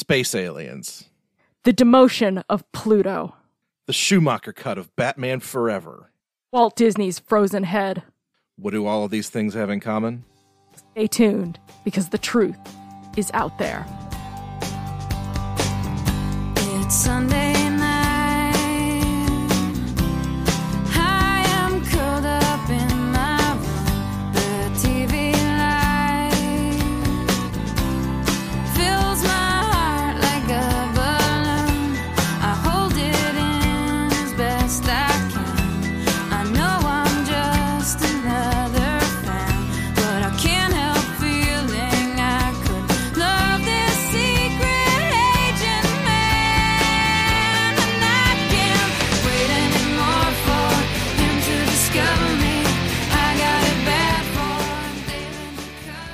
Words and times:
Space 0.00 0.34
aliens. 0.34 1.10
The 1.64 1.74
demotion 1.74 2.42
of 2.48 2.64
Pluto. 2.72 3.34
The 3.86 3.92
Schumacher 3.92 4.54
cut 4.54 4.78
of 4.78 4.96
Batman 4.96 5.40
Forever. 5.40 6.10
Walt 6.50 6.74
Disney's 6.74 7.18
frozen 7.18 7.64
head. 7.64 8.02
What 8.56 8.70
do 8.70 8.86
all 8.86 9.04
of 9.04 9.10
these 9.10 9.28
things 9.28 9.52
have 9.52 9.68
in 9.68 9.78
common? 9.80 10.24
Stay 10.94 11.06
tuned 11.06 11.60
because 11.84 12.08
the 12.08 12.16
truth 12.16 12.56
is 13.18 13.30
out 13.34 13.58
there. 13.58 13.84
It's 16.56 16.94
Sunday 16.94 17.49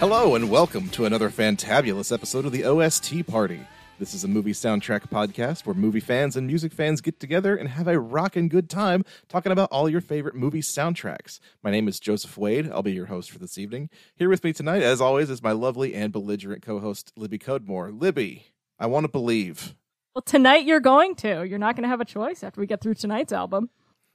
Hello, 0.09 0.37
and 0.37 0.49
welcome 0.49 0.89
to 0.91 1.05
another 1.05 1.31
fantabulous 1.31 2.13
episode 2.13 2.45
of 2.45 2.53
the 2.53 2.65
OST 2.65 3.27
Party. 3.27 3.67
This 3.99 4.15
is 4.15 4.23
a 4.23 4.29
movie 4.29 4.53
soundtrack 4.53 5.11
podcast 5.11 5.67
where 5.67 5.75
movie 5.75 5.99
fans 5.99 6.37
and 6.37 6.47
music 6.47 6.73
fans 6.73 7.01
get 7.01 7.19
together 7.19 7.57
and 7.57 7.69
have 7.69 7.89
a 7.89 7.99
rockin' 7.99 8.47
good 8.49 8.71
time 8.71 9.05
talking 9.29 9.51
about 9.51 9.69
all 9.73 9.89
your 9.89 10.01
favorite 10.01 10.37
movie 10.37 10.61
soundtracks. 10.61 11.41
My 11.65 11.73
name 11.73 11.89
is 11.89 11.99
Joseph 11.99 12.39
Wade. 12.39 12.71
I'll 12.71 12.85
be 12.85 12.93
your 12.93 13.07
host 13.07 13.33
for 13.33 13.41
this 13.41 13.59
evening. 13.59 13.91
Here 14.15 14.29
with 14.29 14.45
me 14.45 14.53
tonight, 14.53 14.83
as 14.83 15.01
always, 15.01 15.29
is 15.29 15.43
my 15.43 15.51
lovely 15.51 15.93
and 15.93 16.13
belligerent 16.13 16.63
co 16.63 16.79
host, 16.79 17.13
Libby 17.17 17.41
Codemore. 17.41 18.01
Libby, 18.01 18.47
I 18.79 18.87
want 18.87 19.03
to 19.07 19.09
believe, 19.11 19.75
Well, 20.15 20.23
tonight 20.23 20.67
you're 20.67 20.79
going 20.79 21.17
to. 21.17 21.45
You're 21.45 21.59
not 21.59 21.75
going 21.75 21.83
to 21.83 21.89
have 21.89 22.01
a 22.01 22.05
choice 22.05 22.45
after 22.45 22.61
we 22.61 22.69
get 22.69 22.81
through 22.81 22.95
tonight's 22.95 23.33
album. 23.33 23.71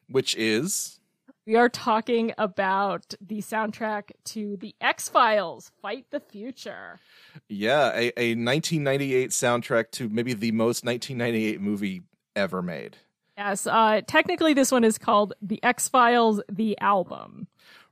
which 0.08 0.38
is. 0.38 1.01
We 1.47 1.56
are 1.56 1.70
talking 1.70 2.34
about 2.38 3.16
the 3.20 3.39
soundtrack 3.39 4.11
to 4.25 4.58
The 4.58 4.75
X 4.80 5.09
Files 5.09 5.72
Fight 5.81 6.06
the 6.11 6.20
Future. 6.20 7.00
Yeah, 7.50 7.88
a, 7.95 8.11
a 8.16 8.36
1998 8.36 9.31
soundtrack 9.31 9.92
to 9.92 10.08
maybe 10.08 10.34
the 10.34 10.52
most 10.52 10.86
1998 10.86 11.59
movie 11.59 12.03
ever 12.36 12.62
made. 12.62 12.97
Yes, 13.38 13.66
uh, 13.66 14.02
technically, 14.06 14.53
this 14.53 14.72
one 14.72 14.84
is 14.84 15.00
called 15.00 15.34
The 15.42 15.59
X 15.64 15.89
Files 15.89 16.42
The 16.47 16.78
Album 16.80 17.47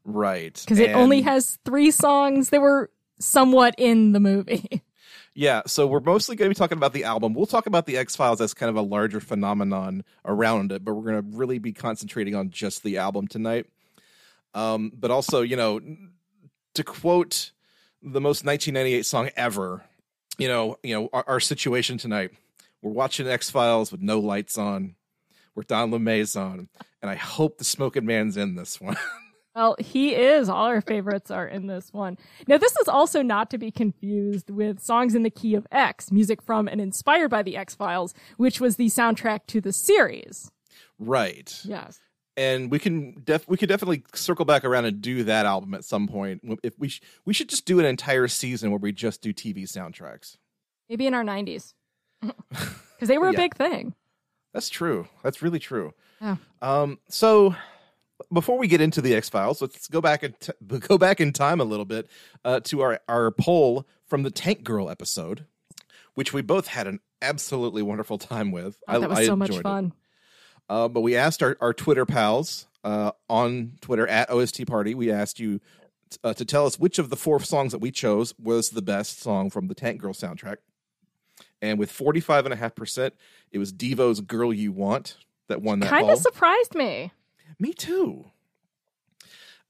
Right. 0.05 0.53
because 0.53 0.79
it 0.79 0.91
only 0.91 1.21
has 1.21 1.57
three 1.65 1.89
songs 1.89 2.49
that 2.49 2.61
were 2.61 2.91
somewhat 3.19 3.73
in 3.77 4.11
the 4.11 4.19
movie. 4.19 4.83
Yeah, 5.39 5.61
so 5.67 5.87
we're 5.87 6.01
mostly 6.01 6.35
going 6.35 6.49
to 6.49 6.53
be 6.53 6.59
talking 6.59 6.77
about 6.77 6.91
the 6.91 7.05
album. 7.05 7.33
We'll 7.33 7.45
talk 7.45 7.65
about 7.65 7.85
the 7.85 7.95
X 7.95 8.13
Files 8.13 8.41
as 8.41 8.53
kind 8.53 8.69
of 8.69 8.75
a 8.75 8.81
larger 8.81 9.21
phenomenon 9.21 10.03
around 10.25 10.73
it, 10.73 10.83
but 10.83 10.93
we're 10.93 11.09
going 11.13 11.31
to 11.31 11.37
really 11.37 11.59
be 11.59 11.71
concentrating 11.71 12.35
on 12.35 12.49
just 12.49 12.83
the 12.83 12.97
album 12.97 13.25
tonight. 13.25 13.65
Um, 14.53 14.91
but 14.93 15.11
also, 15.11 15.41
you 15.41 15.55
know, 15.55 15.79
to 16.73 16.83
quote 16.83 17.51
the 18.01 18.19
most 18.19 18.43
1998 18.43 19.05
song 19.05 19.29
ever, 19.37 19.85
you 20.37 20.49
know, 20.49 20.77
you 20.83 20.93
know, 20.93 21.09
our, 21.13 21.23
our 21.25 21.39
situation 21.39 21.97
tonight. 21.97 22.31
We're 22.81 22.91
watching 22.91 23.25
X 23.25 23.49
Files 23.49 23.93
with 23.93 24.01
no 24.01 24.19
lights 24.19 24.57
on. 24.57 24.95
We're 25.55 25.63
Don 25.63 25.89
LeMay's 25.91 26.35
on, 26.35 26.67
and 27.01 27.09
I 27.09 27.15
hope 27.15 27.59
the 27.59 27.63
Smoking 27.63 28.05
Man's 28.05 28.35
in 28.35 28.55
this 28.55 28.81
one. 28.81 28.97
Well, 29.55 29.75
he 29.79 30.15
is. 30.15 30.47
All 30.47 30.65
our 30.65 30.79
favorites 30.81 31.31
are 31.31 31.47
in 31.47 31.67
this 31.67 31.91
one. 31.91 32.17
Now, 32.47 32.57
this 32.57 32.75
is 32.77 32.87
also 32.87 33.21
not 33.21 33.49
to 33.49 33.57
be 33.57 33.71
confused 33.71 34.49
with 34.49 34.79
Songs 34.79 35.15
in 35.15 35.23
the 35.23 35.29
Key 35.29 35.55
of 35.55 35.67
X, 35.71 36.11
music 36.11 36.41
from 36.41 36.67
and 36.67 36.79
inspired 36.79 37.29
by 37.29 37.41
the 37.43 37.57
X 37.57 37.75
Files, 37.75 38.13
which 38.37 38.61
was 38.61 38.75
the 38.75 38.87
soundtrack 38.87 39.41
to 39.47 39.59
the 39.59 39.73
series. 39.73 40.51
right. 40.99 41.59
Yes. 41.63 41.99
and 42.37 42.71
we 42.71 42.79
can 42.79 43.21
def 43.25 43.45
we 43.49 43.57
could 43.57 43.67
definitely 43.67 44.03
circle 44.13 44.45
back 44.45 44.63
around 44.63 44.85
and 44.85 45.01
do 45.01 45.23
that 45.25 45.45
album 45.45 45.73
at 45.73 45.83
some 45.83 46.07
point. 46.07 46.41
If 46.63 46.77
we 46.79 46.87
sh- 46.89 47.01
we 47.25 47.33
should 47.33 47.49
just 47.49 47.65
do 47.65 47.79
an 47.79 47.85
entire 47.85 48.27
season 48.29 48.69
where 48.71 48.79
we 48.79 48.91
just 48.93 49.21
do 49.21 49.33
TV 49.33 49.63
soundtracks. 49.63 50.37
Maybe 50.87 51.05
in 51.05 51.13
our 51.13 51.23
90s. 51.23 51.73
Because 52.21 52.75
they 53.09 53.17
were 53.17 53.29
a 53.29 53.33
Yeah. 53.33 53.37
big 53.39 53.55
thing. 53.55 53.93
That's 54.53 54.69
true. 54.69 55.07
That's 55.23 55.41
really 55.41 55.59
true. 55.59 55.93
Yeah. 56.21 56.37
Um. 56.61 56.99
So 57.09 57.55
before 58.31 58.57
we 58.57 58.67
get 58.67 58.81
into 58.81 59.01
the 59.01 59.15
X 59.15 59.29
Files, 59.29 59.61
let's 59.61 59.87
go 59.87 60.01
back 60.01 60.23
and 60.23 60.39
t- 60.39 60.53
go 60.79 60.97
back 60.97 61.19
in 61.19 61.33
time 61.33 61.59
a 61.59 61.65
little 61.65 61.85
bit 61.85 62.09
uh, 62.43 62.59
to 62.61 62.81
our 62.81 62.99
our 63.07 63.31
poll 63.31 63.87
from 64.07 64.23
the 64.23 64.31
Tank 64.31 64.63
Girl 64.63 64.89
episode, 64.89 65.45
which 66.15 66.33
we 66.33 66.41
both 66.41 66.67
had 66.67 66.87
an 66.87 66.99
absolutely 67.21 67.81
wonderful 67.81 68.17
time 68.17 68.51
with. 68.51 68.81
Oh, 68.87 68.99
that 68.99 69.09
was 69.09 69.19
I 69.19 69.25
so 69.25 69.35
much 69.35 69.57
fun. 69.59 69.93
Uh, 70.67 70.87
but 70.87 71.01
we 71.01 71.15
asked 71.15 71.41
our, 71.41 71.57
our 71.61 71.73
Twitter 71.73 72.05
pals 72.05 72.67
uh, 72.83 73.11
on 73.29 73.73
Twitter 73.81 74.07
at 74.07 74.29
OST 74.29 74.65
Party, 74.67 74.93
we 74.93 75.11
asked 75.11 75.39
you 75.39 75.59
uh, 76.23 76.33
to 76.33 76.45
tell 76.45 76.65
us 76.65 76.79
which 76.79 76.99
of 76.99 77.09
the 77.09 77.15
four 77.15 77.39
songs 77.39 77.71
that 77.71 77.79
we 77.79 77.91
chose 77.91 78.33
was 78.39 78.71
the 78.71 78.81
best 78.81 79.19
song 79.19 79.49
from 79.49 79.67
the 79.67 79.75
Tank 79.75 80.01
Girl 80.01 80.13
soundtrack. 80.13 80.57
And 81.61 81.77
with 81.77 81.91
45.5%, 81.91 83.11
it 83.51 83.57
was 83.57 83.71
Devo's 83.71 84.21
Girl 84.21 84.53
You 84.53 84.71
Want 84.71 85.17
that 85.47 85.61
won 85.61 85.79
that 85.79 85.89
Kind 85.89 86.09
of 86.09 86.19
surprised 86.19 86.75
me. 86.75 87.11
Me 87.57 87.73
too. 87.73 88.25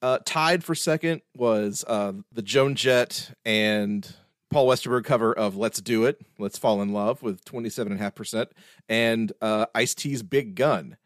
Uh, 0.01 0.19
tied 0.25 0.63
for 0.63 0.75
second 0.75 1.21
was 1.35 1.83
uh, 1.87 2.13
the 2.31 2.41
Joan 2.41 2.75
Jett 2.75 3.31
and 3.45 4.15
Paul 4.49 4.67
Westerberg 4.67 5.03
cover 5.03 5.33
of 5.33 5.57
"Let's 5.57 5.81
Do 5.81 6.05
It," 6.05 6.21
"Let's 6.37 6.57
Fall 6.57 6.81
in 6.81 6.93
Love" 6.93 7.21
with 7.21 7.43
twenty 7.43 7.69
seven 7.69 7.91
and 7.91 7.99
a 7.99 8.03
half 8.03 8.15
percent, 8.15 8.49
and 8.87 9.31
uh, 9.41 9.65
Ice 9.75 9.93
T's 9.93 10.23
"Big 10.23 10.55
Gun." 10.55 10.97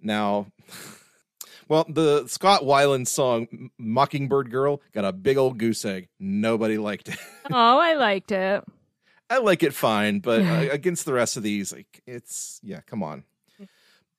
Now, 0.00 0.52
well, 1.68 1.86
the 1.88 2.26
Scott 2.28 2.62
Weiland 2.62 3.08
song 3.08 3.70
"Mockingbird 3.78 4.50
Girl" 4.50 4.82
got 4.92 5.04
a 5.06 5.12
big 5.12 5.38
old 5.38 5.58
goose 5.58 5.84
egg. 5.84 6.08
Nobody 6.20 6.78
liked 6.78 7.08
it. 7.08 7.18
Oh, 7.50 7.78
I 7.78 7.92
liked 7.94 8.32
it. 8.32 8.64
I 9.28 9.38
like 9.38 9.62
it 9.62 9.74
fine, 9.74 10.20
but 10.20 10.40
uh, 10.40 10.68
against 10.72 11.04
the 11.04 11.12
rest 11.12 11.36
of 11.36 11.42
these, 11.42 11.72
like 11.72 12.02
it's 12.06 12.60
yeah, 12.62 12.80
come 12.86 13.02
on. 13.02 13.24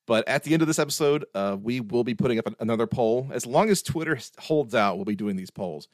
But 0.07 0.27
at 0.27 0.43
the 0.43 0.53
end 0.53 0.61
of 0.61 0.67
this 0.67 0.77
episode, 0.79 1.25
uh, 1.33 1.57
we 1.59 1.79
will 1.79 2.03
be 2.03 2.13
putting 2.13 2.37
up 2.37 2.45
an- 2.45 2.55
another 2.59 2.85
poll. 2.85 3.27
As 3.31 3.45
long 3.45 3.69
as 3.69 3.81
Twitter 3.81 4.19
holds 4.37 4.75
out, 4.75 4.95
we'll 4.97 5.05
be 5.05 5.15
doing 5.15 5.35
these 5.35 5.49
polls. 5.49 5.87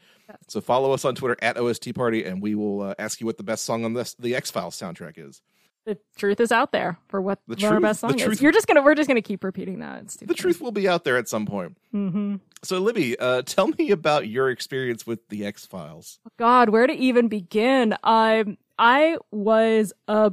So 0.48 0.60
follow 0.62 0.92
us 0.94 1.06
on 1.06 1.16
Twitter 1.16 1.38
at 1.42 1.58
OST 1.58 1.94
Party, 1.94 2.26
and 2.26 2.42
we 2.42 2.56
will 2.56 2.82
uh, 2.82 2.94
ask 3.00 3.20
you 3.22 3.26
what 3.26 3.38
the 3.38 3.44
best 3.44 3.64
song 3.64 3.86
on 3.86 3.94
this 3.94 4.14
the 4.16 4.36
X 4.36 4.52
Files 4.52 4.78
soundtrack 4.80 5.14
is. 5.18 5.42
The 5.84 5.98
truth 6.16 6.40
is 6.40 6.52
out 6.52 6.72
there 6.72 6.98
for 7.08 7.20
what 7.22 7.40
The 7.48 7.56
what 7.56 7.64
our 7.64 7.70
truth- 7.72 7.82
best 7.82 8.02
the 8.02 8.10
song 8.10 8.20
is. 8.20 8.42
You're 8.42 8.52
just 8.52 8.68
gonna 8.68 8.84
we're 8.84 8.94
just 8.96 9.08
gonna 9.08 9.22
keep 9.22 9.44
repeating 9.44 9.80
that. 9.80 10.04
It's 10.04 10.16
The 10.18 10.34
truth 10.36 10.62
will 10.62 10.72
be 10.72 10.88
out 10.88 11.04
there 11.06 11.18
at 11.18 11.28
some 11.28 11.46
point. 11.48 11.76
Mm-hmm. 11.94 12.36
So, 12.64 12.78
Libby, 12.80 13.18
uh, 13.18 13.42
tell 13.42 13.68
me 13.80 13.90
about 13.90 14.28
your 14.28 14.50
experience 14.52 15.08
with 15.08 15.28
the 15.30 15.44
X 15.46 15.66
Files. 15.66 16.20
God, 16.38 16.70
where 16.70 16.86
to 16.86 16.94
even 16.94 17.28
begin? 17.30 17.96
Um, 18.04 18.58
I 18.84 19.18
was 19.30 19.94
obsessed 20.08 20.32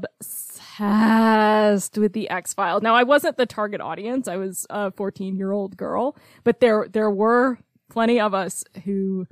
with 1.99 2.15
the 2.15 2.31
X 2.31 2.55
Files. 2.55 2.83
Now, 2.83 2.95
I 2.95 3.03
wasn't 3.03 3.37
the 3.37 3.45
target 3.45 3.83
audience. 3.83 4.27
I 4.27 4.37
was 4.37 4.67
a 4.71 4.91
14 4.91 5.37
year 5.37 5.53
old 5.53 5.77
girl, 5.77 6.17
but 6.45 6.61
there 6.61 6.89
there 6.91 7.11
were 7.11 7.59
plenty 7.91 8.19
of 8.19 8.33
us 8.33 8.65
who 8.87 9.27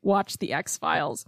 watched 0.00 0.38
the 0.38 0.52
X 0.52 0.78
Files. 0.78 1.26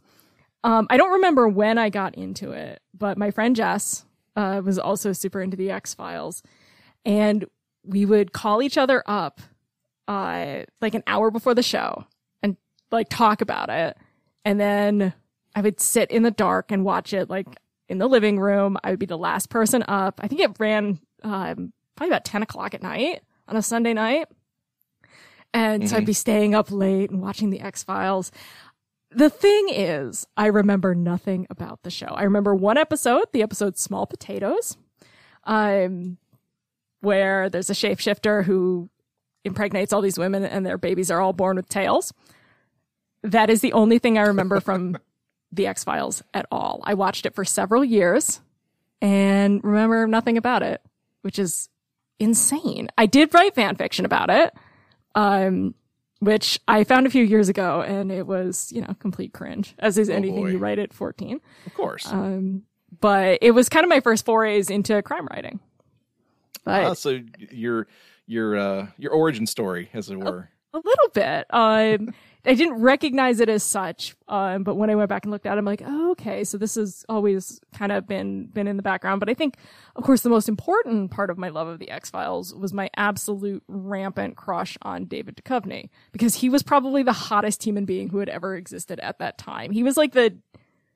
Um, 0.62 0.86
I 0.90 0.96
don't 0.96 1.10
remember 1.14 1.48
when 1.48 1.76
I 1.76 1.90
got 1.90 2.14
into 2.14 2.52
it, 2.52 2.80
but 2.96 3.18
my 3.18 3.32
friend 3.32 3.56
Jess 3.56 4.04
uh, 4.36 4.62
was 4.64 4.78
also 4.78 5.12
super 5.12 5.42
into 5.42 5.56
the 5.56 5.72
X 5.72 5.92
Files, 5.92 6.40
and 7.04 7.46
we 7.82 8.06
would 8.06 8.32
call 8.32 8.62
each 8.62 8.78
other 8.78 9.02
up 9.06 9.40
uh, 10.06 10.60
like 10.80 10.94
an 10.94 11.02
hour 11.08 11.32
before 11.32 11.56
the 11.56 11.64
show 11.64 12.04
and 12.44 12.56
like 12.92 13.08
talk 13.08 13.40
about 13.40 13.70
it, 13.70 13.96
and 14.44 14.60
then 14.60 15.14
I 15.54 15.60
would 15.60 15.80
sit 15.80 16.10
in 16.10 16.22
the 16.22 16.30
dark 16.30 16.70
and 16.70 16.84
watch 16.84 17.12
it 17.12 17.30
like 17.30 17.46
in 17.88 17.98
the 17.98 18.08
living 18.08 18.38
room. 18.38 18.76
I 18.82 18.90
would 18.90 18.98
be 18.98 19.06
the 19.06 19.18
last 19.18 19.50
person 19.50 19.84
up. 19.86 20.20
I 20.22 20.28
think 20.28 20.40
it 20.40 20.56
ran 20.58 20.98
um, 21.22 21.72
probably 21.96 22.10
about 22.10 22.24
10 22.24 22.42
o'clock 22.42 22.74
at 22.74 22.82
night 22.82 23.22
on 23.48 23.56
a 23.56 23.62
Sunday 23.62 23.92
night. 23.92 24.28
And 25.52 25.88
so 25.88 25.96
I'd 25.96 26.06
be 26.06 26.12
staying 26.12 26.54
up 26.54 26.72
late 26.72 27.10
and 27.10 27.22
watching 27.22 27.50
the 27.50 27.60
X 27.60 27.84
Files. 27.84 28.32
The 29.12 29.30
thing 29.30 29.68
is, 29.70 30.26
I 30.36 30.46
remember 30.46 30.96
nothing 30.96 31.46
about 31.48 31.84
the 31.84 31.90
show. 31.90 32.06
I 32.06 32.24
remember 32.24 32.54
one 32.54 32.76
episode, 32.76 33.26
the 33.32 33.42
episode 33.42 33.78
Small 33.78 34.06
Potatoes, 34.06 34.76
um, 35.44 36.18
where 37.00 37.48
there's 37.48 37.70
a 37.70 37.74
shapeshifter 37.74 38.44
who 38.44 38.90
impregnates 39.44 39.92
all 39.92 40.00
these 40.00 40.18
women 40.18 40.44
and 40.44 40.66
their 40.66 40.78
babies 40.78 41.10
are 41.10 41.20
all 41.20 41.32
born 41.32 41.54
with 41.56 41.68
tails. 41.68 42.12
That 43.22 43.48
is 43.50 43.60
the 43.60 43.72
only 43.74 44.00
thing 44.00 44.18
I 44.18 44.22
remember 44.22 44.58
from 44.58 44.98
the 45.54 45.66
X 45.66 45.84
Files 45.84 46.22
at 46.32 46.46
all. 46.50 46.80
I 46.84 46.94
watched 46.94 47.26
it 47.26 47.34
for 47.34 47.44
several 47.44 47.84
years 47.84 48.40
and 49.00 49.62
remember 49.64 50.06
nothing 50.06 50.36
about 50.38 50.62
it, 50.62 50.80
which 51.22 51.38
is 51.38 51.68
insane. 52.18 52.88
I 52.96 53.06
did 53.06 53.32
write 53.34 53.54
fan 53.54 53.76
fiction 53.76 54.04
about 54.04 54.30
it, 54.30 54.54
um, 55.14 55.74
which 56.20 56.58
I 56.66 56.84
found 56.84 57.06
a 57.06 57.10
few 57.10 57.24
years 57.24 57.48
ago, 57.48 57.82
and 57.82 58.10
it 58.10 58.26
was, 58.26 58.72
you 58.72 58.80
know, 58.80 58.94
complete 58.98 59.32
cringe, 59.32 59.74
as 59.78 59.98
is 59.98 60.08
anything 60.08 60.42
boy. 60.42 60.50
you 60.50 60.58
write 60.58 60.78
at 60.78 60.92
14. 60.92 61.40
Of 61.66 61.74
course. 61.74 62.06
Um, 62.10 62.62
but 63.00 63.38
it 63.42 63.50
was 63.50 63.68
kind 63.68 63.84
of 63.84 63.90
my 63.90 64.00
first 64.00 64.24
forays 64.24 64.70
into 64.70 65.02
crime 65.02 65.26
writing. 65.30 65.60
But 66.64 66.84
Ah, 66.84 66.92
so 66.94 67.20
your 67.50 67.86
your 68.26 68.56
uh 68.56 68.86
your 68.96 69.12
origin 69.12 69.46
story, 69.46 69.90
as 69.92 70.08
it 70.08 70.16
were. 70.16 70.48
A 70.72 70.78
little 70.78 71.08
bit. 71.12 71.46
Um, 71.50 72.14
I 72.46 72.54
didn't 72.54 72.74
recognize 72.74 73.40
it 73.40 73.48
as 73.48 73.62
such, 73.62 74.14
um, 74.28 74.64
but 74.64 74.74
when 74.74 74.90
I 74.90 74.94
went 74.94 75.08
back 75.08 75.24
and 75.24 75.32
looked 75.32 75.46
at 75.46 75.54
it, 75.54 75.58
I'm 75.58 75.64
like, 75.64 75.82
oh, 75.84 76.10
okay, 76.10 76.44
so 76.44 76.58
this 76.58 76.74
has 76.74 77.04
always 77.08 77.58
kind 77.72 77.90
of 77.90 78.06
been 78.06 78.46
been 78.48 78.68
in 78.68 78.76
the 78.76 78.82
background. 78.82 79.20
But 79.20 79.30
I 79.30 79.34
think, 79.34 79.56
of 79.96 80.04
course, 80.04 80.20
the 80.20 80.28
most 80.28 80.46
important 80.46 81.10
part 81.10 81.30
of 81.30 81.38
my 81.38 81.48
love 81.48 81.68
of 81.68 81.78
the 81.78 81.90
X 81.90 82.10
Files 82.10 82.54
was 82.54 82.74
my 82.74 82.90
absolute 82.96 83.62
rampant 83.66 84.36
crush 84.36 84.76
on 84.82 85.06
David 85.06 85.36
Duchovny 85.36 85.88
because 86.12 86.34
he 86.36 86.50
was 86.50 86.62
probably 86.62 87.02
the 87.02 87.14
hottest 87.14 87.64
human 87.64 87.86
being 87.86 88.10
who 88.10 88.18
had 88.18 88.28
ever 88.28 88.54
existed 88.56 89.00
at 89.00 89.18
that 89.20 89.38
time. 89.38 89.70
He 89.70 89.82
was 89.82 89.96
like 89.96 90.12
the 90.12 90.36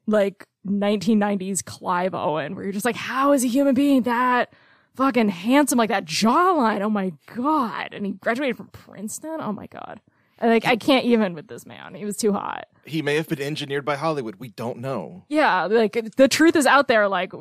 like 0.07 0.47
1990s 0.67 1.65
Clive 1.65 2.15
Owen, 2.15 2.55
where 2.55 2.65
you're 2.65 2.73
just 2.73 2.85
like, 2.85 2.97
how 2.97 3.33
is 3.33 3.43
a 3.43 3.49
human 3.49 3.75
being 3.75 4.03
that 4.03 4.53
fucking 4.97 5.31
handsome, 5.31 5.79
like 5.79 5.89
that 5.89 6.05
jawline? 6.05 6.83
Oh 6.83 6.91
my 6.91 7.15
god! 7.35 7.95
And 7.95 8.05
he 8.05 8.13
graduated 8.13 8.59
from 8.59 8.69
Princeton. 8.69 9.41
Oh 9.41 9.53
my 9.53 9.67
god! 9.67 10.01
Like 10.41 10.67
I 10.67 10.77
can't 10.77 11.05
even 11.05 11.35
with 11.35 11.49
this 11.49 11.67
man. 11.67 11.95
He 11.95 12.05
was 12.05 12.17
too 12.17 12.33
hot. 12.33 12.67
He 12.85 13.03
may 13.03 13.17
have 13.17 13.29
been 13.29 13.41
engineered 13.43 13.85
by 13.85 13.97
Hollywood. 13.97 14.37
We 14.37 14.49
don't 14.51 14.79
know. 14.79 15.25
Yeah, 15.29 15.65
like 15.67 15.99
the 16.17 16.29
truth 16.29 16.57
is 16.57 16.67
out 16.67 16.89
there, 16.89 17.09
like 17.09 17.33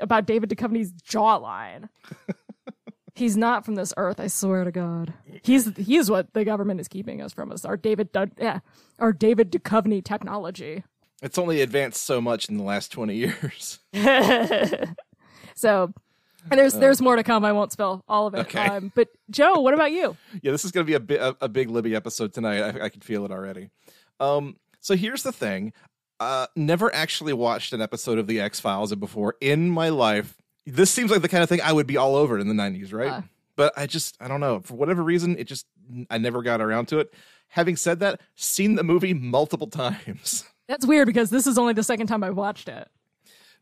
about 0.00 0.26
David 0.26 0.50
Duchovny's 0.50 0.92
jawline. 0.92 1.88
He's 3.14 3.36
not 3.36 3.64
from 3.64 3.74
this 3.74 3.92
earth. 3.96 4.20
I 4.20 4.26
swear 4.28 4.64
to 4.64 4.70
God. 4.72 5.12
He's 5.42 5.74
he's 5.76 6.10
what 6.10 6.32
the 6.32 6.44
government 6.46 6.80
is 6.80 6.88
keeping 6.88 7.20
us 7.20 7.32
from 7.34 7.52
us. 7.52 7.64
Our 7.64 7.76
David, 7.76 8.10
Du- 8.12 8.30
yeah, 8.38 8.60
our 8.98 9.12
David 9.12 9.52
Duchovny 9.52 10.02
technology. 10.02 10.82
It's 11.22 11.36
only 11.36 11.60
advanced 11.60 12.04
so 12.04 12.20
much 12.22 12.48
in 12.48 12.56
the 12.56 12.64
last 12.64 12.90
twenty 12.90 13.16
years. 13.16 13.80
So, 15.54 15.92
and 16.50 16.58
there's 16.58 16.74
there's 16.74 17.00
more 17.00 17.16
to 17.16 17.22
come. 17.22 17.44
I 17.44 17.52
won't 17.52 17.72
spill 17.72 18.02
all 18.08 18.26
of 18.26 18.34
it. 18.34 18.40
Okay. 18.40 18.66
Um, 18.66 18.92
but 18.94 19.08
Joe, 19.30 19.60
what 19.60 19.74
about 19.74 19.92
you? 19.92 20.16
yeah, 20.42 20.50
this 20.52 20.64
is 20.64 20.72
going 20.72 20.86
to 20.86 20.90
be 20.90 20.94
a, 20.94 21.00
bi- 21.00 21.26
a, 21.26 21.34
a 21.42 21.48
big 21.48 21.70
Libby 21.70 21.94
episode 21.94 22.32
tonight. 22.32 22.60
I, 22.60 22.84
I 22.84 22.88
can 22.88 23.00
feel 23.00 23.24
it 23.24 23.30
already. 23.30 23.70
Um, 24.20 24.56
so 24.80 24.94
here's 24.96 25.22
the 25.22 25.32
thing: 25.32 25.72
uh, 26.20 26.46
never 26.56 26.94
actually 26.94 27.32
watched 27.32 27.72
an 27.72 27.80
episode 27.80 28.18
of 28.18 28.26
the 28.26 28.40
X 28.40 28.60
Files 28.60 28.94
before 28.94 29.36
in 29.40 29.70
my 29.70 29.88
life. 29.88 30.36
This 30.66 30.90
seems 30.90 31.10
like 31.10 31.22
the 31.22 31.28
kind 31.28 31.42
of 31.42 31.48
thing 31.48 31.60
I 31.60 31.72
would 31.72 31.86
be 31.86 31.96
all 31.96 32.16
over 32.16 32.38
in 32.38 32.48
the 32.48 32.54
'90s, 32.54 32.92
right? 32.92 33.10
Uh. 33.10 33.22
but 33.56 33.72
I 33.76 33.86
just 33.86 34.16
I 34.20 34.28
don't 34.28 34.40
know 34.40 34.60
for 34.60 34.74
whatever 34.74 35.02
reason 35.02 35.36
it 35.38 35.44
just 35.44 35.66
I 36.10 36.18
never 36.18 36.42
got 36.42 36.60
around 36.60 36.86
to 36.88 36.98
it. 36.98 37.12
Having 37.48 37.76
said 37.76 38.00
that, 38.00 38.20
seen 38.34 38.76
the 38.76 38.84
movie 38.84 39.12
multiple 39.14 39.66
times. 39.68 40.44
That's 40.68 40.86
weird 40.86 41.06
because 41.06 41.28
this 41.30 41.46
is 41.46 41.58
only 41.58 41.74
the 41.74 41.82
second 41.82 42.06
time 42.06 42.24
I've 42.24 42.36
watched 42.36 42.68
it. 42.68 42.88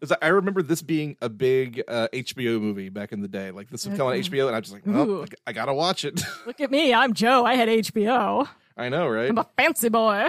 'Cause 0.00 0.12
I 0.22 0.28
remember 0.28 0.62
this 0.62 0.80
being 0.82 1.16
a 1.20 1.28
big 1.28 1.82
uh, 1.86 2.08
HBO 2.12 2.58
movie 2.60 2.88
back 2.88 3.12
in 3.12 3.20
the 3.20 3.28
day. 3.28 3.50
Like 3.50 3.68
this 3.68 3.86
would 3.86 3.96
come 3.98 4.06
on 4.06 4.14
HBO, 4.16 4.46
and 4.46 4.56
I'm 4.56 4.62
just 4.62 4.72
like, 4.72 4.82
well, 4.86 5.22
I, 5.46 5.50
I 5.50 5.52
gotta 5.52 5.74
watch 5.74 6.04
it. 6.04 6.22
Look 6.46 6.60
at 6.60 6.70
me, 6.70 6.94
I'm 6.94 7.12
Joe. 7.12 7.44
I 7.44 7.54
had 7.54 7.68
HBO. 7.68 8.48
I 8.76 8.88
know, 8.88 9.06
right? 9.08 9.28
I'm 9.28 9.36
a 9.38 9.46
fancy 9.58 9.88
boy. 9.90 10.28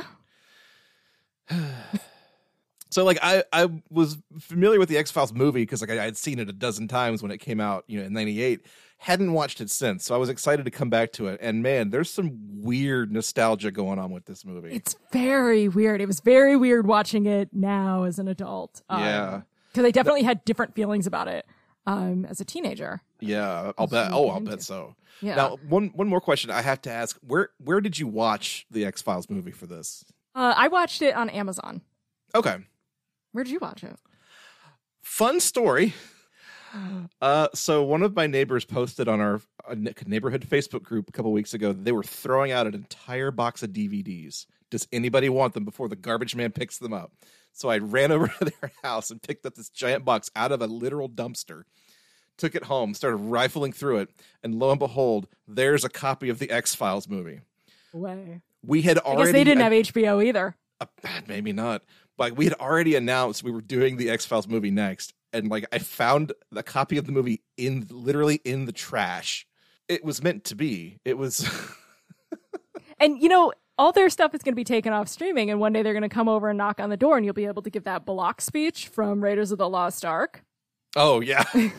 So 2.89 3.05
like 3.05 3.19
I 3.23 3.45
I 3.53 3.69
was 3.89 4.17
familiar 4.37 4.77
with 4.77 4.89
the 4.89 4.97
X 4.97 5.11
Files 5.11 5.31
movie 5.31 5.61
because 5.61 5.79
like 5.79 5.89
I 5.89 5.95
had 6.03 6.17
seen 6.17 6.39
it 6.39 6.49
a 6.49 6.53
dozen 6.53 6.89
times 6.89 7.21
when 7.23 7.31
it 7.31 7.37
came 7.37 7.61
out, 7.61 7.85
you 7.87 7.97
know, 7.99 8.05
in 8.05 8.11
'98. 8.11 8.65
Hadn't 8.97 9.31
watched 9.31 9.61
it 9.61 9.69
since, 9.71 10.03
so 10.03 10.13
I 10.13 10.17
was 10.17 10.27
excited 10.29 10.65
to 10.65 10.71
come 10.71 10.89
back 10.89 11.13
to 11.13 11.27
it. 11.27 11.39
And 11.41 11.63
man, 11.63 11.89
there's 11.89 12.09
some 12.11 12.37
weird 12.61 13.09
nostalgia 13.11 13.71
going 13.71 13.97
on 13.97 14.11
with 14.11 14.25
this 14.25 14.43
movie. 14.45 14.73
It's 14.73 14.95
very 15.13 15.69
weird. 15.69 16.01
It 16.01 16.05
was 16.05 16.19
very 16.19 16.55
weird 16.57 16.85
watching 16.85 17.25
it 17.25 17.49
now 17.53 18.03
as 18.03 18.19
an 18.19 18.27
adult. 18.27 18.81
Yeah. 18.91 19.41
Because 19.71 19.85
I 19.85 19.91
definitely 19.91 20.23
had 20.23 20.43
different 20.45 20.75
feelings 20.75 21.07
about 21.07 21.27
it 21.27 21.45
um, 21.87 22.25
as 22.25 22.39
a 22.41 22.45
teenager. 22.45 23.01
yeah, 23.19 23.71
I'll 23.77 23.87
bet. 23.87 24.11
Oh, 24.11 24.29
I'll 24.29 24.37
into. 24.37 24.51
bet 24.51 24.61
so. 24.61 24.95
Yeah. 25.21 25.35
Now, 25.35 25.57
one 25.67 25.87
one 25.93 26.07
more 26.07 26.21
question 26.21 26.49
I 26.51 26.61
have 26.61 26.81
to 26.83 26.91
ask: 26.91 27.17
where 27.25 27.49
where 27.63 27.79
did 27.81 27.97
you 27.99 28.07
watch 28.07 28.65
the 28.71 28.85
X 28.85 29.01
Files 29.01 29.29
movie 29.29 29.51
for 29.51 29.67
this? 29.67 30.03
Uh, 30.35 30.53
I 30.55 30.67
watched 30.67 31.01
it 31.01 31.15
on 31.15 31.29
Amazon. 31.29 31.81
Okay, 32.33 32.57
Where 33.33 33.43
did 33.43 33.51
you 33.51 33.59
watch 33.61 33.83
it? 33.83 33.97
fun 35.01 35.39
story. 35.39 35.93
Uh, 37.21 37.49
so 37.53 37.83
one 37.83 38.01
of 38.01 38.15
my 38.15 38.27
neighbors 38.27 38.63
posted 38.63 39.09
on 39.09 39.19
our 39.19 39.41
uh, 39.69 39.75
neighborhood 40.05 40.47
Facebook 40.49 40.83
group 40.83 41.09
a 41.09 41.11
couple 41.11 41.29
weeks 41.33 41.53
ago 41.53 41.73
that 41.73 41.83
they 41.83 41.91
were 41.91 42.01
throwing 42.01 42.53
out 42.53 42.65
an 42.65 42.73
entire 42.73 43.29
box 43.29 43.61
of 43.61 43.71
DVDs. 43.71 44.45
Does 44.69 44.87
anybody 44.93 45.27
want 45.27 45.53
them 45.53 45.65
before 45.65 45.89
the 45.89 45.97
garbage 45.97 46.33
man 46.33 46.51
picks 46.53 46.77
them 46.77 46.93
up? 46.93 47.11
So 47.53 47.69
I 47.69 47.77
ran 47.79 48.11
over 48.11 48.27
to 48.27 48.45
their 48.45 48.71
house 48.83 49.09
and 49.11 49.21
picked 49.21 49.45
up 49.45 49.55
this 49.55 49.69
giant 49.69 50.05
box 50.05 50.29
out 50.35 50.51
of 50.51 50.61
a 50.61 50.67
literal 50.67 51.09
dumpster. 51.09 51.63
Took 52.37 52.55
it 52.55 52.63
home, 52.63 52.93
started 52.93 53.17
rifling 53.17 53.71
through 53.71 53.97
it, 53.97 54.09
and 54.41 54.55
lo 54.55 54.71
and 54.71 54.79
behold, 54.79 55.27
there's 55.47 55.83
a 55.83 55.89
copy 55.89 56.29
of 56.29 56.39
the 56.39 56.49
X 56.49 56.73
Files 56.73 57.07
movie. 57.07 57.41
Way. 57.93 58.41
We 58.65 58.81
had 58.81 58.97
I 58.99 59.01
already 59.01 59.23
guess 59.23 59.31
they 59.33 59.43
didn't 59.43 59.61
have 59.63 59.73
HBO 59.73 60.25
either. 60.25 60.55
uh, 60.79 60.85
maybe 61.27 61.51
not. 61.53 61.83
But 62.17 62.35
we 62.35 62.45
had 62.45 62.53
already 62.55 62.95
announced 62.95 63.43
we 63.43 63.51
were 63.51 63.61
doing 63.61 63.97
the 63.97 64.09
X 64.09 64.25
Files 64.25 64.47
movie 64.47 64.71
next, 64.71 65.13
and 65.33 65.49
like 65.49 65.65
I 65.71 65.79
found 65.79 66.33
the 66.51 66.63
copy 66.63 66.97
of 66.97 67.05
the 67.05 67.11
movie 67.11 67.41
in 67.57 67.85
literally 67.89 68.39
in 68.43 68.65
the 68.65 68.71
trash. 68.71 69.45
It 69.87 70.03
was 70.03 70.23
meant 70.23 70.43
to 70.45 70.55
be. 70.55 70.99
It 71.05 71.17
was. 71.17 71.47
And 72.99 73.19
you 73.21 73.29
know, 73.29 73.51
all 73.77 73.91
their 73.91 74.09
stuff 74.09 74.33
is 74.35 74.41
going 74.43 74.53
to 74.53 74.55
be 74.57 74.63
taken 74.63 74.93
off 74.93 75.07
streaming, 75.07 75.49
and 75.49 75.59
one 75.59 75.73
day 75.73 75.81
they're 75.83 75.93
going 75.93 76.03
to 76.03 76.09
come 76.09 76.27
over 76.29 76.49
and 76.49 76.57
knock 76.57 76.79
on 76.79 76.89
the 76.89 76.97
door, 76.97 77.17
and 77.17 77.25
you'll 77.25 77.33
be 77.33 77.45
able 77.45 77.61
to 77.63 77.69
give 77.69 77.83
that 77.85 78.05
Belloq 78.05 78.41
speech 78.41 78.87
from 78.87 79.23
Raiders 79.23 79.51
of 79.51 79.57
the 79.57 79.69
Lost 79.69 80.05
Ark. 80.05 80.43
oh 80.95 81.19
yeah, 81.21 81.43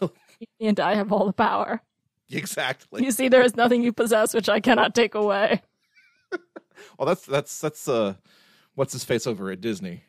And 0.60 0.80
I 0.80 0.94
have 0.94 1.12
all 1.12 1.26
the 1.26 1.32
power. 1.32 1.80
exactly. 2.30 3.04
You 3.04 3.10
see, 3.12 3.28
there 3.28 3.42
is 3.42 3.56
nothing 3.56 3.82
you 3.82 3.92
possess 3.92 4.34
which 4.34 4.48
I 4.48 4.60
cannot 4.60 4.94
take 4.94 5.14
away. 5.14 5.62
Well, 6.98 7.06
that's 7.06 7.24
that's 7.24 7.60
that's 7.60 7.88
uh, 7.88 8.14
what's 8.74 8.92
his 8.92 9.04
face 9.04 9.26
over 9.28 9.50
at 9.50 9.60
Disney 9.60 10.02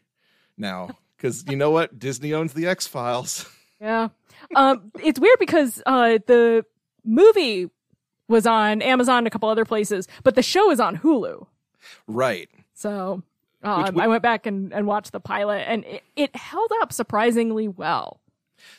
now? 0.58 0.90
Because 1.16 1.46
you 1.48 1.56
know 1.56 1.70
what, 1.72 1.98
Disney 2.00 2.34
owns 2.34 2.54
the 2.54 2.66
X 2.68 2.86
Files. 2.88 3.48
Yeah. 3.80 4.10
Um, 4.56 4.92
it's 5.04 5.20
weird 5.20 5.38
because 5.40 5.82
uh, 5.86 6.18
the 6.26 6.66
movie 7.04 7.70
was 8.28 8.46
on 8.48 8.82
Amazon 8.82 9.26
a 9.28 9.30
couple 9.30 9.50
other 9.50 9.66
places, 9.66 10.08
but 10.24 10.36
the 10.36 10.42
show 10.44 10.72
is 10.72 10.80
on 10.80 10.98
Hulu. 10.98 11.46
right. 12.08 12.50
So 12.74 13.24
um, 13.64 13.94
which- 13.96 14.04
I 14.04 14.08
went 14.08 14.22
back 14.24 14.46
and, 14.46 14.74
and 14.74 14.86
watched 14.88 15.12
the 15.12 15.20
pilot, 15.20 15.64
and 15.68 15.86
it, 15.86 16.04
it 16.16 16.36
held 16.36 16.72
up 16.82 16.92
surprisingly 16.94 17.68
well. 17.68 18.20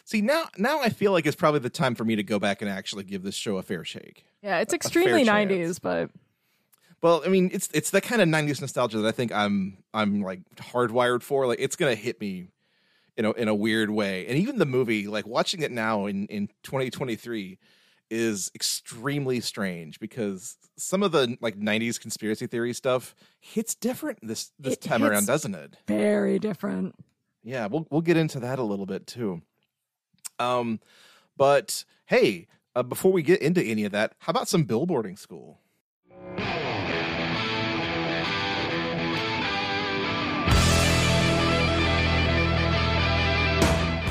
See 0.04 0.20
now, 0.20 0.44
now 0.58 0.80
I 0.80 0.88
feel 0.88 1.12
like 1.12 1.26
it's 1.26 1.36
probably 1.36 1.60
the 1.60 1.70
time 1.70 1.94
for 1.94 2.04
me 2.04 2.16
to 2.16 2.22
go 2.22 2.38
back 2.38 2.60
and 2.60 2.70
actually 2.70 3.04
give 3.04 3.22
this 3.22 3.34
show 3.36 3.56
a 3.56 3.62
fair 3.62 3.84
shake. 3.84 4.24
Yeah, 4.42 4.58
it's 4.58 4.74
extremely 4.74 5.24
chance. 5.24 5.50
90s, 5.52 5.80
but 5.80 6.10
Well, 7.02 7.22
I 7.24 7.28
mean, 7.28 7.50
it's 7.52 7.68
it's 7.72 7.90
that 7.90 8.02
kind 8.02 8.20
of 8.20 8.28
'90s 8.28 8.60
nostalgia 8.60 8.98
that 8.98 9.08
I 9.08 9.12
think 9.12 9.32
I'm 9.32 9.78
I'm 9.94 10.22
like 10.22 10.40
hardwired 10.56 11.22
for. 11.22 11.46
Like, 11.46 11.60
it's 11.60 11.76
gonna 11.76 11.94
hit 11.94 12.20
me, 12.20 12.48
you 13.16 13.22
know, 13.22 13.32
in 13.32 13.48
a 13.48 13.54
weird 13.54 13.90
way. 13.90 14.26
And 14.26 14.36
even 14.38 14.58
the 14.58 14.66
movie, 14.66 15.06
like 15.06 15.26
watching 15.26 15.62
it 15.62 15.70
now 15.70 16.06
in 16.06 16.26
in 16.26 16.48
2023, 16.64 17.58
is 18.10 18.50
extremely 18.54 19.40
strange 19.40 19.98
because 20.00 20.56
some 20.76 21.02
of 21.02 21.12
the 21.12 21.36
like 21.40 21.58
'90s 21.58 22.00
conspiracy 22.00 22.46
theory 22.46 22.72
stuff 22.72 23.14
hits 23.40 23.75
different 23.75 24.18
this 24.22 24.52
this 24.58 24.75
It 24.75 24.80
time 24.82 25.02
around, 25.04 25.26
doesn't 25.26 25.54
it? 25.54 25.76
very 25.86 26.38
different. 26.38 26.94
Yeah, 27.42 27.66
we'll 27.66 27.86
we'll 27.90 28.00
get 28.00 28.16
into 28.16 28.40
that 28.40 28.58
a 28.58 28.62
little 28.62 28.86
bit 28.86 29.06
too. 29.06 29.42
Um, 30.38 30.80
but 31.36 31.84
hey, 32.06 32.46
uh, 32.75 32.82
before 32.82 33.12
we 33.12 33.22
get 33.22 33.40
into 33.40 33.62
any 33.62 33.84
of 33.84 33.92
that, 33.92 34.14
how 34.18 34.30
about 34.30 34.48
some 34.48 34.64
billboarding 34.64 35.18
school? 35.18 35.60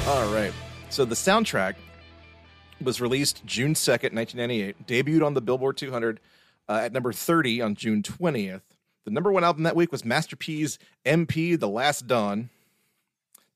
All 0.07 0.31
right. 0.31 0.53
So 0.89 1.03
the 1.03 1.15
soundtrack 1.15 1.73
was 2.81 3.01
released 3.01 3.45
June 3.45 3.73
2nd, 3.73 4.13
1998, 4.13 4.87
debuted 4.87 5.25
on 5.25 5.33
the 5.33 5.41
Billboard 5.41 5.77
200 5.77 6.19
uh, 6.67 6.73
at 6.83 6.93
number 6.93 7.13
30 7.13 7.61
on 7.61 7.75
June 7.75 8.01
20th. 8.01 8.61
The 9.05 9.11
number 9.11 9.31
one 9.31 9.43
album 9.43 9.63
that 9.63 9.75
week 9.75 9.91
was 9.91 10.03
Master 10.03 10.35
P's 10.35 10.79
MP 11.05 11.59
The 11.59 11.69
Last 11.69 12.07
Don. 12.07 12.49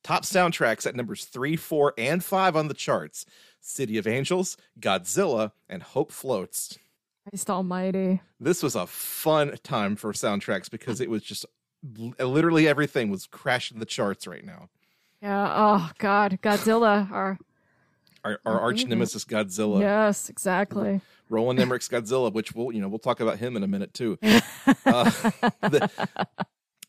Top 0.03 0.23
soundtracks 0.23 0.85
at 0.85 0.95
numbers 0.95 1.25
3, 1.25 1.55
4, 1.55 1.93
and 1.97 2.23
5 2.23 2.55
on 2.55 2.67
the 2.67 2.73
charts 2.73 3.25
City 3.61 3.97
of 3.97 4.07
Angels, 4.07 4.55
Godzilla, 4.79 5.51
and 5.67 5.83
Hope 5.83 6.11
Floats. 6.11 6.77
Christ 7.29 7.49
almighty. 7.49 8.21
This 8.39 8.63
was 8.63 8.75
a 8.75 8.87
fun 8.87 9.57
time 9.63 9.95
for 9.95 10.13
soundtracks 10.13 10.69
because 10.69 11.01
it 11.01 11.09
was 11.09 11.21
just 11.21 11.45
literally 12.19 12.67
everything 12.67 13.09
was 13.09 13.27
crashing 13.27 13.79
the 13.79 13.85
charts 13.85 14.25
right 14.25 14.45
now. 14.45 14.69
Yeah. 15.21 15.53
Oh 15.53 15.91
God, 15.97 16.39
Godzilla. 16.41 17.11
Our 17.11 17.37
Our, 18.23 18.39
our 18.45 18.59
arch 18.59 18.85
nemesis 18.85 19.23
Godzilla. 19.25 19.79
yes, 19.79 20.29
exactly. 20.29 21.01
Roland 21.29 21.59
Emmerich's 21.59 21.87
Godzilla, 21.87 22.33
which 22.33 22.53
we'll 22.53 22.71
you 22.71 22.81
know 22.81 22.87
we'll 22.89 22.99
talk 22.99 23.19
about 23.19 23.37
him 23.39 23.55
in 23.55 23.63
a 23.63 23.67
minute 23.67 23.93
too. 23.93 24.17
Uh, 24.85 25.03
the- 25.61 25.89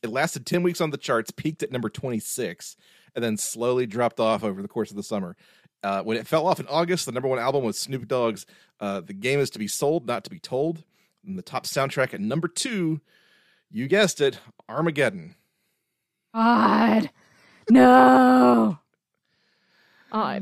it 0.03 0.09
lasted 0.09 0.45
ten 0.45 0.61
weeks 0.63 0.81
on 0.81 0.89
the 0.89 0.97
charts, 0.97 1.31
peaked 1.31 1.63
at 1.63 1.71
number 1.71 1.89
twenty 1.89 2.19
six, 2.19 2.75
and 3.15 3.23
then 3.23 3.37
slowly 3.37 3.85
dropped 3.85 4.19
off 4.19 4.43
over 4.43 4.61
the 4.61 4.67
course 4.67 4.89
of 4.91 4.97
the 4.97 5.03
summer. 5.03 5.35
Uh, 5.83 6.01
when 6.03 6.17
it 6.17 6.27
fell 6.27 6.45
off 6.47 6.59
in 6.59 6.67
August, 6.67 7.05
the 7.05 7.11
number 7.11 7.27
one 7.27 7.39
album 7.39 7.63
was 7.63 7.77
Snoop 7.77 8.07
Dogg's 8.07 8.45
uh, 8.79 9.01
"The 9.01 9.13
Game 9.13 9.39
Is 9.39 9.49
to 9.51 9.59
Be 9.59 9.67
Sold, 9.67 10.05
Not 10.07 10.23
to 10.25 10.29
Be 10.29 10.39
Told." 10.39 10.83
And 11.25 11.37
the 11.37 11.43
top 11.43 11.65
soundtrack 11.65 12.13
at 12.13 12.19
number 12.21 12.47
two, 12.47 12.99
you 13.71 13.87
guessed 13.87 14.21
it, 14.21 14.39
Armageddon. 14.67 15.35
God, 16.33 17.09
no. 17.69 18.77
Uh, 20.13 20.39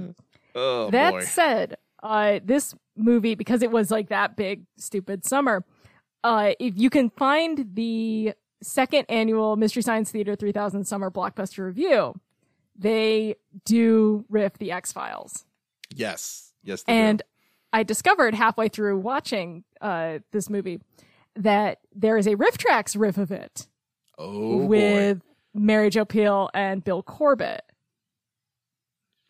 Oh 0.55 0.89
that 0.91 1.11
boy, 1.11 1.21
said, 1.21 1.77
uh, 2.01 2.39
this 2.43 2.75
movie 2.95 3.35
because 3.35 3.61
it 3.61 3.71
was 3.71 3.91
like 3.91 4.09
that 4.09 4.35
big 4.35 4.65
stupid 4.77 5.25
summer. 5.25 5.63
Uh, 6.23 6.51
if 6.59 6.77
you 6.77 6.89
can 6.89 7.09
find 7.09 7.75
the 7.75 8.33
second 8.61 9.05
annual 9.09 9.55
Mystery 9.55 9.81
Science 9.81 10.11
Theater 10.11 10.35
3000 10.35 10.85
Summer 10.85 11.09
Blockbuster 11.09 11.65
Review, 11.65 12.13
they 12.77 13.35
do 13.65 14.25
riff 14.29 14.57
the 14.57 14.71
X 14.71 14.91
Files. 14.91 15.45
yes, 15.95 16.53
yes, 16.63 16.83
they 16.83 16.93
do. 16.93 16.99
And 16.99 17.21
I 17.71 17.83
discovered 17.83 18.33
halfway 18.33 18.67
through 18.67 18.97
watching 18.99 19.63
uh, 19.79 20.19
this 20.31 20.49
movie 20.49 20.79
that 21.35 21.79
there 21.95 22.17
is 22.17 22.27
a 22.27 22.35
RiffTrax 22.35 22.99
riff 22.99 23.17
of 23.17 23.31
it 23.31 23.67
oh 24.17 24.59
boy. 24.59 24.65
with 24.65 25.21
Mary 25.53 25.89
Jo 25.89 26.05
Pehl 26.05 26.49
and 26.53 26.83
Bill 26.83 27.03
Corbett. 27.03 27.63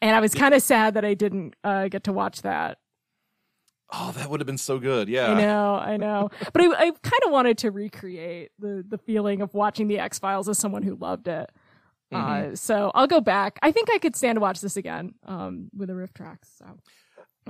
And 0.02 0.16
I 0.16 0.20
was 0.20 0.34
kind 0.34 0.54
of 0.54 0.62
sad 0.62 0.94
that 0.94 1.04
I 1.06 1.14
didn't 1.14 1.56
uh, 1.64 1.88
get 1.90 2.06
to 2.06 2.14
watch 2.14 2.42
that. 2.44 2.78
oh, 3.92 4.12
that 4.16 4.30
would 4.30 4.40
have 4.40 4.48
been 4.48 4.58
so 4.58 4.78
good. 4.80 5.10
Yeah, 5.10 5.32
I 5.32 5.42
know, 5.42 5.76
I 5.76 5.98
know. 5.98 6.30
But 6.54 6.62
I, 6.62 6.66
I 6.68 6.92
kind 6.92 7.24
of 7.26 7.32
wanted 7.32 7.58
to 7.60 7.72
recreate 7.72 8.52
the 8.60 8.86
the 8.88 8.98
feeling 8.98 9.42
of 9.42 9.54
watching 9.54 9.88
the 9.88 10.00
X 10.00 10.20
Files 10.20 10.48
as 10.48 10.58
someone 10.60 10.84
who 10.84 10.96
loved 10.96 11.28
it. 11.28 11.52
Mm-hmm. 12.14 12.52
Uh, 12.54 12.56
so 12.56 12.92
I'll 12.96 13.08
go 13.08 13.20
back. 13.22 13.60
I 13.62 13.72
think 13.72 13.90
I 13.92 13.98
could 14.00 14.16
stand 14.16 14.36
to 14.38 14.40
watch 14.42 14.62
this 14.62 14.78
again 14.78 15.14
um, 15.26 15.70
with 15.76 15.90
the 15.90 15.94
RiffTrax. 15.96 16.38
So 16.58 16.66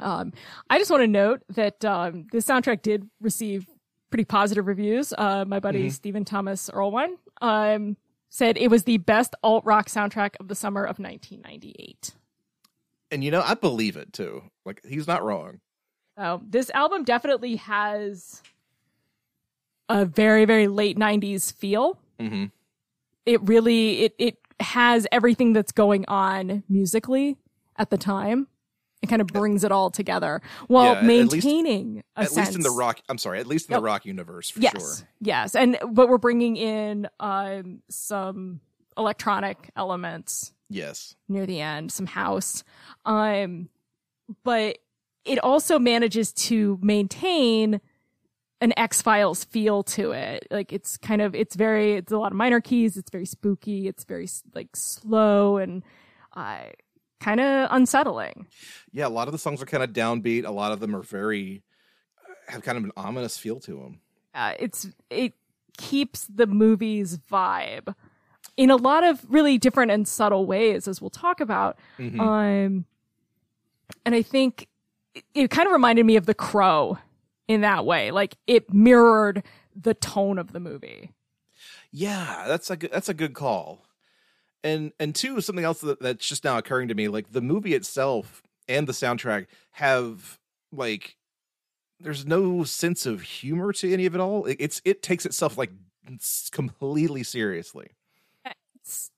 um, 0.02 0.34
I 0.70 0.78
just 0.80 0.90
want 0.92 1.02
to 1.04 1.08
note 1.08 1.44
that 1.50 1.84
um, 1.86 2.26
this 2.32 2.46
soundtrack 2.46 2.82
did 2.82 3.10
receive 3.22 3.68
pretty 4.10 4.26
positive 4.26 4.66
reviews. 4.68 5.14
Uh, 5.18 5.46
my 5.46 5.60
buddy 5.60 5.84
Mm-hmm. 5.84 5.90
Stephen 5.90 6.26
Thomas 6.26 6.70
Erlewine 6.74 7.16
um, 7.42 7.96
said 8.30 8.58
it 8.58 8.70
was 8.70 8.84
the 8.84 8.98
best 8.98 9.36
alt 9.44 9.64
rock 9.66 9.88
soundtrack 9.88 10.32
of 10.40 10.48
the 10.48 10.56
summer 10.56 10.84
of 10.84 11.00
1998. 11.00 12.16
And 13.12 13.24
you 13.24 13.32
know 13.32 13.42
I 13.42 13.54
believe 13.56 13.98
it 13.98 14.14
too. 14.14 14.44
Like 14.66 14.82
he's 14.88 15.08
not 15.08 15.24
wrong. 15.24 15.60
So 16.18 16.42
this 16.48 16.70
album 16.72 17.04
definitely 17.06 17.56
has 17.58 18.42
a 19.88 20.06
very 20.06 20.46
very 20.46 20.68
late 20.68 20.98
90s 20.98 21.52
feel. 21.54 21.98
hmm 22.20 22.46
It 23.26 23.42
really 23.44 24.02
it 24.04 24.16
it 24.18 24.38
has 24.60 25.08
everything 25.12 25.54
that's 25.54 25.72
going 25.72 26.06
on 26.08 26.64
musically 26.70 27.38
at 27.78 27.90
the 27.90 27.98
time. 27.98 28.48
It 29.02 29.08
kind 29.08 29.22
of 29.22 29.28
brings 29.28 29.64
it 29.64 29.72
all 29.72 29.90
together 29.90 30.42
while 30.68 30.92
Yeah, 30.92 31.00
at 31.00 31.06
least- 31.06 31.32
maintaining 31.46 32.04
a 32.18 32.22
At 32.24 32.34
least 32.36 32.56
in 32.56 32.62
the 32.62 32.70
rock. 32.70 33.00
I'm 33.08 33.18
sorry. 33.18 33.40
At 33.40 33.48
least 33.48 33.70
in 33.70 33.74
the 33.76 33.82
rock 33.82 34.06
universe 34.06 34.50
for 34.50 34.60
yes, 34.60 34.74
sure. 34.78 35.08
yes, 35.22 35.56
and 35.56 35.78
but 35.90 36.10
we're 36.10 36.18
bringing 36.18 36.58
in 36.58 37.08
um 37.22 37.82
some 37.90 38.60
electronic 38.98 39.72
elements 39.78 40.52
Yes. 40.70 41.16
near 41.28 41.46
the 41.46 41.62
end, 41.62 41.92
some 41.92 42.06
house. 42.06 42.64
Um, 43.06 43.70
but 44.44 44.78
it 45.26 45.40
also 45.40 45.80
manages 45.80 46.32
to 46.34 46.80
maintain 46.82 47.82
an 48.62 48.74
X 48.78 49.02
Files 49.02 49.44
feel 49.44 49.84
to 49.84 50.12
it. 50.12 50.48
Like 50.52 50.72
it's 50.72 50.98
kind 50.98 51.22
of, 51.22 51.34
it's 51.34 51.56
very, 51.56 51.94
it's 51.94 52.12
a 52.12 52.18
lot 52.18 52.32
of 52.32 52.38
minor 52.38 52.62
keys. 52.62 52.98
It's 52.98 53.10
very 53.10 53.26
spooky. 53.26 53.88
It's 53.88 54.04
very 54.04 54.28
like 54.54 54.76
slow 54.76 55.58
and, 55.58 55.84
uh, 56.36 56.66
kind 57.20 57.40
of 57.40 57.68
unsettling. 57.72 58.48
Yeah, 58.92 59.08
a 59.08 59.10
lot 59.10 59.28
of 59.28 59.32
the 59.32 59.38
songs 59.38 59.62
are 59.62 59.66
kind 59.66 59.84
of 59.84 59.92
downbeat. 59.92 60.46
A 60.46 60.52
lot 60.52 60.72
of 60.72 60.80
them 60.80 60.96
are 60.96 61.02
very 61.02 61.64
have 62.48 62.64
kind 62.64 62.78
of 62.78 62.84
an 62.84 62.92
ominous 62.98 63.38
feel 63.38 63.60
to 63.62 63.74
them. 63.74 64.00
Uh, 64.34 64.54
it's, 64.60 64.88
it 65.10 65.34
keeps 65.78 66.26
the 66.26 66.48
movie's 66.48 67.18
vibe 67.18 67.96
in 68.58 68.70
a 68.70 68.76
lot 68.76 69.04
of 69.04 69.26
really 69.30 69.58
different 69.58 69.92
and 69.92 70.08
subtle 70.08 70.46
ways, 70.46 70.88
as 70.88 71.02
we'll 71.02 71.10
talk 71.10 71.40
about. 71.40 71.78
Mhm. 71.98 72.20
Um, 72.20 72.86
and 74.06 74.16
I 74.16 74.22
think 74.22 74.68
it, 75.16 75.24
it 75.34 75.52
kind 75.52 75.68
of 75.68 75.74
reminded 75.74 76.06
me 76.06 76.16
of 76.16 76.26
The 76.26 76.34
Crow 76.34 76.98
in 77.48 77.62
that 77.62 77.86
way. 77.86 78.12
Like 78.12 78.36
it 78.48 78.74
mirrored 78.74 79.44
the 79.76 79.94
tone 79.94 80.38
of 80.38 80.52
the 80.52 80.60
movie. 80.60 81.12
yeah, 81.92 82.46
that's 82.48 82.70
a 82.70 82.76
good, 82.78 82.92
that's 82.92 83.10
a 83.10 83.14
good 83.14 83.34
call. 83.34 83.86
And 84.64 84.92
and 85.00 85.16
two, 85.16 85.40
something 85.42 85.64
else 85.66 85.82
that, 85.82 86.02
that's 86.02 86.28
just 86.28 86.44
now 86.44 86.58
occurring 86.58 86.90
to 86.90 86.96
me, 86.96 87.08
like 87.08 87.32
the 87.32 87.42
movie 87.42 87.74
itself 87.74 88.44
and 88.68 88.88
the 88.88 88.92
soundtrack 88.94 89.48
have 89.72 90.38
like 90.72 91.16
there's 92.02 92.26
no 92.26 92.64
sense 92.64 93.06
of 93.06 93.22
humor 93.22 93.74
to 93.74 93.92
any 93.92 94.06
of 94.06 94.16
it 94.16 94.22
all. 94.22 94.46
It, 94.46 94.58
it's 94.60 94.82
it 94.86 95.02
takes 95.02 95.26
itself 95.26 95.58
like 95.58 95.72
completely 96.52 97.24
seriously. 97.24 97.88
It's, 98.90 99.12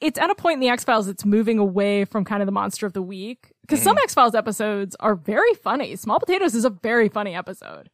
it's 0.00 0.18
at 0.18 0.30
a 0.30 0.34
point 0.34 0.54
in 0.54 0.60
the 0.60 0.68
X 0.68 0.84
Files 0.84 1.06
that's 1.06 1.24
moving 1.24 1.58
away 1.58 2.04
from 2.04 2.24
kind 2.24 2.42
of 2.42 2.46
the 2.46 2.52
monster 2.52 2.86
of 2.86 2.92
the 2.92 3.02
week 3.02 3.52
because 3.62 3.80
mm-hmm. 3.80 3.88
some 3.88 3.98
X 3.98 4.14
Files 4.14 4.34
episodes 4.34 4.96
are 5.00 5.14
very 5.14 5.54
funny. 5.54 5.96
Small 5.96 6.20
Potatoes 6.20 6.54
is 6.54 6.64
a 6.64 6.70
very 6.70 7.08
funny 7.08 7.34
episode, 7.34 7.90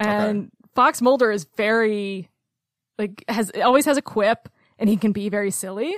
and 0.00 0.50
Fox 0.74 1.02
Mulder 1.02 1.30
is 1.30 1.46
very 1.56 2.28
like 2.98 3.24
has 3.28 3.50
always 3.62 3.84
has 3.84 3.96
a 3.96 4.02
quip 4.02 4.48
and 4.78 4.88
he 4.88 4.96
can 4.96 5.12
be 5.12 5.28
very 5.28 5.50
silly. 5.50 5.96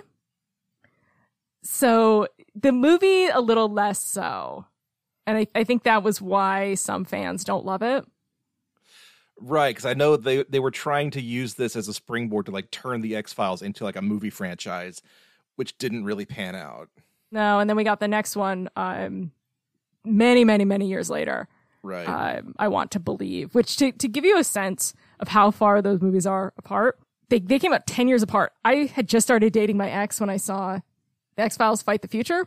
So 1.63 2.29
the 2.55 2.73
movie 2.73 3.27
a 3.27 3.41
little 3.41 3.69
less 3.69 4.01
so. 4.01 4.67
And 5.27 5.39
I, 5.39 5.47
I 5.55 5.65
think 5.65 5.85
that 5.85 6.03
was 6.03 6.21
why 6.21 6.75
some 6.75 7.05
fans 7.05 7.45
don't 7.45 7.65
love 7.65 7.83
it. 7.83 8.05
Right, 9.41 9.75
because 9.75 9.87
I 9.87 9.95
know 9.95 10.17
they 10.17 10.43
they 10.45 10.61
were 10.61 10.71
trying 10.71 11.11
to 11.13 11.21
use 11.21 11.55
this 11.55 11.75
as 11.75 11.89
a 11.89 11.95
springboard 11.95 12.47
to 12.47 12.53
like 12.53 12.71
turn 12.71 13.01
the 13.01 13.17
X 13.17 13.33
Files 13.33 13.63
into 13.63 13.85
like 13.85 13.97
a 13.97 14.03
movie 14.03 14.31
franchise, 14.31 15.01
which 15.57 15.79
didn't 15.79 16.05
really 16.05 16.27
pan 16.27 16.55
out. 16.55 16.91
No, 17.33 17.59
and 17.59 17.69
then 17.69 17.77
we 17.77 17.85
got 17.85 18.01
the 18.01 18.09
next 18.09 18.37
one 18.37 18.69
um 18.77 19.33
many, 20.05 20.45
many, 20.45 20.65
many 20.65 20.87
years 20.87 21.11
later. 21.11 21.49
Right. 21.83 22.07
Um, 22.07 22.55
I 22.59 22.69
want 22.69 22.91
to 22.93 23.01
believe, 23.01 23.55
which 23.55 23.77
to, 23.77 23.93
to 23.93 24.09
give 24.09 24.25
you 24.25 24.39
a 24.39 24.45
sense 24.45 24.95
of 25.19 25.29
how 25.29 25.51
far 25.51 25.81
those 25.81 26.01
movies 26.01 26.27
are 26.27 26.53
apart, 26.59 26.99
they, 27.29 27.39
they 27.39 27.59
came 27.59 27.73
out 27.73 27.87
10 27.87 28.09
years 28.09 28.23
apart. 28.23 28.53
I 28.65 28.91
had 28.95 29.09
just 29.09 29.27
started 29.27 29.53
dating 29.53 29.77
my 29.77 29.91
ex 29.91 30.21
when 30.21 30.31
I 30.31 30.37
saw 30.37 30.81
the 31.37 31.43
X 31.43 31.57
Files 31.57 31.83
Fight 31.83 32.03
the 32.03 32.09
Future, 32.09 32.47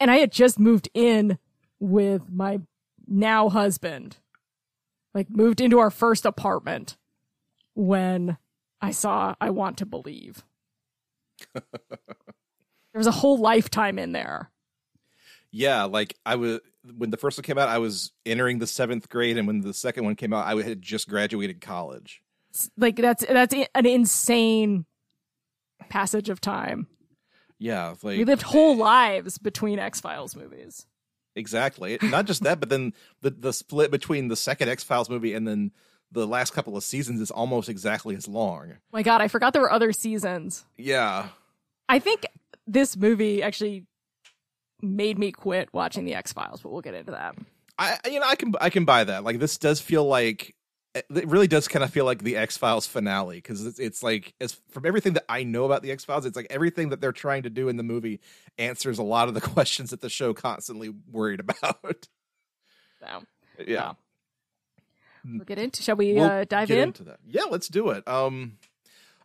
and 0.00 0.10
I 0.10 0.16
had 0.16 0.32
just 0.32 0.58
moved 0.58 0.88
in 0.94 1.38
with 1.80 2.30
my 2.30 2.60
now 3.06 3.48
husband, 3.48 4.16
like 5.16 5.30
moved 5.30 5.62
into 5.62 5.78
our 5.78 5.90
first 5.90 6.26
apartment 6.26 6.98
when 7.74 8.36
I 8.82 8.90
saw 8.90 9.34
I 9.40 9.48
Want 9.48 9.78
to 9.78 9.86
Believe. 9.86 10.44
there 11.54 11.62
was 12.92 13.06
a 13.06 13.12
whole 13.12 13.38
lifetime 13.38 13.98
in 13.98 14.12
there. 14.12 14.50
yeah, 15.50 15.84
like 15.84 16.18
I 16.26 16.36
was 16.36 16.60
when 16.98 17.10
the 17.10 17.16
first 17.16 17.38
one 17.38 17.44
came 17.44 17.56
out, 17.56 17.70
I 17.70 17.78
was 17.78 18.12
entering 18.26 18.58
the 18.58 18.66
seventh 18.66 19.08
grade, 19.08 19.38
and 19.38 19.46
when 19.46 19.62
the 19.62 19.72
second 19.72 20.04
one 20.04 20.16
came 20.16 20.34
out, 20.34 20.46
I 20.46 20.62
had 20.62 20.82
just 20.82 21.08
graduated 21.08 21.62
college. 21.62 22.20
Like 22.76 22.96
that's 22.96 23.24
that's 23.24 23.54
an 23.74 23.86
insane 23.86 24.84
passage 25.88 26.28
of 26.28 26.42
time. 26.42 26.88
Yeah, 27.58 27.94
like 28.02 28.18
We 28.18 28.24
lived 28.26 28.42
whole 28.42 28.74
eh. 28.74 28.84
lives 28.84 29.38
between 29.38 29.78
X 29.78 29.98
Files 29.98 30.36
movies. 30.36 30.86
Exactly. 31.36 31.98
Not 32.02 32.26
just 32.26 32.42
that, 32.42 32.58
but 32.58 32.68
then 32.68 32.92
the 33.22 33.30
the 33.30 33.52
split 33.52 33.90
between 33.90 34.28
the 34.28 34.36
second 34.36 34.68
X 34.68 34.82
Files 34.82 35.08
movie 35.08 35.34
and 35.34 35.46
then 35.46 35.70
the 36.12 36.26
last 36.26 36.52
couple 36.52 36.76
of 36.76 36.84
seasons 36.84 37.20
is 37.20 37.30
almost 37.30 37.68
exactly 37.68 38.16
as 38.16 38.26
long. 38.26 38.74
My 38.92 39.02
God, 39.02 39.20
I 39.20 39.28
forgot 39.28 39.52
there 39.52 39.62
were 39.62 39.72
other 39.72 39.92
seasons. 39.92 40.64
Yeah. 40.76 41.28
I 41.88 41.98
think 41.98 42.26
this 42.66 42.96
movie 42.96 43.42
actually 43.42 43.84
made 44.82 45.18
me 45.18 45.32
quit 45.32 45.68
watching 45.72 46.04
the 46.04 46.14
X 46.14 46.32
Files, 46.32 46.60
but 46.60 46.72
we'll 46.72 46.82
get 46.82 46.94
into 46.94 47.12
that. 47.12 47.36
I 47.78 47.98
you 48.06 48.20
know 48.20 48.26
I 48.26 48.36
can 48.36 48.54
I 48.60 48.70
can 48.70 48.84
buy 48.84 49.04
that. 49.04 49.24
Like 49.24 49.38
this 49.38 49.58
does 49.58 49.80
feel 49.80 50.04
like 50.04 50.54
it 50.96 51.28
really 51.28 51.46
does 51.48 51.68
kind 51.68 51.82
of 51.84 51.90
feel 51.90 52.04
like 52.04 52.22
the 52.22 52.36
X 52.36 52.56
Files 52.56 52.86
finale 52.86 53.36
because 53.36 53.64
it's, 53.66 53.78
it's 53.78 54.02
like 54.02 54.34
as 54.40 54.60
from 54.70 54.86
everything 54.86 55.12
that 55.14 55.24
I 55.28 55.42
know 55.44 55.64
about 55.64 55.82
the 55.82 55.90
X 55.90 56.04
Files, 56.04 56.24
it's 56.26 56.36
like 56.36 56.46
everything 56.50 56.88
that 56.90 57.00
they're 57.00 57.12
trying 57.12 57.42
to 57.44 57.50
do 57.50 57.68
in 57.68 57.76
the 57.76 57.82
movie 57.82 58.20
answers 58.58 58.98
a 58.98 59.02
lot 59.02 59.28
of 59.28 59.34
the 59.34 59.40
questions 59.54 59.90
that 59.90 60.00
the 60.00 60.08
show 60.10 60.32
constantly 60.34 60.92
worried 61.10 61.40
about. 61.40 62.06
So 63.00 63.22
yeah, 63.66 63.92
we'll 65.24 65.44
get 65.44 65.58
into. 65.58 65.82
Shall 65.82 65.96
we 65.96 66.14
We'll 66.14 66.24
uh, 66.24 66.44
dive 66.44 66.68
get 66.68 66.78
in? 66.78 66.84
into 66.88 67.04
that. 67.04 67.18
Yeah, 67.26 67.44
let's 67.50 67.68
do 67.68 67.90
it. 67.90 68.06
Um, 68.08 68.58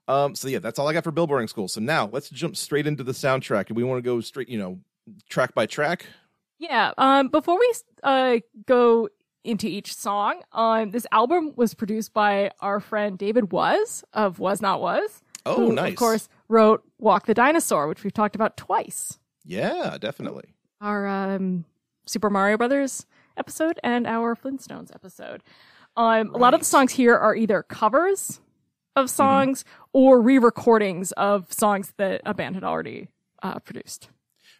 Um, 0.07 0.35
so 0.35 0.47
yeah, 0.47 0.59
that's 0.59 0.77
all 0.79 0.87
I 0.87 0.93
got 0.93 1.03
for 1.03 1.11
Billboarding 1.11 1.47
School. 1.49 1.67
So 1.67 1.79
now 1.79 2.09
let's 2.11 2.29
jump 2.29 2.57
straight 2.57 2.87
into 2.87 3.03
the 3.03 3.11
soundtrack, 3.13 3.67
and 3.67 3.77
we 3.77 3.83
want 3.83 3.99
to 3.99 4.01
go 4.01 4.19
straight, 4.19 4.49
you 4.49 4.57
know, 4.59 4.79
track 5.29 5.53
by 5.53 5.65
track. 5.67 6.05
Yeah. 6.59 6.91
Um, 6.97 7.29
before 7.29 7.57
we 7.57 7.73
uh, 8.03 8.37
go 8.65 9.09
into 9.43 9.67
each 9.67 9.93
song, 9.95 10.41
um, 10.51 10.91
this 10.91 11.07
album 11.11 11.53
was 11.55 11.73
produced 11.73 12.13
by 12.13 12.51
our 12.59 12.79
friend 12.79 13.17
David 13.17 13.51
Was 13.51 14.03
of 14.13 14.39
Was 14.39 14.61
Not 14.61 14.81
Was. 14.81 15.21
Oh, 15.45 15.55
who, 15.55 15.73
nice. 15.73 15.91
Of 15.91 15.95
course, 15.97 16.29
wrote 16.49 16.83
Walk 16.99 17.25
the 17.25 17.33
Dinosaur, 17.33 17.87
which 17.87 18.03
we've 18.03 18.13
talked 18.13 18.35
about 18.35 18.57
twice. 18.57 19.17
Yeah, 19.43 19.97
definitely. 19.99 20.53
Our 20.79 21.07
um, 21.07 21.65
Super 22.05 22.29
Mario 22.29 22.57
Brothers 22.57 23.05
episode 23.37 23.79
and 23.83 24.05
our 24.05 24.35
Flintstones 24.35 24.93
episode. 24.93 25.41
Um, 25.97 26.33
A 26.33 26.37
lot 26.37 26.53
of 26.53 26.59
the 26.61 26.65
songs 26.65 26.91
here 26.93 27.15
are 27.15 27.35
either 27.35 27.63
covers 27.63 28.39
of 28.95 29.09
songs 29.09 29.65
or 29.93 30.21
re-recordings 30.21 31.11
of 31.13 31.51
songs 31.51 31.93
that 31.97 32.21
a 32.25 32.33
band 32.33 32.55
had 32.55 32.63
already 32.63 33.07
uh, 33.41 33.59
produced. 33.59 34.09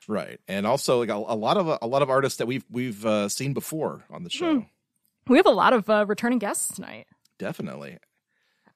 Right, 0.08 0.40
and 0.48 0.66
also 0.66 1.00
like 1.00 1.10
a, 1.10 1.14
a 1.14 1.36
lot 1.36 1.58
of 1.58 1.78
a 1.82 1.88
lot 1.88 2.02
of 2.02 2.10
artists 2.10 2.38
that 2.40 2.48
we've 2.48 2.66
we've 2.70 3.06
uh, 3.06 3.30
seen 3.30 3.54
before 3.54 4.04
on 4.10 4.24
the 4.24 4.30
show. 4.30 4.66
We 5.28 5.38
have 5.38 5.46
a 5.46 5.52
lot 5.52 5.74
of 5.74 5.90
uh, 5.90 6.06
returning 6.08 6.40
guests 6.40 6.76
tonight. 6.76 7.06
Definitely, 7.38 7.98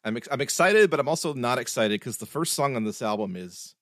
I'm 0.04 0.18
ex- 0.18 0.28
I'm 0.32 0.42
excited, 0.42 0.90
but 0.90 1.00
I'm 1.00 1.08
also 1.10 1.34
not 1.34 1.58
excited 1.58 2.00
because 2.00 2.18
the 2.18 2.26
first 2.28 2.54
song 2.54 2.76
on 2.76 2.84
this 2.84 3.02
album 3.02 3.36
is, 3.36 3.76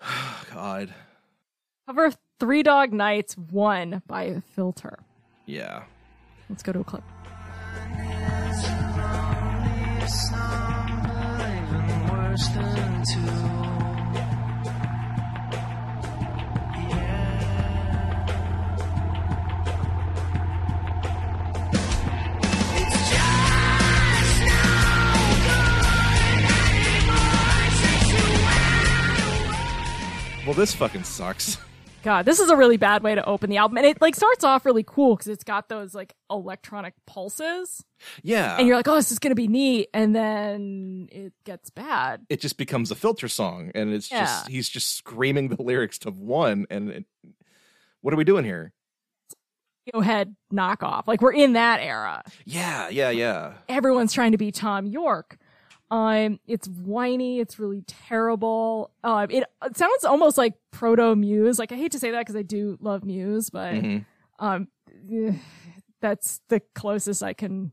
God, 0.54 0.94
Cover 1.86 2.06
of 2.06 2.16
Three 2.40 2.62
Dog 2.62 2.92
Nights 2.92 3.36
1 3.36 4.02
by 4.06 4.42
Filter. 4.54 4.98
yeah. 5.46 5.84
Let's 6.48 6.62
go 6.62 6.72
to 6.72 6.78
a 6.78 6.84
clip. 6.84 7.02
Well, 30.46 30.54
this 30.54 30.74
fucking 30.76 31.02
sucks. 31.02 31.58
God, 32.04 32.24
this 32.24 32.38
is 32.38 32.48
a 32.50 32.56
really 32.56 32.76
bad 32.76 33.02
way 33.02 33.16
to 33.16 33.24
open 33.24 33.50
the 33.50 33.56
album. 33.56 33.78
And 33.78 33.86
it 33.86 34.00
like 34.00 34.14
starts 34.14 34.44
off 34.44 34.64
really 34.64 34.84
cool 34.86 35.16
because 35.16 35.26
it's 35.26 35.42
got 35.42 35.68
those 35.68 35.92
like 35.92 36.14
electronic 36.30 36.94
pulses. 37.04 37.82
Yeah, 38.22 38.56
And 38.56 38.68
you're 38.68 38.76
like, 38.76 38.86
oh, 38.86 38.94
this 38.94 39.10
is 39.10 39.18
going 39.18 39.32
to 39.32 39.34
be 39.34 39.48
neat. 39.48 39.88
And 39.92 40.14
then 40.14 41.08
it 41.10 41.32
gets 41.42 41.70
bad. 41.70 42.24
it 42.28 42.40
just 42.40 42.58
becomes 42.58 42.92
a 42.92 42.94
filter 42.94 43.26
song, 43.26 43.72
and 43.74 43.92
it's 43.92 44.08
just 44.08 44.46
he's 44.48 44.68
just 44.68 44.96
screaming 44.96 45.48
the 45.48 45.60
lyrics 45.60 45.98
to 46.00 46.10
one, 46.12 46.66
and 46.70 46.90
it, 46.90 47.04
what 48.02 48.14
are 48.14 48.16
we 48.16 48.22
doing 48.24 48.44
here? 48.44 48.72
Radiohead 49.92 50.34
knockoff. 50.52 51.08
Like 51.08 51.20
we're 51.20 51.32
in 51.34 51.54
that 51.54 51.80
era. 51.80 52.22
Yeah, 52.44 52.88
yeah, 52.88 53.10
yeah. 53.10 53.54
Everyone's 53.68 54.12
trying 54.12 54.30
to 54.30 54.38
be 54.38 54.52
Thom 54.52 54.86
Yorke. 54.86 55.38
Um, 55.90 56.40
it's 56.46 56.66
whiny. 56.68 57.38
It's 57.38 57.58
really 57.58 57.82
terrible. 57.86 58.90
Um, 59.04 59.30
it, 59.30 59.44
it 59.64 59.76
sounds 59.76 60.04
almost 60.04 60.36
like 60.36 60.54
proto 60.72 61.14
Muse. 61.14 61.58
Like 61.58 61.70
I 61.72 61.76
hate 61.76 61.92
to 61.92 61.98
say 61.98 62.10
that 62.10 62.20
because 62.20 62.36
I 62.36 62.42
do 62.42 62.76
love 62.80 63.04
Muse, 63.04 63.50
but 63.50 63.74
Mhm. 63.74 64.04
um, 64.40 64.68
eh, 65.12 65.32
that's 66.00 66.40
the 66.48 66.60
closest 66.74 67.22
I 67.22 67.32
can 67.34 67.72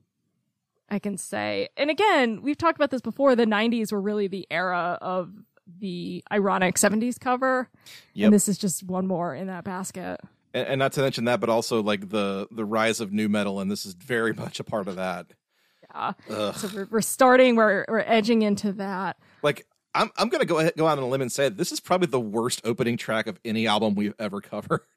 I 0.89 0.99
can 0.99 1.17
say. 1.17 1.69
And 1.75 1.89
again, 1.89 2.41
we've 2.43 2.57
talked 2.57 2.77
about 2.77 2.91
this 2.91 3.01
before. 3.01 3.35
The 3.35 3.45
'90s 3.47 3.91
were 3.91 4.01
really 4.01 4.27
the 4.27 4.45
era 4.51 4.99
of 5.01 5.31
the 5.79 6.23
ironic 6.31 6.75
'70s 6.77 7.17
cover, 7.19 7.67
Yep. 8.13 8.25
and 8.27 8.33
this 8.33 8.47
is 8.47 8.59
just 8.59 8.83
one 8.83 9.07
more 9.07 9.33
in 9.33 9.47
that 9.47 9.63
basket. 9.63 10.19
and, 10.53 10.67
and 10.67 10.79
not 10.79 10.91
to 10.93 11.01
mention 11.01 11.25
that, 11.25 11.39
but 11.39 11.49
also 11.49 11.81
like 11.81 12.09
the 12.09 12.47
the 12.51 12.65
rise 12.65 12.99
of 12.99 13.11
nu 13.11 13.27
metal, 13.27 13.59
and 13.59 13.71
this 13.71 13.87
is 13.87 13.93
very 13.95 14.33
much 14.45 14.59
a 14.59 14.63
part 14.63 14.87
of 14.87 14.97
that. 14.97 15.27
Yeah. 15.93 16.13
Ugh. 16.29 16.55
So 16.55 16.69
we're, 16.73 16.87
we're 16.89 17.01
starting. 17.01 17.55
We're 17.55 17.85
we're 17.87 17.99
edging 17.99 18.41
into 18.41 18.73
that. 18.73 19.17
Like 19.41 19.65
I'm 19.95 20.11
I'm 20.17 20.29
gonna 20.29 20.45
go 20.45 20.59
ahead, 20.59 20.73
go 20.77 20.87
out 20.87 20.97
on 20.97 21.03
a 21.03 21.07
limb 21.07 21.21
and 21.21 21.31
say 21.31 21.49
this 21.49 21.71
is 21.71 21.79
probably 21.79 22.07
the 22.07 22.19
worst 22.19 22.61
opening 22.63 22.97
track 22.97 23.27
of 23.27 23.39
any 23.45 23.67
album 23.67 23.95
we've 23.95 24.15
ever 24.19 24.41
covered. 24.41 24.81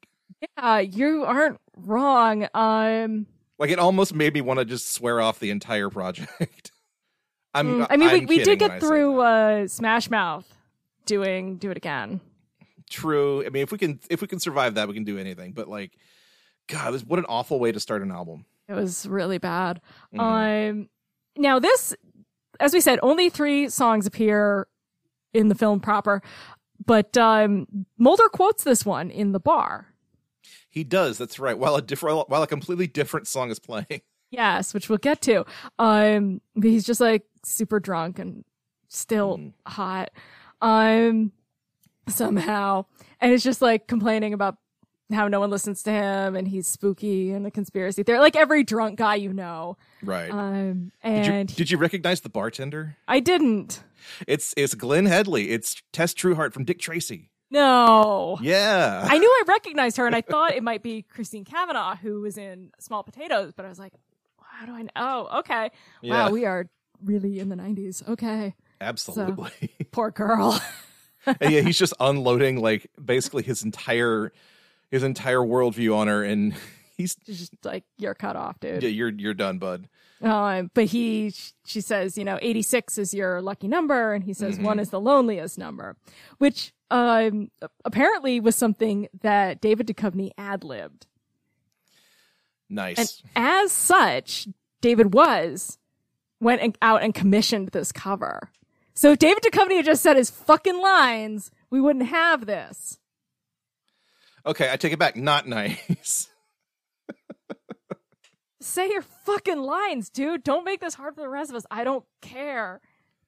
Yeah, 0.57 0.79
you 0.79 1.23
aren't 1.23 1.59
wrong. 1.77 2.47
Um, 2.53 3.25
Like 3.57 3.71
it 3.71 3.79
almost 3.79 4.13
made 4.13 4.33
me 4.33 4.41
want 4.41 4.59
to 4.59 4.65
just 4.65 4.91
swear 4.93 5.19
off 5.21 5.39
the 5.39 5.49
entire 5.51 5.89
project. 5.89 6.71
I'm. 7.55 7.79
mm, 7.79 7.87
I 7.89 7.97
mean, 7.97 8.09
we, 8.09 8.15
I'm 8.15 8.25
we 8.27 8.37
kidding 8.37 8.57
did 8.57 8.59
get 8.59 8.79
through 8.81 9.19
uh, 9.21 9.67
Smash 9.67 10.09
Mouth 10.11 10.45
doing 11.05 11.57
do 11.57 11.71
it 11.71 11.77
again. 11.77 12.19
True. 12.89 13.43
I 13.45 13.49
mean, 13.49 13.63
if 13.63 13.71
we 13.71 13.77
can 13.77 13.99
if 14.09 14.21
we 14.21 14.27
can 14.27 14.39
survive 14.39 14.75
that, 14.75 14.87
we 14.87 14.93
can 14.93 15.05
do 15.05 15.17
anything. 15.17 15.53
But 15.53 15.67
like, 15.67 15.93
God, 16.67 16.93
this, 16.93 17.03
what 17.03 17.19
an 17.19 17.25
awful 17.27 17.59
way 17.59 17.71
to 17.71 17.79
start 17.79 18.01
an 18.03 18.11
album. 18.11 18.45
It 18.67 18.73
was 18.73 19.07
really 19.07 19.37
bad. 19.37 19.81
Mhm. 20.13 20.69
Um, 20.71 20.89
now 21.37 21.59
this, 21.59 21.95
as 22.59 22.73
we 22.73 22.81
said, 22.81 22.99
only 23.01 23.29
three 23.29 23.69
songs 23.69 24.05
appear 24.05 24.67
in 25.33 25.47
the 25.47 25.55
film 25.55 25.79
proper, 25.79 26.21
but 26.85 27.15
um, 27.17 27.67
Mulder 27.97 28.29
quotes 28.29 28.63
this 28.63 28.85
one 28.85 29.09
in 29.11 29.31
the 29.31 29.39
bar. 29.39 29.93
he 30.69 30.83
does. 30.83 31.17
That's 31.17 31.39
right. 31.39 31.57
While 31.57 31.75
a 31.75 31.81
different, 31.81 32.29
while 32.29 32.43
a 32.43 32.47
completely 32.47 32.85
different 32.87 33.27
song 33.27 33.49
is 33.49 33.59
playing. 33.59 33.85
Yes, 34.29 34.73
which 34.73 34.89
we'll 34.89 34.97
get 34.97 35.21
to. 35.21 35.45
Um, 35.79 36.41
but 36.53 36.69
he's 36.69 36.83
just 36.85 36.99
like 36.99 37.23
super 37.45 37.79
drunk 37.79 38.19
and 38.19 38.43
still 38.89 39.37
Mm. 39.37 39.53
hot. 39.65 40.11
Um, 40.61 41.31
somehow, 42.09 42.85
and 43.21 43.31
it's 43.31 43.43
just 43.43 43.61
like 43.61 43.87
complaining 43.87 44.33
about 44.33 44.57
how 45.11 45.27
no 45.27 45.39
one 45.39 45.49
listens 45.49 45.83
to 45.83 45.91
him 45.91 46.35
and 46.35 46.47
he's 46.47 46.67
spooky 46.67 47.31
and 47.31 47.47
a 47.47 47.51
conspiracy 47.51 48.03
theory, 48.03 48.19
like 48.19 48.35
every 48.35 48.63
drunk 48.63 48.97
guy 48.97 49.15
you 49.15 49.31
know. 49.33 49.77
Right. 50.03 50.29
Um, 50.29 50.91
did 51.03 51.25
you 51.25 51.33
and 51.33 51.55
did 51.55 51.71
you 51.71 51.77
recognize 51.77 52.21
the 52.21 52.29
bartender? 52.29 52.97
I 53.07 53.19
didn't. 53.19 53.83
It's 54.27 54.53
it's 54.57 54.73
Glenn 54.73 55.05
Headley. 55.05 55.51
It's 55.51 55.81
Tess 55.93 56.13
Trueheart 56.13 56.53
from 56.53 56.65
Dick 56.65 56.79
Tracy. 56.79 57.29
No. 57.49 58.37
Yeah. 58.41 59.07
I 59.09 59.17
knew 59.17 59.29
I 59.29 59.43
recognized 59.47 59.97
her 59.97 60.05
and 60.05 60.15
I 60.15 60.21
thought 60.21 60.53
it 60.53 60.63
might 60.63 60.83
be 60.83 61.03
Christine 61.03 61.45
Cavanaugh 61.45 61.95
who 61.95 62.21
was 62.21 62.37
in 62.37 62.71
Small 62.79 63.03
Potatoes, 63.03 63.53
but 63.55 63.65
I 63.65 63.69
was 63.69 63.79
like, 63.79 63.93
how 64.41 64.65
do 64.65 64.73
I 64.73 64.81
know? 64.81 64.89
Oh, 64.95 65.39
okay. 65.39 65.71
Yeah. 66.01 66.25
Wow, 66.25 66.31
we 66.31 66.45
are 66.45 66.67
really 67.03 67.39
in 67.39 67.49
the 67.49 67.55
90s. 67.55 68.07
Okay. 68.07 68.53
Absolutely. 68.81 69.51
Poor 69.91 70.11
girl. 70.11 70.61
and 71.25 71.53
yeah, 71.53 71.61
he's 71.61 71.77
just 71.79 71.93
unloading 71.99 72.61
like 72.61 72.89
basically 73.03 73.43
his 73.43 73.63
entire 73.63 74.33
his 74.91 75.03
entire 75.03 75.39
worldview 75.39 75.95
on 75.95 76.07
her, 76.07 76.23
and 76.23 76.53
he's 76.97 77.15
just 77.15 77.53
like, 77.63 77.83
you're 77.97 78.13
cut 78.15 78.35
off, 78.35 78.59
dude. 78.59 78.83
yeah, 78.83 78.89
you're 78.89 79.09
you're 79.09 79.33
done, 79.33 79.57
bud. 79.57 79.87
Um, 80.19 80.71
but 80.73 80.85
he, 80.85 81.31
she 81.65 81.79
says, 81.79 82.17
you 82.17 82.23
know, 82.25 82.39
86 82.41 82.97
is 82.97 83.13
your 83.13 83.39
lucky 83.39 83.67
number. 83.67 84.13
And 84.13 84.23
he 84.23 84.33
says 84.33 84.57
Mhm. 84.57 84.63
one 84.63 84.79
is 84.79 84.89
the 84.89 84.99
loneliest 84.99 85.59
number, 85.59 85.95
which, 86.39 86.73
um, 86.89 87.51
apparently 87.85 88.39
was 88.39 88.55
something 88.55 89.09
that 89.21 89.61
David 89.61 89.85
Duchovny 89.85 90.31
ad 90.35 90.63
libbed. 90.63 91.05
Nice. 92.69 93.21
And 93.35 93.45
as 93.47 93.71
such, 93.71 94.47
David 94.81 95.13
Was 95.13 95.77
went 96.41 96.61
and- 96.61 96.77
out 96.81 97.03
and 97.03 97.13
commissioned 97.13 97.69
this 97.69 97.91
cover. 97.91 98.49
So 98.95 99.11
if 99.11 99.19
David 99.19 99.43
Duchovny 99.43 99.75
had 99.77 99.85
just 99.85 100.01
said 100.01 100.17
his 100.17 100.31
fucking 100.31 100.79
lines, 100.81 101.51
we 101.69 101.79
wouldn't 101.79 102.07
have 102.07 102.45
this. 102.47 102.97
Okay, 104.47 104.71
I 104.71 104.77
take 104.77 104.93
it 104.93 104.99
back. 104.99 105.17
Not 105.17 105.47
nice. 105.47 106.29
Say 108.61 108.89
your 108.89 109.01
fucking 109.01 109.61
lines, 109.61 110.09
dude. 110.09 110.43
Don't 110.43 110.63
make 110.63 110.79
this 110.79 110.93
hard 110.93 111.15
for 111.15 111.21
the 111.21 111.29
rest 111.29 111.49
of 111.49 111.55
us. 111.55 111.65
I 111.69 111.83
don't 111.83 112.05
care 112.21 112.81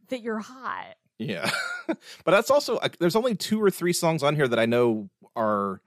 that 0.07 0.21
you're 0.21 0.39
hot. 0.39 0.95
yeah, 1.19 1.51
but 1.87 2.31
that's 2.31 2.49
also 2.49 2.79
there's 2.99 3.15
only 3.15 3.35
two 3.35 3.61
or 3.61 3.69
three 3.69 3.93
songs 3.93 4.23
on 4.23 4.35
here 4.35 4.47
that 4.47 4.59
I 4.59 4.65
know 4.65 5.09
are 5.35 5.81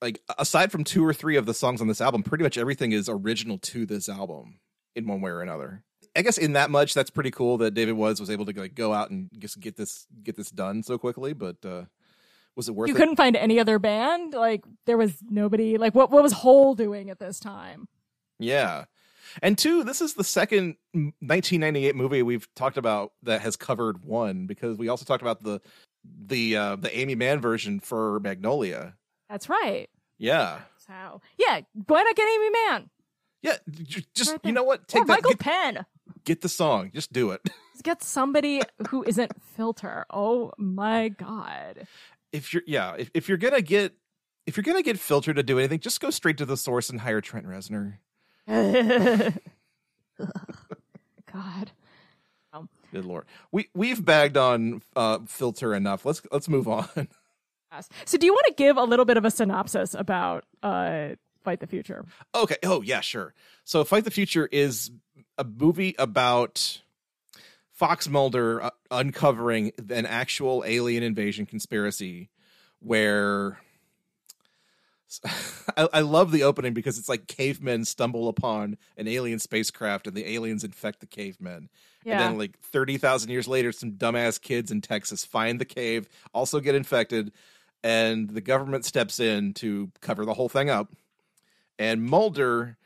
like 0.00 0.20
aside 0.38 0.70
from 0.70 0.84
two 0.84 1.04
or 1.04 1.12
three 1.12 1.36
of 1.36 1.46
the 1.46 1.54
songs 1.54 1.80
on 1.80 1.88
this 1.88 2.00
album, 2.00 2.22
pretty 2.22 2.44
much 2.44 2.58
everything 2.58 2.92
is 2.92 3.08
original 3.08 3.58
to 3.58 3.86
this 3.86 4.08
album 4.08 4.60
in 4.94 5.06
one 5.06 5.20
way 5.20 5.30
or 5.30 5.40
another. 5.40 5.82
I 6.14 6.22
guess 6.22 6.38
in 6.38 6.52
that 6.52 6.70
much, 6.70 6.94
that's 6.94 7.10
pretty 7.10 7.32
cool 7.32 7.58
that 7.58 7.74
David 7.74 7.94
Was 7.94 8.20
was 8.20 8.30
able 8.30 8.46
to 8.46 8.60
like 8.60 8.74
go 8.74 8.92
out 8.92 9.10
and 9.10 9.30
just 9.38 9.58
get 9.60 9.76
this 9.76 10.06
get 10.22 10.36
this 10.36 10.50
done 10.50 10.82
so 10.82 10.98
quickly. 10.98 11.32
But 11.32 11.56
uh 11.64 11.84
was 12.56 12.68
it 12.68 12.74
worth 12.74 12.88
You 12.88 12.94
it? 12.94 12.98
couldn't 12.98 13.16
find 13.16 13.36
any 13.36 13.58
other 13.58 13.78
band? 13.78 14.34
Like 14.34 14.64
there 14.86 14.96
was 14.96 15.14
nobody 15.28 15.76
like 15.78 15.94
what 15.94 16.10
what 16.10 16.22
was 16.22 16.32
Hole 16.32 16.74
doing 16.74 17.10
at 17.10 17.18
this 17.18 17.38
time? 17.40 17.88
Yeah. 18.38 18.84
And 19.42 19.58
two, 19.58 19.82
this 19.82 20.00
is 20.00 20.14
the 20.14 20.22
second 20.24 20.76
1998 20.92 21.96
movie 21.96 22.22
we've 22.22 22.46
talked 22.54 22.76
about 22.76 23.12
that 23.22 23.40
has 23.40 23.56
covered 23.56 24.04
one 24.04 24.46
because 24.46 24.78
we 24.78 24.88
also 24.88 25.04
talked 25.04 25.22
about 25.22 25.42
the 25.42 25.60
the 26.04 26.56
uh 26.56 26.76
the 26.76 26.96
Aimee 26.96 27.14
Mann 27.16 27.40
version 27.40 27.80
for 27.80 28.20
Magnolia. 28.20 28.94
That's 29.28 29.48
right. 29.48 29.88
Yeah. 30.18 30.60
So 30.86 31.20
yeah, 31.38 31.60
why 31.86 32.02
not 32.02 32.14
get 32.14 32.28
Aimee 32.28 32.50
Mann? 32.50 32.90
Yeah, 33.42 33.56
just 34.14 34.30
Right 34.32 34.40
you 34.44 34.52
know 34.52 34.62
what? 34.64 34.86
Take 34.88 35.02
or 35.02 35.06
that 35.06 35.12
Michael 35.14 35.30
get, 35.30 35.38
Penn. 35.40 35.86
get 36.24 36.40
the 36.40 36.48
song. 36.48 36.90
Just 36.94 37.12
do 37.12 37.30
it. 37.32 37.40
Get 37.82 38.02
somebody 38.02 38.62
who 38.88 39.02
isn't 39.02 39.32
filter. 39.56 40.06
Oh 40.08 40.52
my 40.56 41.08
god. 41.08 41.86
If 42.34 42.52
you're 42.52 42.64
yeah, 42.66 42.96
if, 42.98 43.10
if 43.14 43.28
you're 43.28 43.38
gonna 43.38 43.62
get 43.62 43.94
if 44.44 44.56
you're 44.56 44.64
gonna 44.64 44.82
get 44.82 44.98
filtered 44.98 45.36
to 45.36 45.42
do 45.44 45.58
anything, 45.58 45.78
just 45.78 46.00
go 46.00 46.10
straight 46.10 46.36
to 46.38 46.44
the 46.44 46.56
source 46.56 46.90
and 46.90 47.00
hire 47.00 47.20
Trent 47.20 47.46
Reznor. 47.46 47.98
god. 51.32 51.70
Good 52.92 53.04
lord, 53.04 53.24
we 53.50 53.68
we've 53.74 54.04
bagged 54.04 54.36
on 54.36 54.82
uh, 54.94 55.20
filter 55.26 55.74
enough. 55.74 56.04
Let's 56.04 56.22
let's 56.30 56.48
move 56.48 56.68
on. 56.68 56.88
So 58.04 58.16
do 58.16 58.24
you 58.24 58.32
want 58.32 58.46
to 58.46 58.54
give 58.54 58.76
a 58.76 58.84
little 58.84 59.04
bit 59.04 59.16
of 59.16 59.24
a 59.24 59.32
synopsis 59.32 59.94
about 59.94 60.44
uh 60.62 61.16
Fight 61.42 61.58
the 61.58 61.66
Future? 61.66 62.04
Okay. 62.32 62.54
Oh 62.62 62.82
yeah, 62.82 63.00
sure. 63.00 63.34
So 63.64 63.82
Fight 63.82 64.04
the 64.04 64.12
Future 64.12 64.48
is 64.52 64.92
a 65.38 65.42
movie 65.42 65.96
about 65.98 66.82
Fox 67.84 68.08
Mulder 68.08 68.62
uh, 68.62 68.70
uncovering 68.90 69.70
an 69.90 70.06
actual 70.06 70.64
alien 70.66 71.02
invasion 71.02 71.44
conspiracy 71.44 72.30
where 72.80 73.60
I, 75.76 75.88
I 75.92 76.00
love 76.00 76.32
the 76.32 76.44
opening 76.44 76.72
because 76.72 76.96
it's 76.96 77.10
like 77.10 77.26
cavemen 77.26 77.84
stumble 77.84 78.28
upon 78.28 78.78
an 78.96 79.06
alien 79.06 79.38
spacecraft 79.38 80.06
and 80.06 80.16
the 80.16 80.26
aliens 80.32 80.64
infect 80.64 81.00
the 81.00 81.06
cavemen. 81.06 81.68
Yeah. 82.06 82.12
And 82.12 82.20
then 82.22 82.38
like 82.38 82.58
30,000 82.60 83.28
years 83.28 83.46
later 83.46 83.70
some 83.70 83.92
dumbass 83.92 84.40
kids 84.40 84.70
in 84.70 84.80
Texas 84.80 85.26
find 85.26 85.60
the 85.60 85.66
cave, 85.66 86.08
also 86.32 86.60
get 86.60 86.74
infected 86.74 87.32
and 87.82 88.30
the 88.30 88.40
government 88.40 88.86
steps 88.86 89.20
in 89.20 89.52
to 89.54 89.90
cover 90.00 90.24
the 90.24 90.32
whole 90.32 90.48
thing 90.48 90.70
up. 90.70 90.90
And 91.78 92.02
Mulder 92.02 92.78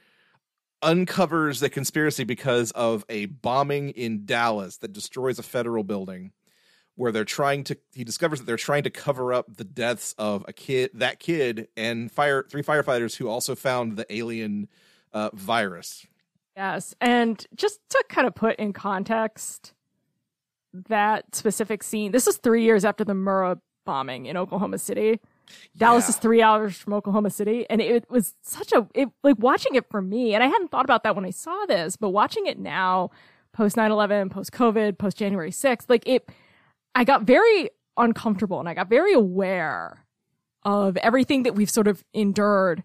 uncovers 0.82 1.60
the 1.60 1.70
conspiracy 1.70 2.24
because 2.24 2.70
of 2.72 3.04
a 3.08 3.26
bombing 3.26 3.90
in 3.90 4.24
Dallas 4.24 4.78
that 4.78 4.92
destroys 4.92 5.38
a 5.38 5.42
federal 5.42 5.84
building 5.84 6.32
where 6.94 7.12
they're 7.12 7.24
trying 7.24 7.64
to 7.64 7.76
he 7.92 8.04
discovers 8.04 8.40
that 8.40 8.46
they're 8.46 8.56
trying 8.56 8.82
to 8.82 8.90
cover 8.90 9.32
up 9.32 9.56
the 9.56 9.64
deaths 9.64 10.14
of 10.18 10.44
a 10.48 10.52
kid 10.52 10.90
that 10.94 11.20
kid 11.20 11.68
and 11.76 12.10
fire 12.10 12.44
three 12.50 12.62
firefighters 12.62 13.16
who 13.16 13.28
also 13.28 13.54
found 13.54 13.96
the 13.96 14.06
alien 14.14 14.68
uh, 15.12 15.30
virus 15.32 16.06
Yes. 16.58 16.92
And 17.00 17.46
just 17.54 17.78
to 17.90 18.04
kind 18.08 18.26
of 18.26 18.34
put 18.34 18.56
in 18.56 18.72
context 18.72 19.74
that 20.88 21.32
specific 21.32 21.84
scene, 21.84 22.10
this 22.10 22.26
is 22.26 22.36
three 22.38 22.64
years 22.64 22.84
after 22.84 23.04
the 23.04 23.12
Murrah 23.12 23.60
bombing 23.86 24.26
in 24.26 24.36
Oklahoma 24.36 24.78
City. 24.78 25.20
Dallas 25.76 26.04
Yeah. 26.04 26.10
is 26.10 26.16
three 26.16 26.42
hours 26.42 26.76
from 26.76 26.92
Oklahoma 26.94 27.30
City. 27.30 27.66
And 27.70 27.80
it 27.80 28.10
was 28.10 28.34
such 28.42 28.72
a, 28.72 28.86
it, 28.94 29.08
like 29.22 29.36
watching 29.38 29.74
it 29.74 29.88
for 29.90 30.00
me, 30.02 30.34
and 30.34 30.42
I 30.42 30.48
hadn't 30.48 30.70
thought 30.70 30.84
about 30.84 31.02
that 31.04 31.14
when 31.16 31.24
I 31.24 31.30
saw 31.30 31.66
this, 31.66 31.96
but 31.96 32.10
watching 32.10 32.46
it 32.46 32.58
now, 32.58 33.10
post 33.52 33.76
9 33.76 33.90
11, 33.90 34.28
post 34.30 34.52
COVID, 34.52 34.98
post 34.98 35.16
January 35.16 35.50
6th, 35.50 35.86
like 35.88 36.06
it, 36.06 36.28
I 36.94 37.04
got 37.04 37.22
very 37.22 37.70
uncomfortable 37.96 38.60
and 38.60 38.68
I 38.68 38.74
got 38.74 38.88
very 38.88 39.12
aware 39.12 40.04
of 40.64 40.96
everything 40.98 41.44
that 41.44 41.54
we've 41.54 41.70
sort 41.70 41.88
of 41.88 42.04
endured 42.12 42.84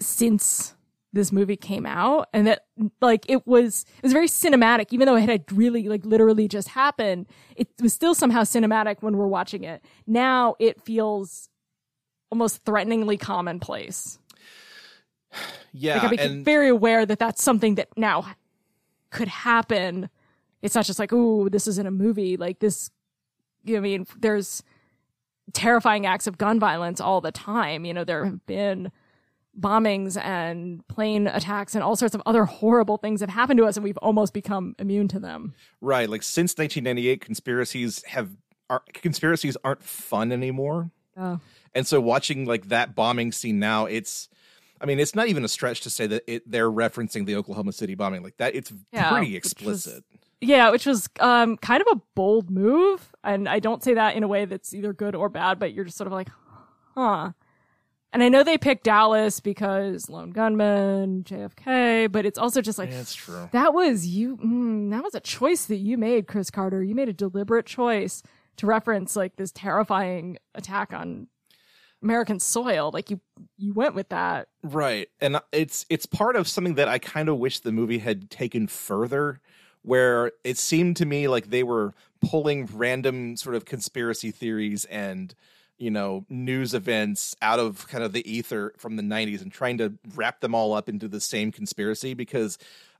since 0.00 0.74
this 1.14 1.30
movie 1.30 1.56
came 1.56 1.84
out 1.84 2.28
and 2.32 2.46
that 2.46 2.64
like 3.02 3.26
it 3.28 3.46
was 3.46 3.84
it 3.98 4.02
was 4.02 4.12
very 4.14 4.26
cinematic 4.28 4.86
even 4.92 5.06
though 5.06 5.14
it 5.16 5.28
had 5.28 5.44
really 5.52 5.86
like 5.88 6.04
literally 6.06 6.48
just 6.48 6.68
happened 6.68 7.26
it 7.54 7.68
was 7.82 7.92
still 7.92 8.14
somehow 8.14 8.40
cinematic 8.42 8.96
when 9.02 9.16
we're 9.16 9.26
watching 9.26 9.62
it 9.62 9.84
now 10.06 10.54
it 10.58 10.80
feels 10.82 11.50
almost 12.32 12.64
threateningly 12.64 13.18
commonplace. 13.18 14.18
Yeah 15.72 15.94
like 15.94 16.04
i 16.04 16.08
became 16.08 16.30
and 16.32 16.44
very 16.44 16.68
aware 16.68 17.06
that 17.06 17.18
that's 17.18 17.42
something 17.42 17.76
that 17.76 17.88
now 17.96 18.26
could 19.10 19.28
happen. 19.28 20.08
It's 20.62 20.74
not 20.74 20.86
just 20.86 20.98
like 20.98 21.12
oh 21.12 21.48
this 21.50 21.66
isn't 21.66 21.86
a 21.86 21.90
movie. 21.90 22.36
Like 22.36 22.58
this 22.58 22.90
you 23.64 23.74
know, 23.74 23.78
i 23.78 23.82
mean 23.82 24.06
there's 24.18 24.62
terrifying 25.52 26.06
acts 26.06 26.26
of 26.26 26.38
gun 26.38 26.58
violence 26.58 27.00
all 27.00 27.20
the 27.20 27.32
time. 27.32 27.84
You 27.84 27.92
know 27.94 28.04
there 28.04 28.24
have 28.24 28.44
been 28.46 28.90
bombings 29.58 30.18
and 30.22 30.86
plane 30.88 31.26
attacks 31.26 31.74
and 31.74 31.84
all 31.84 31.96
sorts 31.96 32.14
of 32.14 32.22
other 32.24 32.46
horrible 32.46 32.96
things 32.96 33.20
have 33.20 33.28
happened 33.28 33.58
to 33.58 33.66
us 33.66 33.76
and 33.76 33.84
we've 33.84 33.98
almost 33.98 34.32
become 34.32 34.74
immune 34.78 35.08
to 35.08 35.18
them. 35.18 35.54
Right 35.82 36.08
like 36.08 36.22
since 36.22 36.56
1998 36.56 37.20
conspiracies 37.20 38.02
have 38.04 38.30
are, 38.70 38.82
conspiracies 38.94 39.56
aren't 39.62 39.82
fun 39.82 40.32
anymore. 40.32 40.90
Oh 41.16 41.40
And 41.74 41.86
so 41.86 42.00
watching 42.00 42.44
like 42.44 42.68
that 42.68 42.94
bombing 42.94 43.32
scene 43.32 43.58
now, 43.58 43.86
it's 43.86 44.28
I 44.80 44.84
mean, 44.86 44.98
it's 44.98 45.14
not 45.14 45.28
even 45.28 45.44
a 45.44 45.48
stretch 45.48 45.80
to 45.82 45.90
say 45.90 46.06
that 46.08 46.22
it 46.26 46.50
they're 46.50 46.70
referencing 46.70 47.24
the 47.26 47.36
Oklahoma 47.36 47.72
City 47.72 47.94
bombing 47.94 48.22
like 48.22 48.36
that. 48.38 48.54
It's 48.54 48.72
Yeah, 48.92 49.10
pretty 49.10 49.32
which 49.34 49.44
was- 49.44 49.52
explicit. 49.52 50.04
yeah 50.40 50.70
which 50.70 50.86
was 50.86 51.08
um 51.20 51.56
kind 51.58 51.80
of 51.80 51.86
a 51.92 52.00
bold 52.16 52.50
move 52.50 53.12
and 53.22 53.48
i 53.48 53.60
don't 53.60 53.84
say 53.84 53.94
that 53.94 54.16
in 54.16 54.24
a 54.24 54.28
way 54.28 54.44
that's 54.44 54.74
either 54.74 54.92
good 54.92 55.14
or 55.14 55.28
bad 55.28 55.60
but 55.60 55.72
you're 55.72 55.84
just 55.84 55.96
sort 55.96 56.08
of 56.08 56.12
like 56.12 56.28
huh 56.96 57.30
and 58.12 58.24
i 58.24 58.28
know 58.28 58.42
they 58.42 58.58
picked 58.58 58.82
dallas 58.82 59.38
because 59.38 60.10
lone 60.10 60.30
gunman 60.32 61.22
jfk 61.22 62.10
but 62.10 62.26
it's 62.26 62.38
also 62.40 62.60
just 62.60 62.76
like 62.76 62.90
Yeah, 62.90 63.04
true. 63.06 63.48
that 63.52 63.72
was 63.72 64.04
you 64.04 64.36
mm, 64.38 64.90
that 64.90 65.04
was 65.04 65.14
a 65.14 65.20
choice 65.20 65.66
that 65.66 65.76
you 65.76 65.96
made 65.96 66.26
chris 66.26 66.50
carter 66.50 66.82
you 66.82 66.96
made 66.96 67.08
a 67.08 67.12
deliberate 67.12 67.64
choice 67.66 68.20
to 68.56 68.66
reference 68.66 69.14
like 69.14 69.36
this 69.36 69.52
terrifying 69.52 70.38
attack 70.56 70.92
on 70.92 71.28
american 72.02 72.38
soil 72.40 72.90
like 72.92 73.10
you 73.10 73.20
you 73.56 73.72
went 73.72 73.94
with 73.94 74.08
that 74.08 74.48
Right. 74.62 75.08
And 75.20 75.40
it's 75.50 75.84
it's 75.90 76.06
part 76.06 76.36
of 76.36 76.46
something 76.46 76.74
that 76.76 76.88
I 76.88 76.98
kind 76.98 77.28
of 77.28 77.38
wish 77.38 77.60
the 77.60 77.72
movie 77.72 77.98
had 77.98 78.30
taken 78.30 78.68
further 78.68 79.40
where 79.82 80.30
it 80.44 80.56
seemed 80.56 80.96
to 80.98 81.06
me 81.06 81.26
like 81.26 81.50
they 81.50 81.64
were 81.64 81.92
pulling 82.20 82.66
random 82.66 83.36
sort 83.36 83.56
of 83.56 83.64
conspiracy 83.64 84.30
theories 84.30 84.84
and 84.84 85.34
you 85.78 85.90
know 85.90 86.24
news 86.28 86.74
events 86.74 87.34
out 87.42 87.58
of 87.58 87.88
kind 87.88 88.04
of 88.04 88.12
the 88.12 88.30
ether 88.30 88.72
from 88.78 88.94
the 88.94 89.02
90s 89.02 89.42
and 89.42 89.50
trying 89.50 89.78
to 89.78 89.94
wrap 90.14 90.40
them 90.40 90.54
all 90.54 90.72
up 90.72 90.88
into 90.88 91.08
the 91.08 91.20
same 91.20 91.50
conspiracy 91.50 92.14
because 92.14 92.56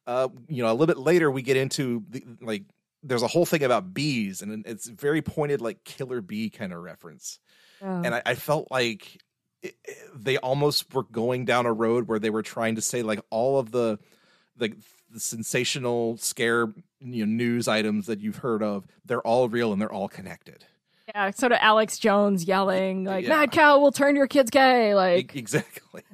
uh 0.08 0.28
you 0.48 0.60
know 0.62 0.70
a 0.70 0.74
little 0.74 0.86
bit 0.86 0.98
later 0.98 1.30
we 1.30 1.42
get 1.42 1.56
into 1.56 2.02
the 2.10 2.24
like 2.40 2.64
there's 3.02 3.22
a 3.22 3.28
whole 3.28 3.44
thing 3.46 3.62
about 3.62 3.92
bees 3.92 4.42
and 4.42 4.64
it's 4.66 4.88
very 4.88 5.22
pointed 5.22 5.60
like 5.60 5.84
killer 5.84 6.20
bee 6.20 6.50
kind 6.50 6.72
of 6.72 6.80
reference. 6.80 7.38
Oh. 7.82 8.02
And 8.04 8.14
I, 8.14 8.22
I 8.24 8.34
felt 8.34 8.68
like 8.70 9.18
it, 9.62 9.74
it- 9.84 9.98
they 10.14 10.36
almost 10.38 10.92
were 10.94 11.02
going 11.04 11.44
down 11.44 11.66
a 11.66 11.72
road 11.72 12.06
where 12.08 12.18
they 12.18 12.30
were 12.30 12.42
trying 12.42 12.76
to 12.76 12.80
say 12.82 13.02
like 13.02 13.20
all 13.30 13.58
of 13.58 13.70
the 13.72 13.98
the, 14.56 14.72
the 15.10 15.18
sensational 15.20 16.16
scare 16.18 16.72
you 17.00 17.26
know, 17.26 17.32
news 17.32 17.66
items 17.68 18.06
that 18.06 18.20
you've 18.20 18.36
heard 18.36 18.62
of 18.62 18.86
they're 19.04 19.22
all 19.26 19.48
real 19.48 19.72
and 19.72 19.80
they're 19.80 19.92
all 19.92 20.08
connected. 20.08 20.64
Yeah 21.08 21.30
sort 21.32 21.50
of 21.52 21.58
alex 21.60 21.98
jones 21.98 22.44
yelling 22.44 23.04
like 23.04 23.24
Yeah. 23.24 23.30
mad 23.30 23.50
cow 23.50 23.78
will 23.80 23.90
turn 23.92 24.14
your 24.14 24.28
kids 24.28 24.50
gay 24.50 24.94
like. 24.94 25.34
exactly. 25.34 26.02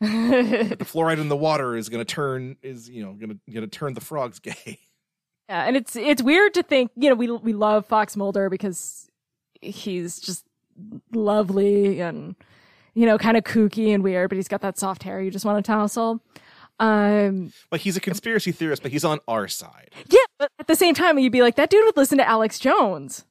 The 0.00 0.76
fluoride 0.80 1.20
in 1.20 1.28
the 1.28 1.36
water 1.36 1.76
is 1.76 1.90
going 1.90 2.02
to 2.02 2.10
turn 2.10 2.56
is 2.62 2.88
you 2.88 3.04
know 3.04 3.12
going 3.12 3.28
to 3.30 3.52
going 3.52 3.68
to 3.68 3.78
turn 3.78 3.92
the 3.92 4.00
frogs 4.00 4.38
gay 4.38 4.78
Yeah, 5.50 5.64
and 5.64 5.76
it's 5.76 5.96
it's 5.96 6.22
weird 6.22 6.54
to 6.54 6.62
think, 6.62 6.92
you 6.94 7.08
know, 7.08 7.16
we 7.16 7.28
we 7.28 7.52
love 7.52 7.84
Fox 7.84 8.16
Mulder 8.16 8.48
because 8.48 9.10
he's 9.60 10.20
just 10.20 10.46
lovely 11.12 12.00
and 12.00 12.36
you 12.94 13.04
know, 13.04 13.18
kind 13.18 13.36
of 13.36 13.42
kooky 13.42 13.92
and 13.92 14.04
weird, 14.04 14.28
but 14.28 14.36
he's 14.36 14.46
got 14.46 14.60
that 14.60 14.78
soft 14.78 15.02
hair 15.02 15.20
you 15.20 15.30
just 15.32 15.44
want 15.44 15.64
to 15.64 15.68
tousle. 15.72 16.20
Um, 16.78 17.52
like 17.72 17.80
he's 17.80 17.96
a 17.96 18.00
conspiracy 18.00 18.52
theorist 18.52 18.80
but 18.82 18.90
he's 18.90 19.04
on 19.04 19.18
our 19.28 19.48
side 19.48 19.90
yeah, 20.08 20.20
but 20.38 20.50
at 20.58 20.66
the 20.66 20.76
same 20.76 20.94
time, 20.94 21.18
you'd 21.18 21.30
be 21.32 21.42
like, 21.42 21.56
that 21.56 21.68
dude 21.68 21.84
would 21.84 21.96
listen 21.96 22.16
to 22.18 22.26
Alex 22.26 22.58
Jones. 22.60 23.24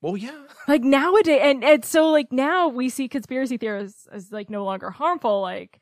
well 0.00 0.16
yeah 0.16 0.46
Like 0.66 0.82
nowadays, 0.82 1.40
and 1.42 1.62
and 1.62 1.84
so 1.84 2.10
like 2.10 2.32
now 2.32 2.68
we 2.68 2.88
see 2.88 3.06
conspiracy 3.06 3.58
theorists 3.58 4.08
as 4.10 4.32
like 4.32 4.48
no 4.48 4.64
longer 4.64 4.90
harmful. 4.90 5.42
Like, 5.42 5.78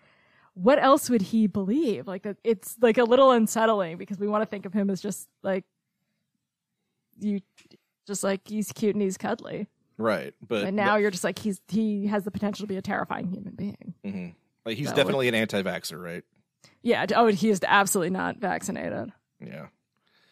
what 0.58 0.82
else 0.82 1.08
would 1.10 1.20
he 1.22 1.46
believe? 1.46 2.06
Like 2.08 2.22
that, 2.24 2.38
it's 2.42 2.76
like 2.80 2.96
a 2.98 3.04
little 3.04 3.30
unsettling 3.30 3.98
because 3.98 4.18
we 4.18 4.26
want 4.26 4.42
to 4.42 4.46
think 4.46 4.64
of 4.66 4.72
him 4.72 4.88
as 4.90 5.00
just 5.02 5.28
like 5.42 5.64
you, 7.18 7.40
just 8.06 8.22
like 8.24 8.40
he's 8.48 8.72
cute 8.72 8.94
and 8.94 9.02
he's 9.02 9.16
cuddly. 9.16 9.66
right 9.98 10.34
but 10.46 10.64
and 10.64 10.76
now 10.76 10.96
you're 10.96 11.10
just 11.10 11.24
like 11.24 11.38
he's 11.38 11.60
he 11.68 12.06
has 12.06 12.24
the 12.24 12.30
potential 12.30 12.64
to 12.64 12.68
be 12.68 12.76
a 12.76 12.82
terrifying 12.82 13.28
human 13.28 13.54
being. 13.54 13.94
Mm-hmm. 14.04 14.28
like 14.64 14.76
he's 14.76 14.88
So- 14.90 14.94
definitely 14.96 15.28
an 15.28 15.34
anti-vaxxer 15.34 16.02
right 16.02 16.22
Yeah. 16.82 17.06
Oh, 17.14 17.26
he 17.28 17.48
is 17.50 17.60
absolutely 17.66 18.10
not 18.10 18.36
vaccinated. 18.38 19.12
yeah 19.40 19.66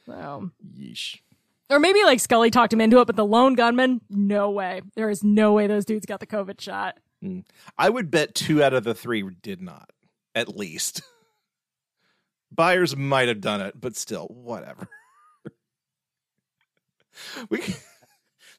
So, 0.07 0.51
yeesh 0.77 1.21
or 1.71 1.79
maybe 1.81 2.03
like 2.05 2.21
Scully 2.21 2.51
talked 2.51 2.73
him 2.75 2.81
into 2.83 2.99
it, 3.01 3.07
but 3.07 3.17
the 3.17 3.25
lone 3.25 3.55
gunman, 3.55 4.03
no 4.11 4.51
way. 4.51 4.83
There 4.97 5.09
is 5.09 5.25
no 5.25 5.55
way 5.55 5.67
those 5.67 5.87
dudes 5.87 6.05
got 6.05 6.21
the 6.21 6.27
COVID 6.27 6.61
shot. 6.61 6.99
I 7.79 7.89
would 7.89 8.11
bet 8.11 8.35
two 8.35 8.63
out 8.63 8.75
of 8.75 8.85
the 8.85 8.93
three 8.95 9.23
did 9.41 9.63
not, 9.63 9.89
at 10.35 10.57
least. 10.57 11.03
Byers 12.53 12.97
might 12.97 13.29
have 13.29 13.41
done 13.41 13.61
it, 13.61 13.81
but 13.81 13.97
still, 13.97 14.29
whatever. 14.29 14.89
we 17.51 17.59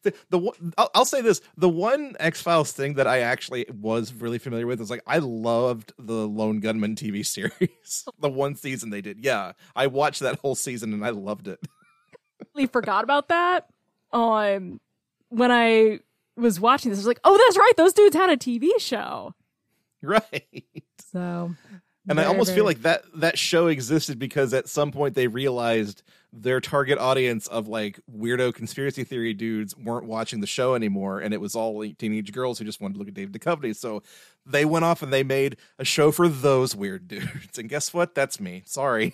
the, 0.04 0.14
the 0.30 0.74
I'll, 0.78 0.90
I'll 0.96 1.06
say 1.06 1.22
this: 1.22 1.42
the 1.58 1.70
one 1.70 2.16
X 2.20 2.42
Files 2.42 2.72
thing 2.72 2.96
that 2.96 3.08
I 3.08 3.20
actually 3.20 3.66
was 3.70 4.14
really 4.14 4.38
familiar 4.38 4.68
with 4.68 4.82
is 4.82 4.90
like 4.90 5.04
I 5.08 5.20
loved 5.20 5.94
the 5.98 6.28
Lone 6.28 6.60
Gunman 6.60 6.96
TV 6.96 7.26
series. 7.26 8.06
the 8.20 8.30
one 8.30 8.56
season 8.56 8.90
they 8.90 9.02
did, 9.02 9.24
yeah, 9.24 9.54
I 9.76 9.88
watched 9.88 10.22
that 10.22 10.40
whole 10.40 10.56
season 10.56 10.94
and 10.94 11.06
I 11.06 11.10
loved 11.10 11.48
it. 11.48 11.60
completely 12.40 12.68
forgot 12.68 13.04
about 13.04 13.30
that. 13.30 13.68
Um, 14.12 14.80
when 15.30 15.52
I 15.52 16.00
was 16.38 16.60
watching 16.60 16.92
this, 16.92 17.00
I 17.00 17.02
was 17.02 17.08
like, 17.08 17.22
"Oh, 17.24 17.38
that's 17.38 17.58
right, 17.58 17.74
those 17.78 17.94
dudes 17.94 18.16
had 18.16 18.30
a 18.30 18.38
TV 18.38 18.70
show." 18.78 19.34
right. 20.32 20.63
So, 21.12 21.56
And 22.08 22.20
I 22.20 22.26
almost 22.26 22.54
feel 22.54 22.65
like 22.65 22.82
that 22.84 23.04
that 23.15 23.38
show 23.38 23.68
existed 23.68 24.20
because 24.20 24.54
at 24.54 24.68
some 24.68 24.91
point 24.91 25.15
they 25.15 25.28
realized 25.28 26.04
their 26.32 26.60
target 26.60 26.98
audience 26.98 27.48
of 27.48 27.68
like 27.68 28.00
weirdo 28.13 28.54
conspiracy 28.54 29.04
theory 29.04 29.34
dudes 29.34 29.76
weren't 29.78 30.06
watching 30.06 30.41
the 30.41 30.48
show 30.48 30.76
anymore, 30.76 31.20
and 31.20 31.34
it 31.34 31.41
was 31.41 31.56
all 31.56 31.80
like, 31.80 31.98
teenage 31.98 32.32
girls 32.32 32.60
who 32.60 32.65
just 32.65 32.82
wanted 32.82 32.94
to 32.96 33.00
look 33.00 33.08
at 33.08 33.13
David 33.13 33.34
Duchovny. 33.34 33.76
So 33.76 34.04
they 34.46 34.65
went 34.65 34.86
off 34.86 35.02
and 35.02 35.12
they 35.12 35.24
made 35.24 35.58
a 35.80 35.86
show 35.86 36.12
for 36.12 36.28
those 36.28 36.76
weird 36.76 37.08
dudes. 37.08 37.58
And 37.58 37.70
guess 37.70 37.94
what? 37.94 38.13
That's 38.15 38.39
me. 38.39 38.63
Sorry. 38.65 39.13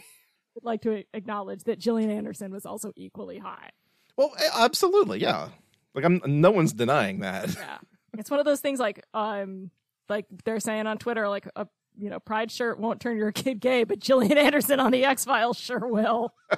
I'd 0.57 0.63
like 0.63 0.81
to 0.81 1.03
acknowledge 1.13 1.63
that 1.63 1.79
Gillian 1.79 2.11
Anderson 2.11 2.51
was 2.51 2.65
also 2.65 2.91
equally 2.97 3.37
hot. 3.37 3.71
Well, 4.17 4.35
absolutely, 4.53 5.19
yeah. 5.19 5.49
Like 5.93 6.05
I'm, 6.05 6.21
no 6.25 6.51
one's 6.51 6.73
denying 6.73 7.19
that. 7.19 7.53
Yeah, 7.55 7.77
it's 8.17 8.29
one 8.29 8.39
of 8.39 8.45
those 8.45 8.59
things 8.59 8.79
like 8.79 9.05
um, 9.13 9.71
like 10.11 10.27
they're 10.45 10.59
saying 10.59 10.85
on 10.85 10.99
Twitter, 10.99 11.27
like 11.27 11.47
a 11.55 11.65
you 11.97 12.09
know, 12.11 12.19
pride 12.19 12.51
shirt 12.51 12.79
won't 12.79 12.99
turn 13.01 13.17
your 13.17 13.31
kid 13.31 13.59
gay, 13.59 13.83
but 13.83 13.99
Gillian 13.99 14.37
Anderson 14.37 14.79
on 14.79 14.91
the 14.91 15.03
X 15.05 15.25
Files 15.25 15.57
sure 15.57 15.87
will. 15.87 16.35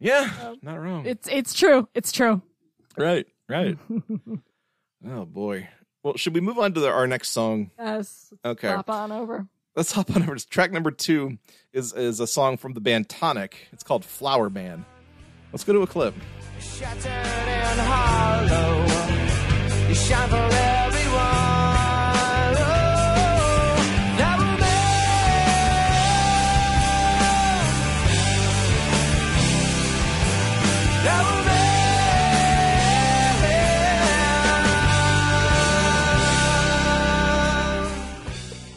Yeah, 0.00 0.30
Um, 0.44 0.58
not 0.62 0.76
wrong. 0.76 1.06
It's 1.06 1.26
it's 1.28 1.52
true. 1.52 1.88
It's 1.92 2.12
true. 2.12 2.40
right, 2.96 3.26
right. 3.48 3.76
oh 5.08 5.24
boy. 5.24 5.68
Well, 6.04 6.16
should 6.16 6.34
we 6.34 6.40
move 6.40 6.56
on 6.58 6.72
to 6.74 6.80
the, 6.80 6.88
our 6.88 7.08
next 7.08 7.30
song? 7.30 7.72
Yes. 7.76 8.32
Okay. 8.44 8.68
Hop 8.68 8.88
on 8.90 9.10
over. 9.10 9.48
let's 9.74 9.90
hop 9.90 10.14
on 10.14 10.22
over 10.22 10.36
to 10.36 10.48
track 10.48 10.70
number 10.70 10.92
two 10.92 11.38
is 11.72 11.92
is 11.94 12.20
a 12.20 12.28
song 12.28 12.56
from 12.56 12.74
the 12.74 12.80
band 12.80 13.08
tonic 13.08 13.68
it's 13.72 13.82
called 13.84 14.04
flower 14.04 14.48
man 14.50 14.84
let's 15.52 15.62
go 15.64 15.72
to 15.72 15.82
a 15.82 15.86
clip 15.86 16.14
Shattered 16.60 17.06
and 17.06 17.80
hollow. 17.80 18.84
You 19.88 19.94
shine 19.94 20.28
for 20.28 20.48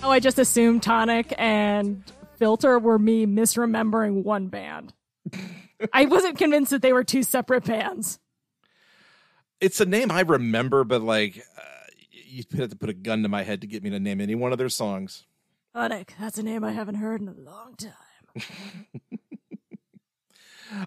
Oh, 0.03 0.09
I 0.13 0.19
just 0.19 0.39
assumed 0.39 0.83
Tonic 0.83 1.33
and 1.37 2.03
Filter 2.37 2.79
were 2.79 2.97
me 2.99 3.25
misremembering 3.27 4.23
one 4.23 4.47
band. 4.47 4.93
I 5.93 6.05
wasn't 6.05 6.37
convinced 6.37 6.71
that 6.71 6.81
they 6.81 6.91
were 6.91 7.03
two 7.03 7.23
separate 7.23 7.63
bands. 7.65 8.19
it's 9.61 9.79
a 9.79 9.85
name 9.85 10.11
i 10.11 10.21
remember 10.21 10.83
but 10.83 11.01
like 11.03 11.45
you'd 12.31 12.51
have 12.53 12.69
to 12.69 12.75
put 12.75 12.89
a 12.89 12.93
gun 12.93 13.23
to 13.23 13.29
my 13.29 13.43
head 13.43 13.61
to 13.61 13.67
get 13.67 13.83
me 13.83 13.89
to 13.89 13.99
name 13.99 14.21
any 14.21 14.35
one 14.35 14.51
of 14.51 14.57
their 14.57 14.69
songs 14.69 15.25
Tonic, 15.73 16.13
that's 16.19 16.37
a 16.37 16.43
name 16.43 16.63
I 16.63 16.71
haven't 16.71 16.95
heard 16.95 17.21
in 17.21 17.29
a 17.29 17.33
long 17.33 17.75
time. 17.77 18.43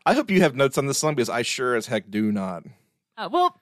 i 0.06 0.14
hope 0.14 0.30
you 0.30 0.40
have 0.40 0.54
notes 0.54 0.78
on 0.78 0.86
this 0.86 0.98
song 0.98 1.14
because 1.14 1.28
i 1.28 1.42
sure 1.42 1.74
as 1.76 1.86
heck 1.86 2.10
do 2.10 2.32
not 2.32 2.62
Uh, 3.16 3.28
well, 3.30 3.60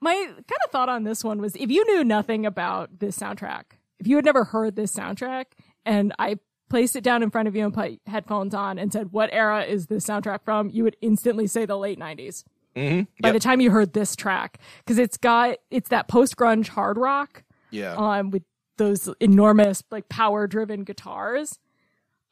my 0.00 0.14
kind 0.14 0.60
of 0.64 0.70
thought 0.70 0.88
on 0.88 1.04
this 1.04 1.22
one 1.22 1.40
was 1.40 1.54
if 1.56 1.70
you 1.70 1.84
knew 1.86 2.02
nothing 2.04 2.44
about 2.46 2.98
this 3.00 3.18
soundtrack, 3.18 3.64
if 3.98 4.06
you 4.06 4.16
had 4.16 4.24
never 4.24 4.44
heard 4.44 4.76
this 4.76 4.92
soundtrack, 4.92 5.46
and 5.84 6.12
I 6.18 6.38
placed 6.70 6.96
it 6.96 7.04
down 7.04 7.22
in 7.22 7.30
front 7.30 7.48
of 7.48 7.54
you 7.56 7.64
and 7.64 7.74
put 7.74 8.00
headphones 8.06 8.54
on 8.54 8.78
and 8.78 8.92
said, 8.92 9.12
What 9.12 9.30
era 9.32 9.62
is 9.64 9.86
this 9.86 10.06
soundtrack 10.06 10.40
from? 10.44 10.70
you 10.70 10.84
would 10.84 10.96
instantly 11.00 11.46
say 11.46 11.64
the 11.66 11.78
late 11.78 11.98
90s. 11.98 12.44
Mm-hmm. 12.78 13.00
By 13.20 13.28
yep. 13.28 13.34
the 13.34 13.40
time 13.40 13.60
you 13.60 13.70
heard 13.70 13.92
this 13.92 14.14
track, 14.16 14.58
because 14.78 14.98
it's 14.98 15.16
got, 15.16 15.58
it's 15.70 15.88
that 15.90 16.08
post 16.08 16.36
grunge 16.36 16.68
hard 16.68 16.96
rock 16.96 17.42
yeah 17.70 17.94
um, 17.94 18.30
with 18.30 18.42
those 18.76 19.08
enormous, 19.20 19.82
like 19.90 20.08
power 20.08 20.46
driven 20.46 20.84
guitars. 20.84 21.58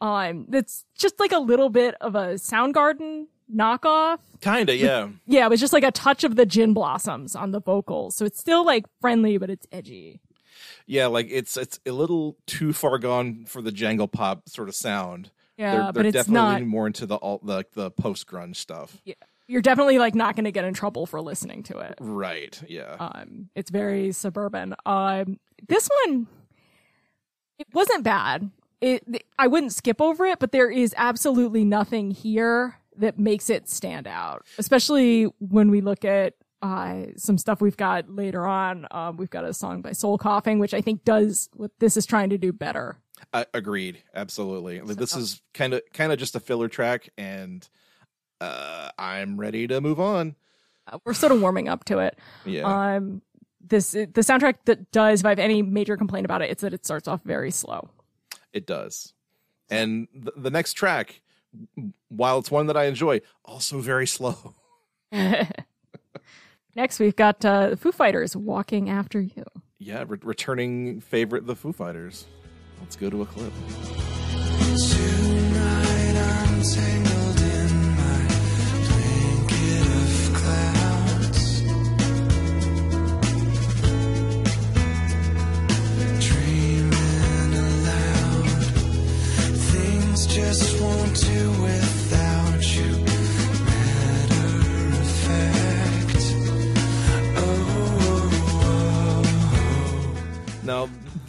Um, 0.01 0.47
that's 0.49 0.85
just 0.97 1.19
like 1.19 1.33
a 1.33 1.39
little 1.39 1.71
bit 1.71 1.95
of 2.01 2.15
a 2.15 2.35
Soundgarden 2.35 3.27
knockoff 3.55 4.19
kinda 4.41 4.75
yeah 4.77 5.09
yeah, 5.25 5.47
it 5.47 5.51
was 5.51 5.61
just 5.61 5.73
like 5.73 5.85
a 5.85 5.93
touch 5.93 6.25
of 6.25 6.35
the 6.35 6.45
gin 6.45 6.75
blossoms 6.75 7.37
on 7.37 7.53
the 7.53 7.61
vocals. 7.61 8.17
So 8.17 8.25
it's 8.25 8.41
still 8.41 8.67
like 8.67 8.85
friendly, 9.01 9.39
but 9.39 9.51
it's 9.51 9.67
edgy. 9.71 10.21
yeah 10.87 11.07
like 11.07 11.29
it's 11.31 11.57
it's 11.57 11.79
a 11.87 11.93
little 11.93 12.37
too 12.47 12.73
far 12.73 12.99
gone 12.99 13.45
for 13.47 13.63
the 13.63 13.71
jangle 13.71 14.09
pop 14.09 14.49
sort 14.49 14.69
of 14.69 14.75
sound 14.75 15.31
Yeah, 15.57 15.71
they're, 15.71 15.83
they're 15.85 15.93
but 15.93 16.07
it's 16.07 16.15
definitely 16.15 16.35
not. 16.35 16.55
leaning 16.55 16.69
more 16.69 16.87
into 16.89 17.07
the 17.07 17.17
alt 17.19 17.47
the, 17.47 17.65
the 17.75 17.91
post 17.93 18.27
grunge 18.27 18.57
stuff 18.57 19.01
You're 19.49 19.63
definitely 19.63 19.99
like 19.99 20.15
not 20.15 20.35
going 20.35 20.45
to 20.45 20.53
get 20.53 20.65
in 20.65 20.75
trouble 20.75 21.07
for 21.07 21.21
listening 21.21 21.63
to 21.65 21.79
it. 21.79 21.95
right 22.01 22.61
yeah 22.69 22.97
Um, 22.99 23.49
it's 23.55 23.71
very 23.71 24.13
suburban. 24.13 24.75
Um, 24.85 25.39
this 25.69 25.89
one, 26.05 26.27
it 27.59 27.69
wasn't 27.73 28.05
bad. 28.05 28.51
It, 28.81 29.25
I 29.39 29.47
wouldn't 29.47 29.73
skip 29.73 30.01
over 30.03 30.27
it, 30.27 30.39
but 30.39 30.53
there 30.53 30.71
is 30.71 30.95
absolutely 30.97 31.65
nothing 31.65 32.11
here 32.11 32.77
that 32.99 33.19
makes 33.19 33.49
it 33.51 33.69
stand 33.69 34.07
out. 34.07 34.45
Especially 34.59 35.25
when 35.39 35.71
we 35.71 35.81
look 35.81 36.05
at 36.05 36.35
uh, 36.63 37.05
some 37.17 37.39
stuff 37.39 37.61
we've 37.61 37.77
got 37.77 38.11
later 38.11 38.47
on. 38.47 38.87
Um, 38.91 39.17
we've 39.17 39.31
got 39.31 39.45
a 39.45 39.55
song 39.55 39.83
by 39.83 39.93
Soul 39.93 40.19
Coughing, 40.19 40.59
which 40.59 40.75
I 40.75 40.81
think 40.81 41.05
does 41.05 41.49
what 41.55 41.71
this 41.79 41.97
is 41.97 42.07
trying 42.07 42.31
to 42.31 42.39
do 42.39 42.53
better. 42.53 42.97
I 43.33 43.47
agreed. 43.55 44.03
Absolutely. 44.15 44.81
Like, 44.81 44.97
this 44.97 45.17
is 45.17 45.41
kind 45.55 45.75
of 45.75 45.83
kind 45.93 46.13
of 46.13 46.19
just 46.19 46.37
a 46.37 46.41
filler 46.41 46.69
track, 46.69 47.09
and 47.17 47.67
uh, 48.41 48.91
I'm 48.99 49.39
ready 49.39 49.67
to 49.67 49.81
move 49.81 50.01
on. 50.01 50.37
Uh, 50.87 50.99
we're 51.05 51.15
sort 51.15 51.33
of 51.33 51.41
warming 51.41 51.69
up 51.69 51.85
to 51.85 51.99
it. 51.99 52.19
Yeah. 52.45 52.95
Um, 52.97 53.23
this 53.61 53.93
the 53.93 54.07
soundtrack 54.07 54.57
that 54.67 54.93
does. 54.93 55.21
If 55.21 55.27
I 55.27 55.31
have 55.31 55.39
any 55.39 55.63
major 55.63 55.97
complaint 55.97 56.25
about 56.25 56.43
it, 56.43 56.51
it's 56.51 56.63
that 56.63 56.73
it 56.73 56.85
starts 56.85 57.09
off 57.09 57.23
very 57.25 57.51
slow. 57.51 57.89
it 58.53 58.67
does. 58.67 59.13
And 59.69 60.07
the, 60.15 60.33
the 60.37 60.51
next 60.51 60.75
track, 60.75 61.21
while 62.09 62.39
it's 62.39 62.51
one 62.51 62.67
that 62.69 62.77
I 62.77 62.85
enjoy, 62.85 63.21
also 63.45 63.81
very 63.81 64.07
slow. 64.07 64.55
Next, 66.77 67.01
we've 67.01 67.17
got 67.17 67.45
uh, 67.45 67.71
the 67.71 67.77
Foo 67.77 67.91
Fighters 67.91 68.37
walking 68.37 68.91
after 68.91 69.21
you. 69.21 69.45
Yeah, 69.79 70.05
re- 70.07 70.19
returning 70.23 71.01
favorite, 71.01 71.47
the 71.47 71.57
Foo 71.57 71.73
Fighters. 71.73 72.27
Let's 72.81 72.97
go 72.97 73.09
to 73.09 73.23
a 73.23 73.27
clip. 73.27 73.53
Tonight 74.77 76.17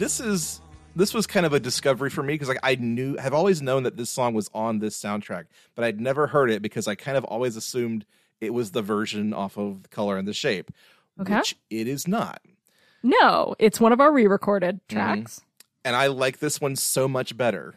this 0.08 0.20
is 0.20 0.62
this 0.96 1.12
was 1.12 1.26
kind 1.26 1.44
of 1.44 1.52
a 1.52 1.60
discovery 1.60 2.08
for 2.08 2.22
me 2.22 2.32
because 2.32 2.48
like 2.48 2.60
I 2.62 2.76
knew 2.76 3.16
have 3.18 3.34
always 3.34 3.60
known 3.60 3.82
that 3.82 3.98
this 3.98 4.08
song 4.08 4.32
was 4.32 4.48
on 4.54 4.78
this 4.78 4.98
soundtrack, 4.98 5.44
but 5.74 5.84
I'd 5.84 6.00
never 6.00 6.28
heard 6.28 6.50
it 6.50 6.62
because 6.62 6.88
I 6.88 6.94
kind 6.94 7.18
of 7.18 7.24
always 7.24 7.56
assumed 7.56 8.06
it 8.40 8.54
was 8.54 8.70
the 8.70 8.80
version 8.80 9.34
off 9.34 9.58
of 9.58 9.82
the 9.82 9.88
color 9.90 10.16
and 10.16 10.26
the 10.26 10.32
shape. 10.32 10.70
Okay. 11.20 11.36
Which 11.36 11.56
it 11.68 11.86
is 11.86 12.08
not. 12.08 12.40
No, 13.02 13.54
it's 13.58 13.80
one 13.80 13.92
of 13.92 14.00
our 14.00 14.10
re-recorded 14.10 14.80
tracks. 14.88 15.42
And 15.84 15.94
I 15.94 16.06
like 16.06 16.38
this 16.38 16.58
one 16.58 16.74
so 16.74 17.06
much 17.06 17.36
better. 17.36 17.74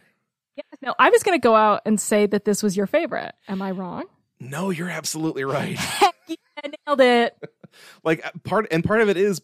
Yeah. 0.56 0.62
No, 0.80 0.94
I 0.98 1.10
was 1.10 1.22
going 1.22 1.38
to 1.38 1.42
go 1.42 1.54
out 1.54 1.82
and 1.84 2.00
say 2.00 2.24
that 2.26 2.46
this 2.46 2.62
was 2.62 2.78
your 2.78 2.86
favorite. 2.86 3.34
Am 3.46 3.60
I 3.60 3.72
wrong? 3.72 4.04
No, 4.40 4.70
you're 4.70 4.88
absolutely 4.88 5.44
right. 5.44 5.76
Heck 5.76 6.14
yeah, 6.28 6.36
I 6.64 6.72
nailed 6.86 7.00
it. 7.00 7.36
like 8.04 8.24
uh, 8.24 8.30
part 8.42 8.68
and 8.70 8.82
part 8.82 9.00
of 9.00 9.08
it 9.08 9.16
is 9.16 9.42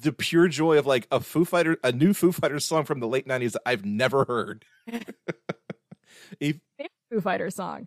the 0.00 0.12
pure 0.12 0.46
joy 0.48 0.78
of 0.78 0.86
like 0.86 1.06
a 1.10 1.18
Foo 1.20 1.44
Fighter, 1.44 1.76
a 1.82 1.90
new 1.92 2.14
Foo 2.14 2.30
Fighters 2.32 2.64
song 2.64 2.84
from 2.84 3.00
the 3.00 3.08
late 3.08 3.26
'90s 3.26 3.52
that 3.52 3.62
I've 3.66 3.84
never 3.84 4.24
heard. 4.24 4.64
If- 6.40 6.56
Foo 7.10 7.20
Fighters 7.20 7.54
song. 7.54 7.86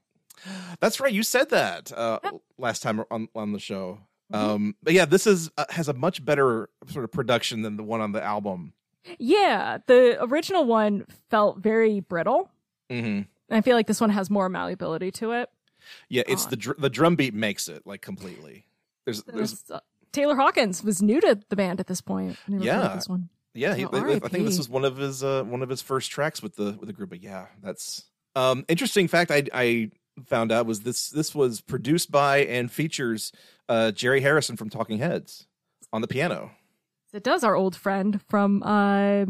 that's 0.79 0.99
right, 0.99 1.11
you 1.11 1.23
said 1.23 1.49
that 1.49 1.91
uh, 1.91 2.19
last 2.57 2.81
time 2.81 3.03
on 3.11 3.27
on 3.35 3.51
the 3.51 3.59
show. 3.59 3.99
Mm-hmm. 4.31 4.49
Um, 4.49 4.75
but 4.83 4.93
yeah, 4.93 5.05
this 5.05 5.27
is 5.27 5.49
uh, 5.57 5.65
has 5.69 5.89
a 5.89 5.93
much 5.93 6.23
better 6.23 6.69
sort 6.87 7.03
of 7.03 7.11
production 7.11 7.61
than 7.63 7.75
the 7.77 7.83
one 7.83 7.99
on 8.01 8.11
the 8.13 8.23
album. 8.23 8.73
Yeah, 9.17 9.79
the 9.87 10.17
original 10.23 10.65
one 10.65 11.05
felt 11.29 11.59
very 11.59 11.99
brittle. 11.99 12.49
hmm 12.89 13.21
I 13.51 13.61
feel 13.61 13.75
like 13.75 13.87
this 13.87 13.99
one 13.99 14.11
has 14.11 14.29
more 14.29 14.47
malleability 14.47 15.09
to 15.13 15.31
it. 15.31 15.49
Yeah, 16.07 16.23
it's 16.27 16.45
Uh, 16.45 16.49
the 16.51 16.55
dr- 16.55 16.77
the 16.79 16.89
drum 16.89 17.15
beat 17.15 17.33
makes 17.33 17.67
it 17.67 17.85
like 17.85 18.01
completely. 18.01 18.65
There's 19.05 19.23
there's 19.23 19.63
Taylor 20.11 20.35
Hawkins 20.35 20.83
was 20.83 21.01
new 21.01 21.21
to 21.21 21.39
the 21.49 21.55
band 21.55 21.79
at 21.79 21.87
this 21.87 22.01
point. 22.01 22.37
when 22.47 22.61
Yeah. 22.61 22.95
this 22.95 23.07
one. 23.07 23.29
Yeah, 23.53 23.73
he, 23.75 23.85
Oh, 23.85 23.89
I 23.93 24.19
think 24.29 24.45
this 24.45 24.57
was 24.57 24.69
one 24.69 24.85
of 24.85 24.97
his 24.97 25.23
uh, 25.23 25.43
one 25.43 25.61
of 25.63 25.69
his 25.69 25.81
first 25.81 26.11
tracks 26.11 26.41
with 26.41 26.55
the 26.55 26.75
with 26.79 26.87
the 26.87 26.93
group. 26.93 27.09
But 27.09 27.21
yeah, 27.21 27.47
that's 27.61 28.05
um 28.35 28.63
interesting 28.67 29.07
fact. 29.07 29.31
I 29.31 29.43
I 29.53 29.91
found 30.25 30.51
out 30.51 30.65
was 30.65 30.81
this 30.81 31.09
this 31.09 31.33
was 31.33 31.61
produced 31.61 32.11
by 32.11 32.39
and 32.45 32.71
features 32.71 33.31
uh, 33.67 33.91
Jerry 33.91 34.21
Harrison 34.21 34.55
from 34.55 34.69
Talking 34.69 34.99
Heads 34.99 35.47
on 35.91 36.01
the 36.01 36.07
piano. 36.07 36.51
It 37.11 37.23
does 37.23 37.43
our 37.43 37.55
old 37.55 37.75
friend 37.75 38.21
from 38.29 38.61
uh, 38.63 39.25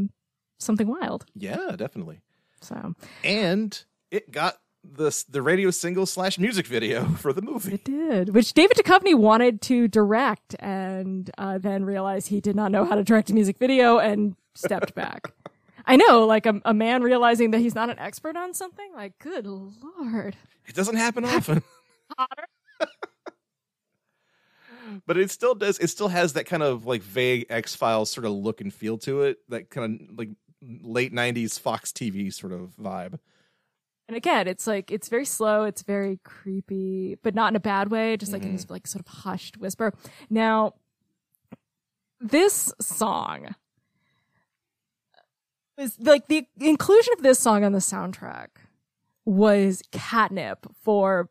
Something 0.59 0.87
Wild. 0.87 1.25
Yeah, 1.33 1.75
definitely. 1.77 2.19
So 2.61 2.93
And 3.23 3.81
it 4.11 4.31
got 4.31 4.57
the 4.95 5.23
the 5.29 5.41
radio 5.41 5.71
single 5.71 6.05
slash 6.05 6.37
music 6.37 6.67
video 6.67 7.05
for 7.17 7.33
the 7.33 7.41
movie. 7.41 7.73
it 7.75 7.83
did, 7.83 8.33
which 8.33 8.53
David 8.53 8.77
Duchovny 8.77 9.15
wanted 9.15 9.61
to 9.63 9.87
direct, 9.87 10.55
and 10.59 11.29
uh, 11.37 11.57
then 11.57 11.85
realized 11.85 12.27
he 12.27 12.41
did 12.41 12.55
not 12.55 12.71
know 12.71 12.85
how 12.85 12.95
to 12.95 13.03
direct 13.03 13.29
a 13.29 13.33
music 13.33 13.57
video 13.57 13.97
and 13.97 14.35
stepped 14.55 14.95
back. 14.95 15.31
I 15.85 15.95
know, 15.95 16.25
like 16.25 16.45
a, 16.45 16.61
a 16.65 16.73
man 16.73 17.01
realizing 17.01 17.51
that 17.51 17.59
he's 17.59 17.73
not 17.73 17.89
an 17.89 17.97
expert 17.97 18.37
on 18.37 18.53
something. 18.53 18.91
Like, 18.93 19.17
good 19.19 19.47
lord. 19.47 20.35
It 20.67 20.75
doesn't 20.75 20.97
happen 20.97 21.25
often. 21.25 21.63
but 25.05 25.17
it 25.17 25.31
still 25.31 25.55
does 25.55 25.79
it 25.79 25.87
still 25.89 26.07
has 26.07 26.33
that 26.33 26.45
kind 26.45 26.63
of 26.63 26.85
like 26.85 27.01
vague 27.03 27.45
x-files 27.49 28.11
sort 28.11 28.25
of 28.25 28.31
look 28.31 28.61
and 28.61 28.73
feel 28.73 28.97
to 28.97 29.23
it 29.23 29.37
that 29.49 29.69
kind 29.69 30.01
of 30.01 30.17
like 30.17 30.29
late 30.61 31.13
90s 31.13 31.59
fox 31.59 31.91
tv 31.91 32.33
sort 32.33 32.51
of 32.51 32.75
vibe 32.81 33.19
And 34.09 34.17
again, 34.17 34.47
it's 34.47 34.65
like 34.65 34.89
it's 34.89 35.07
very 35.07 35.23
slow, 35.23 35.65
it's 35.65 35.83
very 35.83 36.19
creepy, 36.23 37.15
but 37.21 37.35
not 37.35 37.51
in 37.51 37.55
a 37.55 37.59
bad 37.59 37.91
way, 37.91 38.17
just 38.17 38.33
like 38.33 38.41
in 38.41 38.53
this 38.53 38.63
mm-hmm. 38.63 38.73
like 38.73 38.87
sort 38.87 39.05
of 39.05 39.07
hushed 39.07 39.57
whisper. 39.57 39.93
Now, 40.31 40.73
this 42.19 42.73
song 42.81 43.53
was 45.77 45.95
like 45.99 46.27
the 46.27 46.47
inclusion 46.59 47.13
of 47.17 47.21
this 47.21 47.37
song 47.37 47.63
on 47.63 47.71
the 47.71 47.77
soundtrack 47.77 48.47
was 49.25 49.83
catnip 49.91 50.65
for 50.81 51.29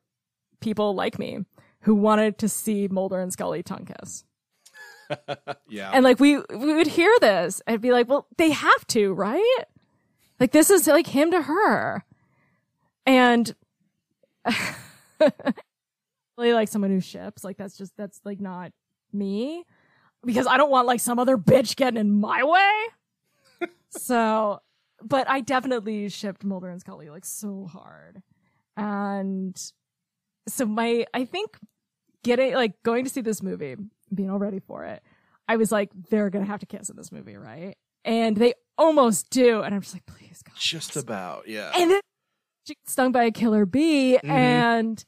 people 0.60 0.94
like 0.94 1.18
me 1.18 1.40
who 1.80 1.96
wanted 1.96 2.38
to 2.38 2.48
see 2.48 2.86
Mulder 2.86 3.18
and 3.18 3.32
Scully 3.32 3.64
tongue 3.64 3.88
kiss. 3.98 4.22
yeah 5.68 5.90
And 5.92 6.04
like 6.04 6.20
we 6.20 6.38
we 6.38 6.74
would 6.74 6.86
hear 6.86 7.12
this 7.20 7.60
and 7.66 7.80
be 7.80 7.90
like, 7.90 8.08
well, 8.08 8.28
they 8.36 8.52
have 8.52 8.86
to, 8.86 9.12
right? 9.14 9.64
Like 10.38 10.52
this 10.52 10.70
is 10.70 10.86
like 10.86 11.08
him 11.08 11.32
to 11.32 11.42
her. 11.42 12.04
And 13.08 13.54
really 16.36 16.52
like 16.52 16.68
someone 16.68 16.90
who 16.90 17.00
ships, 17.00 17.42
like 17.42 17.56
that's 17.56 17.78
just 17.78 17.96
that's 17.96 18.20
like 18.22 18.38
not 18.38 18.72
me. 19.14 19.64
Because 20.24 20.46
I 20.46 20.58
don't 20.58 20.70
want 20.70 20.86
like 20.86 21.00
some 21.00 21.18
other 21.18 21.38
bitch 21.38 21.74
getting 21.74 21.98
in 21.98 22.20
my 22.20 22.44
way. 22.44 23.68
so 23.90 24.60
but 25.02 25.26
I 25.26 25.40
definitely 25.40 26.10
shipped 26.10 26.44
Mulder 26.44 26.68
and 26.68 26.80
Scully 26.82 27.08
like 27.08 27.24
so 27.24 27.66
hard. 27.72 28.22
And 28.76 29.58
so 30.46 30.66
my 30.66 31.06
I 31.14 31.24
think 31.24 31.56
getting 32.22 32.52
like 32.52 32.74
going 32.82 33.04
to 33.04 33.10
see 33.10 33.22
this 33.22 33.42
movie, 33.42 33.76
being 34.14 34.30
all 34.30 34.38
ready 34.38 34.60
for 34.60 34.84
it, 34.84 35.02
I 35.48 35.56
was 35.56 35.72
like, 35.72 35.90
they're 36.10 36.28
gonna 36.28 36.44
have 36.44 36.60
to 36.60 36.66
kiss 36.66 36.90
in 36.90 36.96
this 36.96 37.10
movie, 37.10 37.38
right? 37.38 37.78
And 38.04 38.36
they 38.36 38.52
almost 38.76 39.30
do, 39.30 39.62
and 39.62 39.74
I'm 39.74 39.80
just 39.80 39.94
like, 39.94 40.04
please, 40.04 40.42
God. 40.42 40.54
just 40.58 40.96
about 40.96 41.48
yeah 41.48 41.72
And 41.74 41.90
then 41.90 42.00
stung 42.86 43.12
by 43.12 43.24
a 43.24 43.30
killer 43.30 43.66
bee, 43.66 44.18
Mhm. 44.22 44.28
and 44.28 45.04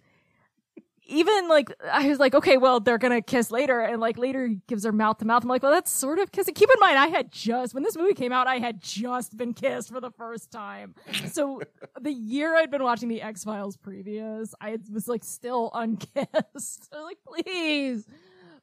even 1.13 1.49
like 1.49 1.73
I 1.91 2.09
was 2.09 2.21
like, 2.21 2.35
okay, 2.37 2.57
well, 2.57 2.79
they're 2.79 2.97
gonna 2.99 3.21
kiss 3.21 3.51
later, 3.51 3.81
and 3.81 4.01
like 4.01 4.17
later 4.17 4.47
he 4.47 4.61
gives 4.69 4.85
her 4.85 4.93
mouth 4.93 5.19
to 5.19 5.25
mouth. 5.25 5.43
I'm 5.43 5.49
like, 5.49 5.63
well, 5.63 5.73
that's 5.73 5.91
sort 5.91 6.21
of 6.21 6.31
kissing. 6.31 6.55
Keep 6.55 6.69
in 6.71 6.79
mind, 6.79 6.99
I 6.99 7.09
had 7.09 7.33
just 7.33 7.75
when 7.75 7.83
this 7.83 7.97
movie 7.97 8.15
came 8.15 8.31
out, 8.33 8.47
I 8.47 8.59
had 8.59 8.81
just 8.81 9.37
been 9.37 9.53
kissed 9.53 9.89
for 9.91 10.01
the 10.01 10.13
first 10.13 10.53
time. 10.53 10.95
So 11.33 11.63
the 12.01 12.13
year 12.13 12.55
I'd 12.57 12.71
been 12.71 12.85
watching 12.85 13.09
the 13.09 13.23
X 13.23 13.43
Files 13.43 13.77
previous, 13.77 14.55
I 14.61 14.79
was 14.93 15.09
like 15.09 15.25
still 15.25 15.71
unkissed. 15.75 16.09
I 16.35 16.45
was 16.55 16.79
like, 16.93 17.19
please, 17.27 18.07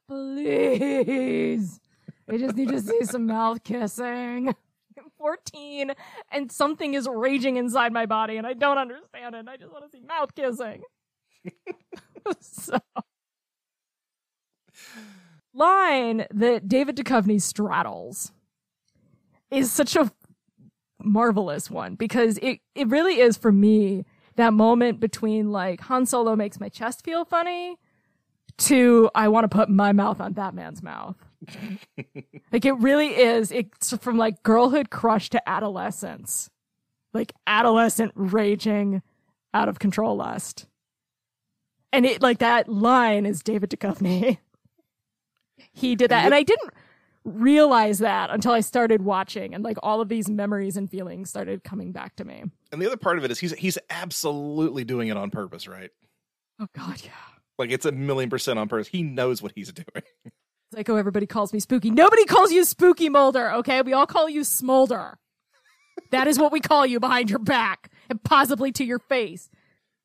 please, 0.08 1.80
I 2.30 2.38
just 2.38 2.56
need 2.56 2.70
to 2.70 2.80
see 2.82 3.04
some 3.04 3.26
mouth 3.26 3.62
kissing. 3.64 4.56
I'm 5.20 5.26
14 5.26 5.92
and 6.32 6.52
something 6.52 6.94
is 6.94 7.08
raging 7.08 7.58
inside 7.58 7.94
my 7.94 8.06
body 8.06 8.38
and 8.38 8.46
I 8.46 8.54
don't 8.54 8.78
understand 8.78 9.36
it. 9.36 9.48
I 9.48 9.58
just 9.58 9.72
want 9.72 9.86
to 9.86 9.90
see 9.90 10.04
mouth 10.04 10.34
kissing. 10.36 10.84
so 12.42 12.78
line 15.54 16.26
that 16.32 16.68
David 16.68 16.98
Duchovny 16.98 17.42
straddles 17.42 18.32
is 19.50 19.72
such 19.72 19.96
a 19.96 20.12
marvelous 21.02 21.70
one 21.70 21.96
because 21.96 22.38
it, 22.42 22.60
it 22.76 22.88
really 22.90 23.20
is 23.20 23.38
for 23.38 23.52
me 23.52 24.06
that 24.36 24.54
moment 24.54 25.00
between 25.00 25.52
like 25.52 25.82
Han 25.82 26.06
Solo 26.06 26.36
makes 26.36 26.60
my 26.60 26.70
chest 26.70 27.04
feel 27.04 27.26
funny 27.26 27.78
to 28.58 29.10
I 29.16 29.28
want 29.28 29.50
to 29.50 29.56
put 29.56 29.70
my 29.70 29.92
mouth 29.92 30.20
on 30.20 30.34
that 30.34 30.54
man's 30.54 30.84
mouth. 30.84 31.16
like 32.52 32.66
it 32.66 32.74
really 32.80 33.08
is 33.10 33.52
it's 33.52 33.96
from 33.98 34.18
like 34.18 34.44
girlhood 34.44 34.90
crush 34.90 35.30
to 35.32 35.50
adolescence. 35.50 36.50
Like 37.14 37.34
adolescent 37.46 38.12
raging 38.16 39.02
out 39.54 39.70
of 39.70 39.80
control 39.80 40.16
lust. 40.16 40.68
And 41.94 42.06
it 42.06 42.22
like 42.22 42.40
that 42.40 42.68
line 42.70 43.26
is 43.26 43.42
David 43.42 43.70
Duchovny. 43.70 44.38
he 45.74 45.96
did 45.96 46.12
that. 46.12 46.26
And 46.26 46.34
I 46.36 46.44
didn't 46.44 46.72
realize 47.24 48.00
that 48.00 48.30
until 48.30 48.52
I 48.54 48.62
started 48.62 49.02
watching 49.04 49.54
and 49.54 49.64
like 49.64 49.78
all 49.84 50.00
of 50.00 50.08
these 50.10 50.30
memories 50.30 50.78
and 50.78 50.90
feelings 50.90 51.30
started 51.30 51.64
coming 51.64 51.92
back 51.92 52.16
to 52.18 52.26
me. 52.26 52.44
and 52.72 52.82
the 52.82 52.86
other 52.88 52.96
part 52.98 53.18
of 53.18 53.26
it 53.26 53.32
is 53.32 53.40
he's 53.40 53.52
he's 53.54 53.78
absolutely 53.90 54.86
doing 54.86 55.10
it 55.10 55.18
on 55.18 55.30
purpose 55.30 55.68
right 55.68 55.90
Oh 56.60 56.68
god, 56.74 57.02
yeah. 57.04 57.12
like 57.58 57.70
it's 57.70 57.86
a 57.86 57.92
million 57.92 58.30
percent 58.30 58.58
on 58.60 58.70
purpose 58.70 58.88
he 58.88 59.04
knows 59.04 59.42
what 59.42 59.52
he's 59.56 59.74
doing 59.74 60.04
It's 60.68 60.76
like, 60.76 60.90
oh, 60.90 60.98
everybody 60.98 61.26
calls 61.26 61.54
me 61.54 61.62
spooky. 61.62 61.90
Nobody 61.90 62.26
calls 62.26 62.52
you 62.52 62.66
spooky 62.66 63.08
Mulder, 63.08 63.52
okay? 63.54 63.82
We 63.82 63.94
all 63.94 64.06
call 64.06 64.28
you 64.28 64.42
Smolder. 64.44 65.18
that 66.12 66.28
is 66.28 66.38
what 66.38 66.52
we 66.52 66.60
call 66.60 66.86
you 66.86 67.00
behind 67.00 67.30
your 67.30 67.40
back 67.40 67.90
and 68.10 68.22
possibly 68.22 68.74
to 68.74 68.84
your 68.84 69.00
face. 69.00 69.50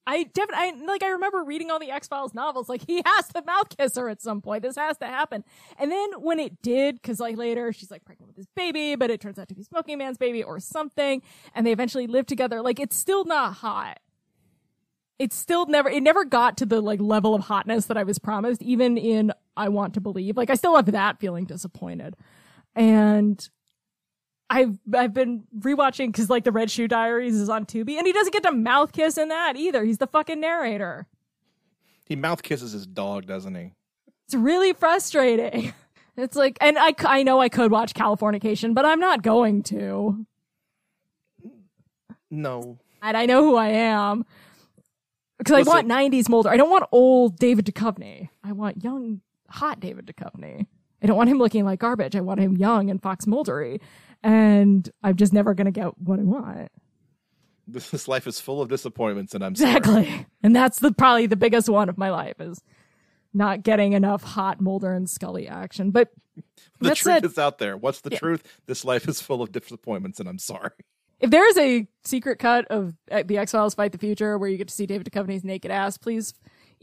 I 0.06 0.24
definitely, 0.24 0.82
I, 0.82 0.84
like, 0.84 1.02
I 1.02 1.10
remember 1.10 1.42
reading 1.42 1.72
all 1.72 1.80
the 1.80 1.90
X 1.90 2.06
Files 2.06 2.32
novels. 2.32 2.68
Like, 2.68 2.84
he 2.86 3.02
has 3.04 3.28
to 3.28 3.42
mouth 3.44 3.76
kiss 3.76 3.96
her 3.96 4.08
at 4.08 4.22
some 4.22 4.40
point. 4.40 4.62
This 4.62 4.76
has 4.76 4.98
to 4.98 5.06
happen. 5.06 5.42
And 5.78 5.90
then 5.90 6.12
when 6.20 6.38
it 6.38 6.62
did, 6.62 6.96
because 6.96 7.18
like 7.18 7.36
later 7.36 7.72
she's 7.72 7.90
like 7.90 8.04
pregnant 8.04 8.28
with 8.28 8.36
this 8.36 8.46
baby, 8.54 8.94
but 8.94 9.10
it 9.10 9.20
turns 9.20 9.40
out 9.40 9.48
to 9.48 9.54
be 9.54 9.64
Smoking 9.64 9.98
Man's 9.98 10.18
baby 10.18 10.44
or 10.44 10.60
something, 10.60 11.22
and 11.56 11.66
they 11.66 11.72
eventually 11.72 12.06
live 12.06 12.26
together. 12.26 12.62
Like, 12.62 12.78
it's 12.78 12.96
still 12.96 13.24
not 13.24 13.54
hot 13.54 13.98
it's 15.18 15.36
still 15.36 15.66
never 15.66 15.88
it 15.88 16.02
never 16.02 16.24
got 16.24 16.56
to 16.56 16.66
the 16.66 16.80
like 16.80 17.00
level 17.00 17.32
of 17.32 17.42
hotness 17.42 17.86
that 17.86 17.96
I 17.96 18.02
was 18.02 18.18
promised, 18.18 18.60
even 18.60 18.98
in 18.98 19.32
I 19.56 19.68
Want 19.68 19.94
to 19.94 20.00
Believe. 20.00 20.36
Like 20.36 20.50
I 20.50 20.54
still 20.54 20.76
have 20.76 20.86
that 20.86 21.18
feeling 21.20 21.44
disappointed. 21.44 22.16
And 22.74 23.48
I've 24.48 24.78
I've 24.94 25.14
been 25.14 25.44
rewatching 25.58 26.08
because 26.08 26.30
like 26.30 26.44
the 26.44 26.52
Red 26.52 26.70
Shoe 26.70 26.88
Diaries 26.88 27.34
is 27.34 27.48
on 27.48 27.64
Tubi, 27.64 27.96
and 27.96 28.06
he 28.06 28.12
doesn't 28.12 28.32
get 28.32 28.42
to 28.44 28.52
mouth 28.52 28.92
kiss 28.92 29.16
in 29.18 29.28
that 29.28 29.56
either. 29.56 29.84
He's 29.84 29.98
the 29.98 30.06
fucking 30.06 30.40
narrator. 30.40 31.06
he 32.06 32.16
mouth 32.16 32.42
kisses 32.42 32.72
his 32.72 32.86
dog 32.86 33.26
doesn't 33.26 33.54
he 33.54 33.72
It's 34.26 34.34
really 34.34 34.72
frustrating. 34.72 35.72
It's 36.14 36.36
like, 36.36 36.58
and 36.60 36.78
I 36.78 36.94
I 37.06 37.22
know 37.22 37.40
I 37.40 37.48
could 37.48 37.70
watch 37.70 37.94
Californication, 37.94 38.74
but 38.74 38.84
I'm 38.84 39.00
not 39.00 39.22
going 39.22 39.62
to. 39.62 40.26
no 42.30 42.78
And 43.00 43.16
I 43.16 43.24
know 43.24 43.42
who 43.42 43.56
I 43.56 43.68
am. 43.68 44.26
Because 45.38 45.66
I 45.66 45.70
want 45.70 45.88
90s 45.88 46.28
Mulder. 46.28 46.50
I 46.50 46.56
don't 46.56 46.70
want 46.70 46.84
old 46.92 47.38
David 47.38 47.64
Duchovny. 47.64 48.28
I 48.44 48.52
want 48.52 48.84
young, 48.84 49.22
hot 49.52 49.80
David 49.80 50.06
Duchovny. 50.06 50.66
I 51.02 51.06
don't 51.06 51.16
want 51.16 51.30
him 51.30 51.38
looking 51.38 51.64
like 51.64 51.80
garbage. 51.80 52.14
I 52.14 52.20
want 52.20 52.40
him 52.40 52.56
young 52.56 52.90
and 52.90 53.02
Fox 53.02 53.26
Muldery. 53.26 53.80
And 54.22 54.88
I'm 55.02 55.16
just 55.16 55.32
never 55.32 55.52
going 55.54 55.64
to 55.64 55.72
get 55.72 55.98
what 55.98 56.20
I 56.20 56.22
want. 56.22 56.70
this, 57.66 57.90
this 57.90 58.06
life 58.06 58.26
is 58.26 58.38
full 58.40 58.60
of 58.60 58.68
disappointments 58.68 59.34
and 59.34 59.44
i'm 59.44 59.54
sorry 59.54 59.76
Exactly. 59.76 60.26
And 60.42 60.54
that's 60.54 60.78
the 60.78 60.92
probably 60.92 61.26
the 61.26 61.36
biggest 61.36 61.68
one 61.68 61.88
of 61.88 61.98
my 61.98 62.10
life 62.10 62.40
is 62.40 62.60
not 63.34 63.62
getting 63.62 63.94
enough 63.94 64.22
hot 64.22 64.60
Mulder 64.60 64.92
and 64.92 65.08
Scully 65.08 65.48
action. 65.48 65.90
But 65.90 66.10
the 66.80 66.94
truth 66.94 67.18
it. 67.18 67.24
is 67.24 67.38
out 67.38 67.58
there 67.58 67.76
what's 67.76 68.00
the 68.00 68.10
truth 68.10 68.42
this 68.66 68.84
life 68.84 69.08
is 69.08 69.20
full 69.20 69.42
of 69.42 69.52
disappointments 69.52 70.18
and 70.20 70.28
i'm 70.28 70.38
sorry 70.38 70.70
if 71.20 71.30
there 71.30 71.48
is 71.48 71.56
a 71.56 71.86
secret 72.04 72.38
cut 72.40 72.66
of 72.66 72.94
the 73.08 73.38
X 73.38 73.52
Files 73.52 73.74
Fight 73.74 73.92
the 73.92 73.98
Future 73.98 74.36
where 74.36 74.48
you 74.48 74.56
get 74.58 74.66
to 74.68 74.74
see 74.74 74.86
David 74.86 75.06
Duchovny's 75.08 75.44
naked 75.44 75.70
ass, 75.70 75.96
please 75.96 76.34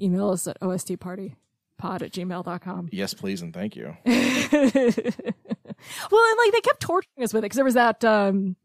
email 0.02 0.30
us 0.30 0.48
at 0.48 0.58
ostpartypod 1.80 2.02
at 2.02 2.12
gmail.com. 2.12 2.90
yes 2.92 3.14
please 3.14 3.42
and 3.42 3.54
thank 3.54 3.76
you 3.76 3.96
well, 4.06 4.16
and 4.54 6.38
like 6.38 6.52
they 6.52 6.62
kept 6.62 6.80
torturing 6.82 7.24
us 7.24 7.34
with 7.34 7.42
it 7.42 7.46
because 7.46 7.56
there 7.56 7.66
was 7.66 7.74
that 7.74 8.04
um, 8.04 8.56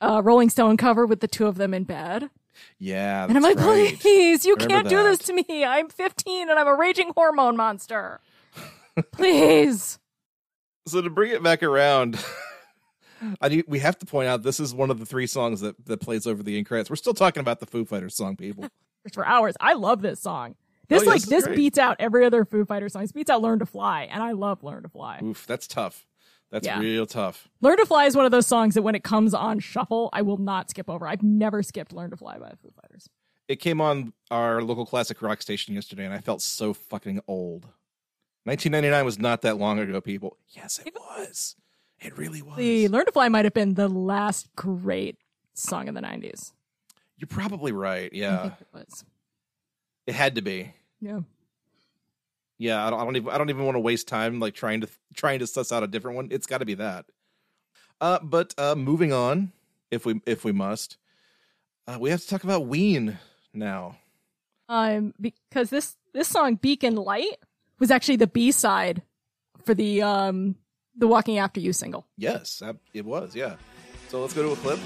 uh, 0.00 0.20
Rolling 0.24 0.50
Stone 0.50 0.76
cover 0.76 1.06
with 1.06 1.20
the 1.20 1.28
two 1.28 1.46
of 1.46 1.56
them 1.56 1.72
in 1.74 1.84
bed. 1.84 2.30
yeah 2.78 3.24
And 3.24 3.36
I'm 3.36 3.42
like, 3.42 3.58
right. 3.58 3.98
please, 3.98 4.44
you 4.44 4.56
can't 4.56 4.88
do 4.88 5.02
this 5.02 5.18
to 5.20 5.32
me. 5.32 5.64
I'm 5.64 5.88
15 5.88 6.50
and 6.50 6.58
I'm 6.58 6.66
a 6.66 6.74
raging 6.74 7.12
hormone 7.16 7.56
monster. 7.56 8.20
please. 9.12 9.98
so 10.86 11.00
to 11.00 11.10
bring 11.10 11.32
it 11.32 11.42
back 11.42 11.62
around 11.62 12.22
I 13.40 13.48
need, 13.48 13.64
we 13.68 13.78
have 13.78 13.98
to 14.00 14.06
point 14.06 14.28
out 14.28 14.42
this 14.42 14.60
is 14.60 14.74
one 14.74 14.90
of 14.90 14.98
the 14.98 15.06
three 15.06 15.26
songs 15.26 15.60
that, 15.62 15.82
that 15.86 16.00
plays 16.00 16.26
over 16.26 16.42
the 16.42 16.58
end 16.58 16.66
credits. 16.66 16.90
We're 16.90 16.96
still 16.96 17.14
talking 17.14 17.40
about 17.40 17.58
the 17.60 17.64
Foo 17.66 17.84
Fighters 17.86 18.14
song, 18.14 18.36
people. 18.36 18.68
for 19.14 19.24
hours. 19.24 19.54
I 19.60 19.72
love 19.74 20.02
this 20.02 20.20
song. 20.20 20.56
This 20.88 21.02
Oh, 21.02 21.04
yeah, 21.04 21.10
like 21.10 21.22
this 21.22 21.44
this 21.44 21.56
beats 21.56 21.78
out 21.78 21.96
every 21.98 22.24
other 22.24 22.44
Foo 22.44 22.64
Fighters 22.64 22.92
song. 22.92 23.02
This 23.02 23.12
beats 23.12 23.30
out 23.30 23.40
Learn 23.42 23.58
to 23.60 23.66
Fly, 23.66 24.04
and 24.04 24.22
I 24.22 24.32
love 24.32 24.62
Learn 24.62 24.82
to 24.82 24.88
Fly. 24.88 25.20
Oof, 25.22 25.46
that's 25.46 25.66
tough. 25.66 26.06
That's 26.50 26.66
Yeah. 26.66 26.78
real 26.78 27.06
tough. 27.06 27.48
Learn 27.60 27.76
to 27.78 27.86
Fly 27.86 28.04
is 28.04 28.16
one 28.16 28.26
of 28.26 28.30
those 28.30 28.46
songs 28.46 28.74
that 28.74 28.82
when 28.82 28.94
it 28.94 29.02
comes 29.02 29.34
on 29.34 29.58
shuffle, 29.58 30.10
I 30.12 30.22
will 30.22 30.36
not 30.36 30.70
skip 30.70 30.88
over. 30.88 31.06
I've 31.08 31.22
never 31.22 31.62
skipped 31.62 31.92
Learn 31.92 32.10
to 32.10 32.16
Fly 32.16 32.38
by 32.38 32.50
the 32.50 32.56
Foo 32.56 32.70
Fighters. 32.80 33.08
It 33.48 33.56
came 33.56 33.80
on 33.80 34.12
our 34.30 34.62
local 34.62 34.86
classic 34.86 35.20
rock 35.20 35.42
station 35.42 35.74
yesterday, 35.74 36.04
and 36.04 36.14
I 36.14 36.18
felt 36.18 36.42
so 36.42 36.72
fucking 36.72 37.20
old. 37.26 37.66
1999 38.44 39.04
was 39.04 39.18
not 39.18 39.42
that 39.42 39.56
long 39.56 39.78
ago, 39.78 40.00
people. 40.00 40.36
Yes, 40.50 40.80
it 40.84 40.94
was. 40.94 41.56
It 42.00 42.16
really 42.18 42.42
was. 42.42 42.56
The 42.56 42.88
Learn 42.88 43.06
to 43.06 43.12
Fly 43.12 43.28
might 43.28 43.44
have 43.46 43.54
been 43.54 43.74
the 43.74 43.88
last 43.88 44.54
great 44.54 45.16
song 45.54 45.88
in 45.88 45.94
the 45.94 46.02
90s. 46.02 46.52
You're 47.16 47.26
probably 47.28 47.72
right. 47.72 48.12
Yeah, 48.12 48.52
it 48.60 48.66
was. 48.72 49.04
It 50.06 50.14
had 50.14 50.34
to 50.36 50.42
be. 50.42 50.72
Yeah. 51.00 51.20
Yeah, 52.58 52.86
I 52.86 52.90
don't, 52.90 53.00
I 53.00 53.04
don't 53.04 53.16
even 53.16 53.28
I 53.30 53.38
don't 53.38 53.50
even 53.50 53.64
want 53.64 53.74
to 53.76 53.80
waste 53.80 54.06
time 54.08 54.38
like 54.40 54.54
trying 54.54 54.80
to 54.82 54.88
trying 55.14 55.40
to 55.40 55.46
suss 55.46 55.72
out 55.72 55.82
a 55.82 55.86
different 55.88 56.16
one. 56.16 56.28
It's 56.30 56.46
got 56.46 56.58
to 56.58 56.64
be 56.64 56.74
that. 56.74 57.06
Uh, 58.00 58.18
but 58.22 58.54
uh, 58.58 58.74
moving 58.74 59.12
on, 59.12 59.52
if 59.90 60.06
we 60.06 60.20
if 60.24 60.44
we 60.44 60.52
must, 60.52 60.96
uh, 61.86 61.96
we 62.00 62.10
have 62.10 62.20
to 62.20 62.28
talk 62.28 62.44
about 62.44 62.66
Ween 62.66 63.18
now. 63.52 63.96
Um, 64.68 65.14
because 65.20 65.70
this 65.70 65.96
this 66.12 66.28
song 66.28 66.54
Beacon 66.54 66.94
Light 66.96 67.36
was 67.80 67.90
actually 67.90 68.16
the 68.16 68.26
B 68.28 68.52
side 68.52 69.02
for 69.64 69.74
the 69.74 70.02
um 70.02 70.54
the 70.96 71.08
Walking 71.08 71.38
After 71.38 71.58
You 71.60 71.72
single. 71.72 72.06
Yes, 72.16 72.60
that- 72.60 72.76
it 72.92 73.04
was. 73.04 73.34
Yeah. 73.34 73.56
So 74.08 74.20
let's 74.20 74.32
go 74.32 74.42
to 74.44 74.52
a 74.52 74.56
clip. 74.56 74.78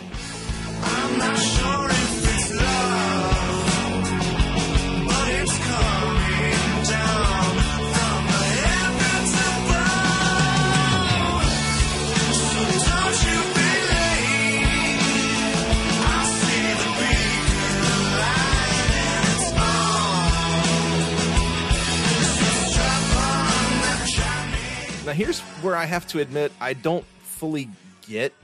Now 25.09 25.15
here's 25.15 25.41
where 25.63 25.75
I 25.75 25.87
have 25.87 26.07
to 26.09 26.21
admit 26.21 26.53
I 26.61 26.75
don't 26.75 27.03
fully 27.23 27.71
get 28.07 28.35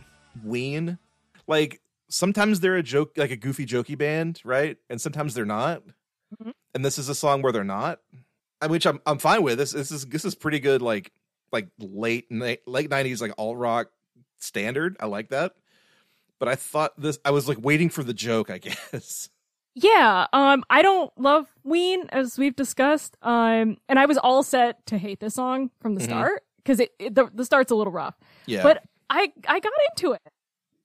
Ween. 0.43 0.97
Like 1.47 1.83
sometimes 2.09 2.61
they're 2.61 2.77
a 2.77 2.83
joke, 2.83 3.13
like 3.19 3.31
a 3.31 3.37
goofy 3.37 3.67
jokey 3.67 3.99
band, 3.99 4.41
right? 4.47 4.79
And 4.89 4.99
sometimes 4.99 5.35
they're 5.35 5.45
not. 5.45 5.83
Mhm. 6.43 6.55
And 6.75 6.83
this 6.83 6.97
is 6.97 7.11
a 7.11 7.15
song 7.15 7.43
where 7.43 7.53
they're 7.53 7.65
not. 7.65 8.01
Which 8.67 8.87
I'm 8.87 8.99
I'm 9.05 9.19
fine 9.19 9.43
with. 9.43 9.59
This 9.59 9.73
this 9.73 9.91
is 9.93 10.07
this 10.07 10.25
is 10.25 10.35
pretty 10.35 10.59
good. 10.59 10.81
Like 10.81 11.13
like 11.53 11.69
late 11.79 12.29
late 12.31 12.89
nineties 12.91 13.21
like 13.21 13.33
alt 13.37 13.59
rock 13.59 13.91
standard. 14.39 14.97
I 15.01 15.05
like 15.05 15.29
that. 15.29 15.55
But 16.39 16.49
I 16.49 16.55
thought 16.55 16.99
this. 16.99 17.19
I 17.27 17.31
was 17.31 17.47
like 17.47 17.59
waiting 17.61 17.91
for 17.91 18.03
the 18.03 18.15
joke. 18.15 18.49
I 18.49 18.57
guess. 18.93 19.29
Yeah, 19.75 20.29
um, 20.33 20.65
I 20.71 20.81
don't 20.81 21.13
love 21.19 21.47
Ween 21.63 22.07
as 22.09 22.39
we've 22.39 22.57
discussed. 22.57 23.19
Um, 23.21 23.77
and 23.87 23.99
I 23.99 24.07
was 24.07 24.17
all 24.17 24.43
set 24.43 24.87
to 24.87 24.97
hate 24.97 25.21
this 25.21 25.35
song 25.35 25.71
from 25.83 25.95
the 25.97 26.01
Mhm. 26.01 26.05
start 26.07 26.43
because 26.65 26.81
it, 26.81 26.91
it 26.99 27.15
the, 27.15 27.31
the 27.33 27.45
start's 27.45 27.71
a 27.71 27.75
little 27.75 27.93
rough. 27.93 28.17
Yeah. 28.47 28.63
But 28.63 28.83
I 29.11 29.33
I 29.47 29.61
got 29.61 29.73
into 29.91 30.13
it 30.13 30.23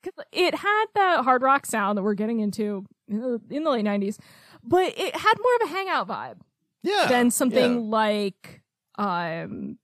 because 0.01 0.23
it 0.31 0.55
had 0.55 0.85
that 0.95 1.23
hard 1.23 1.41
rock 1.41 1.65
sound 1.65 1.97
that 1.97 2.03
we're 2.03 2.13
getting 2.13 2.39
into 2.39 2.85
in 3.07 3.19
the, 3.21 3.41
in 3.49 3.63
the 3.63 3.69
late 3.71 3.85
'90s, 3.85 4.17
but 4.63 4.93
it 4.97 5.15
had 5.15 5.33
more 5.41 5.55
of 5.61 5.69
a 5.69 5.73
hangout 5.73 6.07
vibe 6.07 6.39
yeah. 6.83 7.07
than 7.09 7.31
something 7.31 7.73
yeah. 7.75 7.79
like 7.97 8.61
um 8.97 9.77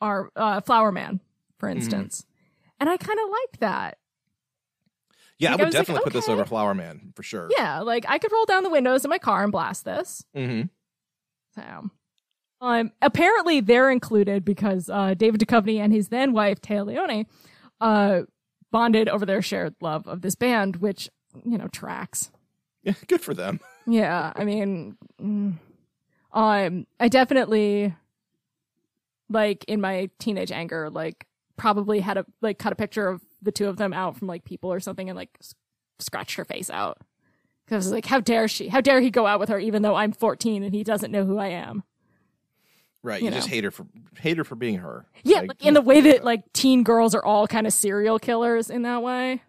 our 0.00 0.30
uh, 0.36 0.60
Flower 0.60 0.92
Man, 0.92 1.20
for 1.58 1.68
Mm-hmm. 1.68 1.78
instance. 1.78 2.26
And 2.78 2.88
I 2.90 2.96
kind 2.96 3.18
of 3.18 3.30
liked 3.30 3.60
that. 3.60 3.98
Yeah, 5.38 5.50
like, 5.52 5.60
I 5.60 5.62
I 5.62 5.64
would 5.66 5.74
like, 5.74 5.80
definitely 5.80 6.04
put 6.04 6.12
this 6.12 6.28
over 6.28 6.44
Flower 6.44 6.74
Man 6.74 7.12
for 7.14 7.22
sure. 7.22 7.48
Yeah, 7.56 7.80
like 7.80 8.04
I 8.08 8.18
could 8.18 8.32
roll 8.32 8.44
down 8.46 8.62
the 8.62 8.70
windows 8.70 9.04
in 9.04 9.10
my 9.10 9.18
car 9.18 9.42
and 9.42 9.52
blast 9.52 9.84
this. 9.84 10.24
hmm 10.34 10.62
So, 11.54 11.90
um, 12.60 12.90
apparently 13.02 13.60
they're 13.60 13.90
included 13.90 14.44
because 14.44 14.88
uh, 14.88 15.14
David 15.14 15.40
Duchovny 15.40 15.78
and 15.78 15.92
his 15.92 16.08
then 16.08 16.32
wife 16.32 16.60
Téa 16.60 16.86
Leoni 16.86 17.26
uh, 17.80 18.22
bonded 18.70 19.08
over 19.08 19.26
their 19.26 19.42
shared 19.42 19.74
love 19.80 20.06
of 20.06 20.22
this 20.22 20.34
band, 20.34 20.76
which 20.76 21.08
you 21.44 21.58
know 21.58 21.68
tracks. 21.68 22.30
Yeah, 22.82 22.94
good 23.06 23.20
for 23.20 23.34
them. 23.34 23.60
Yeah, 23.88 24.32
I 24.34 24.44
mean, 24.44 24.96
mm, 25.22 25.54
um, 26.32 26.86
I 26.98 27.06
definitely 27.08 27.94
like 29.30 29.64
in 29.68 29.80
my 29.80 30.10
teenage 30.18 30.50
anger, 30.50 30.90
like 30.90 31.24
probably 31.56 32.00
had 32.00 32.18
a 32.18 32.26
like 32.42 32.58
cut 32.58 32.72
a 32.72 32.76
picture 32.76 33.06
of 33.06 33.22
the 33.42 33.52
two 33.52 33.68
of 33.68 33.76
them 33.76 33.92
out 33.92 34.16
from 34.16 34.26
like 34.26 34.44
people 34.44 34.72
or 34.72 34.80
something 34.80 35.08
and 35.08 35.16
like 35.16 35.30
s- 35.40 35.54
scratched 36.00 36.36
her 36.36 36.44
face 36.44 36.68
out 36.68 36.98
because 37.64 37.92
like 37.92 38.06
how 38.06 38.18
dare 38.18 38.48
she? 38.48 38.66
How 38.66 38.80
dare 38.80 39.00
he 39.00 39.08
go 39.10 39.26
out 39.26 39.38
with 39.38 39.50
her 39.50 39.58
even 39.60 39.82
though 39.82 39.94
I'm 39.94 40.10
14 40.10 40.64
and 40.64 40.74
he 40.74 40.82
doesn't 40.82 41.12
know 41.12 41.24
who 41.24 41.38
I 41.38 41.48
am? 41.48 41.84
Right. 43.02 43.20
You 43.22 43.28
You, 43.28 43.34
just 43.34 43.48
hate 43.48 43.64
her 43.64 43.70
for 43.70 43.86
hate 44.18 44.36
her 44.38 44.44
for 44.44 44.54
being 44.56 44.78
her. 44.78 45.06
Yeah, 45.22 45.40
Like, 45.42 45.64
in 45.64 45.74
the 45.74 45.82
way 45.82 46.00
that 46.00 46.24
like 46.24 46.52
teen 46.52 46.82
girls 46.82 47.14
are 47.14 47.24
all 47.24 47.46
kind 47.46 47.66
of 47.66 47.72
serial 47.72 48.18
killers 48.18 48.68
in 48.70 48.82
that 48.82 49.02
way. 49.02 49.42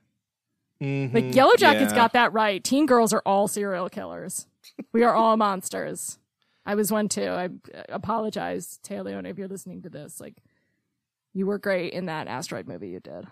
mhm, 0.81 1.13
Like 1.13 1.33
Yellow 1.33 1.55
Jackets 1.55 1.91
yeah. 1.91 1.95
got 1.95 2.13
that 2.13 2.33
right. 2.33 2.63
Teen 2.63 2.85
girls 2.85 3.13
are 3.13 3.23
all 3.25 3.47
serial 3.47 3.89
killers. 3.89 4.45
We 4.93 5.03
are 5.03 5.13
all 5.15 5.37
monsters. 5.37 6.19
I 6.65 6.75
was 6.75 6.91
one 6.91 7.07
too. 7.09 7.23
I 7.29 7.45
uh, 7.45 7.83
apologize, 7.89 8.79
Téa 8.83 9.03
Leoni, 9.03 9.29
if 9.29 9.37
you're 9.37 9.47
listening 9.47 9.81
to 9.83 9.89
this. 9.89 10.19
Like, 10.19 10.35
you 11.33 11.45
were 11.45 11.57
great 11.57 11.93
in 11.93 12.07
that 12.07 12.27
asteroid 12.27 12.67
movie 12.67 12.89
you 12.89 12.99
did. 12.99 13.25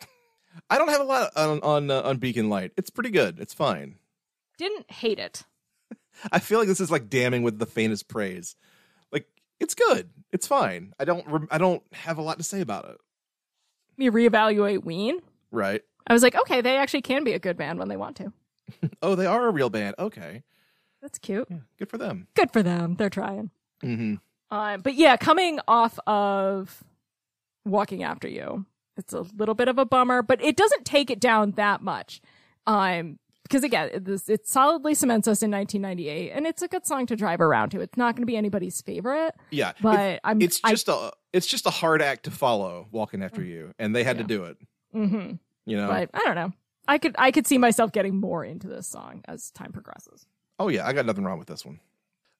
I 0.70 0.78
don't 0.78 0.88
have 0.88 1.00
a 1.00 1.04
lot 1.04 1.30
on 1.36 1.60
on 1.60 1.90
uh, 1.90 2.02
on 2.02 2.18
Beacon 2.18 2.48
Light. 2.48 2.72
It's 2.76 2.90
pretty 2.90 3.10
good. 3.10 3.38
It's 3.40 3.54
fine. 3.54 3.96
Didn't 4.58 4.90
hate 4.90 5.18
it. 5.18 5.44
I 6.32 6.38
feel 6.38 6.58
like 6.58 6.68
this 6.68 6.80
is 6.80 6.90
like 6.90 7.08
damning 7.08 7.42
with 7.42 7.58
the 7.58 7.66
faintest 7.66 8.08
praise. 8.08 8.54
It's 9.60 9.74
good. 9.74 10.10
It's 10.32 10.46
fine. 10.46 10.92
I 10.98 11.04
don't 11.04 11.48
I 11.50 11.58
don't 11.58 11.82
have 11.92 12.18
a 12.18 12.22
lot 12.22 12.38
to 12.38 12.44
say 12.44 12.60
about 12.60 12.86
it. 12.86 12.98
Me 13.96 14.10
reevaluate 14.10 14.84
Ween. 14.84 15.20
Right. 15.50 15.82
I 16.06 16.12
was 16.12 16.22
like, 16.22 16.36
okay, 16.36 16.60
they 16.60 16.76
actually 16.76 17.02
can 17.02 17.24
be 17.24 17.32
a 17.32 17.38
good 17.38 17.56
band 17.56 17.78
when 17.78 17.88
they 17.88 17.96
want 17.96 18.16
to. 18.16 18.32
Oh, 19.02 19.14
they 19.14 19.26
are 19.26 19.46
a 19.46 19.50
real 19.52 19.70
band. 19.70 19.94
Okay. 19.98 20.42
That's 21.00 21.18
cute. 21.18 21.46
Yeah, 21.48 21.58
good 21.78 21.88
for 21.88 21.98
them. 21.98 22.26
Good 22.34 22.52
for 22.52 22.62
them. 22.62 22.96
They're 22.96 23.08
trying. 23.10 23.50
hmm 23.80 24.14
Um, 24.50 24.80
but 24.80 24.94
yeah, 24.94 25.16
coming 25.16 25.60
off 25.68 25.98
of 26.06 26.82
walking 27.64 28.02
after 28.02 28.26
you, 28.28 28.66
it's 28.96 29.12
a 29.12 29.20
little 29.36 29.54
bit 29.54 29.68
of 29.68 29.78
a 29.78 29.84
bummer, 29.84 30.22
but 30.22 30.42
it 30.42 30.56
doesn't 30.56 30.84
take 30.84 31.10
it 31.10 31.20
down 31.20 31.52
that 31.52 31.80
much. 31.80 32.20
Um, 32.66 33.18
because 33.48 33.64
again, 33.64 33.90
it, 33.92 34.04
this, 34.04 34.28
it 34.28 34.46
solidly 34.46 34.94
cements 34.94 35.26
us 35.28 35.42
in 35.42 35.50
1998, 35.50 36.30
and 36.32 36.46
it's 36.46 36.62
a 36.62 36.68
good 36.68 36.86
song 36.86 37.06
to 37.06 37.16
drive 37.16 37.40
around 37.40 37.70
to. 37.70 37.80
It's 37.80 37.96
not 37.96 38.14
going 38.14 38.22
to 38.22 38.26
be 38.26 38.36
anybody's 38.36 38.80
favorite, 38.82 39.34
Yeah. 39.50 39.72
but 39.80 39.98
it's, 40.00 40.20
I'm. 40.24 40.42
it's 40.42 40.60
just 40.60 40.88
a 40.88 41.12
it's 41.32 41.46
just 41.46 41.66
a 41.66 41.70
hard 41.70 42.02
act 42.02 42.24
to 42.24 42.30
follow 42.30 42.86
walking 42.90 43.22
after 43.22 43.42
you 43.44 43.72
and 43.78 43.94
they 43.94 44.04
had 44.04 44.16
Yeah. 44.16 44.22
to 44.22 44.28
do 44.28 44.44
it. 44.44 44.56
I, 44.94 44.98
hmm 44.98 45.32
You 45.66 45.76
know. 45.76 45.88
but 45.88 46.10
I 46.14 46.20
don't 46.24 46.34
know. 46.34 46.52
I 46.88 46.98
could 46.98 47.14
I 47.18 47.30
could 47.30 47.46
see 47.46 47.58
myself 47.58 47.92
getting 47.92 48.16
more 48.16 48.44
into 48.44 48.68
this 48.68 48.86
song 48.86 49.22
as 49.26 49.50
time 49.50 49.72
progresses. 49.72 50.26
Oh 50.58 50.68
yeah, 50.68 50.86
I 50.86 50.92
got 50.92 51.04
nothing 51.06 51.24
wrong 51.24 51.38
with 51.38 51.48
this 51.48 51.64
one. 51.66 51.80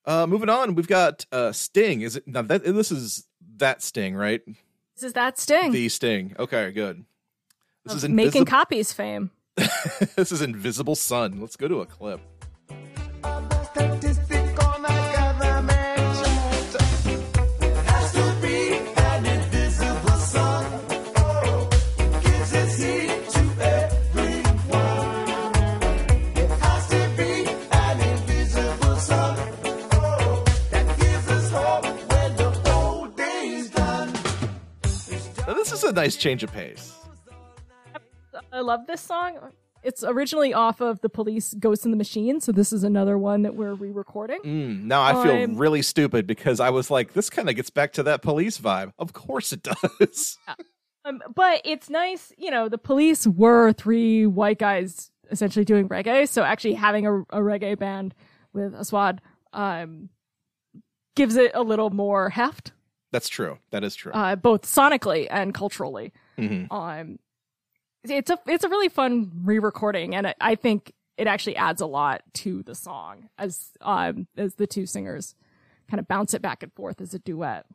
Uh 0.05 0.25
moving 0.25 0.49
on, 0.49 0.75
we've 0.75 0.87
got 0.87 1.25
uh 1.31 1.51
Sting. 1.51 2.01
Is 2.01 2.15
it 2.15 2.27
now 2.27 2.41
that 2.43 2.63
this 2.63 2.91
is 2.91 3.27
that 3.57 3.81
Sting, 3.83 4.15
right? 4.15 4.41
This 4.95 5.03
is 5.03 5.13
that 5.13 5.37
sting. 5.37 5.71
The 5.73 5.89
Sting. 5.89 6.35
Okay, 6.39 6.71
good. 6.71 7.05
This 7.83 7.93
of 7.93 7.97
is 7.97 8.09
making 8.09 8.25
invisible. 8.41 8.45
copies 8.47 8.93
fame. 8.93 9.29
this 10.15 10.31
is 10.31 10.41
Invisible 10.41 10.95
Sun. 10.95 11.41
Let's 11.41 11.55
go 11.55 11.67
to 11.67 11.81
a 11.81 11.85
clip. 11.85 12.21
A 35.87 35.93
nice 35.93 36.17
change 36.17 36.43
of 36.43 36.51
pace. 36.51 36.96
I 38.57 38.61
love 38.61 38.87
this 38.87 39.01
song. 39.01 39.37
It's 39.83 40.03
originally 40.03 40.51
off 40.53 40.81
of 40.81 40.99
the 41.01 41.09
Police 41.09 41.53
Ghost 41.53 41.85
in 41.85 41.91
the 41.91 41.97
Machine, 41.97 42.41
so 42.41 42.51
this 42.51 42.73
is 42.73 42.83
another 42.83 43.17
one 43.17 43.43
that 43.43 43.53
we're 43.55 43.75
re-recording. 43.75 44.39
Mm, 44.43 44.83
now 44.85 45.03
I 45.03 45.13
feel 45.23 45.31
I'm- 45.33 45.55
really 45.57 45.83
stupid 45.83 46.25
because 46.25 46.59
I 46.59 46.71
was 46.71 46.89
like, 46.89 47.13
this 47.13 47.29
kind 47.29 47.47
of 47.49 47.55
gets 47.55 47.69
back 47.69 47.93
to 47.93 48.03
that 48.03 48.23
police 48.23 48.57
vibe. 48.57 48.91
Of 48.97 49.13
course 49.13 49.53
it 49.53 49.61
does. 49.99 50.37
Um, 51.05 51.21
but 51.35 51.61
it's 51.63 51.89
nice, 51.89 52.33
you 52.37 52.49
know, 52.49 52.67
the 52.67 52.79
police 52.79 53.27
were 53.27 53.71
three 53.73 54.25
white 54.25 54.57
guys 54.57 55.11
essentially 55.29 55.63
doing 55.63 55.87
reggae. 55.87 56.27
So 56.27 56.41
actually 56.41 56.73
having 56.73 57.05
a, 57.05 57.19
a 57.19 57.37
reggae 57.39 57.77
band 57.77 58.15
with 58.53 58.73
Aswad 58.73 59.21
um, 59.53 60.09
gives 61.15 61.35
it 61.35 61.51
a 61.53 61.61
little 61.61 61.91
more 61.91 62.29
heft, 62.31 62.71
That's 63.11 63.29
true. 63.29 63.59
That 63.71 63.83
is 63.83 63.95
true. 63.95 64.11
uh, 64.13 64.35
both 64.35 64.63
sonically 64.63 65.27
and 65.29 65.53
culturally. 65.53 66.11
Mhm. 66.37 66.67
Um, 66.71 67.19
it's 68.09 68.29
a 68.29 68.39
it's 68.47 68.63
a 68.63 68.69
really 68.69 68.89
fun 68.89 69.31
re-recording, 69.43 70.15
and 70.15 70.33
I, 70.39 70.55
think 70.55 70.93
it 71.17 71.27
actually 71.27 71.55
adds 71.55 71.81
a 71.81 71.85
lot 71.85 72.21
to 72.33 72.63
the 72.63 72.75
song 72.75 73.29
as 73.37 73.71
um 73.81 74.27
as 74.37 74.55
the 74.55 74.67
two 74.67 74.85
singers 74.85 75.35
kind 75.89 75.99
of 75.99 76.07
bounce 76.07 76.33
it 76.33 76.41
back 76.41 76.63
and 76.63 76.73
forth 76.73 77.01
as 77.01 77.13
a 77.13 77.19
duet. 77.19 77.65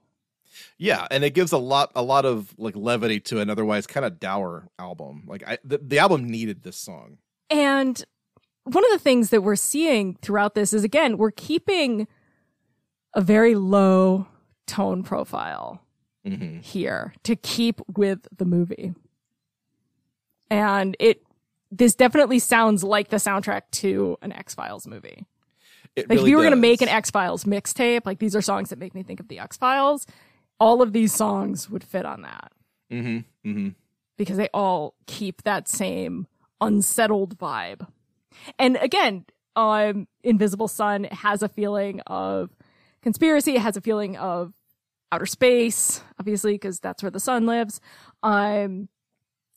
Yeah, 0.79 1.07
and 1.11 1.25
it 1.25 1.35
gives 1.35 1.53
a 1.53 1.59
lot 1.59 1.93
a 1.95 2.03
lot 2.03 2.25
of 2.25 2.55
like 2.59 2.77
levity 2.77 3.21
to 3.21 3.41
an 3.41 3.51
otherwise 3.51 3.87
kind 3.87 4.05
of 4.05 4.21
dour 4.21 4.69
album. 4.79 5.25
Like 5.27 5.47
I 5.47 5.59
the, 5.65 5.79
the 5.79 5.99
album 5.99 6.29
needed 6.29 6.63
this 6.63 6.77
song. 6.77 7.19
And 7.51 8.03
one 8.65 8.85
of 8.85 8.91
the 8.91 8.99
things 8.99 9.31
that 9.31 9.43
we're 9.43 9.57
seeing 9.57 10.17
throughout 10.23 10.55
this 10.55 10.73
is 10.73 10.85
again, 10.85 11.19
we're 11.19 11.31
keeping 11.31 12.07
a 13.15 13.21
very 13.21 13.55
low 13.55 14.27
tone 14.67 15.03
profile 15.03 15.83
hmm 16.25 16.59
here 16.61 17.13
to 17.25 17.35
keep 17.35 17.81
with 17.97 18.29
the 18.37 18.45
movie. 18.45 18.95
And 20.53 20.97
it 21.01 21.23
this 21.71 21.95
definitely 21.95 22.39
sounds 22.39 22.85
like 22.85 23.09
the 23.09 23.17
soundtrack 23.17 23.63
to 23.73 24.19
an 24.21 24.31
X-Files 24.33 24.87
movie. 24.87 25.25
It 25.97 26.09
Like 26.09 26.19
really 26.19 26.23
if 26.25 26.29
you 26.31 26.37
were 26.37 26.43
going 26.43 26.51
to 26.53 26.57
make 26.61 26.83
an 26.83 26.89
X-Files 26.89 27.45
mixtape, 27.45 28.05
like 28.05 28.19
these 28.19 28.37
are 28.37 28.43
songs 28.43 28.69
that 28.69 28.79
make 28.79 28.95
me 28.95 29.03
think 29.03 29.21
of 29.21 29.29
the 29.29 29.39
X-Files, 29.39 30.07
all 30.61 30.83
of 30.83 30.93
these 30.93 31.15
songs 31.15 31.71
would 31.71 31.83
fit 31.83 32.05
on 32.05 32.23
that 32.23 32.53
Mhm, 32.91 33.25
mhm. 33.45 33.75
because 34.19 34.37
they 34.37 34.49
all 34.53 34.95
keep 35.07 35.43
that 35.45 35.67
same 35.69 36.27
unsettled 36.61 37.39
vibe. 37.39 37.87
And 38.59 38.77
again, 38.77 39.25
um, 39.57 40.09
Invisible 40.23 40.69
Sun 40.69 41.05
has 41.05 41.43
a 41.43 41.49
feeling 41.49 42.01
of 42.07 42.51
conspiracy. 43.03 43.57
It 43.57 43.63
has 43.63 43.77
a 43.77 43.81
feeling 43.81 44.17
of 44.19 44.53
outer 45.11 45.27
space, 45.27 46.03
obviously, 46.21 46.53
because 46.53 46.81
that's 46.81 47.03
where 47.03 47.11
the 47.11 47.21
sun 47.21 47.47
lives. 47.47 47.81
Um, 48.23 48.89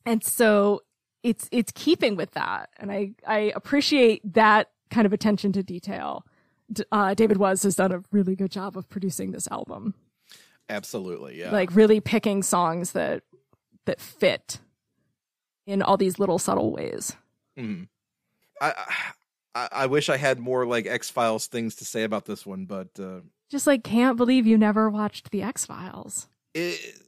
and 0.06 0.24
so 0.24 0.82
it's 1.24 1.48
it's 1.52 1.72
keeping 1.74 2.16
with 2.16 2.32
that, 2.32 2.70
and 2.78 2.92
I 2.92 3.12
I 3.26 3.52
appreciate 3.56 4.34
that 4.34 4.70
kind 4.92 5.06
of 5.06 5.14
attention 5.14 5.52
to 5.54 5.64
detail. 5.64 6.26
Uh, 6.92 7.14
David 7.14 7.38
Was 7.38 7.64
has 7.64 7.76
done 7.76 7.92
a 7.92 8.02
really 8.12 8.36
good 8.36 8.52
job 8.52 8.76
of 8.78 8.90
producing 8.90 9.32
this 9.32 9.48
album 9.52 9.94
Absolutely, 10.70 11.40
yeah. 11.40 11.52
like 11.52 11.76
really 11.76 12.00
picking 12.00 12.42
songs 12.42 12.94
that 12.94 13.24
that 13.86 14.02
fit 14.02 14.60
in 15.68 15.82
all 15.82 15.98
these 15.98 16.18
little 16.18 16.40
subtle 16.40 16.72
ways. 16.72 17.16
I, 18.62 18.74
I 19.54 19.68
I 19.72 19.86
wish 19.86 20.10
I 20.10 20.18
had 20.18 20.40
more 20.40 20.66
like 20.66 20.88
X 20.88 21.10
Files 21.10 21.48
things 21.48 21.76
to 21.76 21.86
say 21.86 22.04
about 22.04 22.26
this 22.26 22.46
one, 22.46 22.66
but 22.66 22.90
uh, 23.00 23.22
Just 23.50 23.68
like 23.68 23.84
can't 23.84 24.18
believe 24.18 24.48
you 24.48 24.58
never 24.58 24.90
watched 24.90 25.32
the 25.32 25.44
X 25.44 25.66
Files. 25.66 26.28
it, 26.54 27.00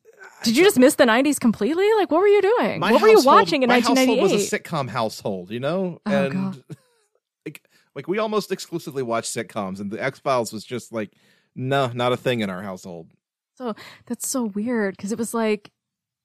Did 0.43 0.55
you 0.57 0.63
just 0.63 0.77
miss 0.77 0.95
the 0.95 1.05
'90s 1.05 1.39
completely? 1.39 1.87
Like, 1.97 2.11
what 2.11 2.21
were 2.21 2.27
you 2.27 2.41
doing? 2.41 2.79
what 2.81 3.01
were 3.01 3.07
you 3.07 3.21
watching 3.23 3.63
in 3.63 3.69
my 3.69 3.79
household 3.79 3.97
1998? 3.97 4.21
was 4.37 4.53
a 4.53 4.59
sitcom 4.59 4.89
household, 4.89 5.51
you 5.51 5.59
know, 5.59 5.99
Oh, 6.05 6.11
and 6.11 6.33
God. 6.33 6.63
like 7.45 7.63
like 7.95 8.07
we 8.07 8.19
almost 8.19 8.51
exclusively 8.51 9.03
watched 9.03 9.35
sitcoms, 9.35 9.79
and 9.79 9.89
the 9.91 10.01
X 10.01 10.19
Files 10.19 10.53
was 10.53 10.63
just 10.63 10.91
like 10.93 11.11
no, 11.55 11.87
not 11.87 12.13
a 12.13 12.17
thing 12.17 12.41
in 12.41 12.49
our 12.49 12.61
household. 12.61 13.09
So 13.55 13.73
that's 14.05 14.27
so 14.27 14.43
weird 14.43 14.95
because 14.95 15.11
it 15.11 15.17
was 15.17 15.33
like 15.33 15.71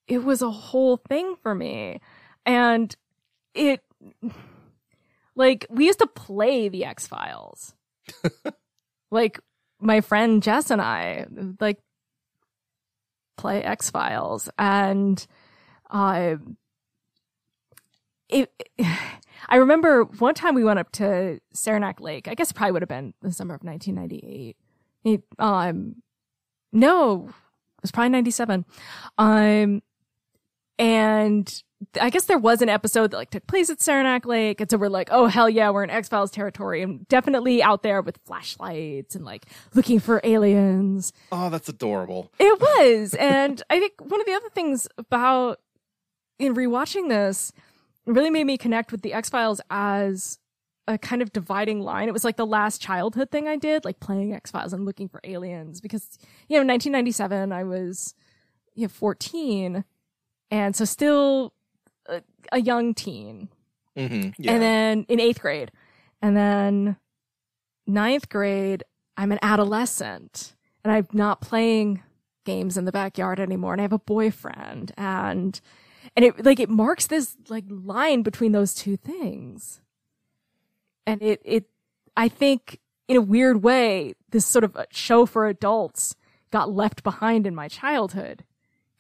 it 0.06 0.22
was 0.24 0.42
a 0.42 0.50
whole 0.50 0.98
thing 0.98 1.34
for 1.42 1.54
me, 1.54 2.00
and 2.44 2.94
it 3.54 3.80
like 5.34 5.66
we 5.70 5.86
used 5.86 6.00
to 6.00 6.06
play 6.06 6.68
the 6.68 6.84
X 6.84 7.06
Files, 7.06 7.74
like 9.10 9.40
my 9.80 10.00
friend 10.00 10.42
Jess 10.42 10.70
and 10.70 10.80
I 10.82 11.26
like 11.60 11.78
play 13.36 13.62
X 13.62 13.90
Files, 13.90 14.48
and 14.58 15.26
I 15.90 16.36
it. 18.28 18.50
I 19.48 19.56
remember 19.56 20.04
one 20.04 20.34
time 20.34 20.54
we 20.54 20.64
went 20.64 20.78
up 20.78 20.92
to 20.92 21.40
Saranac 21.52 22.00
Lake. 22.00 22.28
I 22.28 22.34
guess 22.34 22.50
it 22.50 22.54
probably 22.54 22.72
would 22.72 22.82
have 22.82 22.88
been 22.88 23.14
the 23.22 23.32
summer 23.32 23.54
of 23.54 23.62
1998. 23.62 24.56
It, 25.04 25.24
um, 25.38 25.96
no, 26.72 27.26
it 27.28 27.82
was 27.82 27.90
probably 27.90 28.10
97. 28.10 28.64
Um, 29.18 29.82
and 30.78 31.62
I 32.00 32.10
guess 32.10 32.26
there 32.26 32.38
was 32.38 32.62
an 32.62 32.68
episode 32.68 33.10
that 33.10 33.16
like 33.16 33.30
took 33.30 33.46
place 33.46 33.68
at 33.68 33.80
Saranac 33.80 34.24
Lake. 34.24 34.60
And 34.60 34.70
so 34.70 34.78
we're 34.78 34.88
like, 34.88 35.08
oh, 35.10 35.26
hell 35.26 35.50
yeah, 35.50 35.70
we're 35.70 35.84
in 35.84 35.90
X 35.90 36.08
Files 36.08 36.30
territory 36.30 36.82
and 36.82 37.06
definitely 37.08 37.62
out 37.62 37.82
there 37.82 38.00
with 38.00 38.18
flashlights 38.24 39.14
and 39.14 39.24
like 39.24 39.46
looking 39.74 39.98
for 39.98 40.20
aliens. 40.22 41.12
Oh, 41.32 41.50
that's 41.50 41.68
adorable. 41.68 42.32
It 42.38 42.60
was. 42.60 43.14
and 43.14 43.62
I 43.68 43.80
think 43.80 43.94
one 43.98 44.20
of 44.20 44.26
the 44.26 44.32
other 44.32 44.48
things 44.50 44.86
about 44.96 45.60
in 46.38 46.54
rewatching 46.54 47.08
this 47.08 47.52
really 48.06 48.30
made 48.30 48.44
me 48.44 48.56
connect 48.56 48.92
with 48.92 49.02
the 49.02 49.12
X 49.12 49.28
Files 49.28 49.60
as 49.70 50.38
a 50.88 50.98
kind 50.98 51.22
of 51.22 51.32
dividing 51.32 51.80
line. 51.80 52.08
It 52.08 52.12
was 52.12 52.24
like 52.24 52.36
the 52.36 52.46
last 52.46 52.80
childhood 52.80 53.30
thing 53.30 53.46
I 53.48 53.56
did, 53.56 53.84
like 53.84 54.00
playing 54.00 54.34
X 54.34 54.50
Files 54.50 54.72
and 54.72 54.84
looking 54.84 55.08
for 55.08 55.20
aliens 55.24 55.80
because, 55.80 56.18
you 56.48 56.56
know, 56.56 56.66
1997, 56.66 57.52
I 57.52 57.64
was, 57.64 58.14
you 58.74 58.82
know, 58.84 58.88
14. 58.88 59.84
And 60.52 60.76
so 60.76 60.84
still 60.84 61.54
a, 62.06 62.22
a 62.52 62.60
young 62.60 62.92
teen 62.94 63.48
hmm 63.96 64.28
Yeah. 64.38 64.52
and 64.52 64.62
then 64.62 65.06
in 65.08 65.18
eighth 65.18 65.40
grade. 65.40 65.72
And 66.20 66.36
then 66.36 66.96
ninth 67.86 68.28
grade, 68.28 68.84
I'm 69.16 69.32
an 69.32 69.38
adolescent 69.42 70.54
and 70.84 70.92
I'm 70.92 71.08
not 71.12 71.40
playing 71.40 72.02
games 72.44 72.76
in 72.76 72.84
the 72.84 72.92
backyard 72.92 73.40
anymore. 73.40 73.72
And 73.72 73.80
I 73.80 73.84
have 73.84 73.92
a 73.94 73.98
boyfriend 73.98 74.92
and, 74.98 75.58
and 76.14 76.24
it 76.24 76.44
like, 76.44 76.60
it 76.60 76.68
marks 76.68 77.06
this 77.06 77.34
like 77.48 77.64
line 77.68 78.22
between 78.22 78.52
those 78.52 78.74
two 78.74 78.96
things. 78.96 79.80
And 81.06 81.22
it, 81.22 81.40
it, 81.44 81.64
I 82.16 82.28
think 82.28 82.78
in 83.08 83.16
a 83.16 83.22
weird 83.22 83.62
way, 83.62 84.14
this 84.30 84.44
sort 84.46 84.64
of 84.64 84.76
show 84.90 85.24
for 85.26 85.46
adults 85.46 86.14
got 86.50 86.70
left 86.70 87.02
behind 87.02 87.46
in 87.46 87.54
my 87.54 87.68
childhood 87.68 88.44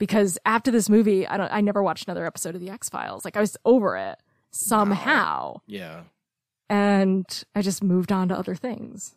because 0.02 0.36
after 0.44 0.72
this 0.72 0.88
movie, 0.90 1.28
I 1.28 1.36
don't, 1.36 1.52
I 1.52 1.60
never 1.60 1.80
watched 1.80 2.08
another 2.08 2.26
episode 2.26 2.56
of 2.56 2.60
the 2.60 2.70
X 2.70 2.88
Files. 2.88 3.24
Like 3.24 3.36
I 3.36 3.40
was 3.40 3.56
over 3.64 3.96
it 3.96 4.18
somehow 4.50 5.60
yeah. 5.68 6.00
and 6.68 7.44
I 7.54 7.62
just 7.62 7.84
moved 7.84 8.10
on 8.10 8.26
to 8.26 8.36
other 8.36 8.56
things. 8.56 9.14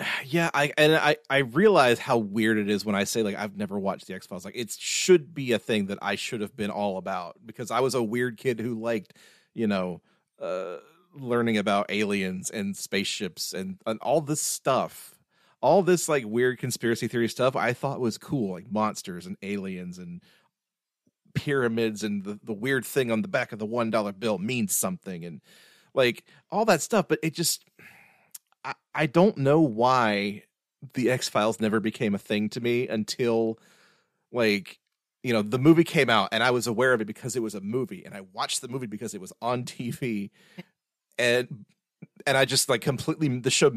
Yeah, 0.24 0.50
I 0.52 0.72
and 0.76 0.96
I 0.96 1.16
I 1.28 1.38
realize 1.38 2.00
how 2.00 2.18
weird 2.18 2.58
it 2.58 2.68
is 2.68 2.84
when 2.84 2.96
I 2.96 3.04
say 3.04 3.22
like 3.22 3.36
I've 3.36 3.56
never 3.56 3.78
watched 3.78 4.08
the 4.08 4.14
X 4.14 4.26
Files. 4.26 4.44
Like 4.44 4.56
it 4.56 4.72
should 4.72 5.32
be 5.32 5.52
a 5.52 5.60
thing 5.60 5.86
that 5.86 5.98
I 6.02 6.16
should 6.16 6.40
have 6.40 6.56
been 6.56 6.70
all 6.70 6.98
about 6.98 7.36
because 7.46 7.70
I 7.70 7.78
was 7.78 7.94
a 7.94 8.02
weird 8.02 8.36
kid 8.36 8.58
who 8.58 8.80
liked, 8.80 9.12
you 9.54 9.68
know, 9.68 10.00
uh 10.40 10.78
learning 11.14 11.56
about 11.56 11.86
aliens 11.88 12.50
and 12.50 12.76
spaceships 12.76 13.52
and 13.52 13.78
and 13.86 14.00
all 14.00 14.22
this 14.22 14.40
stuff. 14.42 15.14
All 15.62 15.82
this 15.82 16.08
like 16.08 16.24
weird 16.26 16.58
conspiracy 16.58 17.08
theory 17.08 17.28
stuff 17.28 17.56
I 17.56 17.72
thought 17.72 18.00
was 18.00 18.18
cool, 18.18 18.52
like 18.52 18.70
monsters 18.70 19.26
and 19.26 19.36
aliens 19.42 19.98
and 19.98 20.22
pyramids 21.34 22.02
and 22.02 22.24
the, 22.24 22.38
the 22.42 22.52
weird 22.52 22.84
thing 22.84 23.10
on 23.10 23.22
the 23.22 23.28
back 23.28 23.52
of 23.52 23.58
the 23.58 23.66
one 23.66 23.90
dollar 23.90 24.12
bill 24.12 24.38
means 24.38 24.76
something 24.76 25.24
and 25.24 25.40
like 25.94 26.24
all 26.50 26.64
that 26.64 26.82
stuff, 26.82 27.06
but 27.08 27.18
it 27.22 27.34
just 27.34 27.64
I, 28.64 28.74
I 28.94 29.06
don't 29.06 29.36
know 29.36 29.60
why 29.60 30.44
the 30.94 31.10
X 31.10 31.28
Files 31.28 31.60
never 31.60 31.80
became 31.80 32.14
a 32.14 32.18
thing 32.18 32.48
to 32.50 32.60
me 32.60 32.88
until 32.88 33.58
like 34.32 34.78
you 35.22 35.32
know 35.32 35.42
the 35.42 35.58
movie 35.58 35.84
came 35.84 36.08
out 36.08 36.30
and 36.32 36.42
I 36.42 36.50
was 36.50 36.66
aware 36.66 36.92
of 36.92 37.00
it 37.00 37.06
because 37.06 37.36
it 37.36 37.42
was 37.42 37.54
a 37.54 37.60
movie 37.60 38.04
and 38.04 38.14
I 38.14 38.22
watched 38.32 38.60
the 38.62 38.68
movie 38.68 38.86
because 38.86 39.14
it 39.14 39.20
was 39.20 39.32
on 39.42 39.64
TV 39.64 40.30
and 41.18 41.64
and 42.26 42.36
I 42.36 42.44
just 42.44 42.68
like 42.68 42.80
completely 42.80 43.28
the 43.40 43.50
show 43.50 43.70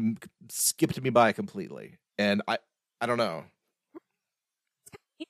skipped 0.48 1.00
me 1.00 1.10
by 1.10 1.32
completely 1.32 1.98
and 2.18 2.42
I 2.48 2.58
I 3.00 3.06
don't 3.06 3.18
know 3.18 3.44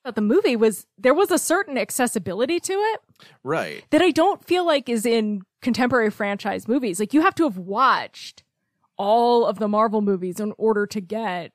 But 0.02 0.16
the 0.16 0.20
movie 0.22 0.56
was 0.56 0.86
there 0.98 1.14
was 1.14 1.30
a 1.30 1.38
certain 1.38 1.78
accessibility 1.78 2.58
to 2.60 2.72
it 2.72 3.00
right 3.42 3.84
that 3.90 4.02
I 4.02 4.10
don't 4.10 4.44
feel 4.44 4.66
like 4.66 4.88
is 4.88 5.06
in 5.06 5.42
contemporary 5.62 6.10
franchise 6.10 6.66
movies. 6.68 6.98
Like 7.00 7.14
you 7.14 7.22
have 7.22 7.34
to 7.36 7.44
have 7.44 7.56
watched 7.58 8.42
all 8.96 9.46
of 9.46 9.58
the 9.58 9.68
Marvel 9.68 10.02
movies 10.02 10.40
in 10.40 10.52
order 10.58 10.86
to 10.86 11.00
get 11.00 11.52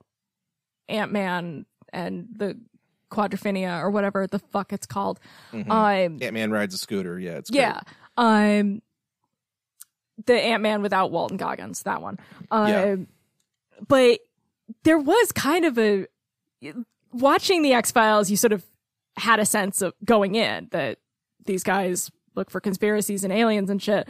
Ant 0.87 1.11
Man 1.11 1.65
and 1.93 2.27
the 2.35 2.57
Quadrophenia 3.11 3.79
or 3.81 3.89
whatever 3.91 4.25
the 4.27 4.39
fuck 4.39 4.71
it's 4.73 4.85
called. 4.87 5.19
Mhm. 5.51 5.69
Um, 5.69 6.17
Ant 6.21 6.33
Man 6.33 6.51
rides 6.51 6.73
a 6.73 6.77
scooter 6.77 7.19
yeah 7.19 7.33
it's 7.33 7.49
great. 7.49 7.59
yeah. 7.61 7.81
Um, 8.17 8.81
the 10.25 10.33
Ant 10.33 10.61
Man 10.63 10.81
without 10.81 11.11
Walton 11.11 11.37
Goggins, 11.37 11.83
that 11.83 12.01
one. 12.01 12.17
Um, 12.51 12.67
Yeah. 12.69 12.95
but 13.87 14.19
there 14.83 14.97
was 14.99 15.31
kind 15.31 15.65
of 15.65 15.77
a 15.77 16.07
watching 17.13 17.61
the 17.61 17.73
X 17.73 17.91
Files. 17.91 18.29
You 18.29 18.37
sort 18.37 18.53
of 18.53 18.65
had 19.17 19.39
a 19.39 19.45
sense 19.45 19.81
of 19.81 19.93
going 20.05 20.35
in 20.35 20.67
that 20.71 20.99
these 21.45 21.63
guys 21.63 22.11
look 22.35 22.49
for 22.49 22.59
conspiracies 22.61 23.23
and 23.23 23.33
aliens 23.33 23.69
and 23.69 23.81
shit. 23.81 24.07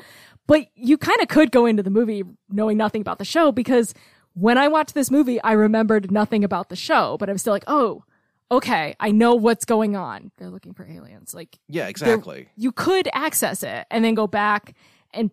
But 0.47 0.67
you 0.75 0.97
kind 0.97 1.19
of 1.21 1.27
could 1.27 1.51
go 1.51 1.65
into 1.65 1.83
the 1.83 1.89
movie 1.89 2.23
knowing 2.49 2.77
nothing 2.77 3.01
about 3.01 3.19
the 3.19 3.25
show 3.25 3.51
because 3.51 3.93
when 4.33 4.57
I 4.57 4.67
watched 4.67 4.93
this 4.95 5.11
movie, 5.11 5.41
I 5.41 5.53
remembered 5.53 6.11
nothing 6.11 6.43
about 6.43 6.69
the 6.69 6.75
show, 6.75 7.17
but 7.17 7.29
I 7.29 7.31
was 7.33 7.41
still 7.41 7.53
like, 7.53 7.63
oh, 7.67 8.03
okay, 8.51 8.95
I 8.99 9.11
know 9.11 9.35
what's 9.35 9.65
going 9.65 9.95
on. 9.95 10.31
They're 10.37 10.49
looking 10.49 10.73
for 10.73 10.85
aliens. 10.87 11.33
Like, 11.35 11.59
Yeah, 11.67 11.87
exactly. 11.87 12.49
you 12.55 12.71
could 12.71 13.07
access 13.13 13.61
it 13.63 13.85
and 13.91 14.03
then 14.03 14.15
go 14.15 14.25
back 14.27 14.73
and 15.13 15.29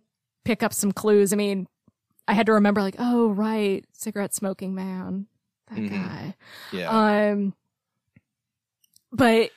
pick 0.46 0.62
up 0.62 0.72
some 0.72 0.92
clues. 0.92 1.32
I 1.32 1.36
mean, 1.36 1.66
I 2.28 2.32
had 2.32 2.46
to 2.46 2.52
remember, 2.52 2.80
like, 2.80 2.96
oh, 2.98 3.28
right, 3.30 3.84
cigarette 3.92 4.34
smoking 4.34 4.74
man, 4.74 5.26
that 5.68 5.78
Mhm. 5.78 5.90
guy. 5.90 6.34
Yeah. 6.72 6.88
Um, 7.32 7.54
but 9.12 9.50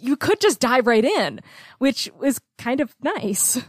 you 0.00 0.16
could 0.16 0.40
just 0.40 0.60
dive 0.60 0.86
right 0.86 1.04
in, 1.04 1.40
which 1.78 2.10
was 2.18 2.40
kind 2.58 2.80
of 2.80 2.94
nice. 3.02 3.60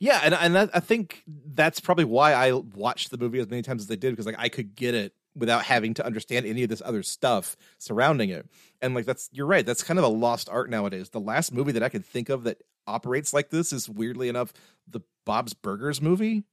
Yeah, 0.00 0.20
and 0.24 0.34
and 0.34 0.54
that, 0.54 0.70
I 0.74 0.80
think 0.80 1.22
that's 1.26 1.80
probably 1.80 2.04
why 2.04 2.32
I 2.32 2.52
watched 2.52 3.10
the 3.10 3.18
movie 3.18 3.38
as 3.38 3.48
many 3.48 3.62
times 3.62 3.82
as 3.82 3.90
I 3.90 3.96
did 3.96 4.12
because 4.12 4.26
like 4.26 4.36
I 4.38 4.48
could 4.48 4.74
get 4.74 4.94
it 4.94 5.14
without 5.34 5.64
having 5.64 5.92
to 5.94 6.06
understand 6.06 6.46
any 6.46 6.62
of 6.62 6.68
this 6.70 6.80
other 6.84 7.02
stuff 7.02 7.56
surrounding 7.78 8.30
it. 8.30 8.46
And 8.80 8.94
like 8.94 9.04
that's 9.04 9.28
you're 9.32 9.46
right, 9.46 9.64
that's 9.66 9.82
kind 9.82 9.98
of 9.98 10.04
a 10.04 10.08
lost 10.08 10.48
art 10.48 10.70
nowadays. 10.70 11.10
The 11.10 11.20
last 11.20 11.52
movie 11.52 11.72
that 11.72 11.82
I 11.82 11.88
could 11.90 12.04
think 12.04 12.28
of 12.28 12.44
that 12.44 12.62
operates 12.86 13.32
like 13.32 13.50
this 13.50 13.72
is 13.72 13.88
weirdly 13.88 14.28
enough 14.28 14.52
the 14.88 15.00
Bob's 15.24 15.54
Burgers 15.54 16.00
movie. 16.02 16.44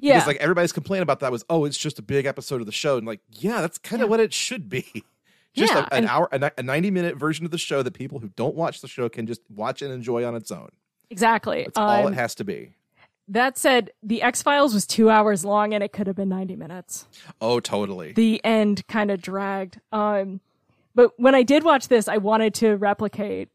Yeah. 0.00 0.14
Because 0.14 0.26
like 0.28 0.36
everybody's 0.38 0.72
complaint 0.72 1.02
about 1.02 1.20
that 1.20 1.32
was, 1.32 1.44
oh, 1.50 1.64
it's 1.64 1.76
just 1.78 1.98
a 1.98 2.02
big 2.02 2.24
episode 2.26 2.60
of 2.60 2.66
the 2.66 2.72
show. 2.72 2.96
And 2.98 3.06
like, 3.06 3.20
yeah, 3.32 3.60
that's 3.60 3.78
kind 3.78 4.02
of 4.02 4.06
Yeah. 4.06 4.10
what 4.10 4.20
it 4.20 4.32
should 4.32 4.68
be. 4.68 4.84
Just 5.54 5.72
Yeah, 5.72 5.80
a, 5.80 5.82
an 5.84 5.88
and- 6.04 6.06
hour, 6.08 6.28
a, 6.30 6.52
a 6.58 6.62
90 6.62 6.90
minute 6.90 7.16
version 7.16 7.44
of 7.46 7.50
the 7.50 7.58
show 7.58 7.82
that 7.82 7.92
people 7.94 8.18
who 8.20 8.28
don't 8.36 8.54
watch 8.54 8.80
the 8.80 8.86
show 8.86 9.08
can 9.08 9.26
just 9.26 9.40
watch 9.48 9.80
and 9.82 9.90
enjoy 9.92 10.24
on 10.24 10.36
its 10.36 10.50
own. 10.52 10.68
exactly. 11.10 11.64
That's 11.64 11.78
all 11.78 12.06
Um, 12.06 12.12
it 12.12 12.16
has 12.16 12.34
to 12.36 12.44
be. 12.44 12.74
that 13.28 13.56
said, 13.58 13.90
the 14.02 14.22
X 14.22 14.42
Files 14.42 14.72
was 14.74 14.86
two 14.86 15.08
hours 15.10 15.44
long 15.46 15.72
and 15.74 15.82
it 15.82 15.92
could 15.92 16.06
have 16.06 16.14
been 16.14 16.28
90 16.28 16.54
minutes. 16.54 17.06
Oh, 17.40 17.60
totally. 17.60 18.12
the 18.12 18.44
end 18.44 18.86
kind 18.88 19.10
of 19.10 19.20
dragged. 19.22 19.80
Um, 19.90 20.40
but 20.94 21.12
when 21.18 21.34
I 21.34 21.42
did 21.42 21.64
watch 21.64 21.88
this, 21.88 22.08
I 22.08 22.18
wanted 22.18 22.54
to 22.56 22.76
replicate 22.76 23.48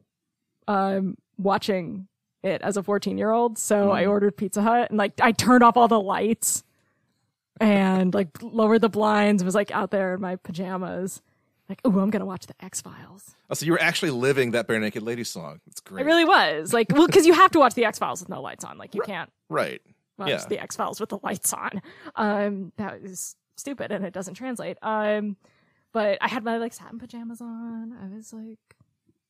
um, 0.68 1.16
watching 1.38 2.08
it 2.44 2.62
as 2.62 2.78
a 2.78 2.84
14 2.84 3.18
year 3.18 3.32
old. 3.32 3.58
So 3.58 3.91
I 3.91 4.06
ordered 4.06 4.36
Pizza 4.38 4.62
Hut 4.62 4.89
and 4.89 4.98
like 4.98 5.14
I 5.22 5.32
turned 5.32 5.64
off 5.64 5.78
all 5.78 5.88
the 5.88 6.00
lights 6.00 6.64
and 7.60 8.14
like 8.14 8.30
lowered 8.41 8.82
the 8.82 8.89
blinds. 8.89 9.44
Was 9.44 9.56
like 9.56 9.72
out 9.72 9.91
there 9.91 10.14
in 10.16 10.22
my 10.22 10.36
pajamas. 10.38 11.22
Like, 11.70 11.80
oh, 11.86 12.00
I'm 12.00 12.10
gonna 12.10 12.26
watch 12.26 12.46
the 12.46 12.56
X 12.64 12.82
Files. 12.82 13.36
Oh, 13.50 13.54
so 13.54 13.66
you 13.66 13.72
were 13.72 13.82
actually 13.82 14.12
living 14.12 14.52
that 14.52 14.68
bare 14.68 14.80
naked 14.80 15.02
lady 15.02 15.24
song. 15.24 15.62
That's 15.66 15.82
I 15.86 15.89
great. 15.89 16.06
really 16.06 16.26
was 16.26 16.74
like, 16.74 16.88
well, 16.91 17.08
because 17.08 17.26
you 17.26 17.34
have 17.34 17.52
to 17.52 17.60
watch 17.60 17.74
the 17.74 17.86
X 17.86 17.98
Files 18.00 18.20
with 18.20 18.30
no 18.30 18.41
lights 18.41 18.66
on. 18.66 18.78
Like, 18.78 18.94
you 18.94 19.02
can't 19.02 19.32
right. 19.50 19.82
watch 20.18 20.30
Yeah. 20.30 20.46
the 20.50 20.60
X 20.62 20.76
Files 20.76 21.00
with 21.00 21.10
the 21.10 21.20
lights 21.24 21.54
on. 21.54 21.82
Um, 22.18 22.74
that 22.76 22.96
is 23.04 23.36
stupid 23.56 23.91
and 23.91 24.04
it 24.04 24.14
doesn't 24.14 24.34
translate. 24.34 24.78
Um, 24.82 25.38
but 25.94 26.18
I 26.22 26.28
had 26.28 26.44
my 26.44 26.58
like 26.58 26.74
satin 26.74 27.00
pajamas 27.00 27.39
on. 27.39 27.94
I 27.94 28.14
was 28.14 28.34
like 28.34 28.60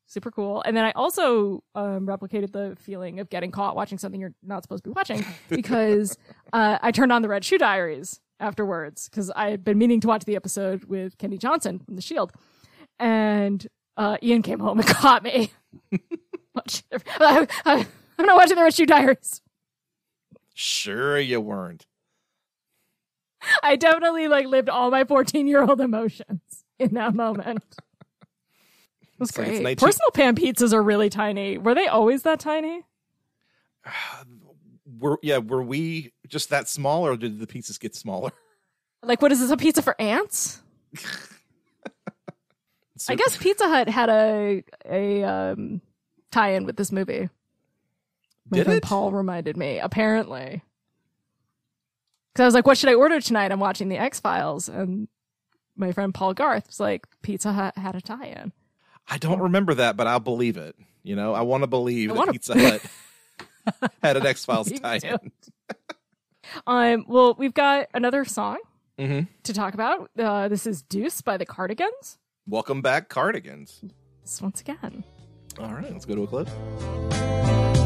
super 0.06 0.32
cool. 0.32 0.62
And 0.66 0.76
then 0.76 0.86
I 0.86 0.92
also 0.92 1.64
um, 1.76 2.06
replicated 2.06 2.52
the 2.52 2.76
feeling 2.80 3.20
of 3.20 3.30
getting 3.30 3.52
caught 3.52 3.76
watching 3.76 3.98
something 3.98 4.20
you're 4.20 4.34
not 4.44 4.64
supposed 4.64 4.84
to 4.84 4.90
be 4.90 4.94
watching 4.94 5.26
because 5.50 6.18
uh, 6.52 6.78
I 6.82 6.92
turned 6.92 7.12
on 7.12 7.22
the 7.22 7.30
Red 7.30 7.44
Shoe 7.44 7.58
Diaries 7.58 8.20
afterwards 8.40 9.10
because 9.10 9.32
I 9.32 9.50
had 9.50 9.64
been 9.64 9.78
meaning 9.78 10.02
to 10.02 10.08
watch 10.08 10.26
the 10.26 10.36
episode 10.36 10.86
with 10.86 11.18
Kenny 11.18 11.38
Johnson 11.38 11.80
from 11.80 11.96
The 11.96 12.02
Shield, 12.02 12.32
and 13.00 13.66
uh, 13.98 14.18
Ian 14.22 14.42
came 14.42 14.60
home 14.60 14.80
and 14.80 14.88
caught 14.96 15.24
me. 15.24 15.52
I, 17.20 17.48
I, 17.66 17.88
I'm 18.20 18.26
not 18.26 18.36
watching 18.36 18.56
the 18.56 18.64
Red 18.64 18.74
Shoe 18.74 18.86
Diaries. 18.86 19.42
Sure, 20.54 21.20
you 21.20 21.42
weren't. 21.42 21.86
I 23.62 23.76
definitely 23.76 24.28
like 24.28 24.46
lived 24.46 24.70
all 24.70 24.92
my 24.92 25.04
14 25.04 25.48
year 25.48 25.64
old 25.64 25.82
emotions 25.82 26.64
in 26.80 26.94
that 26.94 27.14
moment. 27.14 27.64
It's 29.30 29.38
like 29.38 29.48
great. 29.48 29.64
19 29.64 29.86
Personal 29.88 30.12
pan 30.12 30.36
pizzas 30.36 30.74
are 30.74 30.84
really 30.84 31.10
tiny. 31.10 31.58
Were 31.58 31.76
they 31.76 31.88
always 31.88 32.24
that 32.24 32.40
tiny? 32.40 32.84
Were 35.00 35.20
yeah, 35.22 35.40
were 35.40 35.64
we 35.64 36.14
just 36.28 36.50
that 36.52 36.70
small, 36.70 37.06
or 37.06 37.18
did 37.18 37.40
the 37.40 37.48
pizzas 37.48 37.80
get 37.80 37.96
smaller? 37.96 38.32
Like, 39.06 39.22
what 39.22 39.34
is 39.34 39.42
this? 39.42 39.52
A 39.52 39.58
pizza 39.58 39.82
for 39.82 40.00
ants? 40.00 40.62
I 43.10 43.16
guess 43.16 43.38
Pizza 43.42 43.68
Hut 43.68 43.90
had 43.90 44.10
a 44.10 44.64
a 44.90 45.24
um, 45.24 45.82
tie-in 46.32 46.66
with 46.66 46.78
this 46.78 46.92
movie. 46.92 47.30
My 48.50 48.58
Did 48.58 48.66
friend 48.66 48.78
it? 48.78 48.84
Paul 48.84 49.12
reminded 49.12 49.58
me. 49.58 49.80
Apparently, 49.80 50.64
because 52.34 52.44
I 52.44 52.46
was 52.46 52.54
like, 52.54 52.66
"What 52.68 52.78
should 52.78 52.90
I 52.90 52.94
order 52.94 53.20
tonight?" 53.20 53.52
I'm 53.52 53.60
watching 53.60 53.90
the 53.90 53.98
X 53.98 54.20
Files, 54.20 54.70
and 54.70 55.08
my 55.76 55.92
friend 55.92 56.14
Paul 56.14 56.34
Garth 56.34 56.68
was 56.68 56.80
like, 56.80 57.08
"Pizza 57.22 57.54
Hut 57.54 57.78
had 57.78 57.96
a 57.96 58.02
tie-in." 58.02 58.54
I 59.08 59.18
don't 59.18 59.40
remember 59.42 59.74
that, 59.76 59.98
but 59.98 60.08
I'll 60.08 60.20
believe 60.20 60.58
it. 60.58 60.76
You 61.04 61.16
know, 61.16 61.34
I 61.34 61.42
want 61.42 61.64
to 61.64 61.68
believe 61.68 62.10
that 62.10 62.18
wanna- 62.18 62.32
Pizza 62.32 62.58
Hut 62.58 63.92
had 64.04 64.18
an 64.18 64.26
X 64.26 64.46
Files 64.46 64.72
tie-in. 64.72 65.32
Um, 66.68 67.06
well, 67.08 67.36
we've 67.38 67.54
got 67.54 67.88
another 67.94 68.26
song 68.26 68.58
Mhm. 69.00 69.28
to 69.44 69.54
talk 69.54 69.74
about. 69.74 70.10
Uh, 70.18 70.48
this 70.48 70.66
is 70.68 70.82
Deuce 70.84 71.22
by 71.22 71.38
the 71.38 71.46
Cardigans. 71.46 72.18
Welcome 72.48 72.82
back, 72.82 73.10
Cardigans. 73.10 73.82
Once 74.42 74.62
again. 74.62 75.04
All 75.60 75.74
right, 75.74 75.92
let's 75.92 76.06
go 76.06 76.16
to 76.16 76.24
a 76.24 76.28
clip. 76.28 77.83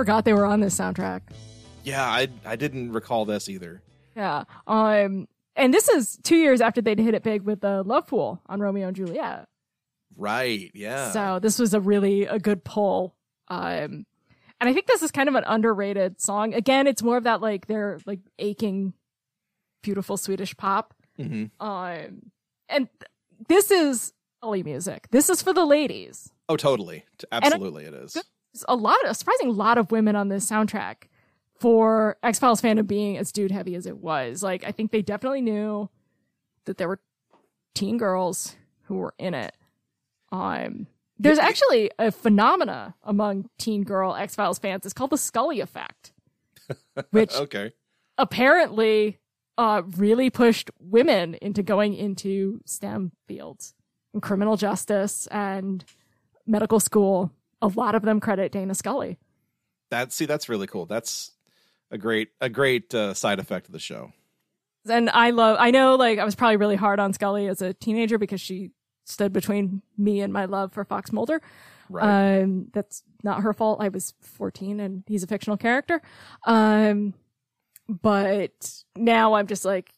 Forgot 0.00 0.24
they 0.24 0.32
were 0.32 0.46
on 0.46 0.60
this 0.60 0.78
soundtrack. 0.78 1.20
Yeah, 1.84 2.02
I 2.02 2.28
I 2.46 2.56
didn't 2.56 2.92
recall 2.92 3.26
this 3.26 3.50
either. 3.50 3.82
Yeah. 4.16 4.44
Um, 4.66 5.28
and 5.56 5.74
this 5.74 5.90
is 5.90 6.18
two 6.22 6.36
years 6.36 6.62
after 6.62 6.80
they'd 6.80 6.98
hit 6.98 7.12
it 7.12 7.22
big 7.22 7.42
with 7.42 7.60
the 7.60 7.84
Lovefool 7.84 8.38
on 8.46 8.60
Romeo 8.60 8.86
and 8.88 8.96
Juliet. 8.96 9.46
Right? 10.16 10.70
Yeah. 10.72 11.10
So 11.12 11.38
this 11.38 11.58
was 11.58 11.74
a 11.74 11.82
really 11.82 12.24
a 12.24 12.38
good 12.38 12.64
pull. 12.64 13.14
Um, 13.48 14.06
and 14.58 14.70
I 14.70 14.72
think 14.72 14.86
this 14.86 15.02
is 15.02 15.10
kind 15.10 15.28
of 15.28 15.34
an 15.34 15.44
underrated 15.46 16.18
song. 16.18 16.54
Again, 16.54 16.86
it's 16.86 17.02
more 17.02 17.18
of 17.18 17.24
that 17.24 17.42
like 17.42 17.66
they're 17.66 17.98
like 18.06 18.20
aching, 18.38 18.94
beautiful 19.82 20.16
Swedish 20.16 20.56
pop. 20.56 20.94
hmm 21.18 21.44
Um, 21.60 22.30
and 22.70 22.88
th- 22.88 23.10
this 23.48 23.70
is 23.70 24.14
Ollie 24.42 24.62
music. 24.62 25.08
This 25.10 25.28
is 25.28 25.42
for 25.42 25.52
the 25.52 25.66
ladies. 25.66 26.32
Oh, 26.48 26.56
totally. 26.56 27.04
Absolutely, 27.30 27.84
it 27.84 27.92
is. 27.92 28.14
There's 28.14 28.24
a 28.68 28.74
lot, 28.76 28.96
a 29.06 29.14
surprising 29.14 29.54
lot 29.56 29.78
of 29.78 29.90
women 29.90 30.16
on 30.16 30.28
this 30.28 30.48
soundtrack 30.48 31.04
for 31.58 32.16
X 32.22 32.38
Files 32.38 32.60
fandom 32.60 32.86
being 32.86 33.16
as 33.18 33.32
dude 33.32 33.50
heavy 33.50 33.74
as 33.74 33.86
it 33.86 33.98
was. 33.98 34.42
Like, 34.42 34.64
I 34.64 34.72
think 34.72 34.90
they 34.90 35.02
definitely 35.02 35.42
knew 35.42 35.88
that 36.64 36.78
there 36.78 36.88
were 36.88 37.00
teen 37.74 37.98
girls 37.98 38.56
who 38.84 38.96
were 38.96 39.14
in 39.18 39.34
it. 39.34 39.54
Um, 40.32 40.86
there's 41.18 41.38
actually 41.38 41.90
a 41.98 42.10
phenomena 42.10 42.94
among 43.02 43.48
teen 43.58 43.82
girl 43.84 44.14
X 44.14 44.34
Files 44.34 44.58
fans. 44.58 44.84
It's 44.84 44.94
called 44.94 45.10
the 45.10 45.18
Scully 45.18 45.60
effect, 45.60 46.12
which 47.10 47.34
Okay. 47.34 47.72
apparently 48.16 49.18
uh, 49.58 49.82
really 49.96 50.30
pushed 50.30 50.70
women 50.78 51.34
into 51.42 51.62
going 51.62 51.94
into 51.94 52.60
STEM 52.64 53.12
fields 53.28 53.74
and 54.14 54.22
criminal 54.22 54.56
justice 54.56 55.26
and 55.30 55.84
medical 56.46 56.80
school. 56.80 57.30
A 57.62 57.68
lot 57.68 57.94
of 57.94 58.02
them 58.02 58.20
credit 58.20 58.52
Dana 58.52 58.74
Scully. 58.74 59.18
That 59.90 60.12
see, 60.12 60.26
that's 60.26 60.48
really 60.48 60.66
cool. 60.66 60.86
That's 60.86 61.32
a 61.90 61.98
great 61.98 62.28
a 62.40 62.48
great 62.48 62.94
uh, 62.94 63.14
side 63.14 63.38
effect 63.38 63.66
of 63.66 63.72
the 63.72 63.78
show. 63.78 64.12
And 64.88 65.10
I 65.10 65.30
love, 65.30 65.56
I 65.60 65.70
know 65.70 65.96
like 65.96 66.18
I 66.18 66.24
was 66.24 66.34
probably 66.34 66.56
really 66.56 66.76
hard 66.76 67.00
on 67.00 67.12
Scully 67.12 67.46
as 67.48 67.60
a 67.60 67.74
teenager 67.74 68.18
because 68.18 68.40
she 68.40 68.70
stood 69.04 69.32
between 69.32 69.82
me 69.98 70.20
and 70.20 70.32
my 70.32 70.46
love 70.46 70.72
for 70.72 70.84
Fox 70.84 71.12
Mulder. 71.12 71.42
Right. 71.90 72.40
Um, 72.40 72.68
that's 72.72 73.02
not 73.22 73.42
her 73.42 73.52
fault. 73.52 73.80
I 73.82 73.88
was 73.88 74.14
14 74.20 74.80
and 74.80 75.02
he's 75.06 75.22
a 75.22 75.26
fictional 75.26 75.56
character. 75.56 76.00
Um, 76.46 77.14
but 77.88 78.72
now 78.96 79.34
I'm 79.34 79.48
just 79.48 79.64
like, 79.64 79.90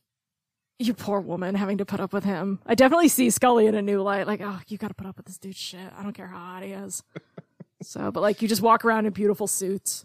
you 0.79 0.95
poor 0.95 1.21
woman 1.21 1.55
having 1.55 1.79
to 1.79 1.85
put 1.85 2.01
up 2.01 2.13
with 2.13 2.25
him. 2.25 2.59
I 2.67 2.75
definitely 2.75 3.09
see 3.09 3.31
Scully 3.31 3.67
in 3.67 3.75
a 3.77 3.83
new 3.83 4.03
light. 4.03 4.27
Like, 4.27 4.41
oh, 4.43 4.59
you 4.67 4.79
got 4.79 4.89
to 4.89 4.95
put 4.95 5.07
up 5.07 5.17
with 5.17 5.27
this 5.27 5.39
dude's 5.39 5.57
shit. 5.57 5.93
I 5.97 6.03
don't 6.03 6.15
care 6.15 6.27
how 6.27 6.39
hot 6.39 6.63
he 6.65 6.73
is. 6.73 7.05
so, 7.85 8.11
but 8.11 8.21
like, 8.21 8.43
you 8.43 8.49
just 8.49 8.63
walk 8.63 8.85
around 8.85 9.07
in 9.07 9.13
beautiful 9.13 9.47
suits, 9.47 10.05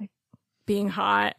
like 0.00 0.10
being 0.66 0.88
hot, 0.88 1.38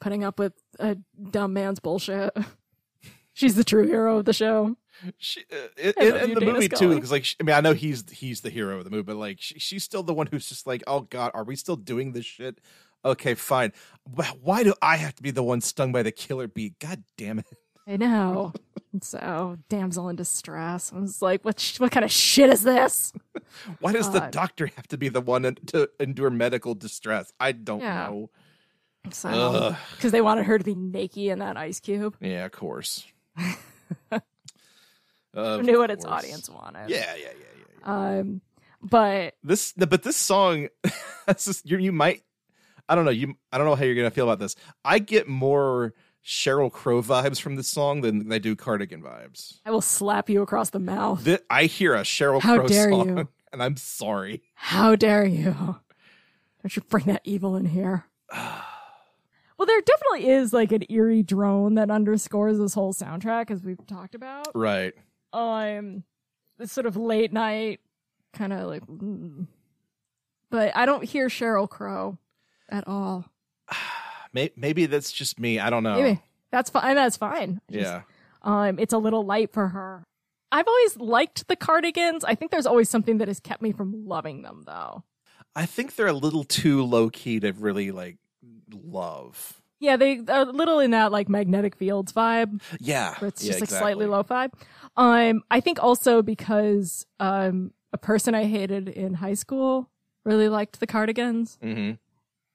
putting 0.00 0.24
up 0.24 0.38
with 0.38 0.52
a 0.78 0.96
dumb 1.30 1.52
man's 1.52 1.80
bullshit. 1.80 2.36
She's 3.32 3.54
the 3.54 3.64
true 3.64 3.86
hero 3.86 4.18
of 4.18 4.24
the 4.24 4.32
show. 4.32 4.76
She, 5.18 5.44
uh, 5.50 5.56
in, 5.78 5.92
I 5.98 6.04
in 6.24 6.28
you, 6.30 6.34
the 6.34 6.40
Dana 6.40 6.52
movie 6.52 6.68
too, 6.68 6.94
because 6.94 7.10
like 7.10 7.24
she- 7.24 7.36
I 7.40 7.44
mean, 7.44 7.56
I 7.56 7.60
know 7.60 7.72
he's 7.72 8.04
he's 8.10 8.42
the 8.42 8.50
hero 8.50 8.78
of 8.78 8.84
the 8.84 8.90
movie, 8.90 9.04
but 9.04 9.16
like 9.16 9.40
she, 9.40 9.58
she's 9.58 9.82
still 9.84 10.02
the 10.02 10.12
one 10.12 10.26
who's 10.26 10.46
just 10.48 10.66
like, 10.66 10.82
oh 10.86 11.02
god, 11.02 11.30
are 11.32 11.44
we 11.44 11.56
still 11.56 11.76
doing 11.76 12.12
this 12.12 12.26
shit? 12.26 12.60
Okay, 13.02 13.34
fine. 13.34 13.72
Wh- 14.04 14.32
Why 14.42 14.62
do 14.62 14.74
I 14.82 14.96
have 14.96 15.14
to 15.14 15.22
be 15.22 15.30
the 15.30 15.42
one 15.42 15.62
stung 15.62 15.90
by 15.90 16.02
the 16.02 16.12
killer 16.12 16.48
bee? 16.48 16.74
God 16.80 17.02
damn 17.16 17.38
it! 17.38 17.46
I 17.86 17.96
know. 17.96 18.52
So, 19.02 19.56
damsel 19.68 20.08
in 20.08 20.16
distress. 20.16 20.92
I 20.92 20.98
was 20.98 21.22
like, 21.22 21.44
what? 21.44 21.60
Sh- 21.60 21.78
what 21.80 21.92
kind 21.92 22.04
of 22.04 22.10
shit 22.10 22.50
is 22.50 22.62
this? 22.62 23.12
Why 23.80 23.92
does 23.92 24.10
the 24.10 24.20
God. 24.20 24.30
doctor 24.32 24.66
have 24.76 24.88
to 24.88 24.98
be 24.98 25.08
the 25.08 25.20
one 25.20 25.54
to 25.68 25.88
endure 26.00 26.30
medical 26.30 26.74
distress? 26.74 27.32
I 27.38 27.52
don't 27.52 27.80
Yeah. 27.80 28.06
know. 28.08 28.30
So, 29.12 29.28
Ugh. 29.28 29.76
because 29.96 30.12
they 30.12 30.20
wanted 30.20 30.44
her 30.46 30.58
to 30.58 30.64
be 30.64 30.74
naked 30.74 31.18
in 31.24 31.38
that 31.38 31.56
ice 31.56 31.80
cube. 31.80 32.16
Yeah, 32.20 32.44
of 32.46 32.52
course. 32.52 33.06
Of 35.32 35.62
knew 35.62 35.78
what 35.78 35.90
its 35.92 36.04
course. 36.04 36.24
audience 36.24 36.50
wanted. 36.50 36.90
Yeah, 36.90 37.14
yeah, 37.14 37.22
yeah, 37.22 37.28
yeah. 37.28 37.86
yeah. 37.86 38.18
Um, 38.20 38.40
but 38.82 39.34
this 39.44 39.72
but 39.76 40.02
this 40.02 40.16
song 40.16 40.68
that's 41.26 41.44
just 41.44 41.68
you 41.70 41.76
you 41.78 41.92
might 41.92 42.22
i 42.88 42.94
don't 42.94 43.04
know 43.04 43.10
you 43.10 43.34
i 43.52 43.58
don't 43.58 43.66
know 43.66 43.74
how 43.76 43.84
you're 43.84 43.94
gonna 43.94 44.10
feel 44.10 44.24
about 44.24 44.38
this 44.38 44.56
i 44.86 44.98
get 44.98 45.28
more 45.28 45.92
sheryl 46.24 46.70
crow 46.70 47.02
vibes 47.02 47.40
from 47.40 47.56
this 47.56 47.68
song 47.68 48.02
than 48.02 48.30
i 48.32 48.38
do 48.38 48.54
cardigan 48.54 49.02
vibes 49.02 49.58
I 49.64 49.70
will 49.70 49.80
slap 49.80 50.28
you 50.28 50.42
across 50.42 50.70
the 50.70 50.78
mouth. 50.78 51.26
I 51.48 51.64
hear 51.64 51.94
a 51.94 52.02
cheryl 52.02 52.40
How 52.40 52.56
crow 52.56 52.68
dare 52.68 52.90
song 52.90 53.18
you. 53.18 53.28
and 53.52 53.62
i'm 53.62 53.76
sorry 53.76 54.42
How 54.54 54.96
dare 54.96 55.24
you? 55.24 55.76
Don't 56.62 56.76
you 56.76 56.82
bring 56.88 57.06
that 57.06 57.22
evil 57.24 57.56
in 57.56 57.64
here? 57.64 58.04
well, 58.32 59.66
there 59.66 59.80
definitely 59.80 60.28
is 60.28 60.52
like 60.52 60.72
an 60.72 60.84
eerie 60.88 61.22
drone 61.22 61.74
that 61.74 61.90
underscores 61.90 62.58
this 62.58 62.74
whole 62.74 62.92
soundtrack, 62.92 63.50
as 63.50 63.62
we've 63.62 63.86
talked 63.86 64.14
about. 64.14 64.48
right 64.54 64.92
Um, 65.32 66.04
this 66.58 66.72
sort 66.72 66.86
of 66.86 66.96
late 66.96 67.32
night 67.32 67.80
kind 68.32 68.52
of 68.52 68.68
like, 68.68 68.86
mm. 68.86 69.46
but 70.50 70.76
I 70.76 70.86
don't 70.86 71.04
hear 71.04 71.28
Sheryl 71.28 71.68
Crow 71.68 72.18
at 72.68 72.86
all. 72.86 73.24
May- 74.32 74.52
maybe 74.56 74.86
that's 74.86 75.10
just 75.12 75.38
me 75.40 75.58
i 75.58 75.70
don't 75.70 75.82
know 75.82 76.00
Maybe 76.00 76.22
that's 76.52 76.68
fine. 76.68 76.96
That's 76.96 77.16
fine. 77.16 77.60
Just, 77.70 77.84
yeah 77.84 78.02
Um, 78.42 78.78
it's 78.80 78.92
a 78.92 78.98
little 78.98 79.24
light 79.24 79.52
for 79.52 79.68
her. 79.68 80.02
I've 80.50 80.66
always 80.66 80.96
liked 80.96 81.46
the 81.46 81.54
cardigans. 81.54 82.24
I 82.24 82.34
think 82.34 82.50
there's 82.50 82.66
always 82.66 82.90
something 82.90 83.18
that 83.18 83.28
has 83.28 83.38
kept 83.38 83.62
me 83.62 83.70
from 83.70 84.04
loving 84.06 84.42
them, 84.42 84.64
though. 84.66 85.04
i 85.54 85.64
think 85.66 85.94
they're 85.94 86.08
a 86.08 86.12
little 86.12 86.42
too 86.42 86.82
low-key 86.84 87.38
to 87.40 87.52
really 87.52 87.92
like 87.92 88.16
love 88.72 89.60
Yeah, 89.78 89.96
they 89.96 90.18
are 90.28 90.42
a 90.42 90.44
little 90.44 90.80
in 90.80 90.90
that 90.90 91.12
like 91.12 91.28
magnetic 91.28 91.76
fields 91.76 92.12
vibe, 92.12 92.60
yeah 92.80 93.14
it's 93.22 93.44
yeah, 93.44 93.48
just 93.48 93.60
like 93.60 93.68
exactly. 93.68 93.78
slightly 93.78 94.06
low 94.06 94.24
vibe. 94.24 94.52
Um, 94.96 95.42
I 95.50 95.60
think 95.60 95.80
also 95.82 96.20
because 96.22 97.06
um, 97.20 97.72
a 97.92 97.98
person 97.98 98.34
I 98.34 98.44
hated 98.44 98.88
in 98.88 99.14
high 99.14 99.34
school 99.34 99.88
really 100.24 100.48
liked 100.48 100.80
the 100.80 100.86
cardigans, 100.86 101.58
hmm 101.62 101.92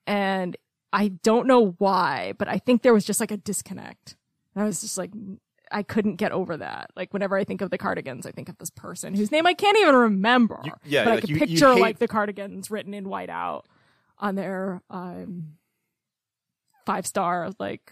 and 0.07 0.55
I 0.93 1.09
don't 1.09 1.47
know 1.47 1.75
why, 1.77 2.33
but 2.37 2.47
I 2.47 2.57
think 2.57 2.81
there 2.81 2.93
was 2.93 3.05
just 3.05 3.19
like 3.19 3.31
a 3.31 3.37
disconnect. 3.37 4.15
And 4.53 4.63
I 4.63 4.65
was 4.67 4.81
just 4.81 4.97
like, 4.97 5.11
I 5.71 5.83
couldn't 5.83 6.15
get 6.15 6.31
over 6.31 6.55
that. 6.57 6.91
Like 6.95 7.11
whenever 7.13 7.35
I 7.37 7.43
think 7.43 7.61
of 7.61 7.69
the 7.71 7.77
cardigans, 7.77 8.25
I 8.25 8.31
think 8.31 8.47
of 8.49 8.57
this 8.57 8.69
person 8.69 9.13
whose 9.13 9.31
name 9.31 9.45
I 9.45 9.53
can't 9.53 9.77
even 9.77 9.95
remember. 9.95 10.59
You- 10.63 10.71
yeah, 10.85 11.03
but 11.03 11.11
I 11.11 11.13
like, 11.15 11.21
could 11.21 11.29
you- 11.31 11.35
you 11.35 11.39
picture 11.47 11.73
hate- 11.73 11.81
like 11.81 11.99
the 11.99 12.07
cardigans 12.07 12.71
written 12.71 12.93
in 12.93 13.09
white 13.09 13.29
out 13.29 13.65
on 14.19 14.35
their 14.35 14.81
um, 14.89 15.55
five 16.85 17.05
star 17.05 17.49
like 17.59 17.91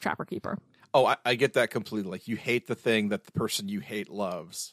trapper 0.00 0.24
keeper. 0.24 0.58
oh 0.94 1.04
I, 1.06 1.16
I 1.26 1.34
get 1.34 1.52
that 1.54 1.70
completely 1.70 2.10
like 2.10 2.26
you 2.28 2.36
hate 2.36 2.66
the 2.66 2.74
thing 2.74 3.10
that 3.10 3.24
the 3.24 3.32
person 3.32 3.68
you 3.68 3.80
hate 3.80 4.08
loves 4.08 4.72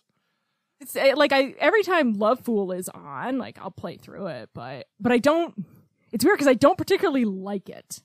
It's 0.80 0.95
eh, 0.95 1.14
like 1.16 1.34
I 1.34 1.55
every 1.60 1.84
time 1.84 2.16
Lovefool 2.16 2.78
is 2.78 2.88
on, 2.89 3.38
like 3.39 3.58
I'll 3.60 3.72
play 3.72 3.97
through 3.97 4.28
it, 4.28 4.49
but 4.53 4.88
but 4.99 5.12
I 5.12 5.18
don't. 5.18 5.66
It's 6.12 6.24
weird 6.24 6.38
because 6.38 6.47
I 6.47 6.53
don't 6.53 6.78
particularly 6.78 7.26
like 7.26 7.70
it. 7.70 8.01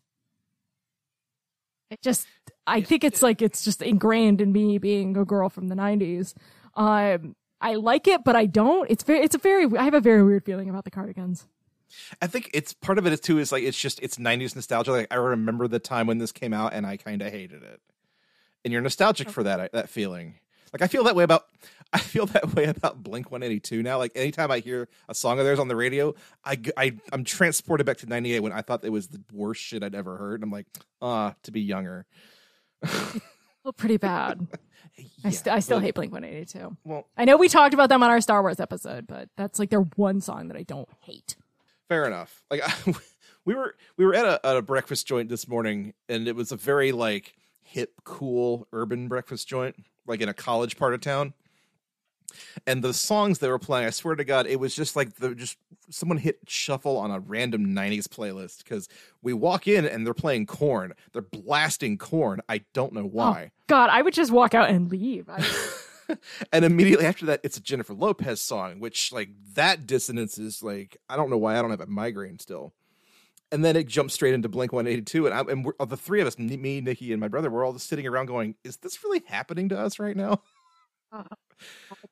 It 1.91 2.01
just, 2.03 2.27
I 2.67 2.81
think 2.81 3.05
it's 3.05 3.23
like 3.23 3.43
it's 3.43 3.63
just 3.65 3.83
ingrained 3.83 4.41
in 4.41 4.53
me 4.53 4.79
being 4.79 5.17
a 5.17 5.25
girl 5.25 5.49
from 5.49 5.69
the 5.69 5.75
'90s. 5.75 6.35
Um, 6.75 7.37
I 7.61 7.75
like 7.75 8.09
it, 8.09 8.25
but 8.25 8.35
I 8.35 8.47
don't. 8.47 8.91
It's 8.91 9.05
very, 9.05 9.21
it's 9.21 9.35
a 9.35 9.39
very. 9.39 9.67
I 9.79 9.85
have 9.85 9.95
a 9.95 10.01
very 10.01 10.23
weird 10.23 10.45
feeling 10.45 10.69
about 10.71 10.85
the 10.85 10.91
Cardigans. 10.91 11.47
I 12.21 12.27
think 12.27 12.51
it's 12.55 12.73
part 12.73 12.99
of 12.99 13.07
it 13.07 13.13
is 13.13 13.21
too 13.21 13.39
is 13.39 13.53
like 13.53 13.63
it's 13.63 13.79
just 13.79 14.01
it's 14.03 14.17
90s 14.17 14.55
nostalgia. 14.55 14.93
Like 14.93 15.09
I 15.11 15.17
remember 15.17 15.69
the 15.69 15.79
time 15.79 16.07
when 16.07 16.19
this 16.19 16.33
came 16.33 16.53
out 16.53 16.73
and 16.73 16.87
I 16.87 16.97
kind 16.97 17.23
of 17.23 17.31
hated 17.31 17.63
it. 17.63 17.81
And 18.65 18.73
you're 18.73 18.83
nostalgic 18.83 19.29
for 19.29 19.43
that 19.43 19.73
that 19.73 19.89
feeling. 19.89 20.37
Like 20.73 20.83
I 20.83 20.87
feel 20.87 21.05
that 21.05 21.14
way 21.14 21.25
about 21.25 21.45
I 21.93 21.99
feel 21.99 22.27
that 22.27 22.55
way 22.55 22.64
about 22.64 23.03
Blink 23.03 23.31
182 23.31 23.83
now. 23.83 23.99
Like 23.99 24.12
anytime 24.14 24.51
I 24.51 24.61
hear 24.61 24.89
a 25.09 25.14
song 25.14 25.39
of 25.39 25.45
theirs 25.45 25.59
on 25.59 25.68
the 25.68 25.77
radio, 25.77 26.14
I 26.45 26.59
I 26.77 26.97
am 27.12 27.25
transported 27.25 27.85
back 27.87 27.99
to 27.99 28.07
98 28.07 28.41
when 28.41 28.53
I 28.53 28.62
thought 28.62 28.85
it 28.85 28.91
was 28.91 29.09
the 29.09 29.23
worst 29.33 29.61
shit 29.62 29.83
I'd 29.83 29.95
ever 29.95 30.16
heard. 30.16 30.37
And 30.41 30.45
I'm 30.45 30.51
like, 30.51 30.66
ah, 31.03 31.35
to 31.43 31.51
be 31.53 31.61
younger. 31.61 32.07
Well, 33.64 33.73
pretty 33.73 33.97
bad. 33.97 34.49
I, 35.25 35.31
st- 35.31 35.55
I 35.55 35.61
still 35.61 35.77
but- 35.79 35.85
hate 35.85 35.95
Blink 35.95 36.12
182. 36.12 36.77
Well, 36.83 37.07
I 37.16 37.25
know 37.25 37.37
we 37.37 37.49
talked 37.49 37.75
about 37.75 37.89
them 37.91 38.03
on 38.03 38.11
our 38.11 38.20
Star 38.20 38.43
Wars 38.43 38.59
episode, 38.59 39.07
but 39.07 39.29
that's 39.37 39.61
like 39.61 39.70
their 39.70 39.83
one 39.83 40.20
song 40.20 40.49
that 40.49 40.57
I 40.57 40.64
don't 40.64 40.89
hate. 40.99 41.37
fair 41.89 42.05
enough. 42.05 42.43
Like 42.51 42.62
we 43.45 43.55
were 43.55 43.77
we 43.97 44.05
were 44.05 44.14
at 44.16 44.25
a, 44.25 44.45
at 44.45 44.57
a 44.57 44.62
breakfast 44.62 45.07
joint 45.07 45.29
this 45.29 45.47
morning, 45.47 45.95
and 46.09 46.27
it 46.27 46.35
was 46.35 46.51
a 46.51 46.57
very 46.57 46.91
like 46.91 47.35
hip, 47.62 47.93
cool 48.03 48.66
urban 48.73 49.07
breakfast 49.07 49.47
joint, 49.47 49.77
like 50.07 50.21
in 50.21 50.29
a 50.29 50.35
college 50.35 50.77
part 50.77 50.95
of 50.95 51.01
town. 51.01 51.35
And 52.67 52.83
the 52.83 52.95
songs 52.95 53.39
they 53.39 53.49
were 53.49 53.59
playing, 53.59 53.87
I 53.87 53.91
swear 53.91 54.15
to 54.15 54.25
God, 54.25 54.47
it 54.47 54.59
was 54.59 54.75
just 54.75 54.97
like 54.97 55.17
the 55.17 55.35
just 55.35 55.59
someone 55.91 56.17
hit 56.17 56.39
shuffle 56.47 56.97
on 56.97 57.11
a 57.11 57.21
random 57.21 57.75
'90s 57.75 58.07
playlist 58.09 58.65
because 58.65 58.89
we 59.21 59.33
walk 59.33 59.69
in 59.69 59.85
and 59.85 60.07
they're 60.07 60.15
playing 60.15 60.47
Korn. 60.47 60.95
They're 61.13 61.23
blasting 61.23 61.99
Korn. 61.99 62.41
I 62.49 62.63
don't 62.73 62.95
know 62.95 63.03
oh, 63.03 63.11
why. 63.13 63.51
Oh, 63.51 63.63
God, 63.67 63.91
I 63.91 64.01
would 64.01 64.15
just 64.15 64.33
walk 64.33 64.55
out 64.55 64.71
and 64.71 64.91
leave. 64.91 65.29
I, 65.29 65.47
and 66.53 66.65
immediately 66.65 67.07
after 67.07 67.27
that, 67.27 67.41
it's 67.43 67.57
a 67.57 67.63
Jennifer 67.63 67.95
Lopez 67.95 68.41
song, 68.41 68.81
which 68.81 69.13
like 69.13 69.31
that 69.55 69.87
dissonance 69.87 70.39
is 70.39 70.63
like 70.63 70.97
I 71.09 71.17
don't 71.17 71.31
know 71.31 71.39
why 71.39 71.59
I 71.59 71.63
don't 71.63 71.71
have 71.71 71.81
a 71.81 71.87
migraine 71.87 72.39
still. 72.39 72.73
And 73.53 73.65
then 73.65 73.77
it 73.77 73.87
jumps 73.87 74.15
straight 74.15 74.35
into 74.35 74.49
Blink 74.49 74.73
One 74.73 74.87
Eighty 74.87 75.03
Two, 75.03 75.27
and, 75.27 75.35
I, 75.35 75.41
and 75.41 75.65
we're, 75.65 75.73
the 75.87 75.97
three 75.97 76.21
of 76.21 76.27
us, 76.27 76.39
me, 76.39 76.81
Nikki, 76.81 77.13
and 77.13 77.21
my 77.21 77.29
brother, 77.29 77.51
we're 77.51 77.65
all 77.65 77.73
just 77.75 77.89
sitting 77.89 78.07
around 78.07 78.27
going, 78.27 78.55
"Is 78.65 78.79
this 78.79 79.05
really 79.05 79.23
happening 79.27 79.69
to 79.69 79.79
us 79.79 79.99
right 79.99 80.17
now?" 80.17 80.43
Uh, 81.15 81.25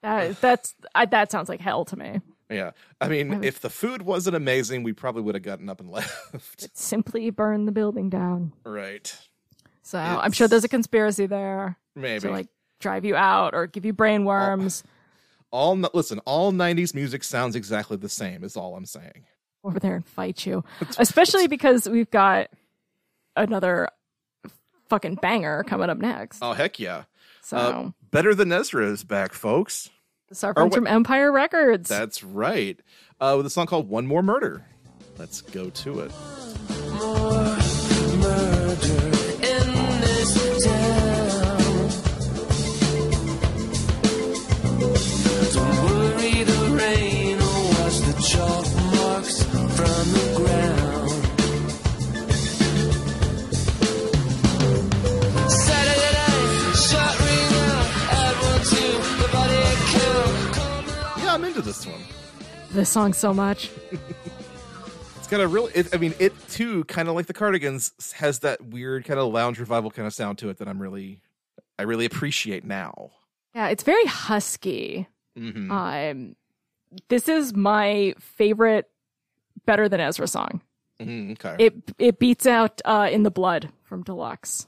that 0.02 0.38
that's 0.42 0.74
I, 0.94 1.06
that 1.06 1.32
sounds 1.32 1.48
like 1.48 1.58
hell 1.58 1.86
to 1.86 1.96
me. 1.96 2.20
Yeah, 2.50 2.72
I 3.00 3.08
mean, 3.08 3.42
if 3.42 3.60
the 3.60 3.70
food 3.70 4.02
wasn't 4.02 4.36
amazing, 4.36 4.82
we 4.82 4.92
probably 4.92 5.22
would 5.22 5.34
have 5.34 5.42
gotten 5.42 5.70
up 5.70 5.80
and 5.80 5.90
left. 5.90 6.68
Simply 6.76 7.30
burn 7.30 7.64
the 7.64 7.72
building 7.72 8.10
down. 8.10 8.52
right? 8.66 9.12
So 9.82 9.98
I'm 9.98 10.32
sure 10.32 10.46
there's 10.48 10.64
a 10.64 10.68
conspiracy 10.68 11.24
there 11.24 11.78
Maybe. 11.96 12.20
to 12.20 12.30
like 12.30 12.48
drive 12.78 13.06
you 13.06 13.16
out 13.16 13.54
or 13.54 13.66
give 13.66 13.86
you 13.86 13.94
brain 13.94 14.26
worms 14.26 14.84
all 15.50 15.72
n- 15.72 15.86
listen, 15.94 16.18
all 16.20 16.52
'90s 16.52 16.94
music 16.94 17.24
sounds 17.24 17.56
exactly 17.56 17.96
the 17.96 18.08
same. 18.08 18.44
Is 18.44 18.56
all 18.56 18.76
I'm 18.76 18.86
saying. 18.86 19.26
Over 19.64 19.78
there 19.78 19.94
and 19.96 20.04
fight 20.06 20.44
you. 20.46 20.64
Especially 20.98 21.46
because 21.46 21.88
we've 21.88 22.10
got 22.10 22.48
another 23.36 23.88
fucking 24.88 25.16
banger 25.16 25.62
coming 25.64 25.90
up 25.90 25.98
next. 25.98 26.38
Oh 26.42 26.52
heck 26.52 26.78
yeah! 26.78 27.04
So 27.42 27.56
Uh, 27.56 27.90
Better 28.10 28.34
than 28.34 28.50
Ezra 28.52 28.86
is 28.90 29.04
back, 29.04 29.32
folks. 29.32 29.88
this 30.28 30.42
our 30.44 30.52
friends 30.54 30.72
wait- 30.72 30.78
from 30.78 30.86
Empire 30.86 31.30
Records. 31.30 31.88
That's 31.88 32.22
right. 32.24 32.78
Uh, 33.20 33.34
with 33.36 33.46
a 33.46 33.50
song 33.50 33.66
called 33.66 33.88
One 33.88 34.06
More 34.06 34.22
Murder. 34.22 34.64
Let's 35.18 35.42
go 35.42 35.70
to 35.70 36.00
it. 36.00 37.39
Come 61.62 61.72
Yeah, 61.86 61.92
I'm 61.92 61.98
into 61.98 62.06
this 62.06 62.66
one. 62.66 62.72
this 62.72 62.88
song 62.88 63.12
so 63.12 63.32
much. 63.34 63.70
It's 65.16 65.28
got 65.28 65.40
a 65.40 65.48
real. 65.48 65.68
It, 65.74 65.94
I 65.94 65.98
mean, 65.98 66.14
it 66.18 66.32
too, 66.48 66.84
kind 66.84 67.08
of 67.08 67.14
like 67.14 67.26
the 67.26 67.32
Cardigans, 67.34 67.92
has 68.16 68.40
that 68.40 68.64
weird 68.64 69.04
kind 69.04 69.20
of 69.20 69.32
lounge 69.32 69.58
revival 69.58 69.90
kind 69.90 70.06
of 70.06 70.14
sound 70.14 70.38
to 70.38 70.48
it 70.50 70.58
that 70.58 70.68
I'm 70.68 70.80
really, 70.80 71.22
I 71.78 71.82
really 71.82 72.04
appreciate 72.04 72.64
now. 72.64 73.10
Yeah, 73.54 73.68
it's 73.68 73.82
very 73.82 74.04
husky. 74.06 75.06
hmm 75.36 75.70
Um, 75.70 76.36
this 77.08 77.28
is 77.28 77.54
my 77.54 78.14
favorite 78.18 78.88
Better 79.66 79.88
Than 79.88 80.00
Ezra 80.00 80.26
song. 80.26 80.62
Mhm, 81.00 81.32
okay. 81.32 81.64
It 81.64 81.74
it 81.98 82.18
beats 82.18 82.46
out 82.46 82.80
uh, 82.84 83.08
In 83.10 83.22
the 83.22 83.30
Blood 83.30 83.70
from 83.84 84.02
Deluxe. 84.02 84.66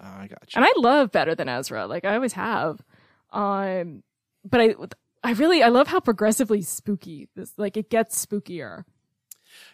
Ah, 0.00 0.20
I 0.20 0.26
got 0.26 0.42
you. 0.54 0.56
and 0.56 0.64
I 0.64 0.72
love 0.76 1.10
better 1.12 1.34
than 1.34 1.48
Ezra. 1.48 1.86
Like 1.86 2.04
I 2.04 2.14
always 2.14 2.32
have. 2.34 2.80
Um, 3.32 4.02
but 4.44 4.60
I, 4.60 4.74
I 5.24 5.32
really, 5.32 5.62
I 5.62 5.68
love 5.68 5.88
how 5.88 6.00
progressively 6.00 6.62
spooky 6.62 7.28
this. 7.34 7.52
Like 7.56 7.76
it 7.76 7.88
gets 7.90 8.24
spookier. 8.24 8.84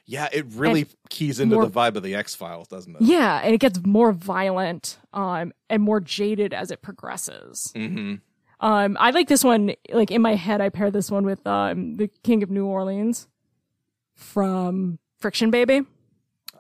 yeah, 0.07 0.29
it 0.33 0.47
really 0.55 0.87
keys 1.09 1.41
into 1.41 1.57
more- 1.57 1.67
the 1.67 1.71
vibe 1.71 1.97
of 1.97 2.03
the 2.03 2.15
X 2.15 2.35
Files, 2.35 2.69
doesn't 2.69 2.95
it? 2.97 3.03
Yeah, 3.03 3.41
and 3.43 3.53
it 3.55 3.59
gets 3.59 3.81
more 3.85 4.13
violent. 4.13 4.99
Um, 5.13 5.53
and 5.69 5.83
more 5.83 6.01
jaded 6.01 6.55
as 6.55 6.71
it 6.71 6.83
progresses. 6.83 7.73
Mm-hmm. 7.75 8.15
Um, 8.61 8.97
I 9.01 9.11
like 9.11 9.27
this 9.29 9.43
one. 9.43 9.73
Like 9.93 10.11
in 10.11 10.23
my 10.23 10.35
head, 10.37 10.61
I 10.61 10.69
pair 10.69 10.91
this 10.91 11.11
one 11.11 11.25
with 11.25 11.45
um 11.47 11.97
the 11.97 12.09
King 12.23 12.43
of 12.43 12.51
New 12.51 12.67
Orleans 12.67 13.27
from 14.15 14.99
Friction 15.19 15.51
Baby. 15.51 15.83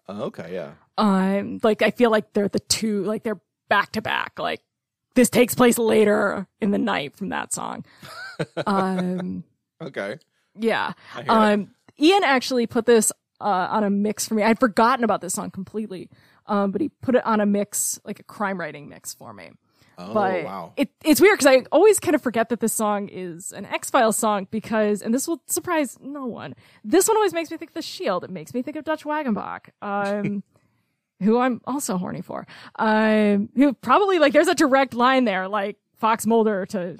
Oh, 0.08 0.22
okay, 0.24 0.52
yeah. 0.52 0.72
um 0.98 1.60
like 1.62 1.82
i 1.82 1.90
feel 1.92 2.10
like 2.10 2.32
they're 2.32 2.48
the 2.48 2.58
two 2.58 3.04
like 3.04 3.22
they're 3.22 3.40
back 3.68 3.92
to 3.92 4.02
back 4.02 4.38
like 4.40 4.60
this 5.14 5.30
takes 5.30 5.54
place 5.54 5.78
later 5.78 6.46
in 6.60 6.70
the 6.70 6.78
night 6.78 7.16
from 7.16 7.28
that 7.30 7.52
song 7.52 7.84
um 8.66 9.44
Okay. 9.82 10.18
yeah 10.54 10.92
I 11.14 11.22
hear 11.22 11.24
it. 11.24 11.30
um 11.30 11.70
ian 11.98 12.24
actually 12.24 12.66
put 12.66 12.86
this 12.86 13.12
uh 13.40 13.68
on 13.70 13.84
a 13.84 13.90
mix 13.90 14.26
for 14.26 14.34
me 14.34 14.42
i'd 14.42 14.58
forgotten 14.60 15.04
about 15.04 15.20
this 15.20 15.34
song 15.34 15.50
completely 15.50 16.08
um 16.46 16.70
but 16.70 16.80
he 16.80 16.88
put 17.00 17.14
it 17.14 17.24
on 17.26 17.40
a 17.40 17.46
mix 17.46 17.98
like 18.04 18.20
a 18.20 18.24
crime 18.24 18.58
writing 18.58 18.88
mix 18.88 19.14
for 19.14 19.32
me 19.32 19.50
Oh, 20.02 20.14
but 20.14 20.44
wow. 20.44 20.72
it, 20.78 20.88
it's 21.04 21.20
weird 21.20 21.38
because 21.38 21.46
I 21.46 21.66
always 21.70 22.00
kind 22.00 22.14
of 22.14 22.22
forget 22.22 22.48
that 22.48 22.60
this 22.60 22.72
song 22.72 23.10
is 23.10 23.52
an 23.52 23.66
X 23.66 23.90
Files 23.90 24.16
song 24.16 24.46
because, 24.50 25.02
and 25.02 25.12
this 25.12 25.28
will 25.28 25.42
surprise 25.46 25.98
no 26.00 26.24
one. 26.24 26.54
This 26.82 27.06
one 27.06 27.18
always 27.18 27.34
makes 27.34 27.50
me 27.50 27.58
think 27.58 27.72
of 27.72 27.74
the 27.74 27.82
Shield. 27.82 28.24
It 28.24 28.30
makes 28.30 28.54
me 28.54 28.62
think 28.62 28.78
of 28.78 28.84
Dutch 28.84 29.04
Wagenbach, 29.04 29.68
um, 29.82 30.42
who 31.22 31.38
I'm 31.38 31.60
also 31.66 31.98
horny 31.98 32.22
for. 32.22 32.46
Um, 32.76 33.50
who 33.54 33.72
probably 33.74 34.18
like 34.18 34.32
there's 34.32 34.48
a 34.48 34.54
direct 34.54 34.94
line 34.94 35.24
there, 35.24 35.48
like 35.48 35.76
Fox 35.96 36.26
Mulder 36.26 36.66
to 36.66 36.96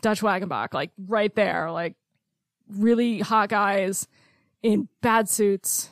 Dutch 0.00 0.20
Wagenbach, 0.20 0.72
like 0.72 0.90
right 1.06 1.34
there, 1.34 1.70
like 1.70 1.96
really 2.68 3.18
hot 3.18 3.48
guys 3.48 4.06
in 4.62 4.88
bad 5.00 5.28
suits, 5.28 5.90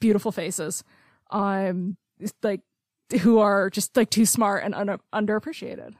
beautiful 0.00 0.32
faces, 0.32 0.82
um, 1.30 1.96
like 2.42 2.62
who 3.20 3.38
are 3.38 3.70
just 3.70 3.96
like 3.96 4.10
too 4.10 4.26
smart 4.26 4.64
and 4.64 4.74
un- 4.74 5.00
underappreciated. 5.12 5.94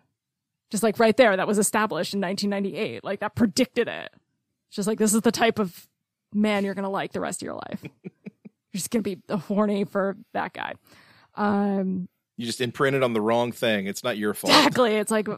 Just 0.70 0.82
like 0.82 0.98
right 0.98 1.16
there, 1.16 1.36
that 1.36 1.48
was 1.48 1.58
established 1.58 2.14
in 2.14 2.20
1998. 2.20 3.04
Like 3.04 3.20
that 3.20 3.34
predicted 3.34 3.88
it. 3.88 4.10
Just 4.70 4.86
like 4.86 4.98
this 4.98 5.12
is 5.14 5.20
the 5.22 5.32
type 5.32 5.58
of 5.58 5.88
man 6.32 6.64
you're 6.64 6.74
gonna 6.74 6.88
like 6.90 7.12
the 7.12 7.20
rest 7.20 7.42
of 7.42 7.46
your 7.46 7.54
life. 7.54 7.82
you're 8.72 8.78
just 8.78 8.90
gonna 8.90 9.02
be 9.02 9.18
horny 9.30 9.84
for 9.84 10.16
that 10.32 10.52
guy. 10.52 10.74
Um, 11.34 12.08
You 12.36 12.46
just 12.46 12.60
imprinted 12.60 13.02
on 13.02 13.12
the 13.12 13.20
wrong 13.20 13.52
thing. 13.52 13.86
It's 13.86 14.02
not 14.04 14.16
your 14.18 14.34
fault. 14.34 14.52
exactly. 14.54 14.96
It's 14.96 15.10
like 15.10 15.28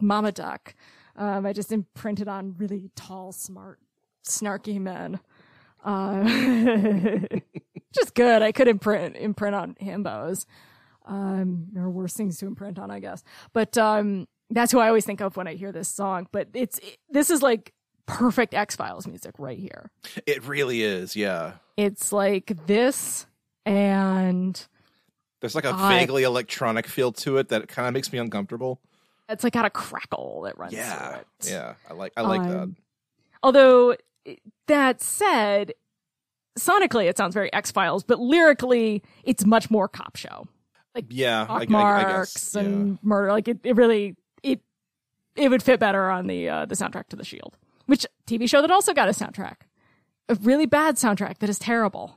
Mama 0.00 0.32
Duck. 0.32 0.74
Um, 1.16 1.44
I 1.44 1.52
just 1.52 1.72
imprinted 1.72 2.26
on 2.28 2.54
really 2.56 2.90
tall, 2.96 3.32
smart, 3.32 3.78
snarky 4.26 4.80
men. 4.80 5.20
Uh, 5.84 6.24
just 7.94 8.14
good. 8.14 8.42
I 8.42 8.52
could 8.52 8.68
imprint 8.68 9.16
imprint 9.16 9.54
on 9.54 9.74
himbos. 9.80 10.46
Um, 11.04 11.66
there 11.72 11.82
are 11.82 11.90
worse 11.90 12.14
things 12.14 12.38
to 12.38 12.46
imprint 12.46 12.78
on, 12.78 12.90
I 12.90 13.00
guess. 13.00 13.24
But 13.52 13.76
um, 13.76 14.26
that's 14.50 14.70
who 14.72 14.78
I 14.78 14.88
always 14.88 15.04
think 15.04 15.20
of 15.20 15.36
when 15.36 15.48
I 15.48 15.54
hear 15.54 15.72
this 15.72 15.88
song. 15.88 16.28
But 16.32 16.48
it's 16.54 16.80
this 17.10 17.30
is 17.30 17.42
like 17.42 17.72
perfect 18.06 18.54
X 18.54 18.76
Files 18.76 19.06
music 19.06 19.34
right 19.38 19.58
here. 19.58 19.90
It 20.26 20.46
really 20.46 20.82
is, 20.82 21.14
yeah. 21.16 21.54
It's 21.76 22.12
like 22.12 22.52
this 22.66 23.26
and 23.64 24.66
There's 25.40 25.54
like 25.54 25.64
a 25.64 25.72
I- 25.72 25.98
vaguely 25.98 26.22
electronic 26.24 26.86
feel 26.86 27.12
to 27.12 27.38
it 27.38 27.48
that 27.48 27.68
kind 27.68 27.88
of 27.88 27.94
makes 27.94 28.12
me 28.12 28.18
uncomfortable. 28.18 28.80
it's 29.28 29.44
like 29.44 29.52
got 29.54 29.64
a 29.64 29.70
crackle 29.70 30.42
that 30.42 30.58
runs 30.58 30.72
Yeah. 30.72 31.08
through 31.08 31.18
it. 31.20 31.26
Yeah. 31.50 31.74
I 31.88 31.94
like 31.94 32.12
I 32.16 32.22
like 32.22 32.42
that. 32.42 32.58
Um, 32.62 32.76
Although 33.42 33.96
that 34.68 35.00
said, 35.02 35.72
sonically 36.58 37.08
it 37.08 37.16
sounds 37.16 37.34
very 37.34 37.52
X 37.52 37.70
Files, 37.70 38.04
but 38.04 38.20
lyrically 38.20 39.02
it's 39.24 39.44
much 39.46 39.70
more 39.70 39.88
cop 39.88 40.16
show. 40.16 40.46
Like 40.94 41.06
yeah. 41.08 41.46
I, 41.48 41.54
I, 41.54 41.60
I 41.62 41.66
Marks 41.66 42.34
guess. 42.34 42.54
and 42.56 42.98
murder. 43.02 43.32
Like 43.32 43.48
it, 43.48 43.58
it 43.64 43.74
really 43.76 44.16
it 44.42 44.60
it 45.34 45.48
would 45.48 45.62
fit 45.62 45.80
better 45.80 46.10
on 46.10 46.26
the 46.26 46.48
uh, 46.48 46.66
the 46.66 46.74
soundtrack 46.74 47.08
to 47.08 47.16
The 47.16 47.24
Shield, 47.24 47.56
which 47.92 48.06
TV 48.26 48.48
show 48.48 48.62
that 48.62 48.70
also 48.70 48.94
got 48.94 49.06
a 49.08 49.12
soundtrack, 49.12 49.56
a 50.30 50.34
really 50.36 50.64
bad 50.64 50.96
soundtrack 50.96 51.38
that 51.40 51.50
is 51.50 51.58
terrible. 51.58 52.16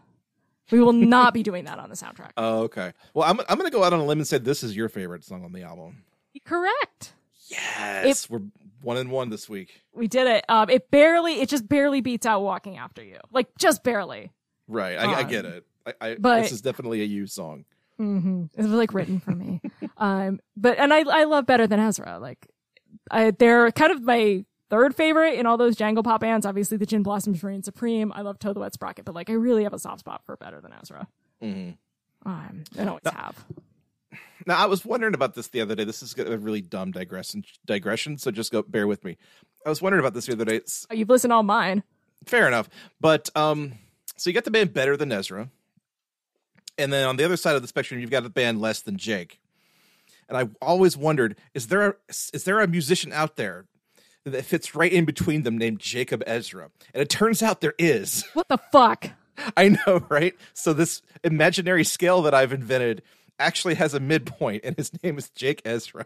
We 0.71 0.80
will 0.80 0.93
not 0.93 1.34
be 1.34 1.43
doing 1.43 1.65
that 1.65 1.80
on 1.80 1.89
the 1.89 1.95
soundtrack. 1.95 2.32
Oh, 2.38 2.59
okay. 2.63 2.93
Well, 3.13 3.30
I'm 3.30 3.41
I'm 3.49 3.57
going 3.59 3.69
to 3.69 3.76
go 3.78 3.84
out 3.84 3.91
on 3.91 3.99
a 3.99 4.05
limb 4.05 4.19
and 4.19 4.28
say 4.28 4.38
this 4.38 4.63
is 4.63 4.73
your 4.73 4.88
favorite 4.88 5.26
song 5.26 5.43
on 5.43 5.51
the 5.51 5.63
album. 5.63 6.05
Correct. 6.45 7.13
Yes. 7.49 8.30
We're 8.30 8.39
one 8.82 8.95
and 8.97 9.11
one 9.11 9.30
this 9.30 9.49
week. 9.49 9.82
We 9.93 10.07
did 10.07 10.28
it. 10.28 10.45
Um, 10.47 10.69
it 10.69 10.89
barely, 10.91 11.41
it 11.41 11.49
just 11.49 11.67
barely 11.67 11.99
beats 12.01 12.26
out 12.26 12.41
"Walking 12.41 12.78
After 12.78 13.03
You," 13.03 13.19
like 13.32 13.47
just 13.59 13.84
barely. 13.84 14.32
Right. 14.67 14.97
I, 14.97 15.03
I 15.11 15.21
Um, 15.23 15.28
get 15.30 15.43
it. 15.45 15.65
I, 15.86 15.93
I, 16.01 16.15
but- 16.17 16.41
this 16.43 16.51
is 16.53 16.61
definitely 16.61 17.01
a 17.01 17.05
you 17.05 17.28
song. 17.28 17.65
hmm 17.97 18.45
It 18.57 18.61
was 18.63 18.71
like 18.71 18.93
written 18.93 19.19
for 19.19 19.32
me. 19.32 19.61
um, 19.97 20.39
but 20.55 20.80
and 20.80 20.93
I 20.93 20.99
I 21.01 21.26
love 21.26 21.45
better 21.45 21.67
than 21.67 21.80
Ezra. 21.82 22.17
Like, 22.19 22.47
I 23.11 23.32
they're 23.32 23.71
kind 23.71 23.91
of 23.91 24.01
my 24.03 24.45
third 24.76 24.95
favorite 24.95 25.39
in 25.39 25.45
all 25.45 25.57
those 25.57 25.76
Jangle 25.76 26.03
Pop 26.03 26.21
bands. 26.21 26.45
Obviously, 26.45 26.76
the 26.78 26.86
Gin 26.86 27.01
Blossoms 27.03 27.41
reign 27.43 27.63
supreme. 27.63 28.11
I 28.13 28.21
love 28.21 28.39
Toad 28.39 28.55
the 28.55 28.59
Wet 28.59 28.73
Sprocket, 28.73 29.05
but 29.05 29.15
like 29.15 29.30
I 29.30 29.34
really 29.34 29.63
have 29.63 29.73
a 29.73 29.80
soft 29.80 30.01
spot 30.01 30.21
for 30.26 30.36
better 30.38 30.59
than 30.59 30.73
Ezra. 30.82 31.07
hmm 31.41 31.71
Um, 32.26 32.63
and 32.78 32.89
always 32.89 33.03
have. 33.05 33.45
Now, 34.45 34.57
I 34.57 34.65
was 34.65 34.84
wondering 34.86 35.13
about 35.15 35.34
this 35.34 35.47
the 35.47 35.61
other 35.61 35.76
day. 35.76 35.86
This 35.86 36.03
is 36.03 36.13
a 36.19 36.38
really 36.38 36.61
dumb 36.61 36.91
digression, 36.91 37.43
digression, 37.65 38.17
so 38.17 38.32
just 38.32 38.51
go 38.51 38.61
bear 38.63 38.86
with 38.86 39.03
me. 39.03 39.17
I 39.65 39.69
was 39.69 39.82
wondering 39.82 40.01
about 40.01 40.13
this 40.13 40.26
the 40.28 40.34
other 40.34 40.45
day. 40.45 40.57
It's 40.57 40.86
Oh, 40.91 40.93
you've 40.93 41.09
listened 41.09 41.32
all 41.34 41.41
mine. 41.43 41.84
fair 42.26 42.47
enough, 42.47 42.69
but 42.99 43.30
um, 43.36 43.73
so 44.17 44.30
you 44.30 44.34
got 44.34 44.43
the 44.43 44.51
band 44.51 44.73
Better 44.73 44.97
Than 44.97 45.11
Ezra, 45.11 45.49
and 46.78 46.91
then 46.91 47.07
on 47.07 47.15
the 47.15 47.23
other 47.23 47.38
side 47.38 47.55
of 47.55 47.61
the 47.61 47.67
spectrum, 47.67 47.99
you've 48.01 48.11
got 48.11 48.23
the 48.23 48.30
band 48.30 48.59
Less 48.61 48.82
Than 48.82 48.97
Jake. 48.97 49.39
And 50.28 50.38
I 50.38 50.49
always 50.61 50.95
wondered: 50.97 51.38
is 51.53 51.67
there 51.67 51.88
a, 51.88 51.95
is 52.09 52.43
there 52.43 52.59
a 52.59 52.67
musician 52.67 53.13
out 53.13 53.36
there 53.38 53.65
that 54.26 54.45
fits 54.45 54.76
right 54.76 54.91
in 54.91 55.05
between 55.05 55.43
them 55.43 55.57
named 55.57 55.80
Jacob 55.80 56.23
Ezra? 56.26 56.69
And 56.93 57.01
it 57.01 57.09
turns 57.09 57.41
out 57.41 57.61
there 57.61 57.76
is. 57.78 58.26
What 58.34 58.47
the 58.49 58.57
fuck? 58.57 59.11
I 59.55 59.69
know, 59.69 60.05
right? 60.09 60.36
So 60.53 60.73
this 60.73 61.01
imaginary 61.23 61.84
scale 61.84 62.21
that 62.23 62.34
I've 62.34 62.53
invented 62.53 63.01
actually 63.39 63.76
has 63.76 63.93
a 63.93 63.99
midpoint, 63.99 64.63
and 64.63 64.76
his 64.76 64.91
name 65.03 65.17
is 65.17 65.30
Jake 65.30 65.61
Ezra. 65.65 66.05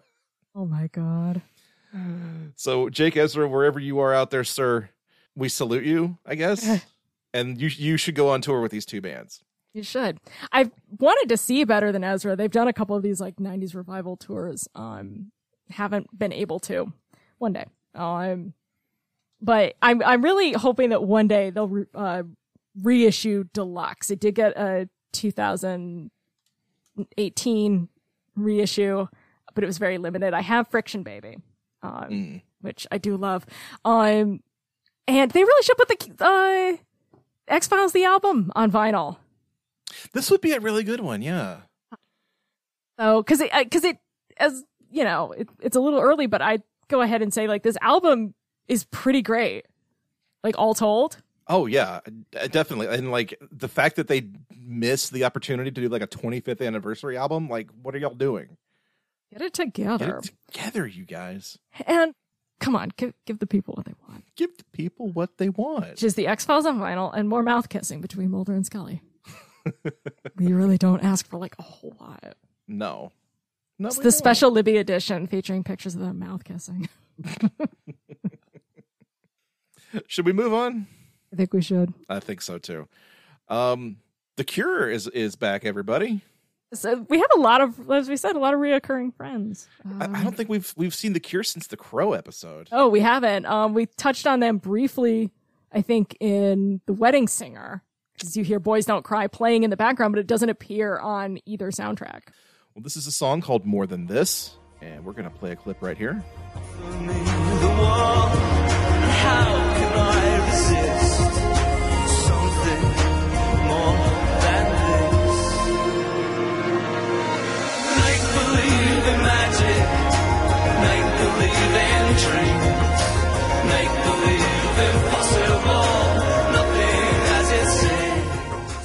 Oh 0.55 0.65
my 0.65 0.88
god. 0.88 1.41
So 2.55 2.89
Jake 2.89 3.17
Ezra, 3.17 3.47
wherever 3.47 3.80
you 3.80 3.99
are 3.99 4.13
out 4.13 4.32
there, 4.32 4.43
sir, 4.43 4.89
we 5.36 5.49
salute 5.49 5.86
you, 5.86 6.17
I 6.26 6.36
guess. 6.36 6.84
and 7.34 7.59
you 7.59 7.70
you 7.70 7.97
should 7.97 8.15
go 8.15 8.30
on 8.30 8.41
tour 8.41 8.61
with 8.61 8.72
these 8.72 8.86
two 8.86 9.01
bands. 9.01 9.43
You 9.74 9.84
should. 9.84 10.20
I've 10.51 10.72
wanted 10.99 11.30
to 11.30 11.38
see 11.38 11.63
better 11.63 11.91
than 11.91 12.03
Ezra. 12.03 12.36
They've 12.36 12.49
done 12.49 12.67
a 12.67 12.74
couple 12.74 12.95
of 12.95 13.03
these 13.03 13.22
like 13.22 13.38
'90s 13.38 13.76
revival 13.76 14.17
tours. 14.17 14.67
Um, 14.76 15.32
haven't 15.70 16.17
been 16.17 16.34
able 16.34 16.59
to. 16.61 16.91
One 17.38 17.53
day. 17.53 17.65
Um, 17.95 18.53
but 19.41 19.75
I'm 19.81 20.03
I'm 20.03 20.21
really 20.21 20.53
hoping 20.53 20.89
that 20.89 21.03
one 21.03 21.27
day 21.27 21.49
they'll 21.49 21.67
re- 21.67 21.85
uh, 21.95 22.23
reissue 22.81 23.45
deluxe. 23.53 24.11
It 24.11 24.19
did 24.19 24.35
get 24.35 24.57
a 24.57 24.89
2018 25.13 27.89
reissue, 28.35 29.07
but 29.53 29.63
it 29.63 29.67
was 29.67 29.77
very 29.77 29.97
limited. 29.97 30.33
I 30.33 30.41
have 30.41 30.67
Friction 30.67 31.03
Baby, 31.03 31.37
um, 31.81 32.09
Mm. 32.09 32.41
which 32.61 32.87
I 32.91 32.97
do 32.97 33.17
love. 33.17 33.45
Um, 33.85 34.41
and 35.07 35.31
they 35.31 35.43
really 35.43 35.63
should 35.63 35.77
put 35.77 35.87
the 35.87 36.25
uh, 36.25 36.77
X 37.47 37.67
Files 37.67 37.93
the 37.93 38.05
album 38.05 38.51
on 38.55 38.71
vinyl. 38.71 39.17
This 40.13 40.29
would 40.29 40.41
be 40.41 40.51
a 40.53 40.59
really 40.59 40.83
good 40.83 40.99
one, 41.01 41.21
yeah. 41.21 41.61
So, 42.99 43.23
because 43.23 43.41
it, 43.41 43.51
because 43.57 43.83
it, 43.83 43.97
as 44.37 44.63
you 44.91 45.03
know, 45.03 45.31
it, 45.31 45.49
it's 45.61 45.75
a 45.75 45.79
little 45.79 45.99
early, 45.99 46.27
but 46.27 46.41
I 46.41 46.59
go 46.89 47.01
ahead 47.01 47.21
and 47.21 47.33
say 47.33 47.47
like 47.47 47.63
this 47.63 47.77
album 47.81 48.33
is 48.67 48.83
pretty 48.85 49.21
great. 49.21 49.65
Like 50.43 50.55
all 50.57 50.73
told, 50.73 51.21
Oh 51.47 51.65
yeah, 51.65 52.01
definitely. 52.51 52.87
And 52.87 53.09
like 53.11 53.39
the 53.51 53.67
fact 53.67 53.95
that 53.95 54.07
they 54.07 54.27
missed 54.55 55.11
the 55.11 55.23
opportunity 55.23 55.71
to 55.71 55.81
do 55.81 55.89
like 55.89 56.03
a 56.03 56.07
25th 56.07 56.65
anniversary 56.65 57.17
album, 57.17 57.49
like 57.49 57.69
what 57.81 57.95
are 57.95 57.97
y'all 57.97 58.13
doing? 58.13 58.57
get 59.31 59.41
it 59.41 59.53
Get 59.53 59.65
together 59.73 60.17
it 60.17 60.31
together, 60.51 60.85
you 60.87 61.05
guys. 61.05 61.57
and 61.87 62.13
come 62.59 62.75
on, 62.75 62.91
give 62.97 63.13
give 63.25 63.39
the 63.39 63.47
people 63.47 63.73
what 63.75 63.85
they 63.85 63.93
want, 64.07 64.23
Give 64.35 64.55
the 64.57 64.63
people 64.73 65.09
what 65.09 65.37
they 65.37 65.49
want. 65.49 65.89
which 65.89 66.03
is 66.03 66.15
the 66.15 66.27
X 66.27 66.45
Files 66.45 66.65
on 66.65 66.79
vinyl 66.79 67.11
and 67.15 67.27
more 67.27 67.41
mouth 67.43 67.67
kissing 67.69 67.99
between 68.01 68.29
Mulder 68.31 68.53
and 68.53 68.65
Scully. 68.65 69.01
we 70.37 70.53
really 70.53 70.77
don't 70.77 71.03
ask 71.03 71.27
for 71.27 71.37
like 71.37 71.55
a 71.59 71.63
whole 71.63 71.95
lot. 71.99 72.35
No. 72.67 73.11
No, 73.80 73.88
It's 73.88 73.97
the 73.97 74.03
don't. 74.03 74.11
special 74.11 74.51
Libby 74.51 74.77
edition 74.77 75.25
featuring 75.25 75.63
pictures 75.63 75.95
of 75.95 76.01
them 76.01 76.19
mouth 76.19 76.43
kissing. 76.43 76.89
Should 80.07 80.25
we 80.25 80.34
move 80.34 80.53
on? 80.53 80.88
I 81.34 81.36
think 81.36 81.53
we 81.53 81.61
should. 81.61 81.93
I 82.09 82.19
think 82.19 82.41
so 82.41 82.57
too. 82.57 82.88
Um, 83.47 83.97
the 84.38 84.43
Cure 84.43 84.89
is 84.89 85.07
is 85.07 85.36
back, 85.36 85.65
everybody. 85.65 86.21
So 86.73 87.03
we 87.09 87.17
have 87.17 87.30
a 87.36 87.39
lot 87.39 87.61
of, 87.61 87.89
as 87.89 88.07
we 88.07 88.15
said, 88.15 88.36
a 88.36 88.39
lot 88.39 88.53
of 88.53 88.59
reoccurring 88.59 89.15
friends. 89.15 89.67
I, 89.99 90.05
I 90.19 90.23
don't 90.23 90.36
think 90.38 90.49
we've 90.49 90.71
we've 90.77 90.93
seen 90.93 91.13
the 91.13 91.19
Cure 91.19 91.43
since 91.43 91.65
the 91.67 91.77
Crow 91.77 92.13
episode. 92.13 92.69
Oh, 92.71 92.88
we 92.88 92.99
haven't. 92.99 93.45
Um, 93.47 93.73
we 93.73 93.88
touched 93.88 94.27
on 94.27 94.39
them 94.39 94.57
briefly, 94.57 95.32
I 95.71 95.82
think, 95.82 96.15
in 96.19 96.82
The 96.86 96.93
Wedding 96.93 97.27
Singer, 97.27 97.84
because 98.13 98.38
you 98.38 98.43
hear 98.43 98.59
"Boys 98.59 98.86
Don't 98.86 99.03
Cry" 99.03 99.25
playing 99.25 99.63
in 99.63 99.71
the 99.71 99.77
background, 99.77 100.13
but 100.13 100.19
it 100.19 100.27
doesn't 100.27 100.49
appear 100.49 100.99
on 100.99 101.39
either 101.47 101.71
soundtrack. 101.71 102.21
Well, 102.80 102.84
this 102.86 102.95
is 102.95 103.07
a 103.07 103.11
song 103.11 103.41
called 103.41 103.65
"More 103.65 103.86
Than 103.86 104.05
This," 104.07 104.55
and 104.82 105.03
we're 105.03 105.11
gonna 105.11 105.30
play 105.30 105.51
a 105.51 105.55
clip 105.57 105.82
right 105.82 105.97
here. 105.97 106.23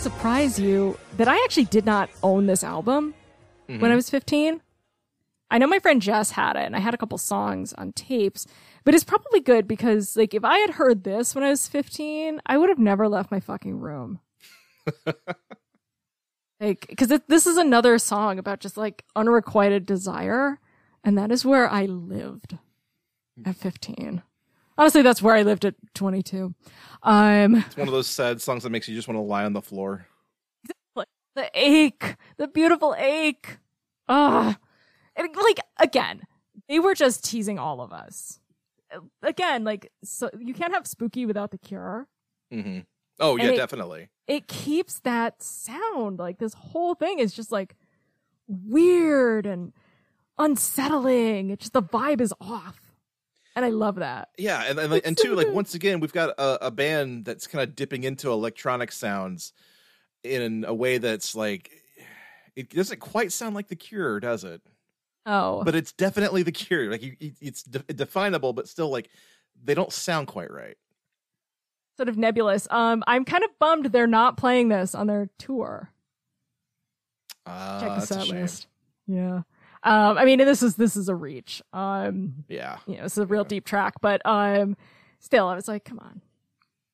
Surprise 0.00 0.58
you 0.58 0.98
that 1.16 1.28
I 1.28 1.36
actually 1.44 1.66
did 1.66 1.86
not 1.86 2.10
own 2.24 2.46
this 2.46 2.64
album 2.64 3.14
when 3.66 3.90
I 3.90 3.94
was 3.94 4.10
15. 4.10 4.60
I 5.50 5.58
know 5.58 5.66
my 5.66 5.78
friend 5.78 6.02
Jess 6.02 6.32
had 6.32 6.56
it, 6.56 6.64
and 6.64 6.74
I 6.74 6.80
had 6.80 6.94
a 6.94 6.96
couple 6.96 7.18
songs 7.18 7.72
on 7.74 7.92
tapes, 7.92 8.46
but 8.82 8.94
it's 8.94 9.04
probably 9.04 9.40
good 9.40 9.68
because, 9.68 10.16
like, 10.16 10.34
if 10.34 10.44
I 10.44 10.58
had 10.58 10.70
heard 10.70 11.04
this 11.04 11.34
when 11.34 11.44
I 11.44 11.50
was 11.50 11.68
15, 11.68 12.40
I 12.46 12.58
would 12.58 12.68
have 12.70 12.78
never 12.78 13.08
left 13.08 13.30
my 13.30 13.40
fucking 13.40 13.78
room. 13.78 14.20
like, 16.60 16.86
because 16.88 17.12
this 17.28 17.46
is 17.46 17.56
another 17.56 17.98
song 17.98 18.38
about 18.38 18.60
just 18.60 18.76
like 18.76 19.04
unrequited 19.14 19.86
desire, 19.86 20.58
and 21.04 21.16
that 21.18 21.30
is 21.30 21.44
where 21.44 21.68
I 21.68 21.84
lived 21.86 22.58
at 23.44 23.56
15. 23.56 24.22
Honestly, 24.76 25.02
that's 25.02 25.22
where 25.22 25.34
I 25.36 25.42
lived 25.42 25.64
at 25.64 25.74
22. 25.94 26.54
Um, 27.02 27.56
It's 27.56 27.76
one 27.76 27.86
of 27.86 27.94
those 27.94 28.08
sad 28.08 28.42
songs 28.42 28.64
that 28.64 28.70
makes 28.70 28.88
you 28.88 28.94
just 28.96 29.06
want 29.06 29.18
to 29.18 29.22
lie 29.22 29.44
on 29.44 29.52
the 29.52 29.62
floor. 29.62 30.06
The 31.34 31.50
ache, 31.54 32.16
the 32.36 32.48
beautiful 32.48 32.94
ache. 32.98 33.58
Ah, 34.08 34.56
And, 35.16 35.28
like 35.36 35.60
again, 35.78 36.22
they 36.68 36.78
were 36.78 36.94
just 36.94 37.24
teasing 37.24 37.58
all 37.58 37.80
of 37.80 37.92
us. 37.92 38.40
Again, 39.22 39.64
like 39.64 39.90
so 40.04 40.30
you 40.38 40.54
can't 40.54 40.72
have 40.74 40.86
spooky 40.86 41.26
without 41.26 41.50
the 41.50 41.58
cure. 41.58 42.06
hmm 42.50 42.80
Oh 43.20 43.36
yeah, 43.36 43.50
it- 43.50 43.56
definitely. 43.56 44.08
It 44.26 44.48
keeps 44.48 45.00
that 45.00 45.42
sound. 45.42 46.18
Like 46.18 46.38
this 46.38 46.54
whole 46.54 46.94
thing 46.94 47.18
is 47.18 47.32
just 47.34 47.52
like 47.52 47.76
weird 48.48 49.46
and 49.46 49.72
unsettling. 50.38 51.50
It's 51.50 51.64
just 51.64 51.72
the 51.72 51.82
vibe 51.82 52.20
is 52.20 52.32
off, 52.40 52.78
and 53.56 53.64
I 53.64 53.70
love 53.70 53.96
that. 53.96 54.28
Yeah, 54.38 54.64
and 54.68 54.78
and, 54.78 54.92
and 55.04 55.16
two, 55.16 55.34
like 55.34 55.48
once 55.52 55.74
again, 55.74 56.00
we've 56.00 56.12
got 56.12 56.30
a, 56.38 56.66
a 56.66 56.70
band 56.70 57.24
that's 57.24 57.46
kind 57.46 57.62
of 57.62 57.74
dipping 57.74 58.04
into 58.04 58.30
electronic 58.30 58.92
sounds 58.92 59.52
in 60.24 60.64
a 60.66 60.74
way 60.74 60.98
that's 60.98 61.34
like 61.34 61.70
it 62.56 62.70
doesn't 62.70 63.00
quite 63.00 63.32
sound 63.32 63.54
like 63.54 63.68
the 63.68 63.76
Cure, 63.76 64.20
does 64.20 64.44
it? 64.44 64.62
Oh, 65.26 65.62
But 65.64 65.74
it's 65.74 65.92
definitely 65.92 66.42
the 66.42 66.52
Cure. 66.52 66.90
Like 66.90 67.02
you, 67.02 67.16
it- 67.20 67.36
it's 67.40 67.62
de- 67.62 67.78
definable, 67.92 68.52
but 68.52 68.68
still 68.68 68.90
like 68.90 69.08
they 69.62 69.74
don't 69.74 69.92
sound 69.92 70.26
quite 70.26 70.50
right. 70.50 70.76
sort 71.96 72.08
of 72.08 72.16
nebulous. 72.18 72.66
Um, 72.70 73.02
I'm 73.06 73.24
kind 73.24 73.44
of 73.44 73.50
bummed 73.58 73.86
they're 73.86 74.06
not 74.06 74.36
playing 74.36 74.68
this 74.68 74.94
on 74.94 75.06
their 75.06 75.28
tour. 75.38 75.90
Uh, 77.46 77.80
Check 77.80 77.88
the 77.90 77.94
that's 77.96 78.10
a 78.10 78.14
set 78.14 78.28
list. 78.28 78.66
Yeah. 79.06 79.42
Um, 79.82 80.16
I 80.18 80.24
mean, 80.24 80.38
this 80.38 80.62
is 80.62 80.76
this 80.76 80.96
is 80.96 81.08
a 81.08 81.14
reach. 81.14 81.62
Um, 81.72 82.44
Yeah, 82.48 82.78
you 82.86 82.96
know, 82.96 83.04
it's 83.04 83.18
a 83.18 83.26
real 83.26 83.44
deep 83.44 83.64
track, 83.66 83.94
but 84.00 84.22
um, 84.24 84.76
still, 85.20 85.46
I 85.48 85.54
was 85.54 85.68
like, 85.68 85.84
come 85.84 85.98
on, 85.98 86.22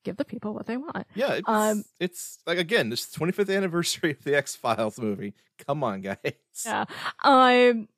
give 0.04 0.16
the 0.16 0.24
people 0.24 0.54
what 0.54 0.66
they 0.66 0.76
want. 0.76 1.06
yeah. 1.14 1.34
It's, 1.34 1.48
Um, 1.48 1.84
it's 1.98 2.38
like 2.46 2.58
again, 2.58 2.88
this 2.90 3.06
25th 3.06 3.54
anniversary 3.54 4.12
of 4.12 4.24
the 4.24 4.34
X 4.36 4.56
Files 4.56 4.98
movie. 4.98 5.34
Come 5.66 5.84
on, 5.84 6.00
guys. 6.00 6.16
Yeah. 6.64 6.84
Um, 7.22 7.88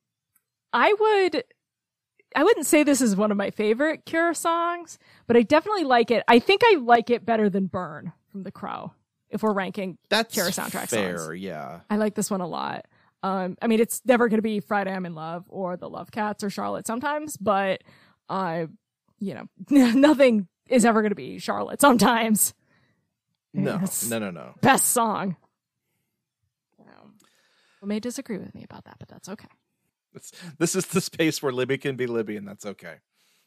I 0.73 0.93
would, 0.99 1.43
I 2.35 2.43
wouldn't 2.43 2.65
say 2.65 2.83
this 2.83 3.01
is 3.01 3.15
one 3.15 3.31
of 3.31 3.37
my 3.37 3.51
favorite 3.51 4.05
Cure 4.05 4.33
songs, 4.33 4.97
but 5.27 5.37
I 5.37 5.43
definitely 5.43 5.83
like 5.83 6.11
it. 6.11 6.23
I 6.27 6.39
think 6.39 6.61
I 6.65 6.77
like 6.77 7.09
it 7.09 7.25
better 7.25 7.49
than 7.49 7.67
Burn 7.67 8.11
from 8.31 8.43
The 8.43 8.51
Crow. 8.51 8.93
If 9.29 9.43
we're 9.43 9.53
ranking, 9.53 9.97
That's 10.09 10.33
Cure 10.33 10.47
soundtrack 10.47 10.89
fair. 10.89 11.17
songs. 11.17 11.39
Yeah. 11.39 11.81
I 11.89 11.97
like 11.97 12.15
this 12.15 12.29
one 12.31 12.41
a 12.41 12.47
lot. 12.47 12.85
Um, 13.23 13.55
I 13.61 13.67
mean, 13.67 13.79
it's 13.79 14.01
never 14.05 14.27
going 14.27 14.37
to 14.39 14.41
be 14.43 14.59
Friday 14.59 14.91
I'm 14.91 15.05
in 15.05 15.15
Love 15.15 15.45
or 15.47 15.77
The 15.77 15.89
Love 15.89 16.11
Cats 16.11 16.43
or 16.43 16.49
Charlotte 16.49 16.85
sometimes, 16.85 17.37
but 17.37 17.81
I, 18.27 18.67
you 19.19 19.33
know, 19.35 19.45
nothing 19.69 20.47
is 20.67 20.85
ever 20.85 21.01
going 21.01 21.11
to 21.11 21.15
be 21.15 21.39
Charlotte 21.39 21.81
sometimes. 21.81 22.53
No, 23.53 23.79
Yes. 23.81 24.09
no, 24.09 24.17
no, 24.19 24.31
no. 24.31 24.55
Best 24.61 24.87
song. 24.87 25.35
Um, 26.79 27.13
you 27.81 27.87
may 27.87 27.99
disagree 27.99 28.37
with 28.37 28.53
me 28.55 28.63
about 28.63 28.85
that, 28.85 28.95
but 28.99 29.07
that's 29.07 29.29
okay. 29.29 29.47
It's, 30.15 30.31
this 30.59 30.75
is 30.75 30.85
the 30.87 31.01
space 31.01 31.41
where 31.41 31.51
Libby 31.51 31.77
can 31.77 31.95
be 31.95 32.05
Libby, 32.07 32.37
and 32.37 32.47
that's 32.47 32.65
okay. 32.65 32.95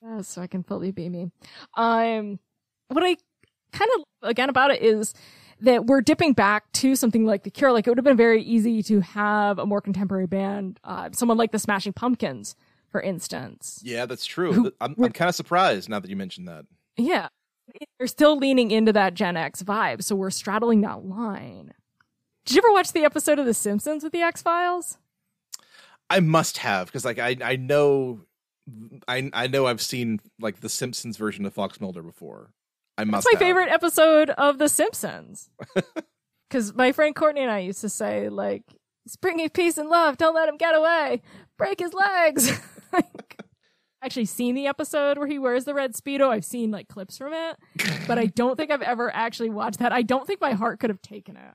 Yeah, 0.02 0.20
so 0.22 0.42
I 0.42 0.46
can 0.46 0.62
fully 0.62 0.90
be 0.92 1.08
me. 1.08 1.30
Um, 1.76 2.38
what 2.88 3.02
I 3.04 3.16
kind 3.72 3.90
of 3.98 4.28
again 4.28 4.48
about 4.48 4.70
it 4.70 4.82
is 4.82 5.14
that 5.60 5.86
we're 5.86 6.00
dipping 6.02 6.32
back 6.34 6.70
to 6.72 6.94
something 6.96 7.24
like 7.24 7.44
The 7.44 7.50
Cure. 7.50 7.72
Like 7.72 7.86
it 7.86 7.90
would 7.90 7.98
have 7.98 8.04
been 8.04 8.16
very 8.16 8.42
easy 8.42 8.82
to 8.84 9.00
have 9.00 9.58
a 9.58 9.66
more 9.66 9.80
contemporary 9.80 10.26
band, 10.26 10.78
uh, 10.84 11.10
someone 11.12 11.38
like 11.38 11.50
the 11.52 11.58
Smashing 11.58 11.94
Pumpkins, 11.94 12.54
for 12.90 13.00
instance. 13.00 13.80
Yeah, 13.82 14.06
that's 14.06 14.26
true. 14.26 14.52
Who- 14.52 14.72
I'm, 14.80 14.94
I'm 15.02 15.12
kind 15.12 15.28
of 15.28 15.34
surprised 15.34 15.88
now 15.88 15.98
that 16.00 16.10
you 16.10 16.16
mentioned 16.16 16.46
that. 16.48 16.66
Yeah, 16.97 17.28
they're 17.99 18.07
still 18.07 18.36
leaning 18.36 18.70
into 18.70 18.92
that 18.92 19.14
Gen 19.14 19.36
X 19.36 19.62
vibe, 19.62 20.03
so 20.03 20.16
we're 20.16 20.30
straddling 20.30 20.80
that 20.82 21.05
line. 21.05 21.72
Did 22.44 22.57
you 22.57 22.62
ever 22.64 22.72
watch 22.72 22.92
the 22.92 23.05
episode 23.05 23.38
of 23.38 23.47
The 23.47 23.55
Simpsons 23.55 24.03
with 24.03 24.12
the 24.12 24.22
X 24.22 24.42
Files? 24.42 24.99
I 26.09 26.20
must 26.20 26.59
have 26.59 26.86
because 26.86 27.05
like 27.05 27.18
I 27.18 27.36
I 27.42 27.57
know 27.57 28.20
I 29.09 29.28
I 29.32 29.47
know 29.49 29.66
I've 29.66 29.82
seen 29.82 30.20
like 30.40 30.61
the 30.61 30.68
Simpsons 30.68 31.16
version 31.16 31.44
of 31.44 31.55
Fox 31.55 31.80
Mulder 31.80 32.03
before. 32.03 32.53
I 32.97 33.05
must. 33.05 33.24
That's 33.24 33.34
my 33.34 33.38
have. 33.38 33.49
favorite 33.49 33.70
episode 33.70 34.30
of 34.30 34.59
The 34.59 34.68
Simpsons. 34.68 35.51
Because 36.49 36.74
my 36.74 36.92
friend 36.92 37.14
Courtney 37.14 37.42
and 37.42 37.51
I 37.51 37.59
used 37.59 37.80
to 37.80 37.88
say, 37.88 38.28
like, 38.28 38.62
springy 39.09 39.49
peace 39.49 39.78
and 39.78 39.88
love, 39.88 40.16
don't 40.16 40.34
let 40.34 40.49
him 40.49 40.57
get 40.57 40.76
away, 40.76 41.22
break 41.59 41.80
his 41.80 41.92
legs. 41.92 42.53
like, 42.92 43.36
actually 44.03 44.26
seen 44.26 44.55
the 44.55 44.66
episode 44.66 45.18
where 45.18 45.26
he 45.26 45.38
wears 45.38 45.64
the 45.64 45.74
red 45.74 45.94
Speedo. 45.94 46.28
I've 46.28 46.44
seen, 46.44 46.70
like, 46.70 46.88
clips 46.88 47.18
from 47.18 47.32
it, 47.32 47.57
but 48.07 48.18
I 48.18 48.26
don't 48.34 48.57
think 48.57 48.70
I've 48.70 48.82
ever 48.82 49.14
actually 49.14 49.51
watched 49.51 49.78
that. 49.80 49.92
I 49.92 50.03
don't 50.03 50.26
think 50.26 50.40
my 50.40 50.53
heart 50.53 50.80
could 50.80 50.90
have 50.90 51.03
taken 51.03 51.36
it 51.36 51.55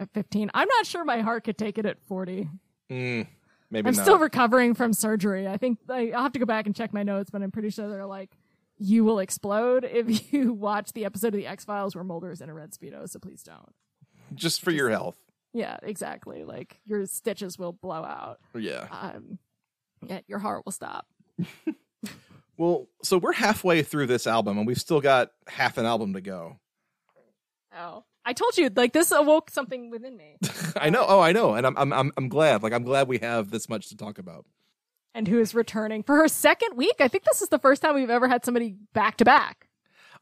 at 0.00 0.12
15. 0.14 0.50
I'm 0.54 0.68
not 0.68 0.86
sure 0.86 1.04
my 1.04 1.20
heart 1.20 1.44
could 1.44 1.58
take 1.58 1.78
it 1.78 1.86
at 1.86 1.98
40. 2.06 2.48
Mm, 2.90 3.26
maybe 3.70 3.88
I'm 3.88 3.94
not. 3.94 4.02
still 4.02 4.18
recovering 4.18 4.74
from 4.74 4.92
surgery. 4.92 5.46
I 5.46 5.56
think 5.56 5.78
I, 5.88 6.10
I'll 6.12 6.22
have 6.22 6.32
to 6.32 6.38
go 6.38 6.46
back 6.46 6.66
and 6.66 6.74
check 6.74 6.92
my 6.92 7.02
notes, 7.02 7.30
but 7.30 7.42
I'm 7.42 7.50
pretty 7.50 7.70
sure 7.70 7.88
they're 7.88 8.06
like, 8.06 8.30
you 8.78 9.04
will 9.04 9.18
explode 9.18 9.84
if 9.84 10.32
you 10.32 10.52
watch 10.52 10.92
the 10.92 11.04
episode 11.04 11.28
of 11.28 11.34
the 11.34 11.46
X 11.46 11.64
Files 11.64 11.94
where 11.94 12.04
Mulder 12.04 12.30
is 12.30 12.40
in 12.40 12.48
a 12.48 12.54
red 12.54 12.70
speedo. 12.72 13.08
So 13.08 13.18
please 13.18 13.42
don't. 13.42 13.74
just 14.34 14.60
for 14.62 14.70
your 14.70 14.88
health. 14.90 15.16
Yeah, 15.52 15.78
exactly. 15.82 16.44
Like 16.44 16.80
your 16.86 17.04
stitches 17.06 17.58
will 17.58 17.72
blow 17.72 18.04
out. 18.04 18.38
Yeah. 18.54 18.86
Um, 18.90 19.38
yeah, 20.06 20.20
your 20.28 20.38
heart 20.38 20.62
will 20.64 20.72
stop. 20.72 21.06
Well, 22.56 22.88
so 23.04 23.18
we're 23.18 23.32
halfway 23.34 23.82
through 23.82 24.06
this 24.08 24.26
album, 24.26 24.58
and 24.58 24.66
we've 24.66 24.80
still 24.80 25.00
got 25.00 25.30
half 25.46 25.78
an 25.78 25.86
album 25.86 26.14
to 26.14 26.20
go. 26.20 26.58
Oh, 27.78 28.02
I 28.24 28.32
told 28.32 28.56
you, 28.58 28.68
like 28.74 28.92
this 28.92 29.12
awoke 29.12 29.50
something 29.50 29.90
within 29.90 30.16
me. 30.16 30.36
I 30.76 30.90
know. 30.90 31.04
Oh, 31.06 31.20
I 31.20 31.30
know, 31.32 31.54
and 31.54 31.64
I'm 31.66 31.76
I'm 31.78 31.92
I'm 31.92 32.12
I'm 32.16 32.28
glad. 32.28 32.62
Like 32.64 32.72
I'm 32.72 32.82
glad 32.82 33.06
we 33.06 33.18
have 33.18 33.50
this 33.50 33.68
much 33.68 33.88
to 33.90 33.96
talk 33.96 34.18
about. 34.18 34.44
and 35.14 35.28
who 35.28 35.38
is 35.38 35.54
returning 35.54 36.02
for 36.02 36.16
her 36.16 36.26
second 36.26 36.76
week? 36.76 36.96
I 36.98 37.06
think 37.06 37.22
this 37.24 37.42
is 37.42 37.48
the 37.48 37.58
first 37.60 37.80
time 37.80 37.94
we've 37.94 38.10
ever 38.10 38.26
had 38.26 38.44
somebody 38.44 38.74
back 38.92 39.18
to 39.18 39.24
back. 39.24 39.68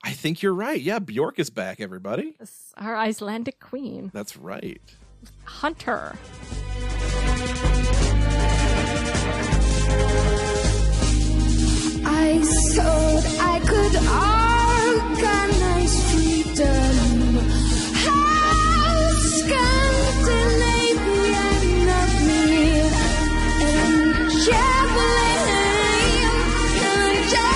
I 0.04 0.12
think 0.12 0.42
you're 0.42 0.52
right. 0.54 0.78
Yeah, 0.80 0.98
Bjork 0.98 1.38
is 1.38 1.48
back. 1.48 1.80
Everybody. 1.80 2.34
This- 2.38 2.74
Our 2.76 2.96
Icelandic 2.96 3.60
queen, 3.60 4.10
That's 4.12 4.36
right. 4.36 4.82
Hunter. 5.44 6.16
I 12.18 12.40
thought 12.74 13.24
I 13.40 13.60
could 13.60 13.94
organize 15.12 15.94
freedom. 16.12 17.36
How 17.94 19.10
Scandinavian 19.36 21.88
of 21.88 22.12
me. 22.26 22.80
And 23.62 24.14
traveling 24.44 25.46
and 26.82 27.30
jam. 27.30 27.46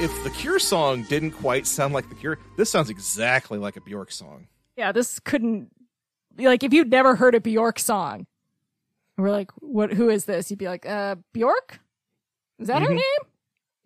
If 0.00 0.12
the 0.24 0.30
Cure 0.30 0.58
song 0.58 1.04
didn't 1.04 1.32
quite 1.32 1.66
sound 1.66 1.94
like 1.94 2.08
the 2.08 2.14
Cure, 2.16 2.38
this 2.56 2.70
sounds 2.70 2.90
exactly 2.90 3.58
like 3.58 3.76
a 3.76 3.80
Bjork 3.80 4.10
song. 4.10 4.48
Yeah, 4.76 4.92
this 4.92 5.18
couldn't 5.20 5.70
like 6.36 6.62
if 6.62 6.72
you'd 6.72 6.90
never 6.90 7.16
heard 7.16 7.34
a 7.34 7.40
Bjork 7.40 7.78
song. 7.78 8.26
And 9.18 9.24
We're 9.26 9.32
like, 9.32 9.50
what? 9.56 9.92
Who 9.92 10.08
is 10.08 10.24
this? 10.24 10.48
You'd 10.50 10.58
be 10.60 10.68
like, 10.68 10.86
uh, 10.86 11.16
Bjork. 11.34 11.80
Is 12.58 12.68
that 12.68 12.80
her 12.82 12.88
Mhm. 12.88 12.94
name? 12.96 13.32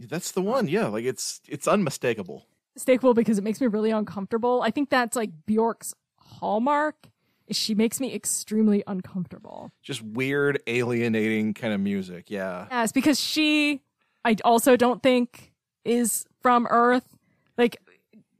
That's 0.08 0.32
the 0.32 0.42
one. 0.42 0.68
Yeah, 0.68 0.86
like 0.88 1.04
it's 1.04 1.40
it's 1.48 1.66
unmistakable. 1.66 2.46
Mistakable 2.78 3.14
because 3.14 3.38
it 3.38 3.44
makes 3.44 3.60
me 3.60 3.66
really 3.66 3.90
uncomfortable. 3.90 4.62
I 4.62 4.70
think 4.70 4.90
that's 4.90 5.16
like 5.16 5.30
Bjork's 5.46 5.94
hallmark. 6.18 7.08
Is 7.48 7.56
she 7.56 7.74
makes 7.74 8.00
me 8.00 8.14
extremely 8.14 8.82
uncomfortable. 8.86 9.72
Just 9.82 10.00
weird, 10.02 10.62
alienating 10.66 11.54
kind 11.54 11.74
of 11.74 11.80
music. 11.80 12.30
Yeah. 12.30 12.66
Yes, 12.70 12.92
because 12.92 13.20
she, 13.20 13.82
I 14.24 14.36
also 14.44 14.76
don't 14.76 15.02
think 15.02 15.52
is 15.84 16.24
from 16.40 16.66
Earth. 16.70 17.04
Like, 17.58 17.76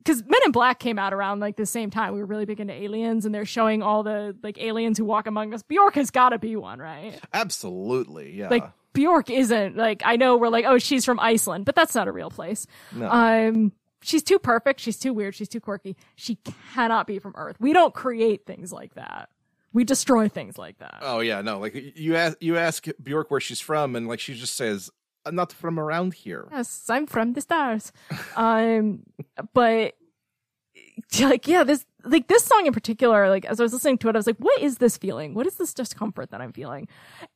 because 0.05 0.23
Men 0.25 0.41
in 0.45 0.53
Black 0.53 0.79
came 0.79 0.99
out 0.99 1.15
around 1.15 1.41
like 1.41 1.57
the 1.57 1.67
same 1.67 1.91
time. 1.91 2.13
We 2.15 2.21
were 2.21 2.27
really 2.27 2.45
big 2.45 2.61
into 2.61 2.73
aliens, 2.75 3.25
and 3.25 3.35
they're 3.35 3.45
showing 3.45 3.83
all 3.83 4.03
the 4.03 4.37
like 4.43 4.59
aliens 4.59 4.99
who 4.99 5.05
walk 5.05 5.27
among 5.27 5.55
us. 5.55 5.63
Bjork 5.63 5.95
has 5.95 6.11
got 6.11 6.31
to 6.31 6.39
be 6.39 6.57
one, 6.57 6.79
right? 6.79 7.19
Absolutely. 7.33 8.33
Yeah. 8.33 8.49
Like 8.49 8.65
Bjork 8.93 9.31
isn't 9.31 9.77
like 9.77 10.03
I 10.05 10.17
know 10.17 10.37
we're 10.37 10.49
like 10.49 10.65
oh 10.67 10.79
she's 10.79 11.05
from 11.05 11.21
Iceland, 11.21 11.65
but 11.65 11.75
that's 11.75 11.95
not 11.95 12.09
a 12.09 12.13
real 12.13 12.31
place. 12.31 12.67
no. 12.93 13.09
Um, 13.11 13.73
she's 14.03 14.23
too 14.23 14.39
perfect. 14.39 14.81
She's 14.81 14.99
too 14.99 15.15
weird. 15.15 15.35
She's 15.35 15.49
too 15.49 15.61
quirky. 15.61 15.97
She 16.17 16.37
cannot 16.75 17.07
be 17.07 17.19
from 17.19 17.33
Earth. 17.37 17.57
We 17.61 17.73
don't 17.73 17.95
create 17.95 18.47
things 18.47 18.73
like 18.73 18.95
that. 18.95 19.29
We 19.73 19.85
destroy 19.85 20.29
things 20.29 20.59
like 20.59 20.79
that. 20.81 20.99
oh 21.01 21.21
yeah, 21.21 21.41
no. 21.41 21.59
Like 21.59 21.75
you 21.97 22.17
ask 22.17 22.37
you 22.41 22.59
ask 22.59 22.87
Bjork 23.03 23.31
where 23.31 23.41
she's 23.41 23.61
from, 23.61 23.97
and 23.97 24.07
like 24.07 24.21
she 24.21 24.35
just 24.35 24.55
says, 24.55 24.91
"I'm 25.25 25.35
not 25.35 25.53
from 25.53 25.79
around 25.79 26.15
here." 26.15 26.49
Yes, 26.51 26.89
I'm 26.89 27.07
from 27.07 27.33
the 27.35 27.41
stars. 27.41 27.93
um, 28.37 29.03
but 29.55 29.95
like, 31.21 31.47
yeah, 31.47 31.65
this 31.65 31.85
like 32.05 32.29
this 32.29 32.45
song 32.45 32.67
in 32.67 32.73
particular, 32.73 33.29
like 33.29 33.45
as 33.45 33.61
I 33.61 33.63
was 33.63 33.73
listening 33.73 33.99
to 33.99 34.09
it, 34.09 34.17
I 34.17 34.19
was 34.19 34.27
like, 34.27 34.39
what 34.39 34.61
is 34.61 34.79
this 34.79 34.97
feeling? 34.97 35.35
What 35.35 35.47
is 35.47 35.57
this 35.57 35.73
discomfort 35.75 36.31
that 36.31 36.41
I'm 36.41 36.53
feeling? 36.53 36.89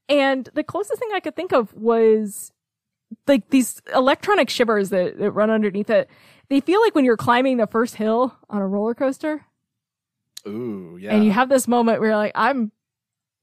And 0.09 0.49
the 0.55 0.65
closest 0.65 0.99
thing 0.99 1.11
I 1.15 1.21
could 1.21 1.37
think 1.37 1.53
of 1.53 1.73
was 1.75 2.53
like 3.27 3.51
these 3.51 3.81
electronic 3.95 4.51
shivers 4.51 4.91
that, 4.91 5.19
that 5.19 5.31
run 5.31 5.51
underneath 5.51 5.91
it. 5.91 6.09
They 6.49 6.61
feel 6.61 6.81
like 6.81 6.95
when 6.95 7.05
you're 7.05 7.17
climbing 7.17 7.57
the 7.57 7.67
first 7.67 7.97
hill 7.97 8.37
on 8.49 8.61
a 8.61 8.67
roller 8.67 8.95
coaster, 8.95 9.45
Ooh, 10.47 10.99
yeah. 11.01 11.15
and 11.15 11.25
you 11.25 11.33
have 11.33 11.49
this 11.49 11.67
moment 11.67 12.01
where 12.01 12.11
you're 12.11 12.17
like, 12.17 12.33
I'm, 12.35 12.71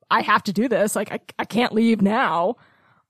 I 0.09 0.21
have 0.21 0.43
to 0.43 0.53
do 0.53 0.67
this. 0.67 0.95
Like, 0.95 1.11
I, 1.11 1.19
I 1.37 1.45
can't 1.45 1.73
leave 1.73 2.01
now. 2.01 2.55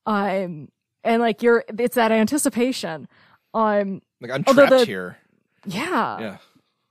Um, 0.05 0.69
and 1.03 1.21
like 1.21 1.41
you're, 1.43 1.63
it's 1.77 1.95
that 1.95 2.11
anticipation. 2.11 3.07
Um, 3.53 4.01
like 4.21 4.31
I'm 4.31 4.43
trapped 4.43 4.69
the- 4.71 4.85
here. 4.85 5.17
yeah. 5.65 6.19
Yeah. 6.19 6.37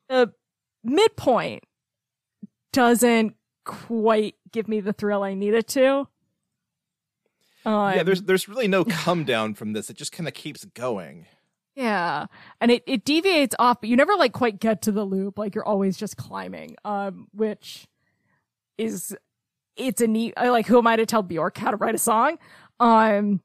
The 0.09 0.33
midpoint 0.85 1.65
doesn't 2.73 3.35
quite 3.65 4.35
give 4.51 4.69
me 4.69 4.81
the 4.81 4.93
thrill 4.93 5.23
I 5.23 5.35
need 5.35 5.55
it 5.55 5.69
to. 5.69 6.09
Um, 7.65 7.95
yeah, 7.95 8.03
there's 8.03 8.23
there's 8.23 8.49
really 8.49 8.69
no 8.69 8.85
come 8.89 9.25
down 9.25 9.55
from 9.55 9.73
this. 9.73 9.89
It 9.89 9.97
just 9.97 10.13
kind 10.13 10.27
of 10.29 10.35
keeps 10.35 10.65
going. 10.65 11.27
Yeah. 11.75 12.27
And 12.61 12.71
it, 12.71 12.83
it 12.87 13.05
deviates 13.05 13.57
off, 13.59 13.81
but 13.81 13.89
you 13.89 13.97
never 13.97 14.15
like 14.17 14.33
quite 14.33 14.61
get 14.61 14.83
to 14.83 14.93
the 14.93 15.05
loop. 15.05 15.39
Like 15.39 15.55
you're 15.55 15.65
always 15.67 15.97
just 15.97 16.17
climbing, 16.17 16.77
um, 16.85 17.29
which 17.33 17.87
is, 18.77 19.17
it's 19.77 20.03
a 20.03 20.07
neat, 20.07 20.35
like, 20.37 20.67
who 20.67 20.77
am 20.77 20.87
I 20.87 20.97
to 20.97 21.07
tell 21.07 21.23
Bjork 21.23 21.57
how 21.57 21.71
to 21.71 21.77
write 21.79 21.95
a 21.95 21.99
song? 21.99 22.37
Um, 22.79 23.41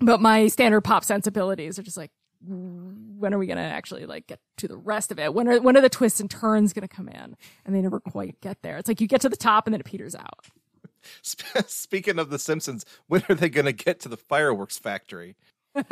but 0.00 0.20
my 0.20 0.48
standard 0.48 0.82
pop 0.82 1.04
sensibilities 1.04 1.78
are 1.78 1.82
just 1.82 1.96
like, 1.96 2.10
when 2.46 3.32
are 3.32 3.38
we 3.38 3.46
going 3.46 3.56
to 3.56 3.62
actually 3.62 4.04
like 4.06 4.26
get 4.26 4.40
to 4.58 4.68
the 4.68 4.76
rest 4.76 5.10
of 5.10 5.18
it? 5.18 5.32
When 5.32 5.48
are, 5.48 5.60
when 5.60 5.76
are 5.76 5.80
the 5.80 5.88
twists 5.88 6.20
and 6.20 6.30
turns 6.30 6.72
going 6.72 6.86
to 6.86 6.94
come 6.94 7.08
in? 7.08 7.34
And 7.64 7.74
they 7.74 7.80
never 7.80 7.98
quite 7.98 8.40
get 8.40 8.60
there. 8.62 8.76
It's 8.76 8.88
like 8.88 9.00
you 9.00 9.06
get 9.08 9.22
to 9.22 9.28
the 9.28 9.36
top 9.36 9.66
and 9.66 9.72
then 9.74 9.80
it 9.80 9.86
peters 9.86 10.14
out. 10.14 10.46
Speaking 11.22 12.18
of 12.18 12.30
The 12.30 12.38
Simpsons, 12.38 12.84
when 13.06 13.22
are 13.28 13.34
they 13.34 13.48
going 13.48 13.64
to 13.66 13.72
get 13.72 14.00
to 14.00 14.08
the 14.08 14.16
fireworks 14.16 14.76
factory? 14.78 15.36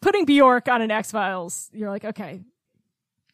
Putting 0.00 0.24
Bjork 0.24 0.68
on 0.68 0.80
an 0.80 0.90
X 0.90 1.10
Files, 1.10 1.68
you're 1.74 1.90
like, 1.90 2.04
okay, 2.06 2.40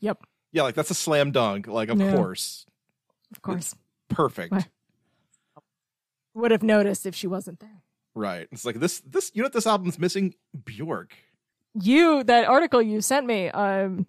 yep, 0.01 0.18
Yeah, 0.51 0.62
like 0.62 0.74
that's 0.74 0.91
a 0.91 0.95
slam 0.95 1.31
dunk. 1.31 1.68
Like, 1.68 1.91
of 1.91 2.01
Yeah. 2.01 2.11
course, 2.11 2.66
of 3.33 3.41
course. 3.43 3.74
perfect. 4.09 4.53
Would 6.37 6.51
have 6.51 6.62
noticed 6.62 7.07
if 7.07 7.14
she 7.14 7.26
wasn't 7.26 7.61
there. 7.61 7.82
Right. 8.14 8.47
It's 8.53 8.64
like 8.64 8.78
this. 8.78 9.01
This 9.01 9.30
you 9.34 9.43
know 9.43 9.47
what 9.47 9.53
this 9.55 9.66
album's 9.66 9.99
missing? 9.99 10.34
Bjork. 10.64 11.14
you 11.74 12.22
that 12.24 12.47
article 12.49 12.80
you 12.80 13.01
sent 13.03 13.26
me 13.26 13.49
um 13.51 14.07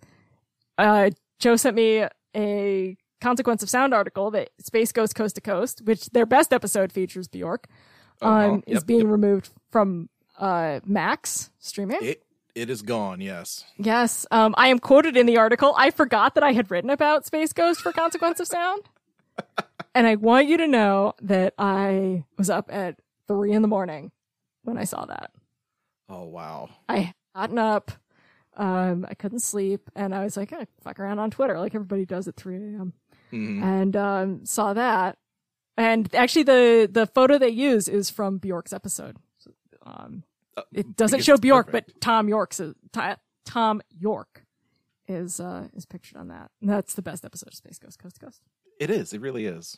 uh 0.77 1.09
joe 1.39 1.55
sent 1.57 1.75
me 1.75 2.05
a 2.35 2.95
consequence 3.19 3.61
of 3.63 3.69
sound 3.69 3.93
article 3.93 4.31
that 4.31 4.49
space 4.59 4.91
ghost 4.93 5.15
coast 5.15 5.35
to 5.35 5.41
coast 5.41 5.81
which 5.83 6.05
their 6.11 6.25
best 6.25 6.53
episode 6.53 6.91
features 6.93 7.27
bjork 7.27 7.67
um 8.21 8.29
Uh-huh. 8.31 8.61
is 8.67 8.75
Yep, 8.75 8.85
being 8.85 8.99
yep. 9.01 9.09
removed 9.09 9.49
from 9.69 10.07
uh 10.39 10.79
max 10.85 11.49
streaming 11.59 11.97
It 12.01 12.23
it 12.55 12.69
is 12.69 12.81
gone. 12.81 13.19
Yes. 13.19 13.65
yes 13.77 14.25
um 14.31 14.55
i 14.57 14.69
am 14.69 14.79
quoted 14.79 15.17
in 15.17 15.25
the 15.25 15.35
article 15.37 15.73
i 15.77 15.91
forgot 15.91 16.33
that 16.35 16.43
i 16.43 16.53
had 16.53 16.71
written 16.71 16.89
about 16.89 17.25
space 17.25 17.51
ghost 17.51 17.81
for 17.81 17.91
consequence 17.91 18.39
of 18.39 18.47
sound 18.47 18.83
and 19.97 20.07
i 20.07 20.15
want 20.15 20.47
you 20.47 20.57
to 20.57 20.67
know 20.67 21.13
that 21.21 21.53
i 21.57 22.23
was 22.37 22.49
up 22.49 22.69
at 22.71 22.99
three 23.27 23.51
in 23.51 23.61
the 23.61 23.67
morning 23.67 24.11
when 24.63 24.77
i 24.77 24.83
saw 24.83 25.05
that 25.05 25.31
Oh 26.09 26.23
wow. 26.23 26.69
I 26.87 26.97
had 26.99 27.13
gotten 27.35 27.57
up. 27.59 27.91
Um, 28.55 29.05
I 29.09 29.13
couldn't 29.13 29.41
sleep, 29.41 29.89
and 29.93 30.15
I 30.15 30.23
was 30.23 30.37
like, 30.37 30.53
eh, 30.53 30.63
fuck 30.81 31.01
around 31.01 31.19
on 31.19 31.29
Twitter, 31.31 31.59
like 31.59 31.75
everybody 31.75 32.05
does 32.05 32.29
at 32.29 32.37
3 32.37 32.55
a.m. 32.55 32.93
Mhm. 33.33 33.61
And 33.61 33.95
um, 33.97 34.45
saw 34.45 34.71
that. 34.73 35.17
And 35.75 36.07
actually, 36.15 36.43
the 36.43 36.87
the 36.89 37.07
photo 37.07 37.37
they 37.37 37.49
use 37.49 37.89
is 37.89 38.09
from 38.09 38.37
Bjork's 38.37 38.71
episode. 38.71 39.17
So, 39.37 39.51
um, 39.85 40.23
Uh, 40.55 40.61
it 40.71 40.95
doesn't 40.95 41.25
show 41.25 41.35
Bjork, 41.35 41.65
perfect. 41.67 41.91
but 41.95 41.99
Thom 42.01 42.29
Yorke's 42.29 42.61
Ti- 42.93 43.19
Thom 43.45 43.81
Yorke 43.99 44.45
is 45.09 45.41
uh, 45.41 45.67
is 45.75 45.85
pictured 45.85 46.17
on 46.17 46.29
that. 46.29 46.51
And 46.61 46.69
that's 46.69 46.93
the 46.93 47.01
best 47.01 47.25
episode 47.25 47.49
of 47.49 47.53
Space 47.55 47.79
Ghost 47.79 47.99
Coast 47.99 48.15
to 48.15 48.25
Coast. 48.27 48.41
it 48.79 48.89
is. 48.89 49.11
It 49.11 49.19
really 49.19 49.45
is. 49.45 49.77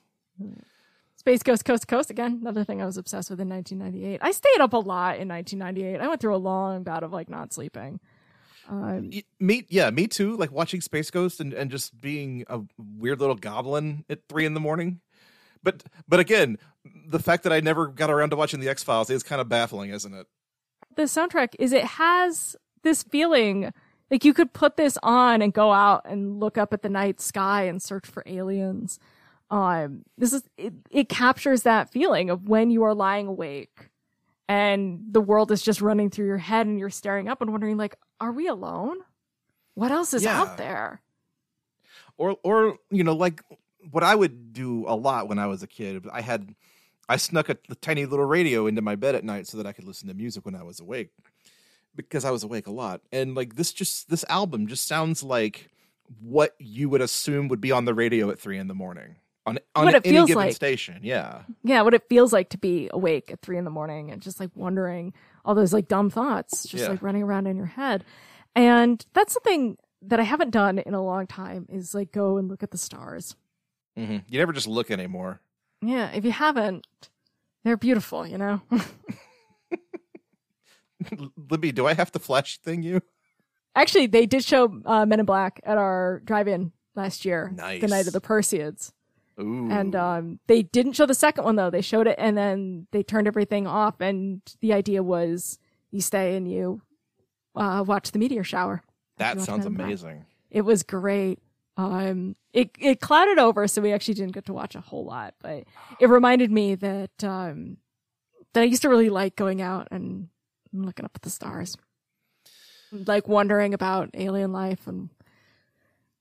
Space 1.16 1.44
Ghost 1.44 1.66
Coast 1.66 1.82
to 1.82 1.88
Coast 1.88 2.10
again. 2.10 2.40
Another 2.42 2.64
thing 2.64 2.82
I 2.82 2.86
was 2.86 2.98
obsessed 2.98 3.30
with 3.30 3.40
in 3.42 3.50
1998. 3.50 4.20
I 4.22 4.32
stayed 4.32 4.62
up 4.62 4.74
a 4.74 4.78
lot 4.78 5.18
in 5.20 5.28
1998. 5.28 6.00
I 6.00 6.08
went 6.08 6.22
through 6.22 6.36
a 6.36 6.38
long 6.38 6.84
bout 6.84 7.04
of 7.04 7.12
like 7.12 7.30
not 7.30 7.54
sleeping. 7.54 8.00
Um, 8.70 9.10
Me, 9.40 9.66
yeah, 9.68 9.90
me 9.90 10.08
too. 10.08 10.38
Like 10.38 10.52
watching 10.52 10.80
Space 10.80 11.10
Ghost 11.12 11.40
and, 11.40 11.54
and 11.54 11.72
just 11.72 12.00
being 12.00 12.46
a 12.48 12.62
weird 12.78 13.20
little 13.20 13.36
goblin 13.36 14.06
at 14.10 14.20
three 14.30 14.46
in 14.46 14.54
the 14.54 14.60
morning. 14.60 15.02
But 15.62 15.84
but 16.08 16.20
again, 16.20 16.58
the 17.08 17.20
fact 17.20 17.44
that 17.44 17.52
I 17.52 17.60
never 17.60 17.88
got 17.88 18.10
around 18.10 18.30
to 18.30 18.36
watching 18.36 18.60
the 18.60 18.70
X 18.70 18.84
Files 18.84 19.10
is 19.10 19.24
kind 19.24 19.42
of 19.42 19.50
baffling, 19.50 19.90
isn't 19.90 20.14
it? 20.14 20.28
the 20.96 21.04
soundtrack 21.04 21.56
is 21.60 21.72
it 21.72 21.84
has 21.84 22.56
this 22.84 23.04
feeling 23.04 23.72
like 24.12 24.26
you 24.26 24.34
could 24.34 24.54
put 24.54 24.76
this 24.76 24.98
on 25.04 25.42
and 25.42 25.54
go 25.54 25.72
out 25.72 26.02
and 26.06 26.40
look 26.40 26.58
up 26.58 26.74
at 26.74 26.82
the 26.82 26.90
night 26.90 27.22
sky 27.22 27.64
and 27.64 27.82
search 27.82 28.06
for 28.06 28.24
aliens. 28.26 29.00
Um, 29.52 30.04
this 30.18 30.34
is 30.34 30.44
it, 30.58 30.74
it 30.92 31.10
captures 31.10 31.64
that 31.64 31.92
feeling 31.92 32.30
of 32.30 32.48
when 32.48 32.70
you 32.70 32.84
are 32.84 32.94
lying 32.94 33.28
awake 33.28 33.90
and 34.48 35.02
the 35.12 35.22
world 35.22 35.52
is 35.52 35.62
just 35.62 35.82
running 35.82 36.10
through 36.10 36.28
your 36.28 36.38
head 36.38 36.68
and 36.68 36.80
you're 36.80 36.90
staring 36.90 37.28
up 37.28 37.42
and 37.42 37.52
wondering 37.52 37.78
like, 37.78 37.96
are 38.20 38.32
we 38.32 38.48
alone? 38.48 38.98
What 39.74 39.92
else 39.92 40.14
is 40.14 40.24
Yeah. 40.24 40.40
out 40.40 40.58
there? 40.58 41.02
Or 42.18 42.38
or 42.44 42.78
you 42.92 43.04
know, 43.04 43.16
like 43.16 43.42
what 43.92 44.04
I 44.04 44.14
would 44.14 44.54
do 44.54 44.86
a 44.88 44.96
lot 44.96 45.28
when 45.30 45.40
I 45.40 45.48
was 45.48 45.64
a 45.64 45.68
kid. 45.68 46.06
I 46.12 46.22
had 46.22 46.54
I 47.08 47.18
snuck 47.18 47.50
a, 47.50 47.58
a 47.70 47.76
tiny 47.76 48.06
little 48.06 48.26
radio 48.26 48.68
into 48.68 48.82
my 48.82 48.96
bed 48.96 49.16
at 49.16 49.24
night 49.24 49.48
so 49.48 49.58
that 49.58 49.66
I 49.66 49.72
could 49.72 49.86
listen 49.86 50.08
to 50.10 50.14
music 50.14 50.46
when 50.46 50.54
I 50.56 50.64
was 50.64 50.80
awake 50.80 51.10
because 51.96 52.24
I 52.24 52.30
was 52.32 52.44
awake 52.44 52.68
a 52.68 52.72
lot. 52.72 53.02
And 53.12 53.36
like 53.36 53.56
this 53.56 53.72
just 53.72 54.10
this 54.10 54.26
album 54.30 54.68
just 54.68 54.88
sounds 54.88 55.24
like 55.24 55.70
what 56.22 56.56
you 56.60 56.90
would 56.90 57.02
assume 57.02 57.48
would 57.48 57.62
be 57.62 57.72
on 57.72 57.86
the 57.86 57.94
radio 57.94 58.30
at 58.32 58.40
three 58.40 58.58
in 58.58 58.68
the 58.68 58.76
morning 58.76 59.16
on 59.50 59.60
on 59.76 59.86
What 59.86 59.96
it 59.96 60.06
any 60.06 60.16
feels 60.16 60.28
given 60.28 60.44
like. 60.46 60.56
station. 60.56 61.00
Yeah. 61.04 61.44
Yeah, 61.64 61.82
what 61.82 61.94
it 61.94 62.04
feels 62.10 62.32
like 62.34 62.50
to 62.50 62.58
be 62.58 62.90
awake 62.92 63.32
at 63.32 63.42
three 63.42 63.58
in 63.58 63.64
the 63.66 63.72
morning 63.72 64.12
and 64.12 64.22
just 64.22 64.40
like 64.40 64.50
wondering 64.56 65.14
all 65.46 65.56
those 65.56 65.74
like 65.74 65.88
dumb 65.88 66.10
thoughts 66.10 66.64
just 66.64 66.84
Yeah. 66.84 66.90
like 66.90 67.02
running 67.02 67.24
around 67.24 67.48
in 67.48 67.58
your 67.58 67.66
head. 67.66 68.04
And 68.56 69.06
that's 69.14 69.34
something 69.34 69.78
that 70.02 70.20
I 70.20 70.24
haven't 70.24 70.52
done 70.52 70.80
in 70.80 70.94
a 70.94 71.04
long 71.04 71.28
time 71.28 71.66
is 71.70 71.94
like 71.94 72.12
go 72.12 72.38
and 72.38 72.48
look 72.48 72.64
at 72.64 72.72
the 72.72 72.78
stars. 72.78 73.36
hmm 73.98 74.18
You 74.28 74.40
never 74.40 74.54
just 74.54 74.68
look 74.68 74.90
anymore. 74.92 75.42
Yeah, 75.82 76.10
if 76.12 76.26
you 76.26 76.32
haven't, 76.32 76.86
they're 77.64 77.78
beautiful, 77.78 78.26
you 78.28 78.38
know? 78.38 78.62
Libby, 81.50 81.72
do 81.72 81.88
I 81.88 81.94
have 81.94 82.12
to 82.14 82.20
flash 82.20 82.58
thing 82.60 82.84
you? 82.84 83.02
Actually, 83.76 84.08
they 84.08 84.26
did 84.26 84.44
show 84.44 84.82
uh, 84.86 85.06
Men 85.06 85.22
in 85.22 85.26
Black 85.26 85.62
at 85.64 85.78
our 85.78 86.22
drive-in 86.26 86.72
last 86.96 87.24
year, 87.24 87.52
the 87.56 87.88
night 87.88 88.08
of 88.08 88.14
the 88.14 88.20
Perseids. 88.22 88.92
Ooh. 89.40 89.72
And 89.72 89.96
um, 89.96 90.40
they 90.48 90.64
didn't 90.64 90.94
show 90.94 91.06
the 91.06 91.14
second 91.14 91.44
one 91.44 91.56
though. 91.56 91.70
They 91.70 91.82
showed 91.82 92.08
it 92.08 92.16
and 92.18 92.38
then 92.38 92.88
they 92.92 93.04
turned 93.04 93.28
everything 93.28 93.68
off. 93.68 94.02
And 94.02 94.42
the 94.62 94.74
idea 94.74 95.02
was 95.02 95.60
you 95.92 96.02
stay 96.02 96.36
and 96.36 96.52
you 96.52 96.82
uh, 97.56 97.84
watch 97.86 98.12
the 98.12 98.20
meteor 98.20 98.44
shower. 98.44 98.82
That 99.18 99.40
sounds 99.42 99.66
amazing. 99.66 100.26
It 100.50 100.62
was 100.62 100.84
great. 100.84 101.40
Um, 101.78 102.36
it 102.52 102.72
it 102.80 103.00
clouded 103.00 103.38
over, 103.38 103.68
so 103.68 103.82
we 103.82 103.94
actually 103.94 104.16
didn't 104.16 104.34
get 104.34 104.46
to 104.48 104.54
watch 104.54 104.76
a 104.76 104.82
whole 104.82 105.06
lot. 105.06 105.36
But 105.42 105.64
it 106.00 106.10
reminded 106.10 106.52
me 106.52 106.76
that 106.76 107.24
um, 107.24 107.78
that 108.54 108.62
I 108.62 108.66
used 108.66 108.82
to 108.82 108.90
really 108.90 109.10
like 109.10 109.36
going 109.36 109.62
out 109.62 109.88
and 109.92 110.28
looking 110.74 111.06
up 111.06 111.12
at 111.16 111.22
the 111.22 111.30
stars, 111.30 111.78
like 112.92 113.28
wondering 113.28 113.74
about 113.74 114.10
alien 114.14 114.52
life 114.52 114.88
and 114.88 115.10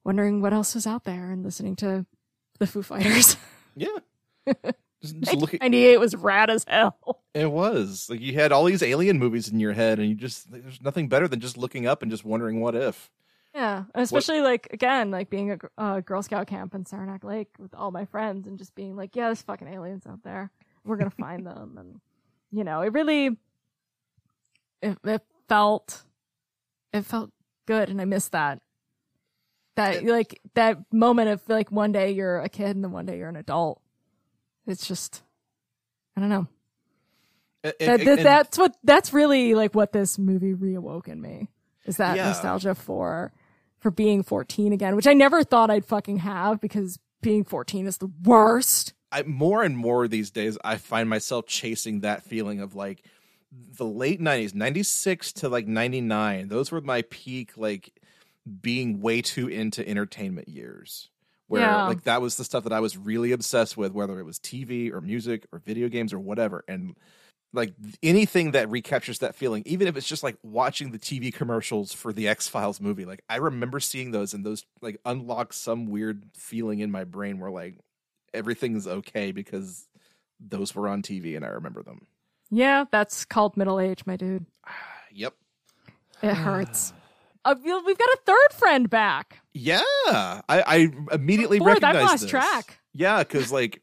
wondering 0.04 0.40
what 0.40 0.52
else 0.52 0.74
was 0.74 0.86
out 0.86 1.04
there, 1.04 1.30
and 1.30 1.42
listening 1.44 1.74
to 1.76 2.06
the 2.59 2.66
Foo 2.66 2.82
Fighters. 2.82 3.36
Yeah. 3.76 3.89
just, 5.01 5.20
just 5.20 5.35
looking, 5.36 5.59
Ninety 5.60 5.86
eight 5.86 5.98
was 6.01 6.16
rad 6.16 6.51
as 6.51 6.64
hell. 6.66 7.20
it 7.32 7.48
was 7.52 8.09
like 8.10 8.20
you 8.20 8.32
had 8.32 8.51
all 8.51 8.64
these 8.64 8.82
alien 8.82 9.18
movies 9.20 9.48
in 9.48 9.60
your 9.60 9.72
head, 9.72 10.01
and 10.01 10.09
you 10.09 10.16
just 10.16 10.51
there's 10.51 10.82
nothing 10.82 11.09
better 11.09 11.28
than 11.28 11.39
just 11.39 11.56
looking 11.56 11.86
up 11.86 12.02
and 12.02 12.10
just 12.10 12.24
wondering 12.24 12.60
what 12.60 12.74
if. 12.74 13.09
Yeah, 13.55 13.85
especially 13.94 14.40
like 14.40 14.66
again, 14.72 15.12
like 15.12 15.30
being 15.30 15.52
a 15.52 15.59
uh, 15.76 16.01
Girl 16.01 16.22
Scout 16.22 16.48
camp 16.48 16.74
in 16.74 16.86
Saranac 16.86 17.22
Lake 17.22 17.48
with 17.59 17.72
all 17.74 17.93
my 17.93 18.05
friends, 18.05 18.48
and 18.48 18.59
just 18.59 18.74
being 18.74 18.97
like, 18.97 19.14
"Yeah, 19.14 19.26
there's 19.26 19.43
fucking 19.43 19.68
aliens 19.68 20.06
out 20.06 20.24
there. 20.24 20.51
We're 20.85 20.97
gonna 20.97 21.10
find 21.18 21.47
them." 21.47 21.76
And 21.78 22.01
you 22.51 22.64
know, 22.64 22.80
it 22.80 22.93
really, 22.93 23.36
it, 24.82 24.98
it 25.05 25.22
felt, 25.48 26.02
it 26.93 27.02
felt 27.05 27.30
good, 27.66 27.90
and 27.90 28.01
I 28.01 28.05
miss 28.06 28.28
that. 28.30 28.60
That 29.78 30.05
like 30.05 30.40
that 30.55 30.78
moment 30.92 31.30
of 31.30 31.42
like 31.48 31.70
one 31.72 31.92
day 31.92 32.10
you're 32.12 32.40
a 32.40 32.48
kid 32.48 32.74
and 32.76 32.84
then 32.84 32.92
one 32.92 33.06
day 33.06 33.16
you're 33.18 33.28
an 33.28 33.36
adult. 33.36 33.80
It's 34.66 34.86
just, 34.86 35.22
I 36.16 36.20
don't 36.20 36.28
know. 36.28 36.46
And- 37.64 37.74
That, 37.80 37.98
that- 38.00 38.09
and- 38.09 38.26
that's 38.26 38.59
what 38.59 38.76
that's 38.84 39.12
really 39.12 39.55
like 39.55 39.74
what 39.74 39.92
this 39.92 40.18
movie 40.18 40.55
reawoke 40.55 41.09
in 41.09 41.20
me 41.20 41.48
is 41.86 41.96
that 41.96 42.16
Yeah. 42.16 42.26
nostalgia 42.28 42.74
for 42.74 43.32
for 43.78 43.90
being 43.90 44.22
14 44.22 44.72
again 44.72 44.94
which 44.96 45.06
i 45.06 45.12
never 45.12 45.42
thought 45.44 45.70
i'd 45.70 45.84
fucking 45.84 46.18
have 46.18 46.60
because 46.60 46.98
being 47.22 47.44
14 47.44 47.86
is 47.86 47.98
the 47.98 48.10
worst 48.24 48.92
I, 49.10 49.22
more 49.22 49.62
and 49.62 49.76
more 49.76 50.06
these 50.06 50.30
days, 50.30 50.59
I 50.62 50.76
find 50.76 51.09
myself 51.09 51.46
chasing 51.46 52.00
that 52.00 52.22
feeling 52.24 52.60
of 52.60 52.74
like 52.74 53.02
the 53.50 53.86
late 53.86 54.20
'90s, 54.20 54.55
'96 54.55 55.32
to 55.32 55.48
like 55.48 55.66
'99. 55.66 56.48
Those 56.48 56.70
were 56.70 56.82
my 56.82 57.00
peak, 57.09 57.56
like 57.56 57.98
being 58.48 59.00
way 59.00 59.22
too 59.22 59.48
into 59.48 59.86
entertainment 59.88 60.48
years. 60.48 61.10
Where 61.46 61.62
Yeah. 61.62 61.86
like 61.86 62.02
that 62.04 62.20
was 62.20 62.36
the 62.36 62.44
stuff 62.44 62.64
that 62.64 62.72
I 62.72 62.80
was 62.80 62.96
really 62.96 63.32
obsessed 63.32 63.76
with, 63.76 63.92
whether 63.92 64.18
it 64.20 64.24
was 64.24 64.38
TV 64.38 64.92
or 64.92 65.00
music 65.00 65.46
or 65.52 65.60
video 65.60 65.88
games 65.88 66.12
or 66.12 66.18
whatever. 66.18 66.62
And 66.68 66.94
like 67.54 67.72
anything 68.02 68.50
that 68.50 68.68
recaptures 68.68 69.20
that 69.20 69.34
feeling, 69.34 69.62
even 69.64 69.88
if 69.88 69.96
it's 69.96 70.06
just 70.06 70.22
like 70.22 70.36
watching 70.42 70.90
the 70.90 70.98
TV 70.98 71.32
commercials 71.32 71.94
for 71.94 72.12
the 72.12 72.28
X 72.28 72.48
Files 72.48 72.80
movie. 72.80 73.06
Like 73.06 73.22
I 73.30 73.36
remember 73.36 73.80
seeing 73.80 74.10
those 74.10 74.34
and 74.34 74.44
those 74.44 74.66
like 74.82 74.98
unlock 75.06 75.54
some 75.54 75.86
weird 75.86 76.24
feeling 76.34 76.80
in 76.80 76.90
my 76.90 77.04
brain 77.04 77.38
where 77.40 77.50
like 77.50 77.78
everything's 78.34 78.86
okay 78.86 79.32
because 79.32 79.88
those 80.38 80.74
were 80.74 80.86
on 80.88 81.00
TV 81.02 81.34
and 81.36 81.44
I 81.44 81.48
remember 81.48 81.82
them. 81.82 82.06
yeah 82.50 82.84
that's 82.90 83.24
called 83.24 83.56
middle 83.56 83.80
age 83.80 84.04
my 84.06 84.16
dude 84.16 84.44
Yep. 85.12 85.34
it 86.22 86.34
hurts 86.34 86.92
uh, 87.50 87.54
we- 87.64 87.82
we've 87.86 87.98
got 87.98 88.08
a 88.08 88.18
third 88.26 88.52
friend 88.52 88.88
back 88.90 89.40
Yeah. 89.52 89.80
I, 90.08 90.42
I 90.48 90.88
immediately 91.12 91.58
Boy, 91.58 91.66
that 91.66 91.82
recognized 91.82 92.00
lost 92.10 92.20
this. 92.22 92.30
track. 92.30 92.78
Yeah, 92.94 93.18
because 93.18 93.50
like 93.52 93.82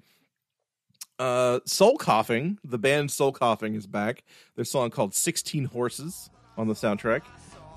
uh 1.19 1.59
Soul 1.65 1.97
Coughing, 1.97 2.57
the 2.63 2.77
band 2.77 3.09
Soul 3.11 3.31
Coughing 3.31 3.75
is 3.75 3.87
back. 3.87 4.23
Their 4.55 4.65
song 4.65 4.89
called 4.89 5.13
Sixteen 5.15 5.65
Horses 5.65 6.29
on 6.57 6.67
the 6.67 6.73
soundtrack. 6.73 7.21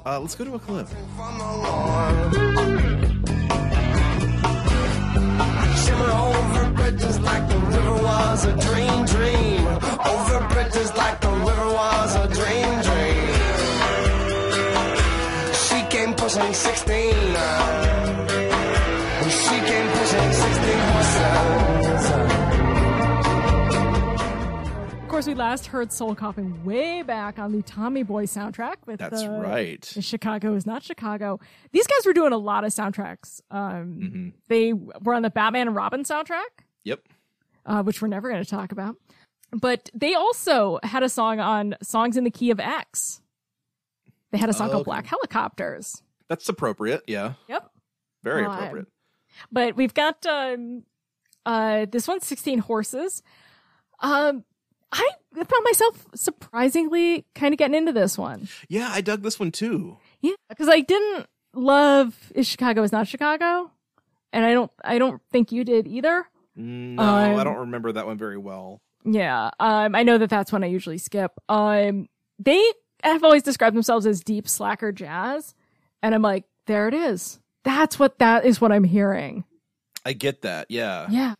Uh 0.06 0.18
let's 0.20 0.34
go 0.34 0.44
to 0.44 0.54
a 0.54 0.58
clip. 0.58 0.88
Shimmer 5.84 6.10
over 6.10 6.72
bridges 6.74 7.18
like 7.20 7.48
the 7.48 7.58
river 7.58 7.94
was 8.02 8.44
a 8.44 8.52
dream, 8.56 9.04
dream. 9.06 9.66
Over 10.14 10.48
bridges 10.48 10.92
like 10.96 11.20
the 11.20 11.30
river 11.30 11.66
was 11.80 12.16
a 12.16 12.26
dream, 12.28 12.64
dream. 12.64 12.77
Pushing 16.48 16.54
16. 16.54 17.14
She 19.30 19.60
came 19.66 19.88
pushing 19.92 20.32
16 20.32 20.78
horses. 20.78 22.10
of 25.02 25.08
course 25.08 25.26
we 25.26 25.34
last 25.34 25.66
heard 25.66 25.92
soul 25.92 26.14
coughing 26.14 26.64
way 26.64 27.02
back 27.02 27.38
on 27.38 27.52
the 27.52 27.60
tommy 27.62 28.02
boy 28.02 28.24
soundtrack 28.24 28.76
with 28.86 29.00
That's 29.00 29.22
uh, 29.24 29.30
right. 29.42 29.84
Chicago 30.00 30.54
is 30.54 30.64
not 30.64 30.82
Chicago. 30.82 31.40
These 31.72 31.86
guys 31.86 32.06
were 32.06 32.12
doing 32.12 32.32
a 32.32 32.38
lot 32.38 32.64
of 32.64 32.70
soundtracks. 32.72 33.40
Um, 33.50 33.98
Mm-hmm. 34.00 34.28
They 34.48 34.72
were 34.72 35.14
on 35.14 35.22
the 35.22 35.30
Batman 35.30 35.66
and 35.68 35.76
Robin 35.76 36.04
soundtrack, 36.04 36.62
Yep. 36.84 37.00
uh, 37.66 37.82
which 37.82 38.00
we're 38.00 38.08
never 38.08 38.28
going 38.30 38.42
to 38.42 38.48
talk 38.48 38.72
about. 38.72 38.96
But 39.50 39.90
they 39.94 40.14
also 40.14 40.78
had 40.82 41.02
a 41.02 41.08
song 41.08 41.40
on 41.40 41.74
Songs 41.82 42.16
in 42.16 42.24
the 42.24 42.30
Key 42.30 42.50
of 42.50 42.60
X. 42.60 43.20
They 44.30 44.38
had 44.38 44.50
a 44.50 44.52
song 44.52 44.68
Oh, 44.68 44.72
called 44.72 44.80
okay. 44.82 44.90
Black 44.90 45.06
Helicopters. 45.06 46.02
That's 46.28 46.48
appropriate. 46.48 47.02
Yeah. 47.06 47.34
Yep. 47.48 47.70
Very 48.22 48.44
appropriate. 48.44 48.86
But 49.52 49.76
we've 49.76 49.94
got 49.94 50.24
um, 50.26 50.84
uh, 51.46 51.86
this 51.90 52.08
one's 52.08 52.26
16 52.26 52.58
Horses. 52.60 53.22
Um, 54.00 54.44
I 54.92 55.10
found 55.34 55.64
myself 55.64 56.06
surprisingly 56.14 57.26
kind 57.34 57.52
of 57.52 57.58
getting 57.58 57.76
into 57.76 57.92
this 57.92 58.16
one. 58.16 58.48
Yeah, 58.68 58.88
I 58.90 59.00
dug 59.00 59.22
this 59.22 59.38
one 59.38 59.52
too. 59.52 59.98
Yeah, 60.20 60.32
because 60.48 60.68
I 60.68 60.80
didn't 60.80 61.26
love 61.54 62.32
"Is 62.34 62.46
Chicago 62.46 62.82
Is 62.82 62.90
Not 62.92 63.06
Chicago," 63.06 63.70
and 64.32 64.44
I 64.46 64.54
don't, 64.54 64.70
I 64.82 64.98
don't 64.98 65.20
think 65.30 65.52
you 65.52 65.62
did 65.64 65.86
either. 65.86 66.26
No, 66.56 67.02
I 67.02 67.34
Um, 67.34 67.44
don't 67.44 67.58
remember 67.58 67.92
that 67.92 68.06
one 68.06 68.16
very 68.18 68.38
well. 68.38 68.80
Yeah, 69.04 69.50
um, 69.60 69.94
I 69.94 70.02
know 70.02 70.18
that 70.18 70.30
that's 70.30 70.52
one 70.52 70.64
I 70.64 70.68
usually 70.68 70.98
skip. 70.98 71.32
Um, 71.48 72.08
they 72.38 72.62
have 73.04 73.22
always 73.22 73.42
described 73.42 73.76
themselves 73.76 74.06
as 74.06 74.20
deep 74.22 74.48
slacker 74.48 74.90
jazz, 74.90 75.54
and 76.02 76.14
I'm 76.14 76.22
like, 76.22 76.44
there 76.66 76.88
it 76.88 76.94
is. 76.94 77.38
That's 77.64 77.98
what 77.98 78.18
that 78.18 78.44
is. 78.44 78.60
What 78.60 78.72
I'm 78.72 78.84
hearing. 78.84 79.44
I 80.04 80.12
get 80.12 80.42
that. 80.42 80.70
Yeah. 80.70 81.06
Yeah. 81.10 81.34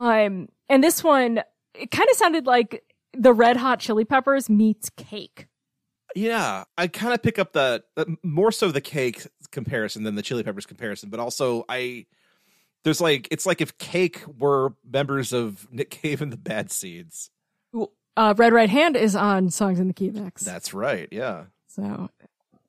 Um, 0.00 0.48
and 0.68 0.82
this 0.82 1.02
one, 1.02 1.42
it 1.74 1.90
kind 1.90 2.08
of 2.10 2.16
sounded 2.16 2.46
like 2.46 2.84
the 3.12 3.32
Red 3.32 3.56
Hot 3.56 3.80
Chili 3.80 4.04
Peppers 4.04 4.48
meets 4.48 4.90
Cake. 4.90 5.48
Yeah, 6.14 6.64
I 6.76 6.86
kind 6.86 7.12
of 7.12 7.22
pick 7.22 7.38
up 7.38 7.52
the, 7.52 7.84
the 7.94 8.16
more 8.22 8.50
so 8.50 8.72
the 8.72 8.80
cake 8.80 9.26
comparison 9.50 10.04
than 10.04 10.14
the 10.14 10.22
chili 10.22 10.42
peppers 10.42 10.66
comparison, 10.66 11.10
but 11.10 11.20
also 11.20 11.64
I 11.68 12.06
there's 12.84 13.00
like 13.00 13.28
it's 13.30 13.46
like 13.46 13.60
if 13.60 13.76
cake 13.78 14.22
were 14.38 14.74
members 14.90 15.32
of 15.32 15.68
Nick 15.70 15.90
Cave 15.90 16.22
and 16.22 16.32
the 16.32 16.36
Bad 16.36 16.70
Seeds. 16.70 17.30
Uh, 18.16 18.34
Red 18.36 18.52
Right 18.52 18.70
Hand 18.70 18.96
is 18.96 19.14
on 19.14 19.50
Songs 19.50 19.78
in 19.78 19.86
the 19.86 19.94
Key 19.94 20.08
of 20.08 20.16
X. 20.16 20.42
That's 20.42 20.74
right. 20.74 21.08
Yeah. 21.12 21.44
So 21.68 22.08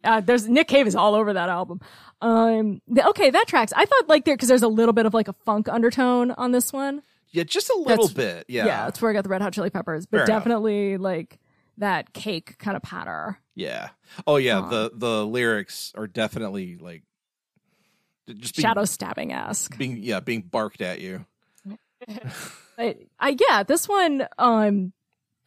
uh, 0.03 0.21
there's 0.21 0.47
Nick 0.47 0.67
Cave 0.67 0.87
is 0.87 0.95
all 0.95 1.15
over 1.15 1.33
that 1.33 1.49
album. 1.49 1.79
Um, 2.21 2.81
the- 2.87 3.07
okay, 3.09 3.29
that 3.29 3.47
tracks. 3.47 3.71
I 3.75 3.85
thought 3.85 4.09
like 4.09 4.25
there 4.25 4.35
because 4.35 4.49
there's 4.49 4.63
a 4.63 4.67
little 4.67 4.93
bit 4.93 5.05
of 5.05 5.13
like 5.13 5.27
a 5.27 5.33
funk 5.45 5.67
undertone 5.69 6.31
on 6.31 6.51
this 6.51 6.71
one. 6.73 7.01
Yeah, 7.31 7.43
just 7.43 7.69
a 7.69 7.75
little 7.77 8.07
That's- 8.07 8.13
bit. 8.13 8.45
Yeah. 8.47 8.65
Yeah, 8.65 8.85
that's 8.85 9.01
where 9.01 9.11
I 9.11 9.13
got 9.13 9.23
the 9.23 9.29
Red 9.29 9.41
Hot 9.41 9.53
Chili 9.53 9.69
Peppers, 9.69 10.05
but 10.05 10.17
Fair 10.19 10.25
enough. 10.25 10.39
definitely 10.39 10.97
like 10.97 11.39
that 11.77 12.11
cake 12.13 12.57
kind 12.57 12.75
of 12.75 12.81
patter. 12.83 13.39
Yeah. 13.55 13.89
Oh 14.25 14.37
yeah, 14.37 14.59
Aw. 14.59 14.69
the 14.69 14.91
the 14.95 15.25
lyrics 15.25 15.91
are 15.95 16.07
definitely 16.07 16.77
like 16.77 17.03
just 18.27 18.55
being, 18.55 18.63
Shadow 18.63 18.85
stabbing 18.85 19.31
esque. 19.31 19.77
being 19.77 19.97
yeah, 20.03 20.19
being 20.19 20.41
barked 20.41 20.81
at 20.81 20.99
you. 21.01 21.25
But 22.77 22.97
I 23.19 23.35
yeah, 23.49 23.63
this 23.63 23.89
one 23.89 24.25
um 24.37 24.93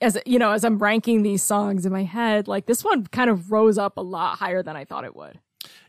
as 0.03 0.19
you 0.27 0.39
know, 0.39 0.53
as 0.53 0.65
I'm 0.65 0.79
ranking 0.79 1.23
these 1.23 1.43
songs 1.43 1.87
in 1.87 1.93
my 1.93 2.03
head, 2.03 2.49
like 2.49 2.67
this 2.67 2.85
one 2.85 3.07
kind 3.07 3.31
of 3.31 3.51
rose 3.51 3.79
up 3.79 3.97
a 3.97 4.03
lot 4.03 4.39
higher 4.39 4.63
than 4.63 4.77
I 4.77 4.85
thought 4.85 5.05
it 5.05 5.17
would. 5.17 5.39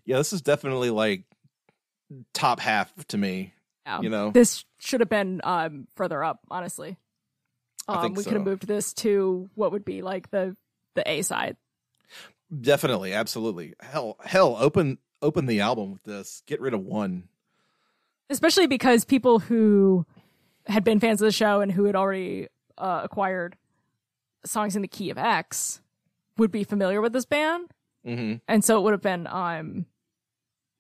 Yeah, 0.06 0.18
this 0.18 0.32
is 0.32 0.42
definitely 0.42 0.90
like 0.90 1.24
top 2.34 2.60
half 2.60 2.94
to 3.08 3.18
me. 3.18 3.54
Yeah. 3.86 4.02
You 4.02 4.10
know. 4.10 4.32
this 4.32 4.64
should 4.80 5.02
have 5.02 5.10
been 5.10 5.42
um 5.44 5.88
further 5.96 6.24
up, 6.24 6.40
honestly. 6.50 6.98
Um, 7.88 8.14
we 8.14 8.24
could 8.24 8.34
have 8.34 8.46
moved 8.46 8.66
this 8.66 8.94
to 8.96 9.50
what 9.56 9.74
would 9.74 9.84
be 9.84 10.02
like 10.02 10.32
the 10.32 10.56
the 10.94 11.10
A 11.10 11.22
side. 11.22 11.58
Definitely, 12.62 13.14
absolutely. 13.14 13.74
Hell, 13.82 14.18
hell, 14.24 14.56
open 14.60 15.00
open 15.22 15.48
the 15.48 15.62
album 15.62 15.94
with 15.94 16.04
this. 16.04 16.44
Get 16.46 16.62
rid 16.62 16.74
of 16.74 16.82
one. 16.82 17.28
especially 18.30 18.68
because 18.68 19.06
people 19.06 19.40
who 19.40 20.06
had 20.68 20.84
been 20.84 21.00
fans 21.00 21.22
of 21.22 21.26
the 21.26 21.32
show 21.32 21.60
and 21.62 21.72
who 21.72 21.86
had 21.86 21.96
already 21.96 22.48
uh, 22.78 23.02
acquired 23.04 23.58
songs 24.46 24.76
in 24.76 24.82
the 24.82 24.88
key 24.88 25.10
of 25.10 25.18
X 25.18 25.82
would 26.38 26.52
be 26.52 26.64
familiar 26.64 27.02
with 27.02 27.14
this 27.14 27.26
band, 27.26 27.70
hmm 28.06 28.36
and 28.48 28.64
so 28.64 28.78
it 28.78 28.82
would 28.84 28.94
have 28.94 29.02
been 29.02 29.28
um 29.28 29.86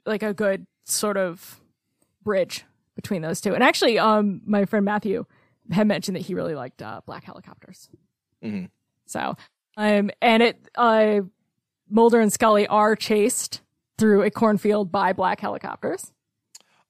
like 0.06 0.24
a 0.24 0.34
good 0.34 0.66
sort 0.86 1.16
of 1.18 1.62
bridge 2.24 2.66
between 2.96 3.22
those 3.22 3.40
two. 3.42 3.54
And 3.54 3.64
actually, 3.64 3.98
um, 3.98 4.42
my 4.46 4.66
friend 4.66 4.84
Matthew 4.86 5.26
had 5.72 5.88
mentioned 5.88 6.16
that 6.18 6.22
he 6.24 6.34
really 6.36 6.56
liked 6.56 6.82
uh, 6.82 7.02
Black 7.06 7.24
Helicopters. 7.24 7.90
Mhm. 8.44 8.70
So, 9.06 9.36
um, 9.78 10.12
and 10.22 10.44
it 10.44 10.70
uh 10.76 11.22
Mulder 11.90 12.20
and 12.20 12.32
Scully 12.34 12.68
are 12.68 12.96
chased 12.96 13.62
through 13.98 14.24
a 14.24 14.32
cornfield 14.32 14.92
by 14.92 15.14
black 15.14 15.40
helicopters. 15.40 16.12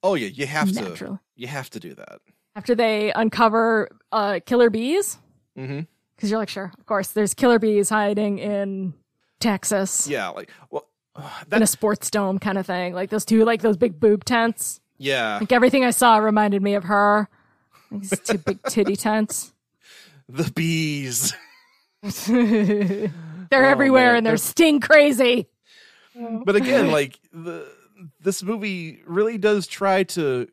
Oh 0.02 0.16
yeah, 0.16 0.28
you 0.28 0.46
have 0.48 0.72
to. 0.72 1.20
You 1.36 1.48
have 1.48 1.70
to 1.72 1.80
do 1.80 1.94
that. 1.96 2.20
After 2.56 2.76
they 2.76 3.12
uncover 3.14 3.90
uh, 4.12 4.40
killer 4.46 4.70
bees, 4.70 5.18
Mm-hmm. 5.58 5.82
Because 6.24 6.32
you're 6.32 6.40
like, 6.40 6.48
sure, 6.48 6.72
of 6.80 6.86
course, 6.86 7.10
there's 7.10 7.34
killer 7.34 7.60
bees 7.60 7.90
hiding 7.90 8.40
in 8.40 8.94
Texas 9.42 10.08
Yeah, 10.08 10.30
like 10.30 10.50
well, 10.72 10.88
uh, 11.18 11.30
in 11.52 11.62
a 11.62 11.68
sports 11.68 12.10
dome 12.10 12.40
kind 12.40 12.58
of 12.58 12.66
thing. 12.66 12.94
Like 12.94 13.10
those 13.10 13.26
two, 13.26 13.44
like 13.44 13.62
those 13.62 13.76
big 13.76 14.00
boob 14.00 14.24
tents. 14.24 14.80
yeah, 14.98 15.40
Like 15.42 15.52
everything 15.52 15.84
I 15.84 15.92
saw 15.92 16.16
reminded 16.18 16.62
me 16.62 16.76
of 16.76 16.86
her. 16.86 17.28
These 17.92 18.20
two 18.22 18.38
big 18.38 18.64
titty 18.70 18.96
tents. 18.96 19.52
the 20.30 20.50
bees. 20.56 21.34
They're 22.28 23.12
Oh, 23.66 23.70
everywhere 23.70 24.08
man, 24.12 24.16
and 24.18 24.26
they're 24.26 24.32
they're- 24.32 24.38
sting 24.38 24.80
crazy. 24.80 25.48
But 26.16 26.56
again, 26.56 26.90
like 26.90 27.20
the 27.34 27.68
this 28.22 28.44
movie 28.44 29.02
really 29.06 29.38
does 29.38 29.68
try 29.68 30.04
to 30.04 30.48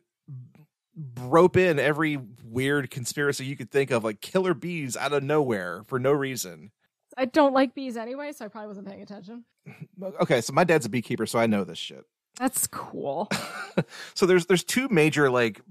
rope 1.19 1.55
in 1.55 1.79
every 1.79 2.19
weird 2.51 2.91
conspiracy 2.91 3.45
you 3.45 3.55
could 3.55 3.71
think 3.71 3.91
of, 3.91 4.03
like 4.03 4.21
killer 4.21 4.53
bees 4.53 4.97
out 4.97 5.13
of 5.13 5.23
nowhere 5.23 5.83
for 5.87 5.99
no 5.99 6.11
reason. 6.11 6.71
I 7.17 7.25
don't 7.25 7.53
like 7.53 7.75
bees 7.75 7.97
anyway, 7.97 8.31
so 8.31 8.45
I 8.45 8.47
probably 8.47 8.67
wasn't 8.67 8.87
paying 8.87 9.01
attention. 9.01 9.45
Okay, 10.19 10.41
so 10.41 10.53
my 10.53 10.63
dad's 10.63 10.87
a 10.87 10.89
beekeeper, 10.89 11.27
so 11.27 11.37
I 11.37 11.45
know 11.45 11.63
this 11.63 11.77
shit. 11.77 12.03
That's 12.39 12.65
cool. 12.65 13.29
so 14.15 14.25
there's 14.25 14.47
there's 14.47 14.63
two 14.63 14.89
major 14.89 15.29
like 15.29 15.61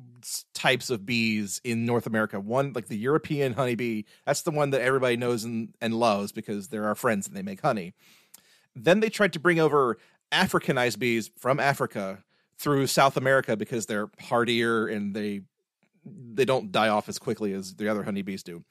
types 0.54 0.88
of 0.88 1.04
bees 1.04 1.60
in 1.64 1.84
North 1.84 2.06
America. 2.06 2.38
One 2.38 2.72
like 2.72 2.86
the 2.86 2.96
European 2.96 3.54
honeybee, 3.54 4.04
that's 4.24 4.42
the 4.42 4.52
one 4.52 4.70
that 4.70 4.82
everybody 4.82 5.16
knows 5.16 5.42
and, 5.42 5.74
and 5.80 5.94
loves 5.94 6.30
because 6.30 6.68
they're 6.68 6.86
our 6.86 6.94
friends 6.94 7.26
and 7.26 7.36
they 7.36 7.42
make 7.42 7.60
honey. 7.60 7.94
Then 8.76 9.00
they 9.00 9.08
tried 9.08 9.32
to 9.32 9.40
bring 9.40 9.58
over 9.58 9.98
Africanized 10.30 11.00
bees 11.00 11.30
from 11.36 11.58
Africa 11.58 12.22
through 12.56 12.86
South 12.86 13.16
America 13.16 13.56
because 13.56 13.86
they're 13.86 14.10
hardier 14.20 14.86
and 14.86 15.14
they 15.14 15.40
they 16.34 16.44
don't 16.44 16.72
die 16.72 16.88
off 16.88 17.08
as 17.08 17.18
quickly 17.18 17.52
as 17.52 17.74
the 17.74 17.88
other 17.88 18.02
honeybees 18.02 18.42
do. 18.42 18.64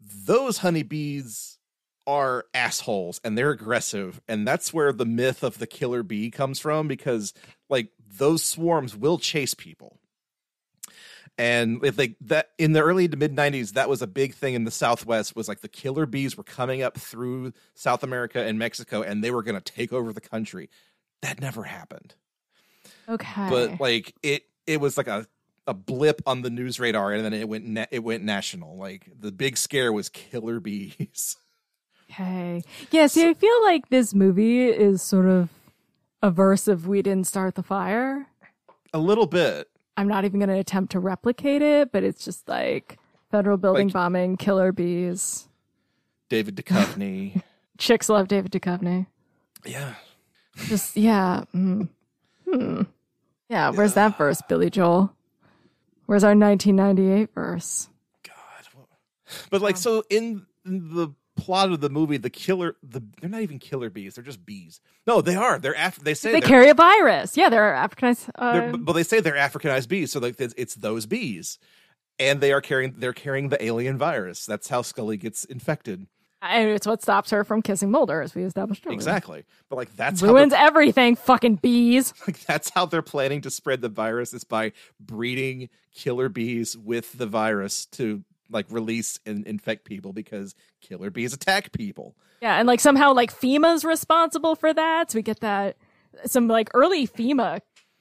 Those 0.00 0.58
honeybees 0.58 1.58
are 2.06 2.44
assholes 2.54 3.20
and 3.24 3.36
they're 3.36 3.50
aggressive 3.50 4.20
and 4.28 4.46
that's 4.46 4.72
where 4.72 4.92
the 4.92 5.04
myth 5.04 5.42
of 5.42 5.58
the 5.58 5.66
killer 5.66 6.04
bee 6.04 6.30
comes 6.30 6.60
from 6.60 6.86
because 6.86 7.34
like 7.68 7.88
those 8.18 8.44
swarms 8.44 8.94
will 8.96 9.18
chase 9.18 9.54
people 9.54 9.98
and 11.36 11.84
if 11.84 11.96
they 11.96 12.14
that 12.20 12.50
in 12.58 12.74
the 12.74 12.80
early 12.80 13.08
to 13.08 13.16
mid 13.16 13.34
90s 13.34 13.72
that 13.72 13.88
was 13.88 14.02
a 14.02 14.06
big 14.06 14.34
thing 14.34 14.54
in 14.54 14.62
the 14.62 14.70
southwest 14.70 15.34
was 15.34 15.48
like 15.48 15.62
the 15.62 15.68
killer 15.68 16.06
bees 16.06 16.36
were 16.36 16.44
coming 16.44 16.80
up 16.80 16.96
through 16.96 17.52
south 17.74 18.04
america 18.04 18.40
and 18.40 18.56
mexico 18.56 19.02
and 19.02 19.24
they 19.24 19.32
were 19.32 19.42
going 19.42 19.60
to 19.60 19.72
take 19.72 19.92
over 19.92 20.12
the 20.12 20.20
country 20.20 20.70
that 21.22 21.40
never 21.40 21.64
happened 21.64 22.14
Okay. 23.08 23.48
but 23.50 23.80
like 23.80 24.14
it 24.22 24.44
it 24.68 24.80
was 24.80 24.96
like 24.96 25.08
a 25.08 25.26
a 25.66 25.74
blip 25.74 26.22
on 26.26 26.42
the 26.42 26.50
news 26.50 26.78
radar 26.78 27.12
and 27.12 27.24
then 27.24 27.32
it 27.32 27.48
went 27.48 27.64
na- 27.66 27.86
it 27.90 28.04
went 28.04 28.22
national 28.22 28.76
like 28.76 29.08
the 29.20 29.32
big 29.32 29.56
scare 29.56 29.92
was 29.92 30.08
killer 30.08 30.60
bees 30.60 31.36
okay. 32.10 32.62
Yeah, 32.92 33.08
see, 33.08 33.28
I 33.28 33.34
feel 33.34 33.62
like 33.64 33.88
this 33.88 34.14
movie 34.14 34.66
is 34.68 35.02
sort 35.02 35.26
of 35.26 35.48
a 36.22 36.30
verse 36.30 36.68
of 36.68 36.86
We 36.86 37.02
Didn't 37.02 37.26
Start 37.26 37.56
the 37.56 37.62
Fire. 37.64 38.26
a 38.94 38.98
little 38.98 39.26
bit 39.26 39.68
I'm 39.96 40.06
not 40.08 40.24
even 40.24 40.38
going 40.40 40.50
to 40.50 40.58
attempt 40.58 40.92
to 40.92 41.00
replicate 41.00 41.62
it, 41.62 41.90
but 41.90 42.04
it's 42.04 42.24
just 42.24 42.46
like 42.48 42.98
federal 43.30 43.56
building 43.56 43.88
Like- 43.88 43.94
bombing, 43.94 44.36
killer 44.36 44.70
bees. 44.70 45.48
david 46.28 46.54
Duchovny. 46.56 47.42
Chicks 47.78 48.08
love 48.08 48.28
David 48.28 48.52
Duchovny. 48.52 49.06
yeah 49.64 49.94
Just, 50.66 50.96
yeah. 50.96 51.42
Mm. 51.54 51.88
Hmm. 52.50 52.82
Yeah, 53.48 53.70
where's 53.70 53.94
that 53.94 54.16
verse, 54.18 54.40
Billy 54.48 54.70
Joel? 54.70 55.12
Where's 56.06 56.24
our 56.24 56.34
1998 56.34 57.34
verse? 57.34 57.88
God. 58.24 58.32
But 59.50 59.60
like, 59.60 59.76
so 59.76 60.04
in 60.08 60.46
the 60.64 61.08
plot 61.36 61.70
of 61.70 61.80
the 61.80 61.90
movie, 61.90 62.16
the 62.16 62.30
killer, 62.30 62.76
the 62.82 63.02
they're 63.20 63.30
not 63.30 63.42
even 63.42 63.58
killer 63.58 63.90
bees; 63.90 64.14
they're 64.14 64.24
just 64.24 64.44
bees. 64.46 64.80
No, 65.06 65.20
they 65.20 65.34
are. 65.34 65.58
They're 65.58 65.74
af- 65.76 65.98
They 65.98 66.14
say 66.14 66.32
They 66.32 66.40
carry 66.40 66.68
a 66.68 66.74
virus. 66.74 67.36
Yeah, 67.36 67.48
they're 67.48 67.74
Africanized. 67.74 68.30
Uh, 68.34 68.76
but 68.76 68.92
they 68.94 69.02
say 69.02 69.20
they're 69.20 69.34
Africanized 69.34 69.88
bees. 69.88 70.12
So 70.12 70.20
like, 70.20 70.40
it's, 70.40 70.54
it's 70.56 70.74
those 70.76 71.06
bees, 71.06 71.58
and 72.18 72.40
they 72.40 72.52
are 72.52 72.60
carrying 72.60 72.94
they're 72.98 73.12
carrying 73.12 73.48
the 73.48 73.62
alien 73.62 73.98
virus. 73.98 74.46
That's 74.46 74.68
how 74.68 74.82
Scully 74.82 75.16
gets 75.16 75.44
infected. 75.44 76.06
And 76.42 76.70
it's 76.70 76.86
what 76.86 77.02
stops 77.02 77.30
her 77.30 77.44
from 77.44 77.62
kissing 77.62 77.90
Mulder, 77.90 78.20
as 78.22 78.34
we 78.34 78.44
established 78.44 78.86
earlier. 78.86 78.94
Exactly. 78.94 79.44
But 79.68 79.76
like, 79.76 79.96
that's 79.96 80.22
Ruins 80.22 80.52
everything, 80.52 81.16
fucking 81.16 81.56
bees. 81.56 82.12
like, 82.26 82.38
that's 82.40 82.70
how 82.70 82.86
they're 82.86 83.02
planning 83.02 83.40
to 83.42 83.50
spread 83.50 83.80
the 83.80 83.88
virus 83.88 84.32
is 84.34 84.44
by 84.44 84.72
breeding 85.00 85.68
killer 85.94 86.28
bees 86.28 86.76
with 86.76 87.16
the 87.16 87.26
virus 87.26 87.86
to 87.86 88.22
like 88.50 88.66
release 88.70 89.18
and 89.26 89.46
infect 89.46 89.84
people 89.84 90.12
because 90.12 90.54
killer 90.80 91.10
bees 91.10 91.32
attack 91.32 91.72
people. 91.72 92.16
Yeah, 92.40 92.58
and 92.58 92.66
like 92.66 92.80
somehow 92.80 93.12
like 93.12 93.32
FEMA's 93.32 93.84
responsible 93.84 94.54
for 94.54 94.72
that. 94.72 95.10
So 95.10 95.18
we 95.18 95.22
get 95.22 95.40
that 95.40 95.76
some 96.26 96.48
like 96.48 96.70
early 96.74 97.06
FEMA 97.06 97.60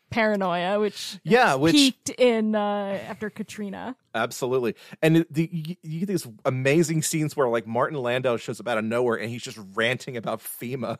paranoia, 0.10 0.80
which 0.80 1.19
Yeah, 1.23 1.56
which 1.56 1.73
peaked 1.73 2.10
in 2.11 2.56
uh 2.56 2.99
after 3.07 3.30
Katrina. 3.30 3.95
Absolutely, 4.14 4.76
and 5.02 5.26
the, 5.30 5.49
you, 5.52 5.76
you 5.84 5.99
get 6.02 6.07
these 6.07 6.27
amazing 6.45 7.02
scenes 7.02 7.36
where 7.36 7.48
like 7.48 7.68
Martin 7.68 7.98
Landau 8.02 8.38
shows 8.38 8.60
up 8.60 8.68
out 8.68 8.77
of 8.77 8.86
nowhere 8.86 9.15
and 9.15 9.30
he's 9.30 9.44
just 9.44 9.60
ranting 9.73 10.15
about 10.18 10.40
FEMA 10.40 10.98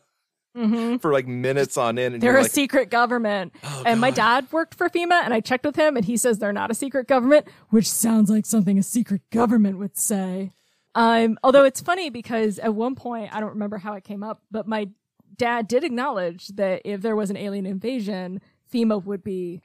for 1.00 1.12
like 1.12 1.26
minutes 1.26 1.76
on 1.76 1.98
end, 1.98 2.14
and 2.14 2.22
Mm-hmm. 2.22 2.26
They're 2.26 2.38
a 2.38 2.42
like, 2.42 2.50
secret 2.50 2.90
government. 2.90 3.52
and 3.84 4.00
my 4.00 4.10
dad 4.10 4.46
worked 4.52 4.74
for 4.74 4.88
FEMA 4.88 5.22
and 5.24 5.34
I 5.34 5.40
checked 5.40 5.64
with 5.66 5.76
him 5.76 5.96
and 5.96 6.04
he 6.04 6.16
says 6.16 6.38
they're 6.38 6.52
not 6.52 6.70
a 6.70 6.74
secret 6.74 7.06
government, 7.08 7.46
which 7.70 7.90
sounds 7.90 8.30
like 8.30 8.46
something 8.46 8.78
a 8.78 8.82
secret 8.82 9.22
government 9.30 9.78
would 9.78 9.96
say. 9.98 10.52
Um, 10.94 11.38
although 11.42 11.64
it's 11.64 11.82
funny 11.82 12.08
because 12.08 12.58
at 12.58 12.74
one 12.74 12.94
point, 12.94 13.34
I 13.34 13.40
don't 13.40 13.50
remember 13.50 13.76
how 13.76 13.92
it 13.94 14.04
came 14.04 14.22
up, 14.22 14.40
but 14.50 14.66
my 14.66 14.88
dad 15.36 15.68
did 15.68 15.84
acknowledge 15.84 16.48
that 16.48 16.80
if 16.86 17.02
there 17.02 17.14
was 17.14 17.28
an 17.28 17.36
alien 17.36 17.66
invasion, 17.66 18.40
FEMA 18.72 19.02
would 19.04 19.22
be 19.24 19.62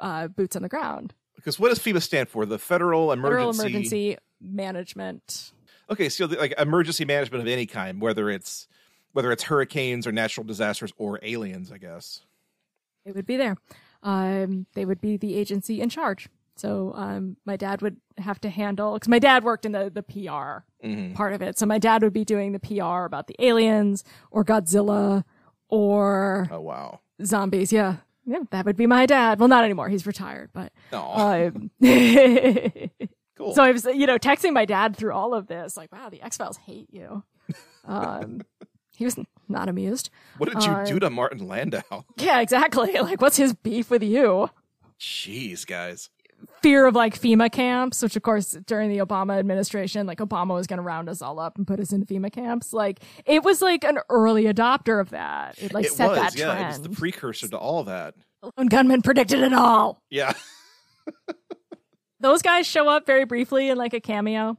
uh, 0.00 0.28
boots 0.28 0.56
on 0.56 0.62
the 0.62 0.68
ground. 0.68 1.14
because 1.36 1.58
what 1.58 1.68
does 1.70 1.78
FEMA 1.78 2.02
stand 2.02 2.28
for? 2.28 2.44
The 2.46 2.58
Federal 2.58 3.12
Emergency. 3.12 3.58
Federal 3.58 3.70
Emergency 3.72 4.16
Management. 4.40 5.52
Okay, 5.90 6.08
so 6.08 6.26
the, 6.26 6.36
like 6.36 6.54
emergency 6.58 7.04
management 7.04 7.42
of 7.42 7.48
any 7.48 7.66
kind, 7.66 8.00
whether 8.00 8.30
it's 8.30 8.68
whether 9.12 9.30
it's 9.30 9.42
hurricanes 9.42 10.06
or 10.06 10.12
natural 10.12 10.44
disasters 10.46 10.92
or 10.96 11.18
aliens, 11.22 11.70
I 11.70 11.78
guess. 11.78 12.20
It 13.04 13.14
would 13.14 13.26
be 13.26 13.36
there. 13.36 13.56
Um, 14.02 14.66
they 14.74 14.84
would 14.84 15.00
be 15.00 15.16
the 15.16 15.36
agency 15.36 15.80
in 15.80 15.90
charge. 15.90 16.28
So 16.56 16.92
um, 16.96 17.36
my 17.44 17.56
dad 17.56 17.82
would 17.82 17.96
have 18.18 18.40
to 18.42 18.48
handle 18.50 18.94
because 18.94 19.08
my 19.08 19.18
dad 19.18 19.44
worked 19.44 19.64
in 19.66 19.72
the 19.72 19.90
the 19.90 20.02
PR 20.02 20.64
part 21.14 21.32
of 21.34 21.42
it. 21.42 21.58
So 21.58 21.66
my 21.66 21.78
dad 21.78 22.02
would 22.02 22.12
be 22.12 22.24
doing 22.24 22.52
the 22.52 22.60
PR 22.60 23.04
about 23.04 23.26
the 23.26 23.36
aliens 23.38 24.02
or 24.30 24.44
Godzilla 24.44 25.24
or 25.68 26.48
Oh 26.50 26.60
wow. 26.60 27.00
zombies. 27.24 27.72
Yeah, 27.72 27.96
yeah, 28.24 28.38
that 28.50 28.66
would 28.66 28.76
be 28.76 28.86
my 28.86 29.06
dad. 29.06 29.38
Well, 29.38 29.48
not 29.48 29.64
anymore. 29.64 29.88
He's 29.88 30.06
retired, 30.06 30.50
but 30.52 30.72
um, 30.92 31.70
cool. 33.36 33.54
so 33.54 33.62
I 33.62 33.72
was 33.72 33.84
you 33.84 34.06
know 34.06 34.18
texting 34.18 34.52
my 34.52 34.64
dad 34.64 34.96
through 34.96 35.12
all 35.12 35.34
of 35.34 35.46
this 35.46 35.76
like, 35.76 35.92
wow, 35.92 36.08
the 36.08 36.22
X 36.22 36.36
Files 36.36 36.56
hate 36.58 36.88
you. 36.92 37.24
Um, 37.84 38.42
he 38.96 39.04
was 39.04 39.18
not 39.48 39.68
amused. 39.68 40.10
what 40.38 40.52
did 40.52 40.62
you 40.64 40.70
uh, 40.70 40.84
do 40.84 40.98
to 41.00 41.10
Martin 41.10 41.46
Landau? 41.48 42.04
Yeah, 42.16 42.40
exactly. 42.40 42.92
Like, 43.02 43.20
what's 43.20 43.36
his 43.36 43.52
beef 43.52 43.90
with 43.90 44.02
you? 44.02 44.48
Jeez, 45.00 45.66
guys. 45.66 46.10
Fear 46.62 46.86
of 46.86 46.94
like 46.94 47.20
FEMA 47.20 47.50
camps, 47.50 48.02
which 48.02 48.16
of 48.16 48.22
course 48.22 48.56
during 48.66 48.90
the 48.90 48.98
Obama 48.98 49.38
administration, 49.38 50.06
like 50.06 50.18
Obama 50.18 50.54
was 50.54 50.66
going 50.66 50.78
to 50.78 50.82
round 50.82 51.08
us 51.08 51.22
all 51.22 51.38
up 51.38 51.56
and 51.56 51.66
put 51.66 51.80
us 51.80 51.92
in 51.92 52.04
FEMA 52.04 52.32
camps. 52.32 52.72
Like 52.72 53.00
it 53.26 53.42
was 53.42 53.60
like 53.62 53.84
an 53.84 53.98
early 54.08 54.44
adopter 54.44 55.00
of 55.00 55.10
that. 55.10 55.56
It 55.58 55.72
like 55.74 55.86
it 55.86 55.92
set 55.92 56.10
was, 56.10 56.18
that 56.18 56.36
yeah, 56.36 56.44
trend. 56.46 56.60
it 56.62 56.66
was 56.68 56.80
the 56.82 56.88
precursor 56.90 57.48
to 57.48 57.58
all 57.58 57.84
that. 57.84 58.14
Lone 58.56 58.66
gunman 58.68 59.02
predicted 59.02 59.40
it 59.40 59.52
all. 59.52 60.02
Yeah, 60.10 60.32
Those 62.20 62.42
guys 62.42 62.66
show 62.66 62.88
up 62.88 63.04
very 63.06 63.24
briefly 63.24 63.68
in 63.68 63.76
like 63.78 63.94
a 63.94 64.00
cameo. 64.00 64.56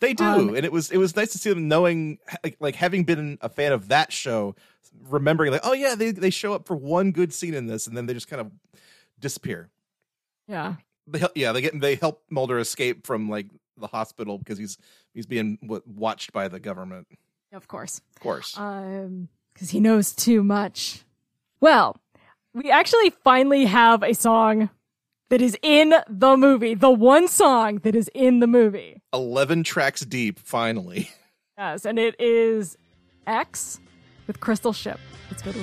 they 0.00 0.14
do, 0.14 0.24
Um, 0.24 0.48
and 0.54 0.64
it 0.64 0.72
was 0.72 0.90
it 0.90 0.96
was 0.96 1.14
nice 1.16 1.32
to 1.32 1.38
see 1.38 1.50
them 1.50 1.68
knowing, 1.68 2.18
like, 2.42 2.56
like 2.60 2.74
having 2.76 3.04
been 3.04 3.36
a 3.42 3.48
fan 3.48 3.72
of 3.72 3.88
that 3.88 4.10
show, 4.12 4.54
remembering 5.08 5.52
like, 5.52 5.60
oh 5.64 5.74
yeah, 5.74 5.94
they 5.94 6.12
they 6.12 6.30
show 6.30 6.54
up 6.54 6.66
for 6.66 6.76
one 6.76 7.12
good 7.12 7.32
scene 7.32 7.52
in 7.52 7.66
this, 7.66 7.86
and 7.86 7.94
then 7.96 8.06
they 8.06 8.14
just 8.14 8.28
kind 8.28 8.40
of 8.40 8.50
disappear. 9.20 9.68
Yeah. 10.48 10.76
They 11.06 11.22
yeah, 11.34 11.52
they 11.52 11.60
get 11.60 11.78
they 11.80 11.96
help 11.96 12.22
Mulder 12.30 12.58
escape 12.58 13.06
from 13.06 13.28
like 13.28 13.46
the 13.76 13.86
hospital 13.88 14.38
because 14.38 14.56
he's 14.58 14.78
he's 15.12 15.26
being 15.26 15.58
watched 15.86 16.32
by 16.32 16.48
the 16.48 16.58
government. 16.60 17.06
Of 17.52 17.68
course. 17.68 18.00
Of 18.16 18.22
course, 18.22 18.56
Um, 18.58 19.28
because 19.52 19.70
he 19.70 19.80
knows 19.80 20.12
too 20.12 20.42
much. 20.42 21.04
Well, 21.60 21.96
we 22.54 22.70
actually 22.70 23.10
finally 23.22 23.66
have 23.66 24.02
a 24.02 24.14
song 24.14 24.70
that 25.30 25.40
is 25.42 25.56
in 25.62 25.94
the 26.08 26.36
movie. 26.36 26.74
The 26.74 26.90
one 26.90 27.28
song 27.28 27.78
that 27.84 27.94
is 27.94 28.08
in 28.14 28.40
the 28.40 28.46
movie. 28.46 29.02
eleven 29.12 29.62
tracks 29.62 30.00
deep. 30.02 30.38
Finally, 30.38 31.10
Yes, 31.58 31.84
and 31.84 31.98
it 31.98 32.18
is 32.20 32.76
X 33.26 33.78
with 34.26 34.40
Crystal 34.40 34.72
Ship. 34.72 34.98
Let's 35.30 35.42
go 35.42 35.52
to 35.52 35.58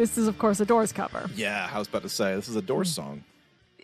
This 0.00 0.16
is, 0.16 0.28
of 0.28 0.38
course, 0.38 0.60
a 0.60 0.64
Doors 0.64 0.92
cover. 0.92 1.28
Yeah, 1.36 1.68
I 1.70 1.78
was 1.78 1.86
about 1.86 2.02
to 2.02 2.08
say 2.08 2.34
this 2.34 2.48
is 2.48 2.56
a 2.56 2.62
Doors 2.62 2.88
hmm. 2.88 3.02
song. 3.02 3.24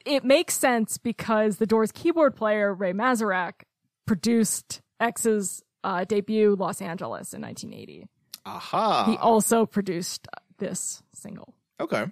It 0.07 0.25
makes 0.25 0.57
sense 0.57 0.97
because 0.97 1.59
the 1.59 1.67
Doors 1.67 1.93
keyboard 1.93 2.35
player, 2.35 2.73
Ray 2.73 2.95
Manzarek, 2.95 3.53
produced 4.07 4.81
X's 4.99 5.63
uh, 5.87 6.05
debut 6.05 6.57
Los 6.59 6.83
Angeles 6.83 7.33
in 7.33 7.41
1980. 7.43 8.09
Aha. 8.45 9.05
He 9.09 9.17
also 9.17 9.65
produced 9.67 10.27
this 10.59 11.03
single. 11.15 11.55
okay. 11.81 12.07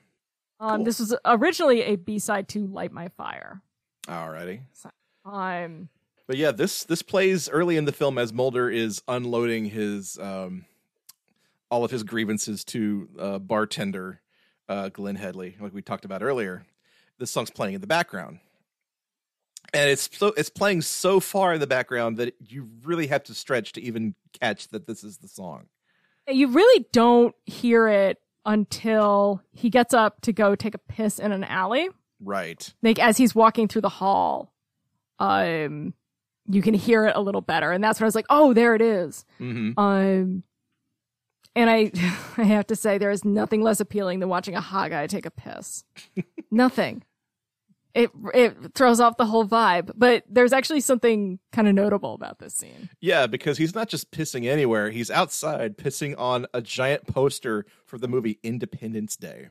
Um, 0.60 0.76
Cool. 0.76 0.84
This 0.84 1.00
was 1.00 1.16
originally 1.24 1.82
a 1.82 1.96
B-side 1.96 2.48
to 2.50 2.66
Light 2.66 2.92
My 2.92 3.08
Fire. 3.08 3.60
Alrighty. 4.06 4.60
So, 4.72 4.90
um, 5.24 5.88
But 6.28 6.36
yeah, 6.36 6.52
this 6.52 6.84
this 6.84 7.02
plays 7.02 7.48
early 7.48 7.76
in 7.76 7.84
the 7.84 7.92
film 7.92 8.16
as 8.18 8.32
Mulder 8.32 8.70
is 8.70 9.02
unloading 9.08 9.64
his 9.66 10.16
um 10.18 10.64
all 11.70 11.84
of 11.84 11.90
his 11.90 12.02
grievances 12.04 12.64
to 12.66 13.08
uh 13.18 13.38
bartender 13.40 14.20
uh 14.68 14.90
Glenne 14.90 15.16
Headly, 15.16 15.56
like 15.60 15.74
we 15.74 15.82
talked 15.82 16.04
about 16.04 16.22
earlier. 16.22 16.64
This 17.18 17.30
song's 17.30 17.50
playing 17.50 17.74
in 17.74 17.80
the 17.80 17.86
background. 17.86 18.38
And 19.74 19.90
it's 19.90 20.08
so 20.16 20.28
it's 20.36 20.50
playing 20.50 20.82
so 20.82 21.20
far 21.20 21.52
in 21.54 21.60
the 21.60 21.66
background 21.66 22.16
that 22.18 22.34
you 22.40 22.68
really 22.84 23.08
have 23.08 23.24
to 23.24 23.34
stretch 23.34 23.72
to 23.72 23.82
even 23.82 24.14
catch 24.40 24.68
that 24.68 24.86
this 24.86 25.02
is 25.04 25.18
the 25.18 25.28
song. 25.28 25.66
you 26.28 26.48
really 26.48 26.86
don't 26.92 27.34
hear 27.44 27.88
it 27.88 28.18
until 28.46 29.42
he 29.52 29.70
gets 29.70 29.92
up 29.94 30.20
to 30.22 30.32
go 30.32 30.54
take 30.54 30.74
a 30.74 30.78
piss 30.78 31.18
in 31.18 31.32
an 31.32 31.44
alley. 31.44 31.88
Right. 32.20 32.72
Like 32.82 32.98
as 32.98 33.16
he's 33.16 33.34
walking 33.34 33.68
through 33.68 33.82
the 33.82 33.88
hall, 33.88 34.54
um, 35.18 35.94
you 36.48 36.62
can 36.62 36.74
hear 36.74 37.06
it 37.06 37.16
a 37.16 37.20
little 37.20 37.40
better, 37.40 37.72
and 37.72 37.82
that's 37.82 37.98
when 38.00 38.04
I 38.04 38.08
was 38.08 38.14
like, 38.14 38.26
"Oh, 38.30 38.52
there 38.54 38.74
it 38.74 38.82
is." 38.82 39.24
hmm 39.38 39.72
Um, 39.76 40.42
and 41.56 41.70
I, 41.70 41.90
I 42.36 42.44
have 42.44 42.66
to 42.68 42.76
say, 42.76 42.98
there 42.98 43.10
is 43.10 43.24
nothing 43.24 43.62
less 43.62 43.80
appealing 43.80 44.20
than 44.20 44.28
watching 44.28 44.54
a 44.54 44.60
hot 44.60 44.90
guy 44.90 45.06
take 45.06 45.26
a 45.26 45.30
piss. 45.30 45.84
nothing. 46.50 47.02
It 47.94 48.10
it 48.34 48.74
throws 48.74 48.98
off 49.00 49.16
the 49.16 49.26
whole 49.26 49.46
vibe. 49.46 49.92
But 49.94 50.24
there's 50.28 50.52
actually 50.52 50.80
something 50.80 51.38
kind 51.52 51.68
of 51.68 51.74
notable 51.74 52.14
about 52.14 52.38
this 52.40 52.54
scene. 52.54 52.90
Yeah, 53.00 53.26
because 53.28 53.56
he's 53.56 53.74
not 53.74 53.88
just 53.88 54.10
pissing 54.10 54.48
anywhere, 54.48 54.90
he's 54.90 55.10
outside 55.10 55.78
pissing 55.78 56.18
on 56.18 56.46
a 56.52 56.60
giant 56.60 57.06
poster 57.06 57.64
for 57.86 57.98
the 57.98 58.08
movie 58.08 58.38
Independence 58.42 59.16
Day. 59.16 59.48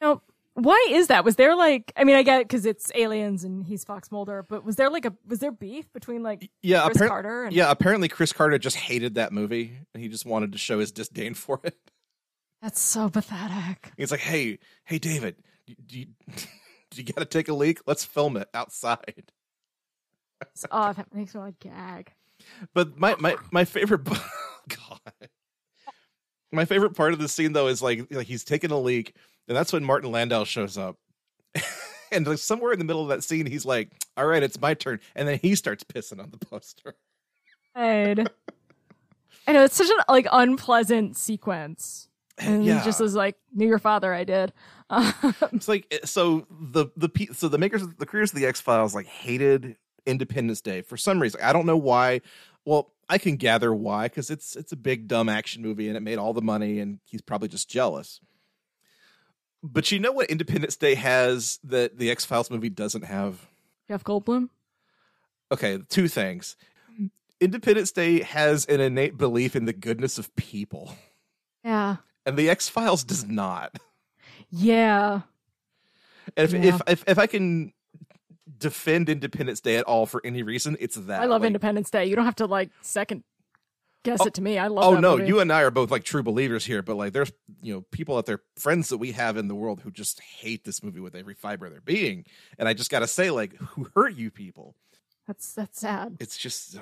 Now, 0.00 0.22
why 0.54 0.86
is 0.90 1.08
that? 1.08 1.22
Was 1.22 1.36
there 1.36 1.54
like, 1.54 1.92
I 1.98 2.04
mean, 2.04 2.16
I 2.16 2.22
get 2.22 2.38
because 2.44 2.64
it's 2.64 2.90
aliens 2.94 3.44
and 3.44 3.62
he's 3.66 3.84
Fox 3.84 4.10
Mulder, 4.10 4.42
but 4.48 4.64
was 4.64 4.76
there 4.76 4.88
like 4.88 5.04
a 5.04 5.12
was 5.26 5.40
there 5.40 5.52
beef 5.52 5.92
between 5.92 6.22
like 6.22 6.48
Yeah, 6.62 6.86
Chris 6.86 6.96
appar- 6.96 7.08
Carter 7.08 7.44
and 7.44 7.54
yeah. 7.54 7.70
Apparently, 7.70 8.08
Chris 8.08 8.32
Carter 8.32 8.56
just 8.58 8.76
hated 8.76 9.16
that 9.16 9.32
movie, 9.32 9.76
and 9.92 10.02
he 10.02 10.08
just 10.08 10.24
wanted 10.24 10.52
to 10.52 10.58
show 10.58 10.78
his 10.78 10.92
disdain 10.92 11.34
for 11.34 11.60
it. 11.62 11.76
That's 12.62 12.80
so 12.80 13.10
pathetic. 13.10 13.92
He's 13.98 14.10
like, 14.10 14.20
"Hey, 14.20 14.58
hey, 14.84 14.98
David, 14.98 15.36
do 15.66 15.98
you, 15.98 16.06
you 16.94 17.04
got 17.04 17.18
to 17.18 17.24
take 17.24 17.48
a 17.48 17.54
leak? 17.54 17.80
Let's 17.86 18.04
film 18.04 18.36
it 18.36 18.48
outside." 18.54 19.32
Oh, 20.70 20.92
that 20.92 21.14
makes 21.14 21.34
me 21.34 21.40
want 21.40 21.60
to 21.60 21.68
gag. 21.68 22.12
But 22.74 22.98
my 22.98 23.16
my 23.18 23.36
my 23.50 23.64
favorite, 23.64 24.04
God, 24.04 25.28
my 26.52 26.64
favorite 26.64 26.94
part 26.94 27.12
of 27.12 27.18
the 27.18 27.28
scene 27.28 27.52
though 27.52 27.68
is 27.68 27.82
like 27.82 28.06
like 28.10 28.26
he's 28.26 28.44
taking 28.44 28.70
a 28.70 28.78
leak, 28.78 29.14
and 29.48 29.56
that's 29.56 29.72
when 29.72 29.84
Martin 29.84 30.10
Landau 30.12 30.44
shows 30.44 30.76
up. 30.78 30.96
And 32.12 32.24
like 32.24 32.38
somewhere 32.38 32.72
in 32.72 32.78
the 32.78 32.84
middle 32.84 33.02
of 33.02 33.08
that 33.08 33.24
scene, 33.24 33.46
he's 33.46 33.66
like, 33.66 33.90
"All 34.16 34.26
right, 34.26 34.40
it's 34.40 34.60
my 34.60 34.74
turn," 34.74 35.00
and 35.16 35.26
then 35.26 35.40
he 35.42 35.56
starts 35.56 35.82
pissing 35.82 36.22
on 36.22 36.30
the 36.30 36.38
poster. 36.38 36.94
I 39.46 39.52
know 39.52 39.64
it's 39.64 39.76
such 39.76 39.90
an 39.90 39.96
like 40.08 40.26
unpleasant 40.30 41.16
sequence. 41.16 42.08
And 42.38 42.64
yeah, 42.64 42.78
he 42.80 42.84
just 42.84 43.00
was 43.00 43.14
like, 43.14 43.36
"Knew 43.54 43.66
your 43.66 43.78
father, 43.78 44.12
I 44.12 44.24
did." 44.24 44.52
Um, 44.90 45.12
It's 45.52 45.68
like 45.68 45.86
eh, 45.90 45.98
so 46.04 46.46
the 46.50 46.86
the 46.96 47.10
so 47.32 47.48
the 47.48 47.58
makers 47.58 47.82
of 47.82 47.96
the 47.98 48.06
creators 48.06 48.32
of 48.32 48.38
the 48.38 48.46
X 48.46 48.60
Files 48.60 48.94
like 48.94 49.06
hated 49.06 49.76
Independence 50.04 50.60
Day 50.60 50.82
for 50.82 50.96
some 50.96 51.20
reason. 51.20 51.40
I 51.42 51.52
don't 51.52 51.66
know 51.66 51.76
why. 51.76 52.20
Well, 52.64 52.92
I 53.08 53.18
can 53.18 53.36
gather 53.36 53.72
why 53.74 54.04
because 54.08 54.30
it's 54.30 54.54
it's 54.54 54.72
a 54.72 54.76
big 54.76 55.08
dumb 55.08 55.28
action 55.28 55.62
movie 55.62 55.88
and 55.88 55.96
it 55.96 56.00
made 56.00 56.18
all 56.18 56.32
the 56.34 56.42
money 56.42 56.78
and 56.80 56.98
he's 57.06 57.22
probably 57.22 57.48
just 57.48 57.68
jealous. 57.70 58.20
But 59.62 59.90
you 59.90 59.98
know 59.98 60.12
what 60.12 60.30
Independence 60.30 60.76
Day 60.76 60.94
has 60.94 61.58
that 61.64 61.98
the 61.98 62.10
X 62.10 62.24
Files 62.24 62.50
movie 62.50 62.68
doesn't 62.70 63.04
have? 63.04 63.46
Jeff 63.88 64.04
Goldblum. 64.04 64.50
Okay, 65.50 65.78
two 65.88 66.08
things. 66.08 66.56
Independence 67.40 67.92
Day 67.92 68.20
has 68.22 68.64
an 68.66 68.80
innate 68.80 69.16
belief 69.16 69.54
in 69.56 69.64
the 69.64 69.72
goodness 69.72 70.18
of 70.18 70.34
people, 70.36 70.94
Yeah. 71.64 71.96
And 72.26 72.36
the 72.36 72.50
X 72.50 72.68
Files 72.68 73.04
does 73.04 73.24
not. 73.26 73.78
Yeah. 74.50 75.22
And 76.36 76.44
if, 76.44 76.52
Yeah. 76.52 76.68
if 76.74 76.82
if 76.88 77.04
if 77.08 77.18
I 77.18 77.26
can 77.26 77.72
defend 78.58 79.08
Independence 79.08 79.60
Day 79.60 79.76
at 79.76 79.84
all 79.84 80.06
for 80.06 80.20
any 80.24 80.42
reason, 80.42 80.76
it's 80.80 80.96
that. 80.96 81.20
I 81.22 81.26
love 81.26 81.42
Like, 81.42 81.48
Independence 81.48 81.90
Day. 81.90 82.06
You 82.06 82.16
don't 82.16 82.24
have 82.24 82.36
to 82.36 82.46
like 82.46 82.70
second 82.80 83.24
guess 84.02 84.20
Oh, 84.20 84.26
it 84.26 84.34
to 84.34 84.42
me. 84.42 84.56
I 84.58 84.68
love 84.68 84.84
Oh 84.84 85.00
no, 85.00 85.16
movie. 85.16 85.28
you 85.28 85.40
and 85.40 85.52
I 85.52 85.62
are 85.62 85.70
both 85.70 85.90
like 85.90 86.04
true 86.04 86.22
believers 86.22 86.64
here, 86.64 86.82
but 86.82 86.96
like 86.96 87.12
there's 87.12 87.32
you 87.62 87.74
know 87.74 87.80
people 87.90 88.16
out 88.16 88.26
there, 88.26 88.40
friends 88.56 88.88
that 88.90 88.98
we 88.98 89.12
have 89.12 89.36
in 89.36 89.48
the 89.48 89.54
world 89.54 89.80
who 89.80 89.90
just 89.90 90.20
hate 90.20 90.64
this 90.64 90.82
movie 90.82 91.00
with 91.00 91.14
every 91.14 91.34
fiber 91.34 91.66
of 91.66 91.72
their 91.72 91.80
being, 91.80 92.24
and 92.58 92.68
I 92.68 92.74
just 92.74 92.90
got 92.90 93.00
to 93.00 93.06
say, 93.08 93.30
like, 93.30 93.56
who 93.56 93.88
hurt 93.94 94.14
you 94.14 94.30
people? 94.30 94.74
That's 95.26 95.52
that's 95.54 95.80
sad. 95.80 96.16
It's 96.20 96.36
just 96.38 96.76
uh, 96.76 96.80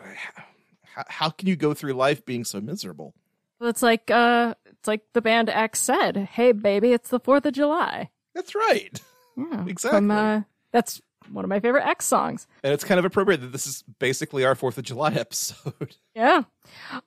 how, 0.82 1.04
how 1.08 1.30
can 1.30 1.48
you 1.48 1.56
go 1.56 1.72
through 1.72 1.94
life 1.94 2.24
being 2.26 2.44
so 2.44 2.60
miserable? 2.60 3.14
Well, 3.58 3.70
it's 3.70 3.82
like 3.82 4.10
uh 4.10 4.54
it's 4.84 4.88
like 4.88 5.00
the 5.14 5.22
band 5.22 5.48
X 5.48 5.80
said, 5.80 6.14
"Hey 6.14 6.52
baby, 6.52 6.92
it's 6.92 7.08
the 7.08 7.18
4th 7.18 7.46
of 7.46 7.54
July." 7.54 8.10
That's 8.34 8.54
right, 8.54 9.00
Yeah. 9.38 9.64
Exactly. 9.66 9.98
From, 9.98 10.10
uh, 10.10 10.42
that's 10.72 11.00
one 11.32 11.42
of 11.42 11.48
my 11.48 11.58
favorite 11.58 11.86
X 11.86 12.04
songs. 12.04 12.46
and 12.62 12.70
it's 12.74 12.84
kind 12.84 12.98
of 12.98 13.06
appropriate 13.06 13.40
that 13.40 13.50
this 13.52 13.66
is 13.66 13.82
basically 13.98 14.44
our 14.44 14.54
Fourth 14.54 14.76
of 14.76 14.84
July 14.84 15.12
episode. 15.14 15.96
Yeah. 16.14 16.42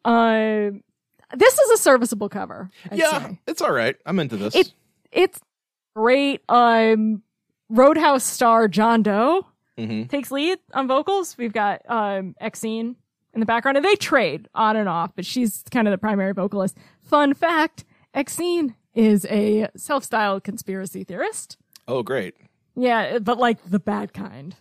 Uh, 0.04 0.72
this 1.36 1.60
is 1.60 1.70
a 1.72 1.78
serviceable 1.78 2.30
cover. 2.30 2.72
I'd 2.90 2.98
yeah, 2.98 3.28
say. 3.28 3.40
it's 3.46 3.62
all 3.62 3.72
right. 3.72 3.96
I'm 4.08 4.18
into 4.18 4.38
this. 4.38 4.56
It 4.56 4.74
it's 5.12 5.40
great. 5.96 6.42
Um 6.50 7.22
Roadhouse 7.70 8.24
star 8.24 8.68
John 8.68 9.04
Doe 9.04 9.46
hmm 9.78 10.04
takes 10.06 10.32
lead 10.32 10.58
on 10.74 10.88
vocals. 10.88 11.38
We've 11.38 11.54
got 11.54 11.82
um 11.88 12.34
Exene 12.42 12.96
in 13.34 13.40
the 13.40 13.46
background 13.46 13.78
and 13.78 13.86
they 13.86 13.96
trade 13.96 14.48
on 14.56 14.76
and 14.78 14.90
off, 14.90 15.12
but 15.16 15.24
she's 15.26 15.64
kind 15.70 15.88
of 15.88 15.92
the 15.92 15.98
primary 16.00 16.34
vocalist. 16.34 16.76
Fun 17.08 17.34
fact, 17.34 17.86
Exene 18.16 18.76
is 18.94 19.26
a 19.30 19.70
self-styled 19.76 20.44
conspiracy 20.44 21.04
theorist. 21.04 21.58
Oh, 21.88 22.04
great. 22.04 22.36
Yeah, 22.76 23.20
but 23.20 23.38
like 23.40 23.64
the 23.64 23.80
bad 23.80 24.14
kind. 24.14 24.56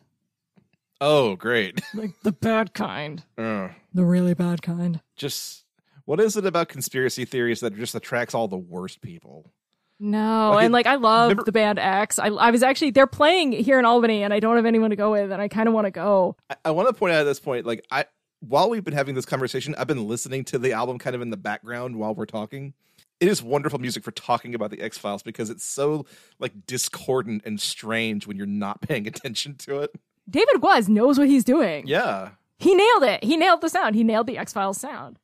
Oh, 1.00 1.36
great. 1.36 1.80
Like 1.94 2.12
the 2.22 2.32
bad 2.32 2.72
kind. 2.74 3.22
Uh, 3.36 3.68
The 3.92 4.04
really 4.04 4.34
bad 4.34 4.62
kind. 4.62 5.00
just 5.16 5.64
what 6.04 6.20
is 6.20 6.36
it 6.36 6.46
about 6.46 6.68
conspiracy 6.68 7.24
theories 7.24 7.60
that 7.60 7.74
just 7.76 7.94
attracts 7.96 8.32
all 8.34 8.46
the 8.48 8.56
worst 8.56 9.00
people? 9.00 9.52
No, 9.98 10.52
Like, 10.54 10.64
and 10.64 10.72
like 10.72 10.86
I 10.86 10.94
love 10.96 11.30
remember- 11.30 11.42
the 11.44 11.52
band 11.52 11.78
X. 11.78 12.18
I 12.18 12.26
I 12.28 12.50
was 12.50 12.62
actually 12.62 12.90
they're 12.92 13.06
playing 13.06 13.52
here 13.52 13.78
in 13.78 13.84
Albany, 13.84 14.22
and 14.22 14.32
I 14.32 14.38
don't 14.40 14.56
have 14.56 14.66
anyone 14.66 14.90
to 14.90 14.96
go 14.96 15.10
with, 15.12 15.32
and 15.32 15.40
I 15.42 15.48
kind 15.48 15.66
of 15.68 15.74
want 15.74 15.86
to 15.86 15.90
go. 15.90 16.36
I, 16.50 16.56
I 16.66 16.70
want 16.72 16.88
to 16.88 16.94
point 16.94 17.14
out 17.14 17.22
at 17.22 17.24
this 17.24 17.40
point, 17.40 17.66
like 17.66 17.84
I 17.90 18.04
while 18.40 18.70
we've 18.70 18.84
been 18.84 18.94
having 18.94 19.14
this 19.14 19.24
conversation, 19.26 19.74
I've 19.78 19.86
been 19.86 20.06
listening 20.06 20.44
to 20.46 20.58
the 20.58 20.72
album 20.72 20.98
kind 20.98 21.16
of 21.16 21.22
in 21.22 21.30
the 21.30 21.36
background 21.36 21.96
while 21.96 22.14
we're 22.14 22.26
talking. 22.26 22.74
It 23.18 23.28
is 23.28 23.42
wonderful 23.42 23.78
music 23.78 24.04
for 24.04 24.10
talking 24.10 24.54
about 24.54 24.70
the 24.70 24.80
X 24.82 24.98
Files 24.98 25.22
because 25.22 25.48
it's 25.48 25.64
so 25.64 26.04
like 26.38 26.66
discordant 26.66 27.42
and 27.46 27.58
strange 27.60 28.26
when 28.26 28.36
you're 28.36 28.46
not 28.46 28.80
paying 28.86 29.06
attention 29.06 29.54
to 29.60 29.80
it. 29.80 29.90
David 30.28 30.60
Was 30.62 30.88
knows 30.88 31.18
what 31.18 31.28
he's 31.28 31.44
doing. 31.44 31.86
Yeah. 31.86 32.30
He 32.58 32.74
nailed 32.74 33.02
it. 33.04 33.24
He 33.24 33.36
nailed 33.36 33.60
the 33.60 33.68
sound. 33.68 33.94
He 33.94 34.04
nailed 34.04 34.26
the 34.26 34.38
X 34.38 34.52
Files 34.52 34.78
sound. 34.80 35.18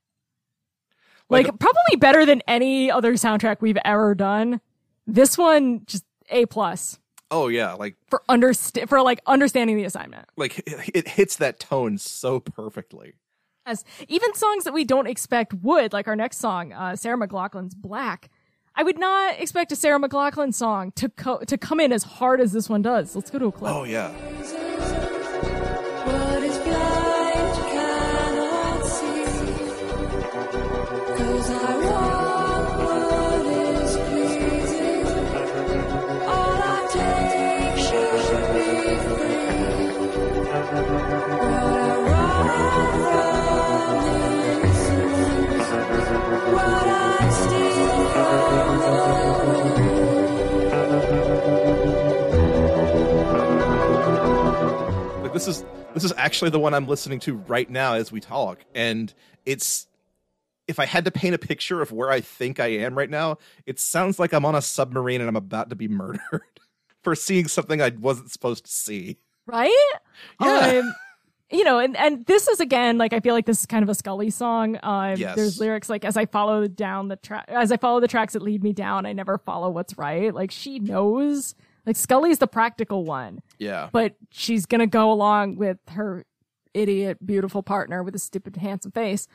Like, 1.28 1.46
Like- 1.48 1.58
probably 1.58 1.96
better 1.98 2.24
than 2.26 2.42
any 2.46 2.90
other 2.90 3.14
soundtrack 3.14 3.60
we've 3.60 3.78
ever 3.84 4.14
done. 4.14 4.60
This 5.06 5.36
one 5.36 5.82
just 5.86 6.04
A 6.30 6.46
plus 6.46 6.98
Oh 7.32 7.48
yeah, 7.48 7.72
like 7.72 7.96
for 8.08 8.22
underst- 8.28 8.88
for 8.88 9.00
like 9.02 9.20
understanding 9.26 9.76
the 9.78 9.84
assignment. 9.84 10.28
like 10.36 10.58
it, 10.60 10.90
it 10.94 11.08
hits 11.08 11.36
that 11.36 11.58
tone 11.58 11.96
so 11.98 12.38
perfectly. 12.38 13.14
As 13.64 13.84
even 14.06 14.34
songs 14.34 14.64
that 14.64 14.74
we 14.74 14.84
don't 14.84 15.06
expect 15.06 15.54
would, 15.54 15.92
like 15.94 16.06
our 16.06 16.14
next 16.16 16.38
song, 16.38 16.72
uh, 16.72 16.94
Sarah 16.94 17.16
McLachlan's 17.16 17.74
"Black." 17.74 18.30
I 18.74 18.82
would 18.82 18.98
not 18.98 19.40
expect 19.40 19.72
a 19.72 19.76
Sarah 19.76 19.98
McLachlan 20.00 20.52
song 20.52 20.92
to 20.92 21.08
co- 21.08 21.40
to 21.40 21.56
come 21.56 21.80
in 21.80 21.90
as 21.90 22.02
hard 22.04 22.40
as 22.40 22.52
this 22.52 22.68
one 22.68 22.82
does. 22.82 23.16
Let's 23.16 23.30
go 23.30 23.38
to 23.38 23.46
a 23.46 23.52
clip. 23.52 23.72
Oh 23.72 23.84
yeah. 23.84 24.12
This 55.32 56.04
is 56.04 56.12
actually 56.16 56.50
the 56.50 56.58
one 56.58 56.74
I'm 56.74 56.86
listening 56.86 57.20
to 57.20 57.34
right 57.34 57.68
now 57.68 57.94
as 57.94 58.10
we 58.12 58.20
talk, 58.20 58.58
and 58.74 59.12
it's 59.44 59.86
if 60.68 60.78
I 60.78 60.86
had 60.86 61.04
to 61.04 61.10
paint 61.10 61.34
a 61.34 61.38
picture 61.38 61.82
of 61.82 61.92
where 61.92 62.10
I 62.10 62.20
think 62.20 62.60
I 62.60 62.68
am 62.68 62.96
right 62.96 63.10
now, 63.10 63.38
it 63.66 63.80
sounds 63.80 64.18
like 64.18 64.32
I'm 64.32 64.44
on 64.44 64.54
a 64.54 64.62
submarine 64.62 65.20
and 65.20 65.28
I'm 65.28 65.36
about 65.36 65.70
to 65.70 65.76
be 65.76 65.88
murdered 65.88 66.60
for 67.02 67.14
seeing 67.14 67.48
something 67.48 67.82
I 67.82 67.90
wasn't 67.90 68.30
supposed 68.30 68.64
to 68.66 68.70
see. 68.70 69.18
right? 69.46 69.70
Yeah. 70.40 70.80
Um, 70.82 70.94
you 71.50 71.64
know, 71.64 71.78
and, 71.78 71.96
and 71.96 72.24
this 72.26 72.48
is 72.48 72.60
again, 72.60 72.96
like, 72.96 73.12
I 73.12 73.20
feel 73.20 73.34
like 73.34 73.44
this 73.44 73.60
is 73.60 73.66
kind 73.66 73.82
of 73.82 73.88
a 73.88 73.94
Scully 73.94 74.30
song. 74.30 74.78
Um, 74.82 75.16
Yes. 75.16 75.36
There's 75.36 75.60
lyrics 75.60 75.90
like, 75.90 76.04
as 76.04 76.16
I 76.16 76.26
follow 76.26 76.66
down 76.66 77.08
the 77.08 77.16
track, 77.16 77.44
as 77.48 77.70
I 77.72 77.76
follow 77.76 78.00
the 78.00 78.08
tracks 78.08 78.32
that 78.32 78.40
lead 78.42 78.62
me 78.62 78.72
down, 78.72 79.04
I 79.04 79.12
never 79.12 79.38
follow 79.38 79.68
what's 79.68 79.98
right. 79.98 80.32
Like, 80.32 80.50
she 80.50 80.78
knows, 80.78 81.54
like, 81.86 81.96
Scully's 81.96 82.38
the 82.38 82.46
practical 82.46 83.04
one, 83.04 83.40
Yeah. 83.58 83.88
but 83.92 84.14
she's 84.30 84.66
going 84.66 84.80
to 84.80 84.86
go 84.86 85.10
along 85.12 85.56
with 85.56 85.78
her 85.90 86.24
idiot, 86.74 87.18
beautiful 87.24 87.62
partner 87.62 88.02
with 88.02 88.14
a 88.14 88.18
stupid, 88.18 88.56
handsome 88.56 88.92
face. 88.92 89.26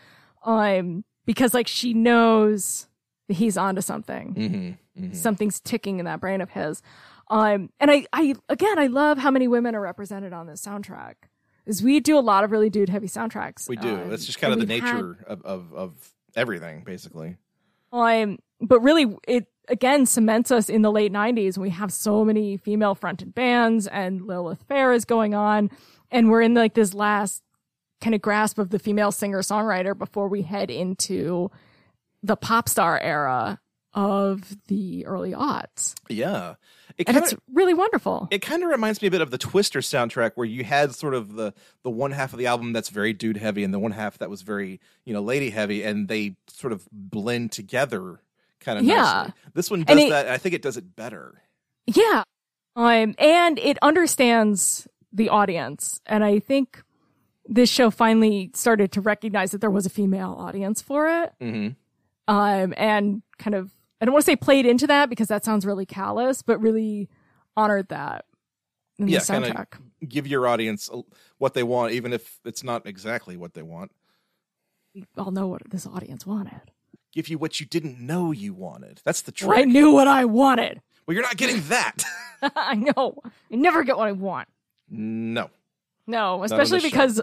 Um, 0.43 1.03
because 1.25 1.53
like 1.53 1.67
she 1.67 1.93
knows 1.93 2.87
that 3.27 3.35
he's 3.35 3.57
onto 3.57 3.81
something 3.81 4.77
Mm-hmm. 4.97 5.13
something's 5.13 5.59
ticking 5.59 5.99
in 5.99 6.05
that 6.05 6.19
brain 6.21 6.41
of 6.41 6.49
his. 6.51 6.81
Um, 7.29 7.69
and 7.79 7.91
I, 7.91 8.05
I, 8.13 8.33
again, 8.49 8.79
I 8.79 8.87
love 8.87 9.17
how 9.17 9.29
many 9.29 9.47
women 9.47 9.75
are 9.75 9.81
represented 9.81 10.31
on 10.33 10.47
this 10.47 10.65
soundtrack. 10.65 11.15
Is 11.65 11.83
we 11.83 11.99
do 11.99 12.17
a 12.17 12.21
lot 12.21 12.45
of 12.45 12.51
really 12.51 12.69
dude 12.69 12.87
heavy 12.87 13.07
soundtracks. 13.07 13.67
We 13.67 13.75
do. 13.75 13.95
Um, 13.95 14.09
That's 14.09 14.25
just 14.25 14.39
kind 14.39 14.53
of 14.53 14.59
the 14.59 14.65
we've 14.73 14.81
had- 14.81 14.95
nature 14.95 15.17
of, 15.27 15.41
of, 15.43 15.73
of 15.73 16.13
everything, 16.35 16.83
basically. 16.85 17.35
Um, 17.91 18.39
but 18.61 18.79
really, 18.79 19.13
it 19.27 19.47
again 19.68 20.06
cements 20.06 20.52
us 20.52 20.69
in 20.69 20.81
the 20.81 20.91
late 20.91 21.11
'90s. 21.11 21.57
We 21.57 21.69
have 21.72 21.91
so 21.91 22.23
many 22.26 22.57
female 22.57 22.95
fronted 22.95 23.34
bands, 23.34 23.88
and 23.88 24.26
Lilith 24.26 24.64
Fair 24.68 24.94
is 24.94 25.06
going 25.06 25.34
on, 25.34 25.69
and 26.11 26.30
we're 26.30 26.41
in 26.41 26.53
like 26.53 26.73
this 26.73 26.94
last 26.94 27.41
kind 28.02 28.14
of 28.14 28.22
grasp 28.22 28.60
of 28.60 28.69
the 28.69 28.80
female 28.80 29.11
singer 29.11 29.41
songwriter 29.41 29.98
before 29.98 30.27
we 30.27 30.44
head 30.44 30.69
into 30.69 31.49
the 32.23 32.35
pop 32.35 32.69
star 32.69 32.99
era 32.99 33.60
of 33.94 34.56
the 34.68 35.06
early 35.07 35.31
aughts, 35.31 35.95
Yeah. 36.07 36.56
It 36.98 37.07
and 37.07 37.18
it's 37.18 37.35
really 37.52 37.76
wonderful. 37.76 38.27
it 38.31 38.41
kind 38.41 38.64
of 38.64 38.69
reminds 38.69 39.02
me 39.03 39.07
a 39.07 39.11
bit 39.11 39.22
of 39.22 39.30
the 39.30 39.38
Twister 39.38 39.80
soundtrack 39.80 40.31
where 40.35 40.48
you 40.48 40.64
had 40.64 40.95
sort 40.95 41.14
of 41.14 41.34
the 41.35 41.53
the 41.84 41.91
one 41.91 42.11
half 42.11 42.34
of 42.34 42.39
the 42.39 42.48
album 42.48 42.73
that's 42.73 42.89
very 42.89 43.14
dude 43.14 43.38
heavy 43.38 43.64
and 43.64 43.72
the 43.73 43.80
one 43.80 43.91
half 43.91 44.18
that 44.18 44.30
was 44.31 44.41
very, 44.41 44.80
you 45.06 45.14
know, 45.14 45.22
lady 45.22 45.52
heavy 45.52 45.84
and 45.84 46.07
they 46.07 46.35
sort 46.48 46.73
of 46.73 46.88
blend 46.91 47.52
together 47.52 48.19
kind 48.68 48.80
of 48.80 48.85
Yeah. 48.85 48.95
nicely. 49.02 49.34
This 49.53 49.72
one 49.72 49.84
does 49.84 49.98
it- 49.98 50.10
that. 50.10 50.27
I 50.27 50.38
think 50.38 50.53
it 50.53 50.61
does 50.61 50.76
it 50.77 50.95
better. 50.95 51.41
Yeah. 51.88 52.23
Um, 52.76 53.15
and 53.18 53.57
it 53.60 53.77
understands 53.81 54.88
the 55.14 55.30
audience. 55.30 56.02
And 56.06 56.23
I 56.23 56.39
think 56.39 56.84
this 57.45 57.69
show 57.69 57.89
finally 57.89 58.52
started 58.53 58.91
to 58.91 59.02
recognize 59.02 59.52
that 59.52 59.61
there 59.61 59.72
was 59.72 59.85
a 59.85 59.89
female 59.89 60.35
audience 60.38 60.81
for 60.81 61.07
it. 61.07 61.34
Mhm. 61.41 61.76
Um, 62.27 62.73
and 62.76 63.23
kind 63.39 63.56
of, 63.56 63.72
I 64.02 64.06
don't 64.06 64.11
want 64.14 64.26
to 64.26 64.31
say 64.31 64.35
played 64.35 64.65
into 64.65 64.85
that 64.88 65.10
because 65.10 65.30
that 65.30 65.45
sounds 65.45 65.65
really 65.65 65.85
callous, 65.85 66.41
but 66.41 66.60
really 66.60 67.10
honored 67.56 67.88
that 67.88 68.26
in 68.99 69.07
Yeah, 69.07 69.19
the 69.19 69.26
soundtrack. 69.26 69.80
Give 70.07 70.27
your 70.27 70.45
audience 70.45 70.89
what 71.38 71.53
they 71.53 71.64
want 71.64 71.94
even 71.94 72.11
if 72.11 72.39
it's 72.44 72.64
not 72.64 72.85
exactly 72.85 73.38
what 73.38 73.53
they 73.53 73.64
want. 73.64 73.91
We 74.94 75.06
all 75.18 75.31
know 75.31 75.48
what 75.48 75.69
this 75.69 75.88
audience 75.88 76.26
wanted. 76.26 76.72
Give 77.13 77.27
you 77.27 77.38
what 77.38 77.59
you 77.59 77.65
didn't 77.65 77.99
know 77.99 78.31
you 78.31 78.53
wanted. 78.53 79.01
That's 79.03 79.21
the 79.21 79.31
trick. 79.31 79.57
I 79.57 79.63
knew 79.63 79.91
what 79.91 80.07
I 80.07 80.25
wanted. 80.25 80.81
well, 81.05 81.13
you're 81.15 81.23
not 81.23 81.38
getting 81.38 81.61
that. 81.69 82.03
I 82.55 82.75
know. 82.75 83.19
I 83.51 83.55
never 83.55 83.84
get 83.84 83.97
what 83.97 84.07
I 84.07 84.11
want. 84.11 84.47
no. 84.89 85.49
No, 86.09 86.43
especially 86.43 86.79
this 86.79 86.84
show. 86.84 86.89
because 86.89 87.21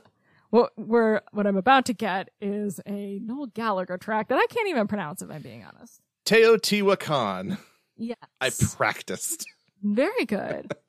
what 0.50 0.72
we're 0.76 1.22
what 1.32 1.46
I'm 1.46 1.56
about 1.56 1.86
to 1.86 1.94
get 1.94 2.28
is 2.40 2.80
a 2.86 3.18
Noel 3.20 3.46
Gallagher 3.46 3.96
track 3.96 4.28
that 4.28 4.36
I 4.38 4.46
can't 4.50 4.68
even 4.68 4.86
pronounce 4.86 5.22
if 5.22 5.30
I'm 5.30 5.40
being 5.40 5.64
honest. 5.64 6.00
Teotihuacan. 6.26 7.56
Yes. 7.96 8.16
I 8.40 8.50
practiced. 8.76 9.46
Very 9.82 10.24
good. 10.24 10.72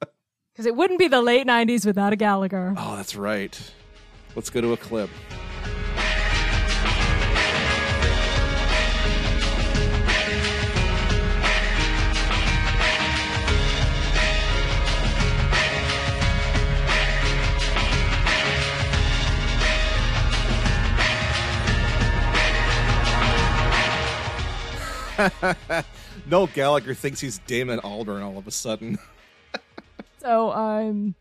Because 0.53 0.67
it 0.67 0.75
wouldn't 0.77 0.99
be 0.99 1.09
the 1.09 1.21
late 1.21 1.45
90s 1.45 1.85
without 1.85 2.13
a 2.13 2.15
Gallagher. 2.15 2.73
Oh, 2.77 2.95
that's 2.95 3.13
right. 3.17 3.59
Let's 4.37 4.49
go 4.49 4.61
to 4.61 4.71
a 4.71 4.77
clip. 4.77 5.09
Noel 26.29 26.47
Gallagher 26.47 26.93
thinks 26.93 27.19
he's 27.19 27.39
Damon 27.39 27.79
Albarn 27.79 28.23
all 28.23 28.37
of 28.37 28.47
a 28.47 28.51
sudden. 28.51 28.97
So, 30.19 30.51
um, 30.53 31.13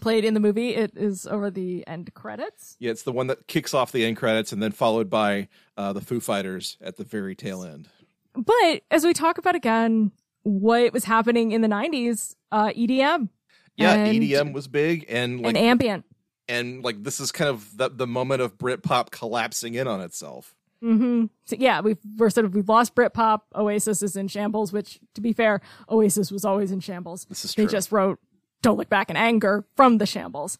played 0.00 0.24
in 0.24 0.32
the 0.32 0.38
movie, 0.38 0.72
it 0.76 0.92
is 0.94 1.26
over 1.26 1.50
the 1.50 1.84
end 1.88 2.14
credits. 2.14 2.76
yeah, 2.78 2.92
it's 2.92 3.02
the 3.02 3.10
one 3.10 3.26
that 3.26 3.48
kicks 3.48 3.74
off 3.74 3.90
the 3.90 4.04
end 4.04 4.16
credits 4.16 4.52
and 4.52 4.62
then 4.62 4.70
followed 4.70 5.10
by 5.10 5.48
uh, 5.76 5.92
the 5.92 6.00
Foo 6.00 6.20
Fighters 6.20 6.76
at 6.80 6.96
the 6.98 7.02
very 7.02 7.34
tail 7.34 7.64
end. 7.64 7.88
But 8.36 8.82
as 8.92 9.04
we 9.04 9.12
talk 9.12 9.38
about 9.38 9.56
again, 9.56 10.12
what 10.44 10.92
was 10.92 11.02
happening 11.02 11.50
in 11.50 11.62
the 11.62 11.68
90s, 11.68 12.36
uh, 12.52 12.68
EDM 12.68 13.28
Yeah, 13.76 13.94
And- 13.94 14.22
EDM 14.22 14.52
was 14.52 14.68
big, 14.68 15.06
and 15.08 15.38
like 15.40 15.48
and 15.48 15.58
ambient. 15.58 16.04
and 16.48 16.84
like 16.84 17.02
this 17.02 17.18
is 17.18 17.32
kind 17.32 17.50
of 17.50 17.76
the, 17.76 17.88
the 17.88 18.06
moment 18.06 18.40
of 18.40 18.56
Britpop 18.56 19.10
collapsing 19.10 19.74
in 19.74 19.88
on 19.88 20.00
itself. 20.00 20.54
Hmm 20.80 21.26
So 21.46 21.56
yeah, 21.58 21.80
we've 21.80 21.98
we're 22.16 22.30
sort 22.30 22.46
of 22.46 22.54
we've 22.54 22.68
lost 22.68 22.94
Britpop. 22.94 23.40
Oasis 23.54 24.02
is 24.02 24.16
in 24.16 24.28
shambles. 24.28 24.72
Which, 24.72 25.00
to 25.14 25.20
be 25.20 25.32
fair, 25.32 25.60
Oasis 25.90 26.30
was 26.30 26.44
always 26.44 26.70
in 26.70 26.80
shambles. 26.80 27.24
This 27.24 27.44
is 27.44 27.54
true. 27.54 27.66
They 27.66 27.70
just 27.72 27.90
wrote 27.92 28.18
"Don't 28.62 28.76
Look 28.76 28.88
Back 28.88 29.10
in 29.10 29.16
Anger" 29.16 29.64
from 29.76 29.98
the 29.98 30.06
shambles. 30.06 30.58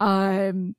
Um, 0.00 0.74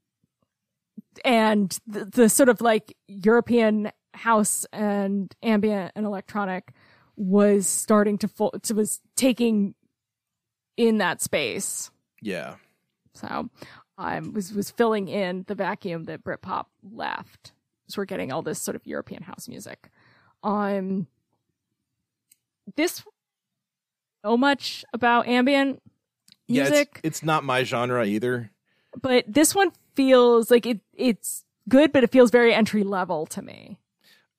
and 1.24 1.78
the, 1.88 2.06
the 2.06 2.30
sort 2.30 2.50
of 2.50 2.60
like 2.62 2.96
European 3.08 3.92
house 4.14 4.66
and 4.74 5.34
ambient 5.42 5.92
and 5.96 6.06
electronic 6.06 6.74
was 7.16 7.68
starting 7.68 8.18
to 8.20 8.28
fo- 8.28 8.52
to 8.64 8.74
was 8.74 9.00
taking 9.16 9.76
in 10.78 10.98
that 10.98 11.22
space. 11.22 11.92
Yeah, 12.22 12.56
So, 13.14 13.50
um, 13.98 14.34
was 14.34 14.54
was 14.54 14.72
filling 14.72 15.08
in 15.08 15.44
the 15.48 15.56
vacuum 15.56 16.06
that 16.06 16.24
Britpop 16.24 16.66
left. 16.82 17.52
So 17.94 18.02
we're 18.02 18.06
getting 18.06 18.32
all 18.32 18.42
this 18.42 18.60
sort 18.60 18.76
of 18.76 18.86
European 18.88 19.22
house 19.24 19.48
music. 19.48 19.92
Um, 20.44 21.06
this 22.76 23.04
so 24.26 24.36
much 24.36 24.84
about 24.94 25.28
ambient 25.28 25.82
yeah. 26.48 26.64
It's, 26.64 26.72
music, 26.72 27.00
it's 27.04 27.24
not 27.24 27.44
my 27.44 27.64
genre 27.64 28.04
either. 28.06 28.52
but 29.02 29.26
this 29.28 29.54
one 29.54 29.72
feels 29.96 30.50
like 30.50 30.66
it. 30.66 30.80
It's 30.94 31.46
good, 31.70 31.92
but 31.94 32.04
it 32.04 32.12
feels 32.12 32.32
very 32.32 32.54
entry 32.54 32.84
level 32.84 33.26
to 33.28 33.42
me. 33.42 33.80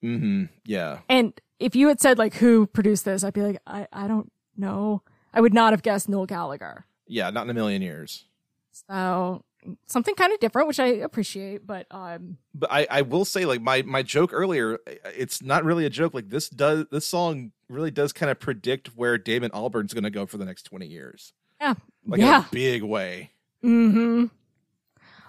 Mm-hmm. 0.03 0.45
Yeah, 0.65 0.99
And 1.09 1.33
if 1.59 1.75
you 1.75 1.87
had 1.87 1.99
said 1.99 2.17
like 2.19 2.35
who 2.35 2.67
produced 2.67 3.05
this, 3.05 3.23
I'd 3.23 3.33
be 3.33 3.41
like, 3.41 3.61
I 3.65 3.87
I 3.93 4.07
don't 4.07 4.31
know. 4.57 5.01
I 5.33 5.41
would 5.41 5.53
not 5.53 5.71
have 5.73 5.81
guessed 5.81 6.09
Noel 6.09 6.25
Gallagher. 6.25 6.85
yeah. 7.07 7.29
Not 7.29 7.43
in 7.45 7.49
a 7.49 7.53
million 7.53 7.81
years. 7.81 8.25
So 8.71 9.43
something 9.87 10.15
kind 10.15 10.31
of 10.33 10.39
different, 10.39 10.67
which 10.67 10.79
I 10.79 10.87
appreciate, 10.87 11.65
but 11.65 11.87
um. 11.91 12.37
But 12.53 12.71
I, 12.71 12.87
I 12.89 13.01
will 13.01 13.25
say, 13.25 13.45
like 13.45 13.61
my 13.61 13.81
my 13.83 14.03
joke 14.03 14.31
earlier, 14.33 14.79
it's 15.15 15.41
not 15.41 15.63
really 15.63 15.85
a 15.85 15.89
joke. 15.89 16.13
Like 16.13 16.29
this 16.29 16.49
does 16.49 16.85
this 16.91 17.05
song 17.05 17.51
really 17.69 17.91
does 17.91 18.13
kind 18.13 18.29
of 18.29 18.39
predict 18.39 18.89
where 18.95 19.17
Damon 19.17 19.51
Albarn's 19.51 19.93
going 19.93 20.03
to 20.03 20.09
go 20.09 20.25
for 20.25 20.37
the 20.37 20.45
next 20.45 20.63
twenty 20.63 20.87
years, 20.87 21.33
Yeah. 21.59 21.75
like 22.05 22.19
in 22.19 22.25
yeah. 22.25 22.45
a 22.45 22.49
big 22.51 22.83
way. 22.83 23.31
Mm-hmm. 23.63 24.25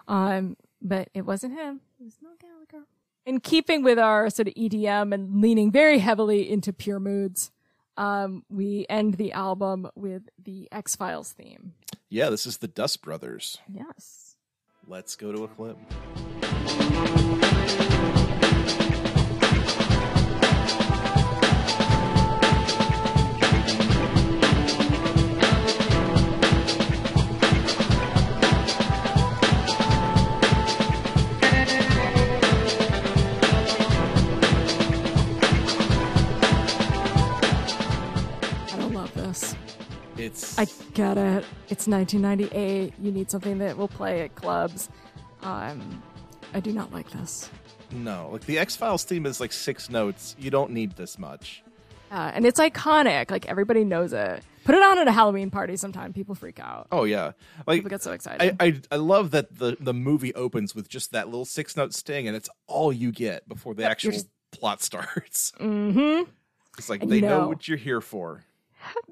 Um, 0.08 0.56
but 0.82 1.08
it 1.14 1.22
wasn't 1.22 1.54
him. 1.54 1.80
It 2.00 2.04
was 2.04 2.16
Noel 2.22 2.34
Gallagher. 2.40 2.86
In 3.24 3.40
keeping 3.40 3.82
with 3.82 3.98
our 3.98 4.30
sort 4.30 4.48
of 4.48 4.54
EDM 4.54 5.12
and 5.12 5.40
leaning 5.40 5.72
very 5.72 5.98
heavily 5.98 6.48
into 6.48 6.72
pure 6.72 7.00
moods, 7.00 7.50
um, 7.96 8.44
we 8.48 8.86
end 8.88 9.14
the 9.14 9.32
album 9.32 9.88
with 9.96 10.28
the 10.40 10.68
X 10.70 10.94
Files 10.94 11.32
theme. 11.32 11.72
Yeah, 12.08 12.30
this 12.30 12.46
is 12.46 12.58
the 12.58 12.68
Dust 12.68 13.02
Brothers. 13.02 13.58
Yes. 13.68 14.25
Let's 14.88 15.16
go 15.16 15.32
to 15.32 15.44
a 15.44 15.48
clip. 15.48 15.76
It's 40.36 40.58
I 40.58 40.66
get 40.92 41.16
it. 41.16 41.44
It's 41.70 41.86
1998. 41.88 42.92
You 43.00 43.10
need 43.12 43.30
something 43.30 43.58
that 43.58 43.76
will 43.76 43.88
play 43.88 44.20
at 44.22 44.34
clubs. 44.34 44.88
Um, 45.42 46.02
I 46.52 46.60
do 46.60 46.72
not 46.72 46.92
like 46.92 47.10
this. 47.10 47.50
no 47.90 48.28
like 48.32 48.44
the 48.46 48.58
X 48.58 48.76
Files 48.76 49.04
theme 49.04 49.26
is 49.26 49.40
like 49.40 49.52
six 49.52 49.88
notes. 49.90 50.36
You 50.38 50.50
don't 50.50 50.72
need 50.72 50.92
this 50.96 51.18
much. 51.18 51.62
Uh, 52.10 52.30
and 52.34 52.44
it's 52.46 52.60
iconic. 52.60 53.30
Like 53.30 53.46
everybody 53.48 53.84
knows 53.84 54.12
it. 54.12 54.42
Put 54.64 54.74
it 54.74 54.82
on 54.82 54.98
at 54.98 55.08
a 55.08 55.12
Halloween 55.12 55.50
party 55.50 55.76
sometime. 55.76 56.12
People 56.12 56.34
freak 56.34 56.58
out. 56.60 56.88
Oh 56.92 57.04
yeah, 57.04 57.32
like 57.66 57.78
People 57.78 57.90
get 57.90 58.02
so 58.02 58.12
excited. 58.12 58.56
I, 58.60 58.66
I 58.66 58.80
I 58.92 58.96
love 58.96 59.30
that 59.30 59.56
the 59.58 59.76
the 59.80 59.94
movie 59.94 60.34
opens 60.34 60.74
with 60.74 60.88
just 60.88 61.12
that 61.12 61.26
little 61.28 61.44
six 61.44 61.76
note 61.76 61.94
sting, 61.94 62.26
and 62.28 62.36
it's 62.36 62.48
all 62.66 62.92
you 62.92 63.10
get 63.12 63.48
before 63.48 63.74
the 63.74 63.82
Yep, 63.82 63.90
actual 63.90 64.12
just- 64.12 64.28
plot 64.52 64.82
starts. 64.82 65.52
mm-hmm. 65.60 66.28
It's 66.78 66.88
like 66.90 67.02
And 67.02 67.10
they 67.10 67.20
know 67.20 67.42
know- 67.42 67.48
what 67.48 67.66
you're 67.68 67.78
here 67.78 68.00
for. 68.00 68.44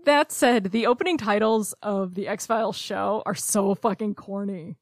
That 0.05 0.30
said, 0.32 0.64
the 0.72 0.86
opening 0.86 1.16
titles 1.18 1.74
of 1.82 2.14
the 2.14 2.28
X 2.28 2.46
Files 2.46 2.76
show 2.76 3.22
are 3.26 3.34
so 3.34 3.74
fucking 3.74 4.14
corny. 4.14 4.76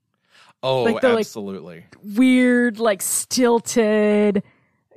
Oh, 0.62 0.82
Like, 0.84 1.00
they're 1.00 1.10
like- 1.12 1.20
absolutely. 1.26 1.84
Weird, 2.02 2.78
like 2.78 3.02
stilted, 3.02 4.42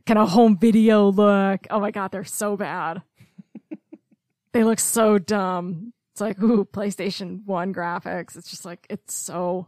kind 0.05 0.17
of 0.19 0.29
home 0.29 0.57
video 0.57 1.11
look. 1.11 1.65
Oh 1.69 1.79
my 1.79 1.91
god, 1.91 2.11
they're 2.11 2.23
so 2.23 2.55
bad. 2.57 3.01
they 4.53 4.63
look 4.63 4.79
so 4.79 5.17
dumb. 5.17 5.93
It's 6.13 6.21
like, 6.21 6.41
ooh, 6.41 6.65
PlayStation 6.65 7.43
1 7.45 7.73
graphics. 7.73 8.37
It's 8.37 8.49
just 8.49 8.63
like, 8.65 8.85
it's 8.89 9.13
so. 9.13 9.67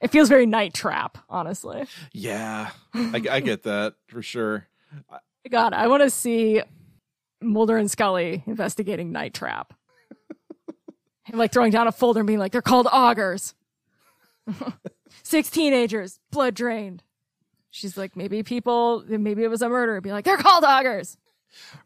It 0.00 0.10
feels 0.10 0.28
very 0.28 0.46
Night 0.46 0.74
Trap, 0.74 1.18
honestly. 1.30 1.86
yeah, 2.12 2.70
I, 2.92 3.22
I 3.30 3.40
get 3.40 3.62
that 3.64 3.94
for 4.08 4.20
sure. 4.22 4.68
God, 5.50 5.72
I 5.72 5.88
want 5.88 6.02
to 6.02 6.10
see 6.10 6.62
Mulder 7.44 7.76
and 7.76 7.90
Scully 7.90 8.42
investigating 8.46 9.12
Night 9.12 9.34
Trap. 9.34 9.74
and 11.26 11.38
like 11.38 11.52
throwing 11.52 11.70
down 11.72 11.86
a 11.86 11.92
folder 11.92 12.20
and 12.20 12.26
being 12.26 12.38
like, 12.38 12.52
they're 12.52 12.62
called 12.62 12.86
augers. 12.86 13.54
Six 15.22 15.50
teenagers, 15.50 16.18
blood 16.30 16.54
drained. 16.54 17.02
She's 17.70 17.96
like, 17.96 18.16
maybe 18.16 18.42
people, 18.42 19.04
maybe 19.08 19.42
it 19.42 19.50
was 19.50 19.62
a 19.62 19.68
murder. 19.68 20.00
Be 20.00 20.12
like, 20.12 20.24
they're 20.24 20.36
called 20.36 20.64
augers. 20.64 21.16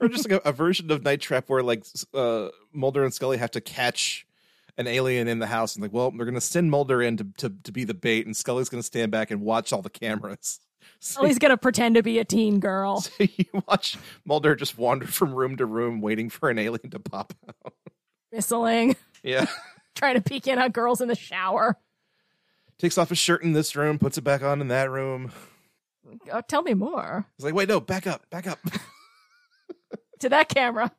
or 0.01 0.09
just 0.09 0.29
like 0.29 0.43
a, 0.45 0.49
a 0.49 0.53
version 0.53 0.91
of 0.91 1.03
Night 1.03 1.21
Trap 1.21 1.49
where 1.49 1.63
like 1.63 1.85
uh, 2.15 2.49
Mulder 2.73 3.05
and 3.05 3.15
Scully 3.15 3.39
have 3.39 3.51
to 3.53 3.61
catch 3.61 4.27
an 4.77 4.87
alien 4.87 5.27
in 5.27 5.41
the 5.41 5.47
house, 5.47 5.75
and 5.75 5.83
like, 5.83 5.93
well, 5.93 6.13
they're 6.13 6.25
gonna 6.25 6.41
send 6.41 6.71
Mulder 6.71 7.03
in 7.03 7.17
to 7.17 7.27
to, 7.39 7.53
to 7.65 7.73
be 7.73 7.85
the 7.85 7.95
bait, 7.95 8.27
and 8.27 8.37
Scully's 8.37 8.69
gonna 8.69 8.83
stand 8.83 9.11
back 9.11 9.31
and 9.31 9.41
watch 9.41 9.73
all 9.73 9.83
the 9.83 9.91
cameras. 9.91 10.61
Oh, 10.91 10.97
so 11.01 11.21
Scully's 11.21 11.39
gonna 11.39 11.57
pretend 11.57 11.95
to 11.95 12.03
be 12.03 12.19
a 12.19 12.25
teen 12.25 12.61
girl. 12.61 13.05
you 13.19 13.45
watch 13.69 13.97
Mulder 14.25 14.57
just 14.57 14.77
wander 14.79 15.07
from 15.07 15.35
room 15.35 15.57
to 15.57 15.67
room, 15.67 16.01
waiting 16.01 16.29
for 16.31 16.51
an 16.51 16.59
alien 16.59 16.91
to 16.91 16.99
pop 16.99 17.33
out. 17.49 17.73
whistling, 18.33 18.97
Yeah, 19.23 19.47
trying 19.95 20.15
to 20.15 20.21
peek 20.21 20.47
in 20.47 20.59
on 20.59 20.71
girls 20.71 21.01
in 21.01 21.09
the 21.09 21.15
shower. 21.15 21.77
takes 22.79 22.99
off 22.99 23.09
his 23.11 23.19
shirt 23.19 23.43
in 23.43 23.53
this 23.53 23.77
room, 23.77 23.99
puts 23.99 24.19
it 24.19 24.23
back 24.23 24.43
on 24.43 24.61
in 24.61 24.69
that 24.69 24.91
room. 24.91 25.33
Oh, 26.33 26.41
tell 26.41 26.63
me 26.63 26.75
more. 26.75 27.27
He's 27.37 27.45
like, 27.45 27.55
wait, 27.55 27.69
no, 27.69 27.81
back 27.81 28.07
up, 28.07 28.29
back 28.31 28.47
up. 28.47 28.59
To 30.21 30.29
that 30.31 30.49
camera. 30.49 30.91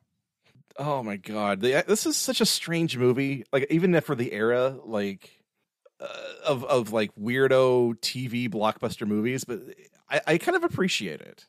Oh 0.78 1.02
my 1.02 1.16
god, 1.16 1.60
the, 1.60 1.84
this 1.86 2.06
is 2.06 2.16
such 2.16 2.40
a 2.40 2.46
strange 2.46 2.96
movie. 2.96 3.44
Like 3.52 3.66
even 3.68 4.00
for 4.00 4.14
the 4.14 4.32
era, 4.32 4.78
like 4.82 5.39
uh, 6.00 6.06
of 6.46 6.64
of 6.64 6.92
like 6.92 7.10
weirdo 7.20 7.94
TV 8.00 8.48
blockbuster 8.48 9.06
movies, 9.06 9.44
but 9.44 9.60
I, 10.08 10.20
I 10.26 10.38
kind 10.38 10.56
of 10.56 10.64
appreciate 10.64 11.20
it. 11.20 11.46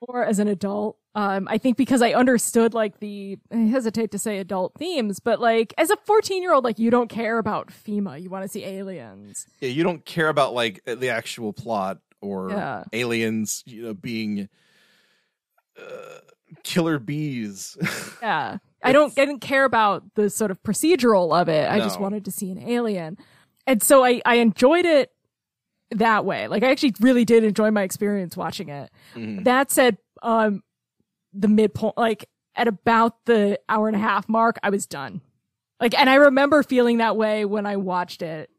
Or 0.00 0.24
as 0.24 0.40
an 0.40 0.48
adult, 0.48 0.98
um, 1.14 1.46
I 1.48 1.58
think 1.58 1.76
because 1.76 2.02
I 2.02 2.12
understood 2.12 2.74
like 2.74 2.98
the 2.98 3.38
I 3.52 3.56
hesitate 3.58 4.10
to 4.10 4.18
say 4.18 4.38
adult 4.38 4.74
themes, 4.76 5.20
but 5.20 5.40
like 5.40 5.72
as 5.78 5.90
a 5.90 5.96
14 5.96 6.42
year 6.42 6.52
old, 6.52 6.64
like 6.64 6.78
you 6.80 6.90
don't 6.90 7.08
care 7.08 7.38
about 7.38 7.68
FEMA. 7.68 8.20
You 8.20 8.28
want 8.28 8.42
to 8.42 8.48
see 8.48 8.64
aliens. 8.64 9.46
Yeah, 9.60 9.68
you 9.68 9.84
don't 9.84 10.04
care 10.04 10.28
about 10.28 10.54
like 10.54 10.82
the 10.84 11.08
actual 11.10 11.52
plot 11.52 11.98
or 12.20 12.50
Yeah. 12.50 12.84
aliens, 12.92 13.62
you 13.64 13.82
know, 13.84 13.94
being 13.94 14.48
uh, 15.78 16.18
killer 16.64 16.98
bees. 16.98 17.76
Yeah. 18.20 18.58
I 18.82 18.90
don't 18.90 19.12
I 19.16 19.24
didn't 19.24 19.40
care 19.40 19.64
about 19.64 20.02
the 20.16 20.28
sort 20.30 20.50
of 20.50 20.60
procedural 20.64 21.40
of 21.40 21.48
it. 21.48 21.70
I 21.70 21.78
just 21.78 22.00
wanted 22.00 22.24
to 22.24 22.32
see 22.32 22.50
an 22.50 22.58
alien. 22.58 23.16
And 23.66 23.82
so 23.82 24.04
I, 24.04 24.20
I 24.24 24.36
enjoyed 24.36 24.84
it 24.84 25.10
that 25.92 26.24
way. 26.24 26.48
Like 26.48 26.62
I 26.62 26.70
actually 26.70 26.94
really 27.00 27.24
did 27.24 27.44
enjoy 27.44 27.70
my 27.70 27.82
experience 27.82 28.36
watching 28.36 28.68
it. 28.68 28.90
Mhm. 29.14 29.44
That 29.44 29.70
said, 29.70 29.98
um 30.22 30.62
the 31.32 31.48
midpoint 31.48 31.96
like 31.96 32.28
at 32.54 32.68
about 32.68 33.24
the 33.24 33.58
hour 33.68 33.88
and 33.88 33.96
a 33.96 34.00
half 34.00 34.28
mark, 34.28 34.58
I 34.62 34.70
was 34.70 34.86
done. 34.86 35.20
Like 35.80 35.98
and 35.98 36.08
I 36.10 36.14
remember 36.16 36.62
feeling 36.62 36.98
that 36.98 37.16
way 37.16 37.44
when 37.44 37.66
I 37.66 37.76
watched 37.76 38.22
it 38.22 38.50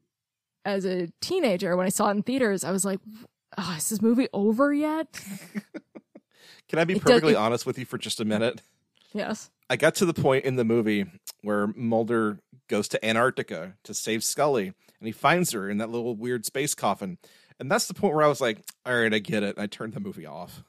as 0.65 0.85
a 0.85 1.09
teenager 1.21 1.75
when 1.75 1.85
I 1.85 1.89
saw 1.89 2.07
it 2.09 2.11
in 2.11 2.23
theaters. 2.23 2.63
I 2.63 2.71
was 2.71 2.85
like, 2.85 2.99
oh, 3.57 3.75
is 3.77 3.89
this 3.89 4.01
movie 4.01 4.27
over 4.33 4.73
yet? 4.73 5.07
Can 6.69 6.79
I 6.79 6.85
be 6.85 6.93
It 6.93 6.97
does- 6.97 7.03
perfectly 7.03 7.33
it- 7.33 7.37
honest 7.37 7.65
with 7.65 7.77
you 7.77 7.85
for 7.85 7.97
just 7.97 8.19
a 8.19 8.25
minute? 8.25 8.61
yes. 9.13 9.49
I 9.69 9.75
got 9.75 9.95
to 9.95 10.05
the 10.05 10.13
point 10.13 10.45
in 10.45 10.55
the 10.55 10.63
movie 10.65 11.05
where 11.41 11.67
Mulder 11.67 12.39
goes 12.67 12.87
to 12.89 13.03
Antarctica 13.05 13.73
to 13.83 13.93
save 13.93 14.23
Scully, 14.23 14.73
and 15.03 15.07
he 15.07 15.11
finds 15.11 15.51
her 15.51 15.69
in 15.69 15.79
that 15.79 15.89
little 15.89 16.15
weird 16.15 16.45
space 16.45 16.73
coffin. 16.73 17.17
And 17.59 17.69
that's 17.69 17.87
the 17.87 17.93
point 17.93 18.15
where 18.15 18.23
I 18.23 18.29
was 18.29 18.39
like, 18.39 18.63
all 18.85 18.97
right, 18.97 19.13
I 19.13 19.19
get 19.19 19.43
it. 19.43 19.59
I 19.59 19.67
turned 19.67 19.93
the 19.93 19.99
movie 19.99 20.25
off. 20.25 20.63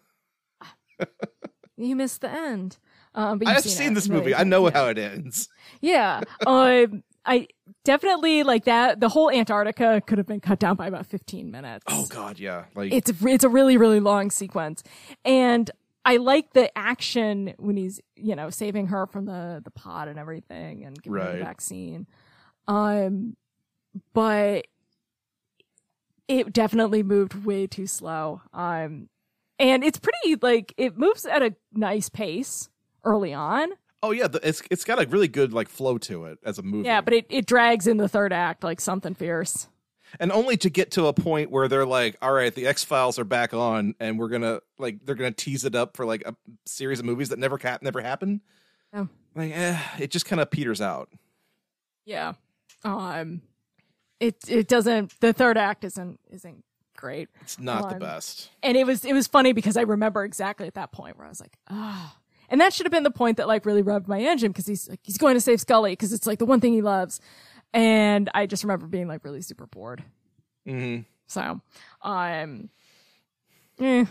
You 1.76 1.96
missed 1.96 2.20
the 2.20 2.30
end. 2.30 2.78
Um, 3.14 3.38
but 3.38 3.48
you've 3.48 3.56
I've 3.56 3.62
seen, 3.62 3.72
seen 3.72 3.94
this 3.94 4.08
movie. 4.08 4.34
I 4.34 4.44
know 4.44 4.64
yeah. 4.66 4.72
how 4.72 4.88
it 4.88 4.98
ends. 4.98 5.48
Yeah. 5.80 6.20
Um, 6.46 7.02
I 7.24 7.48
definitely 7.84 8.42
like 8.42 8.64
that. 8.64 9.00
The 9.00 9.08
whole 9.08 9.30
Antarctica 9.30 10.02
could 10.06 10.18
have 10.18 10.26
been 10.26 10.40
cut 10.40 10.58
down 10.58 10.76
by 10.76 10.88
about 10.88 11.06
15 11.06 11.50
minutes. 11.50 11.84
Oh 11.88 12.06
God, 12.08 12.38
yeah. 12.38 12.64
Like 12.74 12.92
It's 12.92 13.10
it's 13.22 13.44
a 13.44 13.48
really 13.48 13.78
really 13.78 14.00
long 14.00 14.30
sequence, 14.30 14.82
and 15.24 15.70
I 16.04 16.18
like 16.18 16.52
the 16.52 16.76
action 16.76 17.54
when 17.56 17.78
he's 17.78 17.98
you 18.14 18.36
know 18.36 18.50
saving 18.50 18.88
her 18.88 19.06
from 19.06 19.24
the 19.24 19.62
the 19.64 19.70
pod 19.70 20.08
and 20.08 20.18
everything 20.18 20.84
and 20.84 21.00
giving 21.02 21.18
her 21.18 21.32
the 21.32 21.44
vaccine. 21.44 22.06
Um, 22.68 23.36
but 24.12 24.66
it 26.28 26.52
definitely 26.52 27.02
moved 27.02 27.44
way 27.44 27.66
too 27.66 27.86
slow. 27.86 28.40
Um, 28.52 29.08
and 29.58 29.84
it's 29.84 29.98
pretty 29.98 30.36
like 30.40 30.74
it 30.76 30.96
moves 30.96 31.24
at 31.26 31.42
a 31.42 31.54
nice 31.72 32.08
pace 32.08 32.68
early 33.04 33.32
on. 33.34 33.70
oh 34.02 34.10
yeah, 34.10 34.26
the, 34.28 34.40
it's 34.46 34.62
it's 34.70 34.84
got 34.84 35.02
a 35.02 35.06
really 35.08 35.28
good 35.28 35.52
like 35.52 35.68
flow 35.68 35.98
to 35.98 36.24
it 36.24 36.38
as 36.44 36.58
a 36.58 36.62
movie. 36.62 36.86
Yeah, 36.86 37.00
but 37.00 37.14
it, 37.14 37.26
it 37.28 37.46
drags 37.46 37.86
in 37.86 37.96
the 37.98 38.08
third 38.08 38.32
act 38.32 38.64
like 38.64 38.80
something 38.80 39.14
fierce. 39.14 39.68
and 40.20 40.30
only 40.32 40.56
to 40.56 40.70
get 40.70 40.90
to 40.92 41.06
a 41.06 41.12
point 41.12 41.50
where 41.50 41.68
they're 41.68 41.86
like, 41.86 42.16
all 42.22 42.32
right, 42.32 42.54
the 42.54 42.66
X 42.66 42.84
Files 42.84 43.18
are 43.18 43.24
back 43.24 43.52
on, 43.54 43.94
and 44.00 44.18
we're 44.18 44.28
gonna 44.28 44.60
like 44.78 45.04
they're 45.04 45.14
gonna 45.14 45.30
tease 45.30 45.64
it 45.64 45.74
up 45.74 45.96
for 45.96 46.04
like 46.06 46.22
a 46.26 46.34
series 46.66 46.98
of 47.00 47.04
movies 47.04 47.28
that 47.28 47.38
never 47.38 47.58
cap 47.58 47.82
never 47.82 48.00
happen. 48.00 48.40
Oh. 48.92 49.08
Like, 49.34 49.52
eh, 49.52 49.78
it 49.98 50.10
just 50.10 50.26
kind 50.26 50.40
of 50.40 50.50
peters 50.50 50.80
out. 50.80 51.10
Yeah. 52.04 52.34
Um 52.84 53.42
it 54.26 54.36
it 54.48 54.68
doesn't 54.68 55.18
the 55.20 55.32
third 55.32 55.56
act 55.58 55.84
isn't 55.84 56.18
isn't 56.30 56.64
great. 56.96 57.28
It's 57.42 57.58
not 57.58 57.88
the 57.88 57.94
Um, 57.96 58.00
best. 58.00 58.50
And 58.62 58.76
it 58.76 58.86
was 58.86 59.04
it 59.04 59.12
was 59.12 59.26
funny 59.26 59.52
because 59.52 59.76
I 59.76 59.82
remember 59.82 60.24
exactly 60.24 60.66
at 60.66 60.74
that 60.74 60.92
point 60.92 61.16
where 61.18 61.26
I 61.26 61.30
was 61.30 61.40
like, 61.40 61.56
ah. 61.68 62.16
And 62.50 62.60
that 62.60 62.72
should 62.72 62.84
have 62.86 62.92
been 62.92 63.02
the 63.04 63.10
point 63.10 63.38
that 63.38 63.48
like 63.48 63.64
really 63.66 63.82
rubbed 63.82 64.06
my 64.06 64.20
engine 64.20 64.52
because 64.52 64.66
he's 64.66 64.88
like 64.88 65.00
he's 65.02 65.18
going 65.18 65.34
to 65.34 65.40
save 65.40 65.60
Scully 65.60 65.92
because 65.92 66.12
it's 66.12 66.26
like 66.26 66.38
the 66.38 66.46
one 66.46 66.60
thing 66.60 66.72
he 66.72 66.82
loves. 66.82 67.20
And 67.72 68.30
I 68.34 68.46
just 68.46 68.62
remember 68.64 68.86
being 68.86 69.08
like 69.08 69.24
really 69.24 69.42
super 69.42 69.66
bored. 69.66 70.04
hmm 70.66 70.98
So, 71.26 71.60
um 72.02 72.68
eh, 73.80 74.04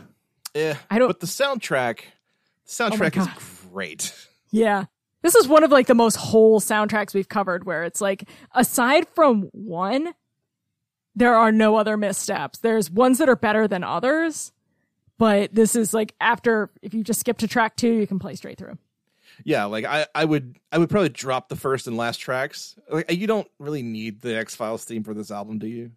Yeah, 0.53 0.77
I 0.89 0.99
don't- 0.99 1.07
But 1.07 1.19
the 1.19 1.27
soundtrack, 1.27 1.97
the 1.99 2.03
Oh 2.03 2.89
soundtrack 2.89 3.17
is 3.17 3.27
God. 3.27 3.37
great. 3.71 4.13
Yeah. 4.51 4.85
This 5.23 5.35
is 5.35 5.47
one 5.47 5.63
of 5.63 5.71
like 5.71 5.87
the 5.87 5.95
most 5.95 6.15
whole 6.17 6.59
soundtracks 6.61 7.13
we've 7.13 7.29
covered 7.29 7.63
where 7.63 7.83
it's 7.83 8.01
like 8.01 8.29
aside 8.53 9.07
from 9.09 9.49
one 9.53 10.13
there 11.15 11.35
are 11.35 11.51
no 11.51 11.75
other 11.75 11.95
missteps. 11.95 12.59
There's 12.59 12.89
ones 12.89 13.19
that 13.19 13.29
are 13.29 13.35
better 13.35 13.67
than 13.67 13.83
others, 13.83 14.51
but 15.19 15.53
this 15.53 15.75
is 15.75 15.93
like 15.93 16.15
after 16.19 16.71
if 16.81 16.93
you 16.93 17.03
just 17.03 17.19
skip 17.19 17.37
to 17.39 17.47
track 17.47 17.75
2 17.75 17.87
you 17.87 18.07
can 18.07 18.19
play 18.19 18.35
straight 18.35 18.57
through. 18.57 18.77
Yeah, 19.43 19.65
like 19.65 19.85
I, 19.85 20.05
I 20.13 20.25
would, 20.25 20.57
I 20.71 20.77
would 20.77 20.89
probably 20.89 21.09
drop 21.09 21.49
the 21.49 21.55
first 21.55 21.87
and 21.87 21.97
last 21.97 22.17
tracks. 22.17 22.75
Like 22.89 23.11
you 23.11 23.25
don't 23.27 23.47
really 23.59 23.81
need 23.81 24.21
the 24.21 24.35
X 24.37 24.55
Files 24.55 24.83
theme 24.85 25.03
for 25.03 25.13
this 25.13 25.31
album, 25.31 25.57
do 25.57 25.67
you? 25.67 25.91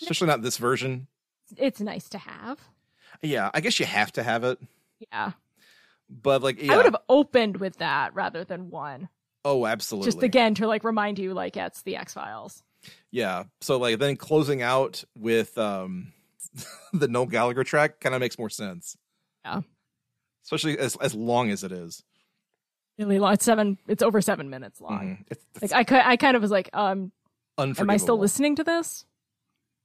Especially 0.00 0.26
not 0.26 0.42
this 0.42 0.56
version. 0.56 1.06
It's 1.56 1.80
nice 1.80 2.08
to 2.10 2.18
have. 2.18 2.58
Yeah, 3.22 3.50
I 3.54 3.60
guess 3.60 3.78
you 3.78 3.86
have 3.86 4.12
to 4.12 4.22
have 4.22 4.44
it, 4.44 4.58
Yeah. 5.12 5.32
But 6.08 6.42
like, 6.42 6.62
yeah. 6.62 6.72
I 6.72 6.76
would 6.76 6.86
have 6.86 6.96
opened 7.08 7.58
with 7.58 7.78
that 7.78 8.14
rather 8.14 8.44
than 8.44 8.70
one. 8.70 9.08
oh, 9.44 9.66
absolutely. 9.66 10.10
Just 10.10 10.22
again 10.22 10.54
to 10.56 10.66
like 10.66 10.84
remind 10.84 11.18
you 11.18 11.32
like 11.34 11.56
it's 11.56 11.82
the 11.82 11.96
X-Files. 11.96 12.62
Yeah. 13.10 13.44
So 13.60 13.78
like 13.78 13.98
then 13.98 14.16
closing 14.16 14.62
out 14.62 15.02
with 15.16 15.56
um 15.58 16.12
the 16.92 17.08
Noel 17.08 17.26
Gallagher 17.26 17.64
track 17.64 18.00
kind 18.00 18.14
of 18.14 18.20
makes 18.20 18.38
more 18.38 18.50
sense. 18.50 18.96
Yeah. 19.44 19.60
Especially 20.44 20.78
as 20.78 20.96
as 20.96 21.14
long 21.14 21.50
as 21.50 21.64
it 21.64 21.72
is. 21.72 22.02
really 22.98 23.18
long. 23.18 23.32
It's 23.34 23.44
seven. 23.44 23.78
It's 23.88 24.02
over 24.02 24.20
seven 24.20 24.48
minutes 24.50 24.80
long. 24.80 25.00
Mhm. 25.00 25.24
It's, 25.28 25.44
it's 25.62 25.72
Like 25.72 25.90
I, 25.92 26.12
I 26.12 26.16
kind 26.16 26.36
of 26.36 26.42
was 26.42 26.50
like, 26.52 26.70
um, 26.72 27.10
am 27.58 27.90
I 27.90 27.96
still 27.96 28.18
listening 28.18 28.56
to 28.56 28.64
this? 28.64 29.04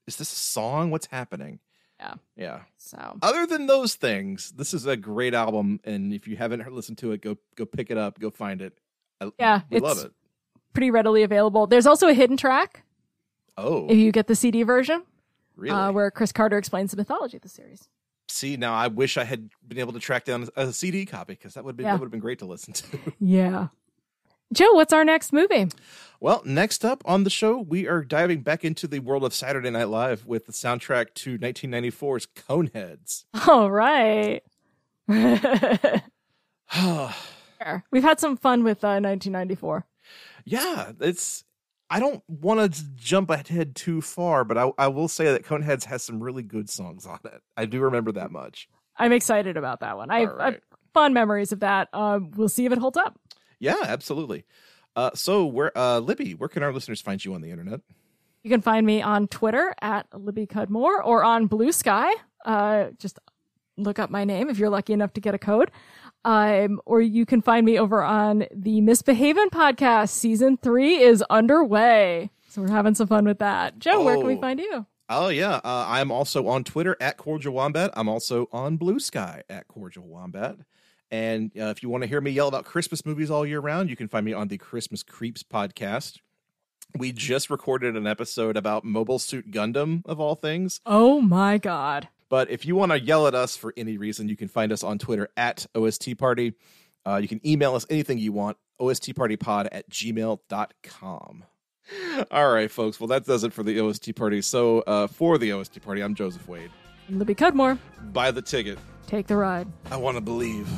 Is 0.07 0.17
this 0.17 0.31
a 0.31 0.35
song? 0.35 0.91
What's 0.91 1.07
happening? 1.07 1.59
Yeah. 2.01 2.13
Yeah. 2.35 2.59
So 2.77 3.17
Other 3.21 3.45
than 3.45 3.67
those 3.67 3.93
things, 3.95 4.51
this 4.55 4.73
is 4.73 4.87
a 4.87 4.97
great 4.97 5.33
album, 5.35 5.79
and 5.83 6.11
if 6.11 6.27
you 6.27 6.35
haven't 6.35 6.65
listened 6.73 6.97
to 6.99 7.11
it, 7.11 7.21
go 7.21 7.37
go 7.55 7.65
pick 7.65 7.91
it 7.91 7.97
up, 7.97 8.19
go 8.19 8.31
find 8.31 8.59
it. 8.61 8.77
I, 9.19 9.31
Yeah, 9.37 9.61
we 9.69 9.77
it's- 9.77 9.95
love 9.97 10.03
it. 10.05 10.11
pretty 10.73 10.89
readily 10.89 11.21
available. 11.23 11.67
There's 11.67 11.85
also 11.85 12.07
a 12.07 12.13
hidden 12.13 12.37
track 12.37 12.83
Oh, 13.57 13.87
if 13.87 13.97
you 13.97 14.11
get 14.11 14.25
the 14.27 14.35
CD 14.35 14.63
version, 14.63 15.03
really? 15.55 15.71
uh, 15.77 15.91
where 15.91 16.09
Chris 16.09 16.31
Carter 16.31 16.57
explains 16.57 16.89
the 16.91 16.97
mythology 16.97 17.37
of 17.37 17.43
the 17.43 17.49
series. 17.49 17.87
See, 18.29 18.55
now 18.57 18.73
I 18.73 18.87
wish 18.87 19.17
I 19.17 19.25
had 19.25 19.49
been 19.67 19.77
able 19.77 19.93
to 19.93 19.99
track 19.99 20.23
down 20.25 20.47
a 20.55 20.71
CD 20.73 21.05
copy 21.05 21.33
because 21.33 21.53
that 21.53 21.63
would 21.65 21.75
be 21.77 21.83
Yeah. 21.83 21.91
that 21.91 21.99
would 21.99 22.05
have 22.07 22.11
been 22.11 22.21
great 22.21 22.39
to 22.39 22.45
listen 22.45 22.73
to. 22.73 22.97
Yeah. 23.19 23.67
Joe, 24.53 24.73
what's 24.73 24.93
our 24.93 25.05
next 25.05 25.31
movie? 25.31 25.67
well, 26.19 26.41
next 26.45 26.83
up 26.85 27.01
on 27.05 27.23
the 27.23 27.29
show, 27.29 27.59
we 27.59 27.87
are 27.87 28.03
diving 28.03 28.41
back 28.41 28.63
into 28.63 28.87
the 28.87 28.99
world 28.99 29.23
of 29.23 29.33
Saturday 29.33 29.69
Night 29.69 29.89
Live 29.89 30.25
with 30.25 30.45
the 30.45 30.51
soundtrack 30.51 31.13
to 31.15 31.39
1994's 31.39 32.27
Coneheads. 32.27 33.25
All 33.47 33.71
right. 33.71 34.43
We've 37.91 38.03
had 38.03 38.19
some 38.19 38.37
fun 38.37 38.63
with 38.63 38.83
uh, 38.83 38.99
1994. 38.99 39.85
yeah, 40.45 40.91
it's. 40.99 41.43
I 41.89 41.99
don't 41.99 42.23
want 42.29 42.73
to 42.73 42.83
jump 42.95 43.29
ahead 43.29 43.75
too 43.75 44.01
far, 44.01 44.45
but 44.45 44.57
I, 44.57 44.71
I 44.77 44.87
will 44.87 45.09
say 45.09 45.25
that 45.25 45.43
Coneheads 45.43 45.83
has 45.85 46.01
some 46.03 46.23
really 46.23 46.41
good 46.41 46.69
songs 46.69 47.05
on 47.05 47.19
it. 47.25 47.41
I 47.57 47.65
do 47.65 47.81
remember 47.81 48.13
that 48.13 48.31
much. 48.31 48.69
I'm 48.95 49.11
excited 49.11 49.57
about 49.57 49.81
that 49.81 49.97
one. 49.97 50.09
I 50.09 50.19
have 50.19 50.61
fond 50.93 51.13
memories 51.13 51.51
of 51.51 51.59
that. 51.59 51.89
Um, 51.91 52.31
we'll 52.31 52.47
see 52.47 52.65
if 52.65 52.71
it 52.71 52.77
holds 52.77 52.97
up. 52.97 53.19
Yeah, 53.61 53.75
absolutely. 53.83 54.43
Uh, 54.95 55.11
so, 55.13 55.45
where 55.45 55.71
uh, 55.77 55.99
Libby, 55.99 56.33
where 56.33 56.49
can 56.49 56.63
our 56.63 56.73
listeners 56.73 56.99
find 56.99 57.23
you 57.23 57.33
on 57.33 57.41
the 57.41 57.51
internet? 57.51 57.79
You 58.43 58.49
can 58.49 58.61
find 58.61 58.85
me 58.85 59.01
on 59.01 59.27
Twitter 59.27 59.73
at 59.81 60.07
Libby 60.13 60.47
Cudmore 60.47 60.99
or 61.05 61.23
on 61.23 61.45
Blue 61.47 61.71
Sky. 61.71 62.11
Uh, 62.43 62.87
just 62.97 63.19
look 63.77 63.99
up 63.99 64.09
my 64.09 64.23
name 64.25 64.49
if 64.49 64.57
you're 64.57 64.69
lucky 64.71 64.93
enough 64.93 65.13
to 65.13 65.21
get 65.21 65.35
a 65.35 65.37
code. 65.37 65.71
Um, 66.25 66.81
or 66.85 67.01
you 67.01 67.25
can 67.25 67.41
find 67.41 67.65
me 67.65 67.79
over 67.79 68.03
on 68.03 68.45
the 68.53 68.81
Misbehaving 68.81 69.49
podcast. 69.51 70.09
Season 70.09 70.57
three 70.57 70.97
is 70.97 71.23
underway. 71.29 72.31
So 72.49 72.61
we're 72.63 72.69
having 72.71 72.95
some 72.95 73.07
fun 73.07 73.25
with 73.25 73.39
that. 73.39 73.79
Joe, 73.79 74.03
where 74.03 74.17
can 74.17 74.25
we 74.27 74.35
Oh. 74.35 74.41
find 74.41 74.59
you? 74.59 74.85
Oh 75.07 75.27
yeah, 75.29 75.55
uh, 75.63 75.85
I'm 75.87 76.09
also 76.11 76.47
on 76.47 76.63
Twitter 76.63 76.95
at 77.01 77.17
Cordial 77.17 77.53
Wombat. 77.53 77.91
I'm 77.95 78.07
also 78.09 78.47
on 78.51 78.77
Blue 78.77 78.99
Sky 78.99 79.43
at 79.49 79.67
Cordial 79.67 80.05
Wombat. 80.07 80.57
And 81.11 81.51
uh, 81.59 81.65
if 81.65 81.83
you 81.83 81.89
want 81.89 82.03
to 82.03 82.07
hear 82.07 82.21
me 82.21 82.31
yell 82.31 82.47
about 82.47 82.63
Christmas 82.65 83.05
movies 83.05 83.29
all 83.29 83.45
year 83.45 83.59
round, 83.59 83.89
you 83.89 83.95
can 83.97 84.07
find 84.07 84.25
me 84.25 84.31
on 84.33 84.47
the 84.47 84.57
Christmas 84.57 85.03
Creeps 85.03 85.43
podcast. 85.43 86.19
We 86.97 87.11
just 87.11 87.49
recorded 87.49 87.95
an 87.95 88.07
episode 88.07 88.57
about 88.57 88.83
Mobile 88.83 89.19
Suit 89.19 89.51
Gundam 89.51 90.01
of 90.05 90.19
all 90.19 90.35
things. 90.35 90.79
Oh 90.85 91.21
my 91.21 91.57
God. 91.57 92.07
But 92.29 92.49
if 92.49 92.65
you 92.65 92.75
want 92.77 92.93
to 92.93 92.99
yell 92.99 93.27
at 93.27 93.35
us 93.35 93.57
for 93.57 93.73
any 93.75 93.97
reason, 93.97 94.29
you 94.29 94.37
can 94.37 94.47
find 94.47 94.71
us 94.71 94.83
on 94.83 94.97
Twitter 94.97 95.29
at 95.35 95.65
OST 95.75 96.17
Party. 96.17 96.53
Uh, 97.05 97.17
you 97.17 97.27
can 97.27 97.45
email 97.45 97.75
us 97.75 97.85
anything 97.89 98.17
you 98.17 98.31
want, 98.31 98.55
ostpartypod 98.79 99.67
at 99.71 99.89
gmail.com. 99.89 101.43
All 102.31 102.53
right, 102.53 102.71
folks. 102.71 102.99
Well, 102.99 103.07
that 103.07 103.25
does 103.25 103.43
it 103.43 103.51
for 103.51 103.63
the 103.63 103.79
OST 103.81 104.15
Party. 104.15 104.41
So, 104.41 104.79
uh, 104.81 105.07
for 105.07 105.37
the 105.37 105.51
OST 105.51 105.81
Party, 105.81 106.01
I'm 106.01 106.15
Joseph 106.15 106.47
Wade. 106.47 106.71
Libby 107.09 107.35
Cudmore, 107.35 107.77
Buy 108.13 108.31
the 108.31 108.41
ticket. 108.41 108.79
Take 109.11 109.27
the 109.27 109.35
ride. 109.35 109.67
I 109.91 109.97
want 109.97 110.15
to 110.15 110.21
believe. 110.21 110.69